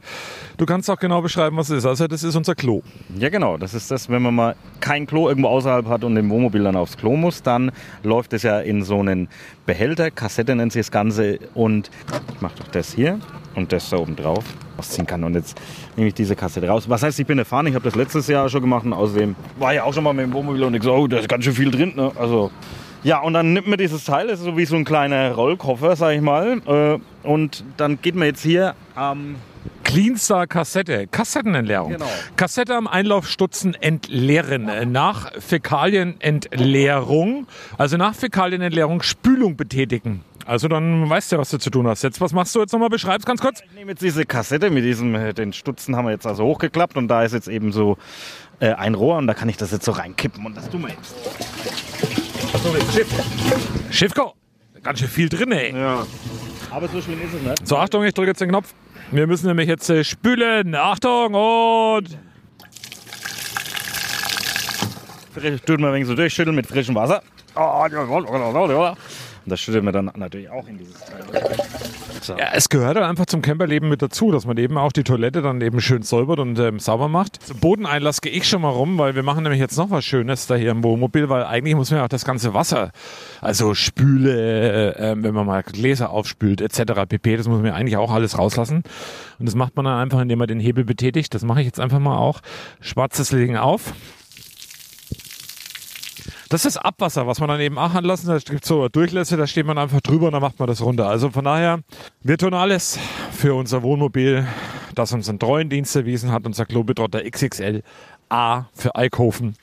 Du 0.57 0.67
kannst 0.67 0.91
auch 0.91 0.99
genau 0.99 1.23
beschreiben, 1.23 1.57
was 1.57 1.71
es 1.71 1.79
ist. 1.79 1.87
Also 1.87 2.07
das 2.07 2.23
ist 2.23 2.37
unser 2.37 2.55
Klo. 2.55 2.83
Ja 3.17 3.29
genau, 3.29 3.57
das 3.57 3.75
ist 3.75 3.91
das, 3.91 4.09
wenn 4.09 4.23
man 4.23 4.35
mal 4.35 4.57
kein 4.81 5.07
Klo 5.07 5.29
irgendwo 5.29 5.49
außerhalb 5.49 5.87
hat 5.87 6.05
und 6.05 6.17
im 6.17 6.31
Wohnmobil 6.31 6.63
dann 6.63 6.77
aufs 6.77 6.97
Klo 6.97 7.17
muss, 7.17 7.43
dann 7.43 7.73
läuft 8.03 8.33
es 8.33 8.43
ja 8.43 8.61
in 8.61 8.83
so 8.83 9.01
einen 9.01 9.29
Behälter, 9.67 10.11
Kassette 10.11 10.55
nennt 10.55 10.73
sich 10.73 10.81
das 10.81 10.91
Ganze 10.91 11.39
und 11.55 11.91
ich 12.35 12.41
mache 12.41 12.57
doch 12.59 12.69
das 12.69 12.93
hier 12.93 13.19
und 13.55 13.73
das 13.73 13.91
da 13.91 13.99
oben 13.99 14.17
drauf 14.17 14.45
ausziehen 14.77 15.07
kann. 15.07 15.25
Und 15.25 15.35
jetzt 15.35 15.61
nehme 15.97 16.09
ich 16.09 16.15
diese 16.15 16.37
Kassette 16.37 16.69
raus. 16.69 16.89
Was 16.89 17.03
heißt, 17.03 17.19
ich 17.21 17.27
bin 17.27 17.39
erfahren, 17.39 17.67
ich 17.67 17.75
habe 17.75 17.85
das 17.85 17.95
letztes 17.95 18.27
Jahr 18.27 18.49
schon 18.49 18.61
gemacht 18.61 18.85
und 18.85 18.93
außerdem 18.93 19.35
war 19.59 19.75
ja 19.75 19.85
auch 19.85 19.95
schon 19.95 20.05
mal 20.05 20.13
mit 20.13 20.27
dem 20.27 20.33
Wohnmobil 20.33 20.63
und 20.65 20.75
ich 20.75 20.83
so, 20.83 20.93
oh, 20.93 21.07
da 21.07 21.19
ist 21.19 21.29
ganz 21.29 21.45
schön 21.45 21.55
viel 21.55 21.71
drin. 21.71 21.93
Ne? 21.95 22.11
Also 22.19 22.51
ja, 23.05 23.21
und 23.21 23.33
dann 23.33 23.53
nimmt 23.53 23.67
man 23.67 23.79
dieses 23.79 24.05
Teil, 24.05 24.29
das 24.29 24.39
ist 24.39 24.45
so 24.45 24.57
wie 24.57 24.65
so 24.65 24.77
ein 24.77 24.85
kleiner 24.85 25.33
Rollkoffer, 25.33 25.97
sag 25.97 26.15
ich 26.15 26.21
mal. 26.21 26.61
Äh, 26.67 27.27
und 27.27 27.65
dann 27.77 28.01
geht 28.01 28.15
man 28.15 28.27
jetzt 28.27 28.43
hier 28.43 28.75
am 28.95 29.19
ähm 29.19 29.37
Cleanstar 29.85 30.47
Kassette, 30.47 31.07
Kassettenentleerung. 31.07 31.93
Genau. 31.93 32.09
Kassette 32.37 32.75
am 32.75 32.87
Einlaufstutzen 32.87 33.75
entleeren. 33.75 34.91
Nach 34.91 35.33
Fäkalienentleerung, 35.39 37.47
also 37.77 37.97
nach 37.97 38.15
Fäkalienentleerung 38.15 39.03
Spülung 39.03 39.57
betätigen. 39.57 40.25
Also 40.47 40.69
dann 40.69 41.09
weißt 41.09 41.33
du, 41.33 41.39
was 41.39 41.51
du 41.51 41.59
zu 41.59 41.71
tun 41.71 41.87
hast. 41.87 42.03
Jetzt, 42.03 42.21
was 42.21 42.33
machst 42.33 42.55
du 42.55 42.61
jetzt 42.61 42.73
nochmal? 42.73 42.89
Beschreib's 42.89 43.25
ganz 43.25 43.41
kurz. 43.41 43.63
Ich 43.65 43.73
nehme 43.73 43.93
jetzt 43.93 44.03
diese 44.03 44.25
Kassette 44.25 44.71
mit 44.71 44.85
diesem, 44.85 45.15
äh, 45.15 45.33
den 45.33 45.53
Stutzen 45.53 45.97
haben 45.97 46.07
wir 46.07 46.13
jetzt 46.13 46.27
also 46.27 46.45
hochgeklappt 46.45 46.97
und 46.97 47.09
da 47.09 47.23
ist 47.23 47.33
jetzt 47.33 47.49
eben 47.49 47.73
so 47.73 47.97
äh, 48.61 48.73
ein 48.73 48.95
Rohr 48.95 49.19
und 49.19 49.27
da 49.27 49.35
kann 49.35 49.49
ich 49.49 49.57
das 49.57 49.71
jetzt 49.71 49.85
so 49.85 49.93
reinkippen 49.93 50.45
und 50.45 50.57
das 50.57 50.69
tun 50.69 50.83
wir 50.83 50.91
jetzt. 50.91 51.15
Schiff. 52.95 53.09
Schiffko. 53.91 54.35
Ganz 54.83 54.99
schön 54.99 55.09
viel 55.09 55.29
drin, 55.29 55.53
ey. 55.53 55.73
Ja. 55.73 56.07
Aber 56.73 56.89
so 56.89 57.03
schlimm 57.03 57.21
ist 57.23 57.35
es 57.35 57.43
nicht. 57.43 57.69
So, 57.69 57.77
Achtung, 57.77 58.03
ich 58.05 58.15
drücke 58.15 58.29
jetzt 58.29 58.41
den 58.41 58.49
Knopf. 58.49 58.73
Wir 59.11 59.27
müssen 59.27 59.47
nämlich 59.47 59.69
jetzt 59.69 59.91
äh, 59.91 60.03
spülen. 60.05 60.75
Achtung 60.75 61.35
und... 61.35 62.19
Tut 65.67 65.81
man 65.81 65.91
ein 65.91 65.95
wenig 65.95 66.07
so 66.07 66.15
durchschütteln 66.15 66.55
mit 66.55 66.67
frischem 66.67 66.95
Wasser. 66.95 67.23
Und 69.45 69.51
das 69.51 69.61
schütteln 69.61 69.85
wir 69.85 69.93
dann 69.93 70.11
natürlich 70.17 70.51
auch 70.51 70.67
in 70.69 70.79
dieses 70.79 70.95
Teil. 71.01 71.23
haben. 72.29 72.39
Ja, 72.39 72.51
es 72.55 72.69
gehört 72.69 72.97
halt 72.97 73.07
einfach 73.07 73.27
zum 73.27 73.43
Camperleben 73.43 73.89
mit 73.89 74.03
dazu, 74.03 74.31
dass 74.31 74.47
man 74.47 74.57
eben 74.57 74.79
auch 74.79 74.93
die 74.93 75.03
Toilette 75.03 75.43
dann 75.43 75.61
eben 75.61 75.81
schön 75.81 76.03
säubert 76.03 76.39
und 76.39 76.59
ähm, 76.59 76.79
sauber 76.79 77.09
macht. 77.09 77.45
Zum 77.45 77.59
Bodeneinlass 77.59 78.21
gehe 78.21 78.33
ich 78.33 78.49
schon 78.49 78.63
mal 78.63 78.69
rum, 78.69 78.99
weil 78.99 79.15
wir 79.15 79.23
machen 79.23 79.43
nämlich 79.43 79.61
jetzt 79.61 79.77
noch 79.77 79.91
was 79.91 80.05
Schönes 80.05 80.47
da 80.47 80.55
hier 80.55 80.71
im 80.71 80.85
Wohnmobil, 80.85 81.29
weil 81.29 81.45
eigentlich 81.45 81.75
muss 81.75 81.91
man 81.91 81.99
ja 81.99 82.05
auch 82.05 82.09
das 82.09 82.25
ganze 82.25 82.55
Wasser, 82.55 82.93
also 83.41 83.75
Spüle, 83.75 84.95
äh, 84.95 85.17
wenn 85.19 85.35
man 85.35 85.47
mal 85.47 85.63
Gläser 85.63 86.11
aufspült 86.11 86.61
etc. 86.61 87.07
pp, 87.09 87.37
das 87.37 87.49
muss 87.49 87.59
man 87.59 87.67
ja 87.67 87.75
eigentlich 87.75 87.97
auch 87.97 88.13
alles 88.13 88.39
rauslassen. 88.39 88.85
Und 89.39 89.47
das 89.47 89.55
macht 89.57 89.75
man 89.75 89.85
dann 89.85 89.99
einfach, 89.99 90.21
indem 90.21 90.39
man 90.39 90.49
den 90.49 90.61
Hebel 90.61 90.85
betätigt. 90.85 91.35
Das 91.35 91.43
mache 91.43 91.61
ich 91.61 91.67
jetzt 91.67 91.81
einfach 91.81 91.99
mal 91.99 92.17
auch. 92.17 92.41
Schwarzes 92.81 93.33
Legen 93.33 93.57
auf. 93.57 93.93
Das 96.53 96.67
ist 96.67 96.77
Abwasser, 96.77 97.27
was 97.27 97.41
man 97.41 97.49
dann 97.49 97.61
eben 97.63 97.79
auch 97.79 97.95
anlassen. 97.95 98.29
Da 98.29 98.37
gibt 98.37 98.67
so 98.67 98.87
Durchlässe, 98.91 99.39
da 99.39 99.47
steht 99.47 99.65
man 99.65 99.79
einfach 99.79 100.03
drüber 100.03 100.27
und 100.27 100.33
dann 100.35 100.43
macht 100.43 100.59
man 100.59 100.69
das 100.69 100.83
runter. 100.83 101.09
Also 101.09 101.31
von 101.31 101.47
daher, 101.47 101.81
wir 102.23 102.37
tun 102.37 102.53
alles 102.53 102.99
für 103.31 103.55
unser 103.55 103.83
Wohnmobil, 103.83 104.47
das 104.95 105.15
uns 105.15 105.31
einen 105.31 105.39
treuen 105.39 105.71
Dienst 105.71 105.97
erwiesen 105.97 106.31
hat, 106.31 106.45
unser 106.45 106.67
Globetrotter 106.67 107.23
XXL 107.23 107.83
A 108.29 108.65
für 108.75 108.95
Eichhofen. 108.95 109.55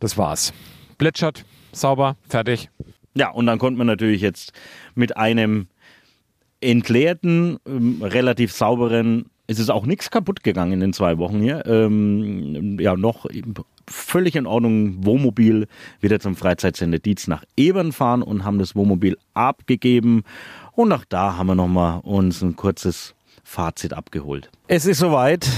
Das 0.00 0.16
war's. 0.16 0.54
Plätschert, 0.96 1.44
sauber, 1.72 2.16
fertig. 2.30 2.70
Ja, 3.12 3.28
und 3.28 3.44
dann 3.44 3.58
konnte 3.58 3.76
man 3.76 3.86
natürlich 3.86 4.22
jetzt 4.22 4.54
mit 4.94 5.18
einem 5.18 5.66
entleerten, 6.62 7.58
ähm, 7.66 8.00
relativ 8.00 8.54
sauberen, 8.54 9.26
es 9.48 9.58
ist 9.58 9.68
auch 9.68 9.84
nichts 9.84 10.10
kaputt 10.10 10.42
gegangen 10.42 10.72
in 10.72 10.80
den 10.80 10.92
zwei 10.94 11.18
Wochen 11.18 11.42
hier, 11.42 11.66
ähm, 11.66 12.80
ja, 12.80 12.96
noch 12.96 13.26
völlig 13.88 14.36
in 14.36 14.46
Ordnung 14.46 15.04
Wohnmobil 15.04 15.66
wieder 16.00 16.20
zum 16.20 16.36
Freizeitsender 16.36 16.98
Dietz 16.98 17.26
nach 17.26 17.44
Ebern 17.56 17.92
fahren 17.92 18.22
und 18.22 18.44
haben 18.44 18.58
das 18.58 18.76
Wohnmobil 18.76 19.16
abgegeben. 19.34 20.22
Und 20.72 20.92
auch 20.92 21.04
da 21.08 21.36
haben 21.36 21.48
wir 21.48 21.54
nochmal 21.54 22.00
uns 22.00 22.42
ein 22.42 22.56
kurzes 22.56 23.14
Fazit 23.44 23.92
abgeholt. 23.92 24.50
Es 24.66 24.86
ist 24.86 24.98
soweit. 24.98 25.48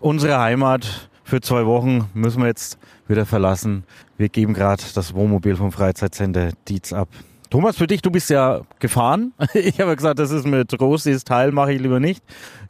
Unsere 0.00 0.38
Heimat 0.38 1.08
für 1.24 1.40
zwei 1.40 1.66
Wochen 1.66 2.08
müssen 2.14 2.40
wir 2.40 2.46
jetzt 2.46 2.78
wieder 3.08 3.26
verlassen. 3.26 3.84
Wir 4.16 4.28
geben 4.28 4.54
gerade 4.54 4.82
das 4.94 5.14
Wohnmobil 5.14 5.56
vom 5.56 5.72
Freizeitsender 5.72 6.50
Dietz 6.68 6.92
ab. 6.92 7.08
Thomas, 7.50 7.76
für 7.76 7.86
dich, 7.86 8.02
du 8.02 8.10
bist 8.10 8.30
ja 8.30 8.62
gefahren. 8.78 9.32
Ich 9.54 9.80
habe 9.80 9.94
gesagt, 9.94 10.18
das 10.18 10.30
ist 10.30 10.46
mit 10.46 10.70
dieses 10.70 11.24
Teil 11.24 11.52
mache 11.52 11.72
ich 11.72 11.80
lieber 11.80 12.00
nicht. 12.00 12.22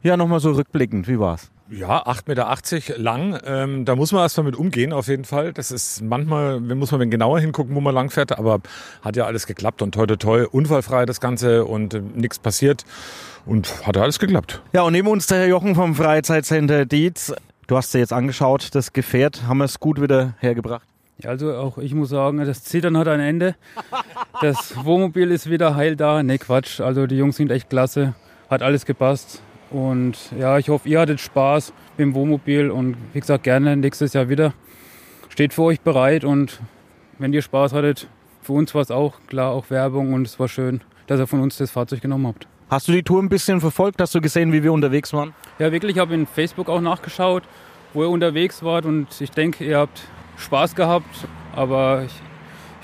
Ja, 0.03 0.17
nochmal 0.17 0.39
so 0.39 0.51
rückblickend, 0.51 1.07
wie 1.07 1.19
war's? 1.19 1.51
Ja, 1.69 2.05
8,80 2.05 2.27
Meter 2.27 2.97
lang. 2.97 3.39
Ähm, 3.45 3.83
da 3.83 3.95
muss 3.95 4.11
man 4.11 4.21
erst 4.21 4.37
mal 4.37 4.43
mit 4.43 4.55
umgehen, 4.55 4.93
auf 4.93 5.07
jeden 5.07 5.25
Fall. 5.25 5.51
Das 5.51 5.71
ist 5.71 6.01
manchmal, 6.01 6.59
muss 6.61 6.91
man 6.91 7.09
genauer 7.09 7.39
hingucken, 7.39 7.75
wo 7.75 7.81
man 7.81 7.93
lang 7.93 8.09
fährt, 8.09 8.37
aber 8.37 8.61
hat 9.01 9.17
ja 9.17 9.25
alles 9.25 9.47
geklappt 9.47 9.81
und 9.81 9.93
toi 9.93 10.05
toi 10.05 10.15
toi, 10.15 10.45
unfallfrei 10.49 11.05
das 11.05 11.19
Ganze 11.19 11.65
und 11.65 11.93
äh, 11.93 12.01
nichts 12.01 12.39
passiert 12.39 12.85
und 13.45 13.85
hat 13.85 13.97
ja 13.97 14.03
alles 14.03 14.19
geklappt. 14.19 14.61
Ja, 14.73 14.83
und 14.83 14.93
neben 14.93 15.07
uns 15.07 15.27
der 15.27 15.39
Herr 15.39 15.47
Jochen 15.47 15.75
vom 15.75 15.95
Freizeitcenter 15.95 16.85
Dietz. 16.85 17.33
Du 17.67 17.75
hast 17.75 17.93
dir 17.93 17.99
jetzt 17.99 18.13
angeschaut, 18.13 18.69
das 18.73 18.93
Gefährt, 18.93 19.43
haben 19.45 19.57
wir 19.57 19.65
es 19.65 19.81
gut 19.81 20.01
wieder 20.01 20.35
hergebracht? 20.39 20.87
Ja, 21.19 21.31
also 21.31 21.53
auch 21.55 21.79
ich 21.79 21.93
muss 21.93 22.09
sagen, 22.09 22.37
das 22.45 22.63
Zittern 22.63 22.95
hat 22.95 23.07
ein 23.07 23.19
Ende. 23.19 23.55
Das 24.39 24.73
Wohnmobil 24.85 25.31
ist 25.31 25.49
wieder 25.49 25.75
heil 25.75 25.95
da. 25.95 26.21
Ne, 26.21 26.37
Quatsch. 26.37 26.79
Also 26.79 27.07
die 27.07 27.17
Jungs 27.17 27.37
sind 27.37 27.51
echt 27.51 27.69
klasse. 27.69 28.13
Hat 28.49 28.61
alles 28.61 28.85
gepasst. 28.85 29.41
Und 29.69 30.17
ja, 30.37 30.57
ich 30.57 30.69
hoffe, 30.69 30.87
ihr 30.87 30.99
hattet 30.99 31.19
Spaß 31.19 31.73
mit 31.97 32.05
dem 32.05 32.15
Wohnmobil 32.15 32.69
und 32.69 32.95
wie 33.13 33.19
gesagt, 33.19 33.43
gerne 33.43 33.75
nächstes 33.75 34.13
Jahr 34.13 34.29
wieder. 34.29 34.53
Steht 35.29 35.53
für 35.53 35.63
euch 35.63 35.81
bereit 35.81 36.23
und 36.23 36.59
wenn 37.19 37.33
ihr 37.33 37.41
Spaß 37.41 37.73
hattet, 37.73 38.07
für 38.41 38.53
uns 38.53 38.73
war 38.73 38.81
es 38.81 38.91
auch 38.91 39.15
klar, 39.27 39.51
auch 39.51 39.69
Werbung 39.69 40.13
und 40.13 40.25
es 40.25 40.39
war 40.39 40.47
schön, 40.47 40.81
dass 41.07 41.19
ihr 41.19 41.27
von 41.27 41.41
uns 41.41 41.57
das 41.57 41.71
Fahrzeug 41.71 42.01
genommen 42.01 42.27
habt. 42.27 42.47
Hast 42.69 42.87
du 42.87 42.91
die 42.91 43.03
Tour 43.03 43.21
ein 43.21 43.29
bisschen 43.29 43.59
verfolgt? 43.59 44.01
Hast 44.01 44.15
du 44.15 44.21
gesehen, 44.21 44.51
wie 44.53 44.63
wir 44.63 44.73
unterwegs 44.73 45.13
waren? 45.13 45.33
Ja, 45.59 45.71
wirklich, 45.71 45.95
ich 45.95 45.99
habe 45.99 46.13
in 46.13 46.27
Facebook 46.27 46.69
auch 46.69 46.81
nachgeschaut, 46.81 47.43
wo 47.93 48.03
ihr 48.03 48.09
unterwegs 48.09 48.63
wart 48.63 48.85
und 48.85 49.07
ich 49.19 49.31
denke, 49.31 49.65
ihr 49.65 49.77
habt 49.77 50.01
Spaß 50.37 50.75
gehabt, 50.75 51.27
aber 51.55 52.03
ich, 52.05 52.13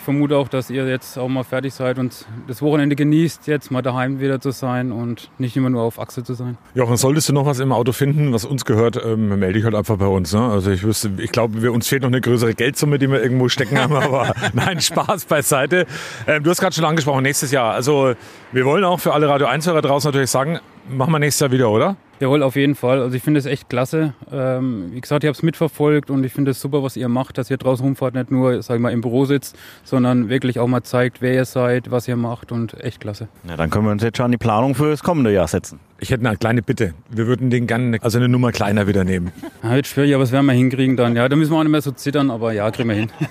vermute 0.04 0.38
auch, 0.38 0.47
dass 0.47 0.70
ihr 0.70 0.88
jetzt 0.88 1.18
auch 1.18 1.28
mal 1.28 1.43
fertig 1.43 1.74
seid 1.74 1.97
und 1.97 2.26
das 2.47 2.62
Wochenende 2.62 2.95
genießt, 2.95 3.47
jetzt 3.47 3.72
mal 3.72 3.82
daheim 3.82 4.20
wieder 4.20 4.39
zu 4.39 4.51
sein 4.51 4.91
und 4.91 5.32
nicht 5.38 5.58
immer 5.58 5.70
nur 5.70 5.82
auf 5.82 5.99
Achse 5.99 6.24
zu 6.24 6.34
sein. 6.34 6.58
Jochen, 6.76 6.97
solltest 6.97 7.30
du 7.30 7.34
noch 7.34 7.45
was 7.45 7.60
im 7.60 7.72
Auto 7.72 7.91
finden, 7.91 8.34
was 8.34 8.45
uns 8.45 8.66
gehört, 8.66 9.04
ähm, 9.04 9.39
melde 9.39 9.54
dich 9.54 9.64
halt 9.64 9.76
einfach 9.76 9.97
bei 9.97 10.08
uns. 10.08 10.34
Ne? 10.34 10.41
Also 10.41 10.72
ich 10.72 10.84
wüsste, 10.84 11.12
ich 11.18 11.32
glaube, 11.32 11.72
uns 11.72 11.88
fehlt 11.88 12.04
noch 12.04 12.10
eine 12.10 12.22
größere 12.22 12.54
Geldsumme, 12.54 12.99
die 12.99 13.10
wir 13.10 13.22
irgendwo 13.22 13.49
stecken 13.49 13.80
haben, 13.80 13.95
aber 13.95 14.34
nein, 14.54 14.80
Spaß 14.80 15.26
beiseite. 15.26 15.86
Ähm, 16.28 16.43
du 16.43 16.49
hast 16.49 16.60
gerade 16.60 16.76
schon 16.76 16.86
angesprochen, 16.86 17.24
nächstes 17.24 17.51
Jahr. 17.51 17.74
Also 17.74 18.14
wir 18.51 18.66
wollen 18.66 18.84
auch 18.84 18.99
für 18.99 19.14
alle 19.14 19.28
Radio 19.28 19.47
1-Hörer 19.47 19.82
draußen 19.82 20.10
natürlich 20.10 20.30
sagen, 20.30 20.60
machen 20.89 21.11
wir 21.11 21.19
nächstes 21.19 21.41
Jahr 21.41 21.51
wieder, 21.51 21.69
oder? 21.69 21.95
Jawohl, 22.19 22.41
auf 22.41 22.55
jeden 22.55 22.75
Fall. 22.75 23.01
Also 23.01 23.17
ich 23.17 23.23
finde 23.23 23.39
es 23.39 23.45
echt 23.45 23.69
klasse. 23.69 24.13
Ähm, 24.31 24.91
wie 24.93 25.01
gesagt, 25.01 25.23
ich 25.23 25.27
habe 25.27 25.36
es 25.36 25.43
mitverfolgt 25.43 26.09
und 26.09 26.23
ich 26.23 26.31
finde 26.31 26.51
es 26.51 26.61
super, 26.61 26.81
was 26.81 26.95
ihr 26.95 27.09
macht, 27.09 27.38
dass 27.38 27.49
ihr 27.49 27.57
draußen 27.57 27.86
rumfahrt, 27.86 28.13
nicht 28.13 28.31
nur, 28.31 28.61
sag 28.61 28.75
ich 28.75 28.81
mal, 28.81 28.91
im 28.91 29.01
Büro 29.01 29.25
sitzt, 29.25 29.57
sondern 29.84 30.29
wirklich 30.29 30.59
auch 30.59 30.67
mal 30.67 30.84
zeigt, 30.84 31.21
wer 31.21 31.34
ihr 31.34 31.45
seid, 31.45 31.91
was 31.91 32.07
ihr 32.07 32.15
macht 32.15 32.51
und 32.51 32.79
echt 32.81 33.01
klasse. 33.01 33.27
Ja, 33.47 33.57
dann 33.57 33.69
können 33.69 33.86
wir 33.86 33.91
uns 33.91 34.03
jetzt 34.03 34.17
schon 34.17 34.25
an 34.25 34.31
die 34.31 34.38
Planung 34.38 34.73
für 34.73 34.89
das 34.89 35.03
kommende 35.03 35.34
Jahr 35.34 35.47
setzen. 35.47 35.79
Ich 35.99 36.11
hätte 36.11 36.25
eine 36.25 36.38
kleine 36.38 36.61
Bitte. 36.61 36.93
Wir 37.09 37.27
würden 37.27 37.49
den 37.49 37.67
gerne, 37.67 37.97
also 38.01 38.17
eine 38.17 38.29
Nummer 38.29 38.51
kleiner 38.51 38.88
wieder 38.88 39.03
nehmen. 39.03 39.31
Ja, 39.61 39.71
wird 39.71 39.88
schwierig, 39.88 40.13
aber 40.13 40.23
das 40.23 40.31
werden 40.31 40.45
wir 40.45 40.53
hinkriegen 40.53 40.95
dann. 40.95 41.15
Ja, 41.15 41.27
da 41.27 41.36
müssen 41.36 41.51
wir 41.51 41.57
auch 41.57 41.63
nicht 41.63 41.71
mehr 41.71 41.81
so 41.81 41.91
zittern, 41.91 42.31
aber 42.31 42.53
ja, 42.53 42.69
kriegen 42.71 42.89
wir 42.89 42.95
hin. 42.95 43.09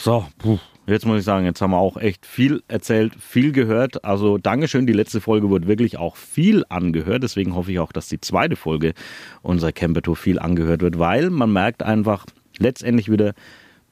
So, 0.00 0.24
puh. 0.38 0.58
Jetzt 0.88 1.04
muss 1.04 1.18
ich 1.18 1.24
sagen, 1.24 1.44
jetzt 1.44 1.60
haben 1.60 1.72
wir 1.72 1.78
auch 1.78 1.98
echt 1.98 2.24
viel 2.24 2.62
erzählt, 2.66 3.12
viel 3.20 3.52
gehört. 3.52 4.06
Also 4.06 4.38
Dankeschön, 4.38 4.86
die 4.86 4.94
letzte 4.94 5.20
Folge 5.20 5.50
wurde 5.50 5.68
wirklich 5.68 5.98
auch 5.98 6.16
viel 6.16 6.64
angehört. 6.70 7.22
Deswegen 7.22 7.54
hoffe 7.54 7.70
ich 7.70 7.78
auch, 7.78 7.92
dass 7.92 8.08
die 8.08 8.22
zweite 8.22 8.56
Folge 8.56 8.94
unserer 9.42 9.72
Camper-Tour 9.72 10.16
viel 10.16 10.38
angehört 10.38 10.80
wird, 10.80 10.98
weil 10.98 11.28
man 11.28 11.52
merkt 11.52 11.82
einfach 11.82 12.24
letztendlich 12.56 13.10
wieder, 13.10 13.34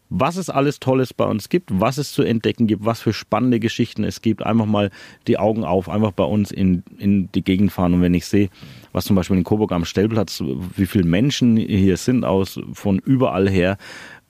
was 0.09 0.36
es 0.36 0.49
alles 0.49 0.80
Tolles 0.80 1.12
bei 1.12 1.24
uns 1.24 1.51
gibt, 1.51 1.68
was 1.70 1.99
es 1.99 2.12
zu 2.12 2.22
entdecken 2.22 2.66
gibt, 2.66 2.86
was 2.86 3.03
für 3.03 3.12
spannende 3.12 3.61
Geschichten 3.61 4.03
es 4.03 4.22
gibt. 4.22 4.47
Einfach 4.47 4.66
mal 4.66 4.90
die 5.26 5.38
Augen 5.38 5.64
auf, 5.64 5.90
einfach 5.90 6.12
bei 6.12 6.24
uns 6.24 6.51
in, 6.51 6.82
in 6.97 7.30
die 7.32 7.42
Gegend 7.42 7.72
fahren. 7.72 7.92
Und 7.92 8.01
wenn 8.01 8.14
ich 8.14 8.24
sehe, 8.24 8.49
was 8.92 9.05
zum 9.05 9.16
Beispiel 9.16 9.36
in 9.36 9.44
Coburg 9.44 9.72
am 9.72 9.84
Stellplatz, 9.84 10.42
wie 10.76 10.86
viele 10.86 11.05
Menschen 11.05 11.59
hier 11.59 11.99
sind 11.99 12.24
aus 12.24 12.59
von 12.72 13.01
überall 13.01 13.51
her, 13.51 13.76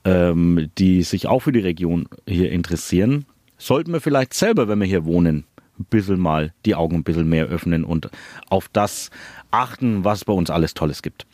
ähm, 0.06 0.70
die 0.78 1.02
sich 1.02 1.26
auch 1.26 1.40
für 1.40 1.52
die 1.52 1.60
Region 1.60 2.08
hier 2.26 2.52
interessieren, 2.52 3.26
sollten 3.58 3.92
wir 3.92 4.00
vielleicht 4.00 4.34
selber, 4.34 4.68
wenn 4.68 4.78
wir 4.78 4.86
hier 4.86 5.04
wohnen, 5.04 5.44
ein 5.78 5.84
bisschen 5.90 6.20
mal 6.20 6.54
die 6.64 6.74
Augen 6.74 6.96
ein 6.96 7.04
bisschen 7.04 7.28
mehr 7.28 7.46
öffnen 7.46 7.84
und 7.84 8.08
auf 8.48 8.68
das 8.72 9.10
achten, 9.50 10.04
was 10.04 10.24
bei 10.24 10.32
uns 10.32 10.48
alles 10.48 10.74
Tolles 10.74 11.02
gibt. 11.02 11.26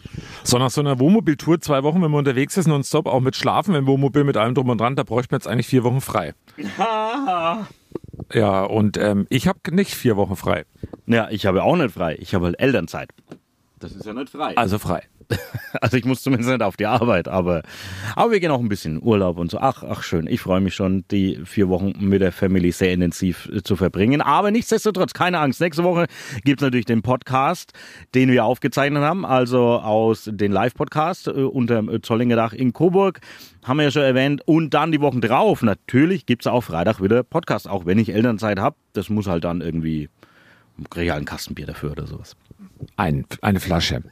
So 0.43 0.59
nach 0.59 0.71
so 0.71 0.81
einer 0.81 0.99
Wohnmobiltour, 0.99 1.61
zwei 1.61 1.83
Wochen, 1.83 2.03
wenn 2.03 2.11
man 2.11 2.21
unterwegs 2.21 2.57
ist, 2.57 2.67
nonstop, 2.67 3.07
auch 3.07 3.21
mit 3.21 3.37
Schlafen 3.37 3.75
im 3.75 3.87
Wohnmobil, 3.87 4.25
mit 4.25 4.37
allem 4.37 4.55
drum 4.55 4.69
und 4.69 4.81
dran, 4.81 4.97
da 4.97 5.05
bräuchte 5.05 5.33
man 5.33 5.41
jetzt 5.41 5.47
eigentlich 5.47 5.69
vier 5.69 5.85
Wochen 5.85 6.01
frei. 6.01 6.35
ja, 8.33 8.65
und 8.65 8.97
ähm, 8.97 9.27
ich 9.29 9.47
habe 9.47 9.59
nicht 9.71 9.95
vier 9.95 10.17
Wochen 10.17 10.37
frei. 10.37 10.65
Ja, 11.07 11.29
ich 11.31 11.47
habe 11.47 11.63
auch 11.63 11.77
nicht 11.77 11.93
frei. 11.93 12.17
Ich 12.19 12.35
habe 12.35 12.47
halt 12.47 12.59
Elternzeit. 12.59 13.11
Das 13.79 13.93
ist 13.93 14.07
ja 14.07 14.15
nicht 14.15 14.31
frei. 14.31 14.57
Also 14.57 14.79
frei. 14.79 15.03
Also 15.81 15.97
ich 15.97 16.05
muss 16.05 16.23
zumindest 16.23 16.51
nicht 16.51 16.63
auf 16.63 16.77
die 16.77 16.87
Arbeit, 16.87 17.29
aber, 17.29 17.63
aber 18.15 18.33
wir 18.33 18.41
gehen 18.41 18.51
auch 18.51 18.61
ein 18.61 18.69
bisschen 18.69 19.03
Urlaub 19.03 19.39
und 19.39 19.51
so. 19.51 19.59
Ach, 19.59 19.83
ach 19.83 20.03
schön. 20.03 20.27
Ich 20.27 20.43
freue 20.43 20.61
mich 20.61 20.75
schon, 20.75 21.05
die 21.11 21.41
vier 21.45 21.71
Wochen 21.71 21.95
mit 21.99 22.21
der 22.21 22.31
Family 22.31 22.73
sehr 22.73 22.93
intensiv 22.93 23.49
äh, 23.51 23.63
zu 23.63 23.77
verbringen. 23.77 24.21
Aber 24.21 24.51
nichtsdestotrotz, 24.51 25.15
keine 25.15 25.39
Angst. 25.39 25.61
Nächste 25.61 25.83
Woche 25.83 26.07
gibt 26.45 26.61
es 26.61 26.67
natürlich 26.67 26.85
den 26.85 27.01
Podcast, 27.01 27.73
den 28.15 28.31
wir 28.31 28.45
aufgezeichnet 28.45 29.03
haben, 29.03 29.25
also 29.25 29.79
aus 29.79 30.29
den 30.31 30.53
Live-Podcast 30.53 31.29
äh, 31.29 31.31
unter 31.31 31.77
dem 31.77 32.03
Zollinger 32.03 32.37
Dach 32.37 32.53
in 32.53 32.73
Coburg. 32.73 33.21
Haben 33.65 33.79
wir 33.79 33.85
ja 33.85 33.91
schon 33.91 34.03
erwähnt. 34.03 34.43
Und 34.45 34.75
dann 34.75 34.93
die 34.93 35.01
Wochen 35.01 35.21
drauf. 35.23 35.63
Natürlich 35.63 36.27
gibt 36.27 36.43
es 36.43 36.47
auch 36.47 36.63
Freitag 36.63 37.03
wieder 37.03 37.23
Podcast, 37.23 37.69
auch 37.69 37.87
wenn 37.87 37.99
ich 37.99 38.13
Elternzeit 38.13 38.59
habe. 38.59 38.77
Das 38.93 39.09
muss 39.09 39.27
halt 39.27 39.45
dann 39.45 39.63
irgendwie, 39.63 40.11
kriege 40.91 41.07
ich 41.07 41.11
halt 41.11 41.23
ein 41.23 41.27
Kastenbier 41.27 41.67
dafür 41.67 41.93
oder 41.93 42.07
sowas. 42.07 42.37
Ein, 42.97 43.25
eine 43.41 43.61
Flasche. 43.61 44.03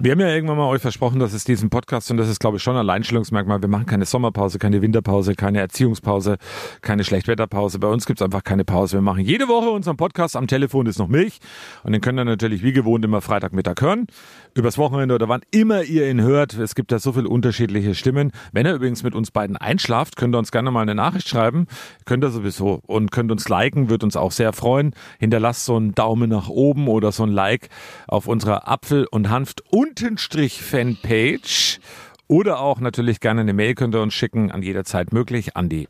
Wir 0.00 0.12
haben 0.12 0.20
ja 0.20 0.28
irgendwann 0.28 0.56
mal 0.56 0.68
euch 0.68 0.82
versprochen, 0.82 1.18
dass 1.18 1.32
es 1.32 1.44
diesen 1.44 1.70
Podcast, 1.70 2.10
und 2.10 2.16
das 2.16 2.28
ist 2.28 2.40
glaube 2.40 2.56
ich 2.56 2.62
schon 2.62 2.74
ein 2.74 2.80
Alleinstellungsmerkmal, 2.80 3.60
wir 3.60 3.68
machen 3.68 3.86
keine 3.86 4.06
Sommerpause, 4.06 4.58
keine 4.58 4.82
Winterpause, 4.82 5.34
keine 5.34 5.60
Erziehungspause, 5.60 6.38
keine 6.80 7.04
Schlechtwetterpause. 7.04 7.78
Bei 7.78 7.88
uns 7.88 8.06
gibt 8.06 8.20
es 8.20 8.24
einfach 8.24 8.44
keine 8.44 8.64
Pause. 8.64 8.96
Wir 8.96 9.02
machen 9.02 9.20
jede 9.20 9.48
Woche 9.48 9.70
unseren 9.70 9.96
Podcast. 9.96 10.36
Am 10.36 10.46
Telefon 10.46 10.86
ist 10.86 10.98
noch 10.98 11.08
Milch. 11.08 11.38
Und 11.84 11.92
den 11.92 12.00
könnt 12.00 12.18
ihr 12.18 12.24
natürlich 12.24 12.62
wie 12.62 12.72
gewohnt 12.72 13.04
immer 13.04 13.20
Freitagmittag 13.20 13.80
hören. 13.80 14.06
Übers 14.54 14.78
Wochenende 14.78 15.14
oder 15.14 15.28
wann 15.28 15.42
immer 15.50 15.82
ihr 15.82 16.10
ihn 16.10 16.20
hört. 16.20 16.54
Es 16.54 16.74
gibt 16.74 16.92
da 16.92 16.98
so 16.98 17.12
viele 17.12 17.28
unterschiedliche 17.28 17.94
Stimmen. 17.94 18.32
Wenn 18.52 18.66
ihr 18.66 18.74
übrigens 18.74 19.02
mit 19.02 19.14
uns 19.14 19.30
beiden 19.30 19.56
einschlaft, 19.56 20.16
könnt 20.16 20.34
ihr 20.34 20.38
uns 20.38 20.52
gerne 20.52 20.70
mal 20.70 20.82
eine 20.82 20.94
Nachricht 20.94 21.28
schreiben. 21.28 21.66
Könnt 22.04 22.24
ihr 22.24 22.30
sowieso. 22.30 22.80
Und 22.86 23.12
könnt 23.12 23.30
uns 23.30 23.48
liken, 23.48 23.88
wird 23.88 24.04
uns 24.04 24.16
auch 24.16 24.32
sehr 24.32 24.52
freuen. 24.52 24.94
Hinterlasst 25.18 25.64
so 25.64 25.76
einen 25.76 25.94
Daumen 25.94 26.30
nach 26.30 26.48
oben 26.48 26.88
oder 26.88 27.12
so 27.12 27.22
ein 27.22 27.30
Like 27.30 27.61
auf 28.06 28.26
unserer 28.26 28.68
Apfel- 28.68 29.06
und 29.10 29.30
Hanft-Fanpage. 29.30 31.80
Oder 32.28 32.60
auch 32.60 32.78
natürlich 32.80 33.20
gerne 33.20 33.42
eine 33.42 33.52
Mail 33.52 33.74
könnt 33.74 33.94
ihr 33.94 34.00
uns 34.00 34.14
schicken, 34.14 34.50
an 34.50 34.62
jeder 34.62 34.84
Zeit 34.84 35.12
möglich, 35.12 35.54
an 35.56 35.68
die 35.68 35.86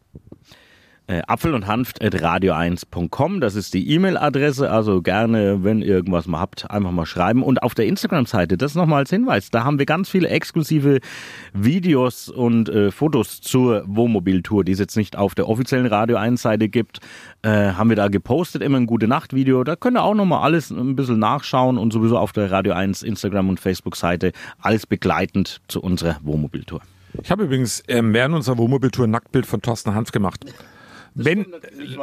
äh, 1.06 1.22
Apfel 1.26 1.54
und 1.54 1.66
Hanft 1.66 2.02
at 2.02 2.14
radio1.com. 2.14 3.40
Das 3.40 3.54
ist 3.54 3.74
die 3.74 3.90
E-Mail-Adresse. 3.90 4.70
Also 4.70 5.02
gerne, 5.02 5.64
wenn 5.64 5.80
ihr 5.82 5.88
irgendwas 5.88 6.26
mal 6.26 6.40
habt, 6.40 6.70
einfach 6.70 6.90
mal 6.90 7.06
schreiben. 7.06 7.42
Und 7.42 7.62
auf 7.62 7.74
der 7.74 7.86
Instagram-Seite, 7.86 8.56
das 8.56 8.74
nochmal 8.74 9.00
als 9.00 9.10
Hinweis, 9.10 9.50
da 9.50 9.64
haben 9.64 9.78
wir 9.78 9.86
ganz 9.86 10.08
viele 10.08 10.28
exklusive 10.28 11.00
Videos 11.52 12.28
und 12.28 12.68
äh, 12.68 12.90
Fotos 12.90 13.40
zur 13.40 13.84
Wohnmobiltour, 13.86 14.64
die 14.64 14.72
es 14.72 14.78
jetzt 14.78 14.96
nicht 14.96 15.16
auf 15.16 15.34
der 15.34 15.48
offiziellen 15.48 15.86
Radio 15.86 16.16
1-Seite 16.16 16.68
gibt. 16.68 17.00
Äh, 17.42 17.72
haben 17.72 17.88
wir 17.88 17.96
da 17.96 18.08
gepostet, 18.08 18.62
immer 18.62 18.78
ein 18.78 18.86
gute 18.86 19.08
Nacht-Video. 19.08 19.64
Da 19.64 19.76
könnt 19.76 19.96
ihr 19.96 20.02
auch 20.02 20.14
nochmal 20.14 20.42
alles 20.42 20.70
ein 20.70 20.96
bisschen 20.96 21.18
nachschauen 21.18 21.78
und 21.78 21.92
sowieso 21.92 22.18
auf 22.18 22.32
der 22.32 22.50
Radio 22.50 22.72
1 22.74 23.02
Instagram 23.02 23.48
und 23.48 23.60
Facebook-Seite 23.60 24.32
alles 24.60 24.86
begleitend 24.86 25.60
zu 25.68 25.80
unserer 25.80 26.18
Wohnmobiltour. 26.22 26.80
Ich 27.22 27.30
habe 27.30 27.44
übrigens 27.44 27.82
ähm, 27.88 28.14
während 28.14 28.34
unserer 28.34 28.56
Wohnmobiltour 28.56 29.06
ein 29.06 29.10
Nacktbild 29.10 29.44
von 29.44 29.60
Thorsten 29.60 29.94
Hanf 29.94 30.12
gemacht. 30.12 30.46
Wenn, 31.14 31.46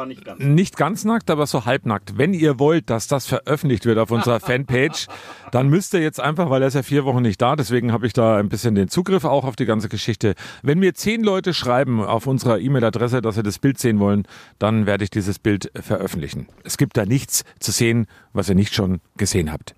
nicht 0.07 0.26
ganz. 0.26 0.40
nicht 0.40 0.77
ganz 0.77 1.06
nackt, 1.06 1.30
aber 1.30 1.48
so 1.48 1.65
halbnackt. 1.65 2.18
Wenn 2.18 2.34
ihr 2.34 2.60
wollt, 2.60 2.90
dass 2.90 3.07
das 3.07 3.26
veröffentlicht 3.26 3.86
wird 3.86 3.98
auf 3.98 4.11
unserer 4.11 4.40
Fanpage, 4.40 5.07
dann 5.52 5.69
müsst 5.69 5.94
ihr 5.94 6.02
jetzt 6.02 6.19
einfach, 6.19 6.49
weil 6.49 6.61
er 6.61 6.68
ist 6.68 6.76
ja 6.76 6.84
vier 6.84 7.06
Wochen 7.06 7.22
nicht 7.22 7.41
da, 7.41 7.56
deswegen 7.56 7.91
habe 7.91 8.06
ich 8.07 8.14
da 8.14 8.38
ein 8.38 8.49
bisschen 8.49 8.76
den 8.76 8.88
Zugriff 8.88 9.26
auch 9.26 9.45
auf 9.45 9.56
die 9.56 9.65
ganze 9.65 9.90
Geschichte. 9.90 10.36
Wenn 10.61 10.80
mir 10.80 10.94
zehn 10.94 11.23
Leute 11.23 11.53
schreiben 11.53 12.03
auf 12.03 12.27
unserer 12.27 12.60
E-Mail-Adresse, 12.60 13.22
dass 13.22 13.36
sie 13.36 13.44
das 13.44 13.60
Bild 13.60 13.80
sehen 13.80 13.99
wollen, 13.99 14.27
dann 14.60 14.86
werde 14.86 15.03
ich 15.03 15.10
dieses 15.10 15.40
Bild 15.40 15.72
veröffentlichen. 15.76 16.48
Es 16.64 16.77
gibt 16.77 16.98
da 16.98 17.06
nichts 17.06 17.44
zu 17.60 17.72
sehen, 17.72 18.07
was 18.34 18.49
ihr 18.49 18.56
nicht 18.56 18.73
schon 18.73 19.02
gesehen 19.18 19.52
habt. 19.52 19.76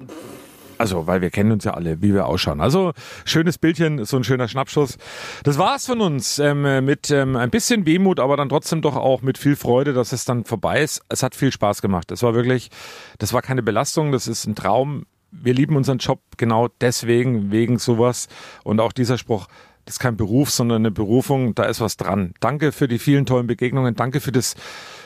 Also, 0.82 1.06
weil 1.06 1.22
wir 1.22 1.30
kennen 1.30 1.52
uns 1.52 1.64
ja 1.64 1.76
alle, 1.76 2.02
wie 2.02 2.12
wir 2.12 2.26
ausschauen. 2.26 2.60
Also, 2.60 2.94
schönes 3.24 3.60
Bildchen, 3.60 4.04
so 4.04 4.18
ein 4.18 4.24
schöner 4.24 4.48
Schnappschuss. 4.48 4.98
Das 5.44 5.60
war's 5.60 5.86
von 5.86 6.02
uns 6.02 6.40
ähm, 6.40 6.64
mit 6.84 7.12
ähm, 7.12 7.36
ein 7.36 7.52
bisschen 7.52 7.86
Wehmut, 7.86 8.20
aber 8.20 8.36
dann 8.36 8.50
trotzdem 8.50 8.82
doch 8.82 8.96
auch 8.96 9.22
mit 9.22 9.38
viel 9.38 9.56
Freude, 9.56 9.94
dass 9.94 10.12
es 10.12 10.26
dann 10.26 10.44
vorbei 10.44 10.82
ist. 10.82 11.04
Es 11.08 11.22
hat 11.22 11.36
viel 11.36 11.52
Spaß 11.52 11.84
gemacht. 11.84 12.10
Es 12.10 12.24
war 12.24 12.34
wirklich, 12.34 12.72
das 13.20 13.32
war 13.32 13.44
keine 13.44 13.62
Belastung, 13.62 14.12
das 14.12 14.28
ist 14.28 14.48
ein 14.48 14.56
Traum. 14.56 15.06
Wir 15.30 15.54
lieben 15.54 15.76
unseren 15.76 16.00
Job 16.00 16.20
genau 16.38 16.68
deswegen, 16.82 17.52
wegen 17.52 17.78
sowas. 17.78 18.28
Und 18.64 18.80
auch 18.80 18.92
dieser 18.92 19.20
Spruch, 19.20 19.46
das 19.86 19.98
ist 19.98 20.00
kein 20.00 20.18
Beruf, 20.18 20.50
sondern 20.50 20.82
eine 20.82 20.90
Berufung, 20.90 21.54
da 21.54 21.66
ist 21.66 21.80
was 21.80 21.96
dran. 21.96 22.34
Danke 22.40 22.72
für 22.72 22.88
die 22.88 22.98
vielen 22.98 23.28
tollen 23.28 23.46
Begegnungen, 23.46 23.94
danke 23.94 24.20
für 24.20 24.32
das 24.32 24.56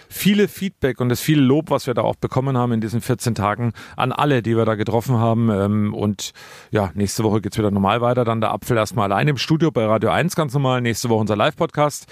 viele 0.10 0.48
Feedback 0.48 1.00
und 1.00 1.10
das 1.10 1.20
viele 1.22 1.42
Lob, 1.42 1.70
was 1.70 1.88
wir 1.88 1.94
da 1.94 2.02
auch 2.02 2.16
bekommen 2.16 2.58
haben 2.58 2.72
in 2.74 2.82
diesen 2.82 3.02
14 3.02 3.36
Tagen 3.36 3.74
an 3.96 4.12
alle, 4.12 4.42
die 4.42 4.56
wir 4.58 4.66
da 4.66 4.76
getroffen 4.76 5.18
haben. 5.18 5.50
Ähm, 5.50 5.94
Und 5.94 6.32
ja, 6.72 6.92
nächste 6.94 7.24
Woche 7.24 7.42
geht's 7.42 7.58
wieder 7.58 7.72
normal 7.72 8.02
weiter. 8.02 8.26
Dann 8.26 8.42
der 8.42 8.52
Apfel 8.52 8.78
erstmal 8.78 9.12
allein 9.12 9.28
im 9.28 9.38
Studio 9.38 9.72
bei 9.72 9.86
Radio 9.86 10.10
1 10.10 10.36
ganz 10.36 10.54
normal. 10.54 10.82
Nächste 10.82 11.10
Woche 11.10 11.22
unser 11.22 11.36
Live-Podcast. 11.36 12.08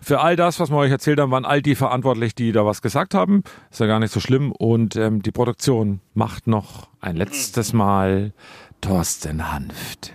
Für 0.00 0.20
all 0.20 0.36
das, 0.36 0.58
was 0.60 0.70
wir 0.70 0.76
euch 0.76 0.90
erzählt 0.90 1.20
haben, 1.20 1.30
waren 1.30 1.44
all 1.44 1.62
die 1.62 1.74
verantwortlich, 1.74 2.34
die 2.34 2.52
da 2.52 2.66
was 2.66 2.82
gesagt 2.82 3.14
haben. 3.14 3.44
Ist 3.70 3.80
ja 3.80 3.86
gar 3.86 4.00
nicht 4.00 4.12
so 4.12 4.20
schlimm. 4.20 4.52
Und 4.52 4.96
ähm, 4.96 5.22
die 5.22 5.30
Produktion 5.32 6.00
macht 6.14 6.46
noch 6.46 6.88
ein 7.00 7.16
letztes 7.16 7.72
Mal 7.72 8.32
Thorsten 8.80 9.52
Hanft. 9.52 10.12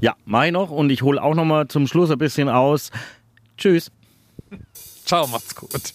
Ja, 0.00 0.14
mai 0.24 0.50
noch 0.50 0.70
und 0.70 0.90
ich 0.90 1.02
hole 1.02 1.22
auch 1.22 1.34
noch 1.34 1.44
mal 1.44 1.68
zum 1.68 1.86
Schluss 1.86 2.10
ein 2.10 2.18
bisschen 2.18 2.48
aus. 2.48 2.90
Tschüss. 3.56 3.90
Ciao, 5.04 5.26
macht's 5.26 5.54
gut. 5.54 5.92